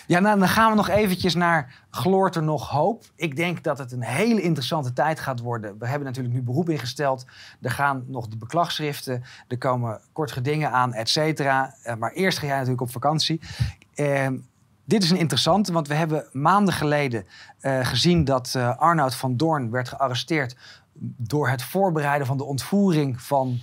Ja, 0.07 0.19
nou, 0.19 0.39
dan 0.39 0.47
gaan 0.47 0.69
we 0.69 0.75
nog 0.75 0.89
eventjes 0.89 1.35
naar 1.35 1.83
gloort 1.89 2.35
er 2.35 2.43
nog 2.43 2.69
hoop. 2.69 3.03
Ik 3.15 3.35
denk 3.35 3.63
dat 3.63 3.77
het 3.77 3.91
een 3.91 4.03
hele 4.03 4.41
interessante 4.41 4.93
tijd 4.93 5.19
gaat 5.19 5.39
worden. 5.39 5.77
We 5.79 5.87
hebben 5.87 6.07
natuurlijk 6.07 6.35
nu 6.35 6.41
beroep 6.41 6.69
ingesteld. 6.69 7.25
Er 7.61 7.71
gaan 7.71 8.03
nog 8.07 8.27
de 8.27 8.37
beklagschriften. 8.37 9.23
Er 9.47 9.57
komen 9.57 10.01
kort 10.13 10.31
gedingen 10.31 10.71
aan, 10.71 10.93
et 10.93 11.09
cetera. 11.09 11.75
Eh, 11.83 11.95
maar 11.95 12.11
eerst 12.11 12.37
ga 12.37 12.45
jij 12.45 12.55
natuurlijk 12.55 12.81
op 12.81 12.91
vakantie. 12.91 13.41
Eh, 13.95 14.27
dit 14.85 15.03
is 15.03 15.09
een 15.09 15.17
interessante, 15.17 15.73
want 15.73 15.87
we 15.87 15.93
hebben 15.93 16.25
maanden 16.31 16.73
geleden 16.73 17.25
eh, 17.59 17.85
gezien 17.85 18.23
dat 18.23 18.53
eh, 18.55 18.77
Arnoud 18.77 19.15
van 19.15 19.37
Doorn 19.37 19.71
werd 19.71 19.89
gearresteerd 19.89 20.55
door 21.17 21.49
het 21.49 21.63
voorbereiden 21.63 22.27
van 22.27 22.37
de 22.37 22.43
ontvoering 22.43 23.21
van 23.21 23.59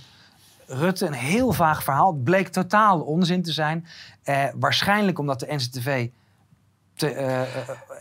Rutte. 0.67 1.05
Een 1.05 1.13
heel 1.13 1.53
vaag 1.53 1.83
verhaal. 1.83 2.13
Het 2.13 2.23
bleek 2.23 2.47
totaal 2.47 3.01
onzin 3.01 3.41
te 3.41 3.51
zijn. 3.51 3.85
Waarschijnlijk 4.55 5.19
omdat 5.19 5.39
de 5.39 5.53
NCTV 5.53 6.09
te, 7.09 7.13
eh, 7.13 7.41
eh, 7.41 7.47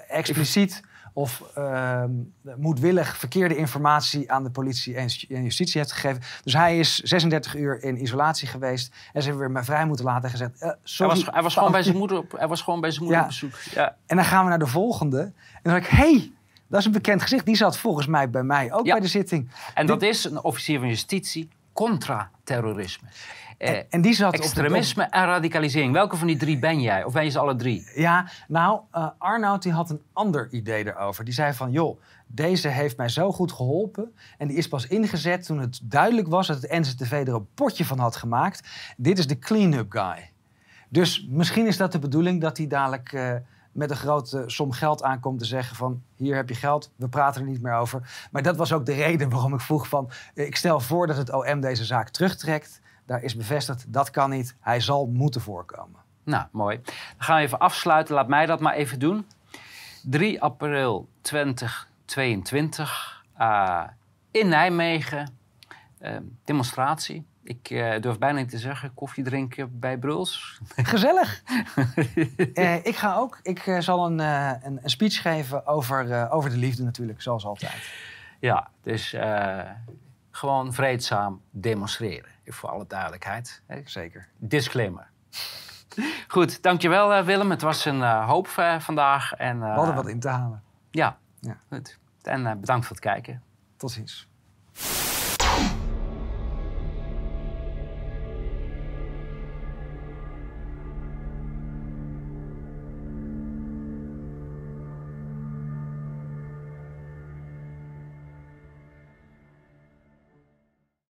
expliciet 0.09 0.83
of 1.15 1.43
ehm, 1.55 2.11
moedwillig 2.57 3.17
verkeerde 3.17 3.57
informatie 3.57 4.33
aan 4.33 4.43
de 4.43 4.51
politie 4.51 4.97
en 4.97 5.07
ju- 5.07 5.35
en 5.35 5.43
justitie 5.43 5.81
heeft 5.81 5.93
gegeven. 5.93 6.23
Dus 6.45 6.53
hij 6.53 6.79
is 6.79 6.99
36 6.99 7.55
uur 7.57 7.83
in 7.83 8.03
isolatie 8.03 8.49
geweest 8.49 8.95
en 9.13 9.23
ze 9.23 9.29
hebben 9.29 9.53
weer 9.53 9.65
vrij 9.65 9.87
moeten 9.87 10.05
laten 10.05 10.25
en 10.25 10.31
gezegd: 10.31 10.53
eh, 10.55 10.69
Hij 10.69 10.77
sorry, 10.83 11.15
was, 11.15 11.27
hij, 11.35 11.43
was 11.43 11.55
gewoon 11.55 11.73
bij 11.73 11.83
zijn 11.83 11.97
moeder 12.03 12.17
op, 12.19 12.33
hij 12.39 12.49
was 12.49 12.63
gewoon 12.63 12.81
bij 12.81 12.91
zijn 12.91 13.03
moeder 13.05 13.19
Ja. 13.21 13.27
op 13.27 13.31
bezoek. 13.33 13.55
Ja. 13.75 13.97
En 14.07 14.17
dan 14.17 14.25
gaan 14.25 14.43
we 14.45 14.49
naar 14.51 14.59
de 14.59 14.67
volgende. 14.67 15.21
En 15.21 15.33
dan 15.63 15.73
denk 15.73 15.85
ik: 15.85 15.91
hey, 15.91 16.33
dat 16.69 16.81
is 16.81 16.87
een 16.87 16.93
bekend 16.93 17.23
gezicht. 17.23 17.47
Die 17.47 17.57
zat 17.57 17.79
volgens 17.79 18.07
mij 18.07 18.31
bij 18.31 18.43
mij 18.43 18.73
ook 18.73 18.87
Ja. 18.87 18.93
bij 18.93 19.01
de 19.03 19.09
zitting. 19.09 19.51
En 19.75 19.87
dat 19.87 20.03
is 20.03 20.25
een 20.25 20.43
officier 20.43 20.79
van 20.79 20.89
justitie 20.89 21.49
contra 21.73 22.31
terrorisme. 22.45 23.09
Eh, 23.63 23.83
En, 23.89 24.01
die 24.01 24.15
zat 24.15 24.35
op 24.35 24.41
extremisme 24.41 25.03
en 25.03 25.25
radicalisering. 25.25 25.93
Welke 25.93 26.17
van 26.17 26.27
die 26.27 26.37
drie 26.37 26.59
ben 26.59 26.81
jij? 26.81 27.05
Of 27.05 27.13
ben 27.13 27.25
je 27.25 27.31
ze 27.31 27.39
alle 27.39 27.57
drie? 27.57 27.91
Ja, 27.95 28.29
nou, 28.49 28.81
eh 28.91 29.09
Arnoud 29.19 29.63
die 29.63 29.73
had 29.73 29.91
een 29.91 30.03
ander 30.13 30.49
idee 30.51 30.87
erover. 30.87 31.25
Die 31.25 31.35
zei 31.35 31.53
van, 31.53 31.71
joh, 31.71 32.01
deze 32.27 32.69
heeft 32.69 32.97
mij 32.97 33.09
zo 33.09 33.33
goed 33.33 33.53
geholpen. 33.53 34.15
En 34.39 34.49
die 34.49 34.57
is 34.57 34.69
pas 34.69 34.87
ingezet 34.87 35.47
toen 35.47 35.59
het 35.59 35.81
duidelijk 35.83 36.29
was 36.29 36.47
dat 36.47 36.63
het 36.63 36.71
NZTV 36.71 37.13
er 37.13 37.35
een 37.35 37.47
potje 37.55 37.85
van 37.85 37.99
had 37.99 38.17
gemaakt. 38.17 38.69
Dit 38.97 39.19
is 39.19 39.27
de 39.27 39.39
clean-up 39.39 39.93
guy. 39.93 40.31
Dus 40.89 41.27
misschien 41.29 41.67
is 41.67 41.77
dat 41.77 41.93
de 41.93 41.99
bedoeling 41.99 42.41
dat 42.41 42.57
hij 42.57 42.67
dadelijk 42.67 43.13
eh, 43.13 43.35
met 43.73 43.91
een 43.91 43.97
grote 43.97 44.43
som 44.47 44.73
geld 44.73 45.03
aankomt 45.03 45.39
te 45.39 45.45
zeggen 45.45 45.77
van... 45.77 46.03
hier 46.17 46.37
heb 46.37 46.49
je 46.49 46.55
geld, 46.55 46.91
we 46.97 47.09
praten 47.09 47.43
er 47.43 47.49
niet 47.49 47.63
meer 47.63 47.75
over. 47.75 48.29
Maar 48.31 48.43
dat 48.43 48.57
was 48.57 48.73
ook 48.73 48.87
de 48.87 48.95
reden 48.95 49.31
waarom 49.31 49.55
ik 49.55 49.61
vroeg 49.61 49.89
van... 49.89 50.11
ik 50.35 50.57
stel 50.57 50.81
voor 50.81 51.07
dat 51.07 51.17
het 51.17 51.33
OM 51.33 51.61
deze 51.61 51.85
zaak 51.85 52.09
terugtrekt. 52.09 52.81
Daar 53.07 53.23
is 53.23 53.37
bevestigd, 53.37 53.93
dat 53.93 54.11
kan 54.11 54.31
niet. 54.31 54.57
Hij 54.61 54.81
zal 54.81 55.07
moeten 55.07 55.41
voorkomen. 55.41 56.01
Nou, 56.25 56.45
mooi. 56.53 56.81
Dan 56.85 56.95
gaan 57.19 57.37
we 57.37 57.43
even 57.43 57.59
afsluiten. 57.59 58.15
Laat 58.15 58.29
mij 58.29 58.47
dat 58.47 58.61
maar 58.61 58.75
even 58.75 58.99
doen. 58.99 59.27
3 60.03 60.43
april 60.43 61.09
2022 61.21 63.25
eh, 63.37 63.83
in 64.31 64.49
Nijmegen. 64.49 65.37
eh, 65.99 66.17
demonstratie. 66.45 67.27
Ik 67.45 67.71
eh, 67.71 68.01
durf 68.01 68.19
bijna 68.19 68.39
niet 68.39 68.51
te 68.51 68.59
zeggen 68.59 68.95
koffie 68.95 69.25
drinken 69.25 69.79
bij 69.79 69.99
Bruls. 69.99 70.61
Gezellig. 70.77 71.43
Eh, 72.55 72.87
ik 72.87 72.97
ga 72.97 73.15
ook. 73.15 73.39
Ik 73.43 73.77
zal 73.79 74.07
een, 74.07 74.19
een, 74.19 74.79
een 74.83 74.91
speech 74.91 75.23
geven 75.23 75.67
over, 75.67 76.31
over 76.31 76.51
de 76.51 76.57
liefde 76.57 76.83
natuurlijk, 76.83 77.23
zoals 77.23 77.45
altijd. 77.45 77.91
Ja, 78.41 78.71
dus 78.83 79.17
gewoon 80.31 80.73
vreedzaam 80.73 81.41
demonstreren. 81.51 82.31
Voor 82.47 82.69
alle 82.69 82.87
duidelijkheid. 82.87 83.63
hè. 83.67 83.81
Zeker. 83.85 84.29
Disclaimer. 84.39 85.11
Goed, 86.29 86.63
dankjewel 86.63 87.13
eh, 87.13 87.25
Willem. 87.25 87.51
Het 87.51 87.63
was 87.63 87.85
een 87.85 88.03
eh, 88.03 88.29
hoop 88.29 88.49
eh, 88.57 88.79
vandaag. 88.81 89.33
En, 89.33 89.61
We 89.61 89.67
hadden 89.67 89.95
wat 89.95 90.09
in 90.09 90.21
te 90.21 90.29
halen. 90.29 90.63
Ja, 90.91 91.19
Ja. 91.41 91.57
goed. 91.71 91.99
En 92.23 92.61
bedankt 92.61 92.87
voor 92.87 92.97
het 92.97 93.05
kijken. 93.05 93.43
Tot 93.77 93.91
ziens. 93.91 94.29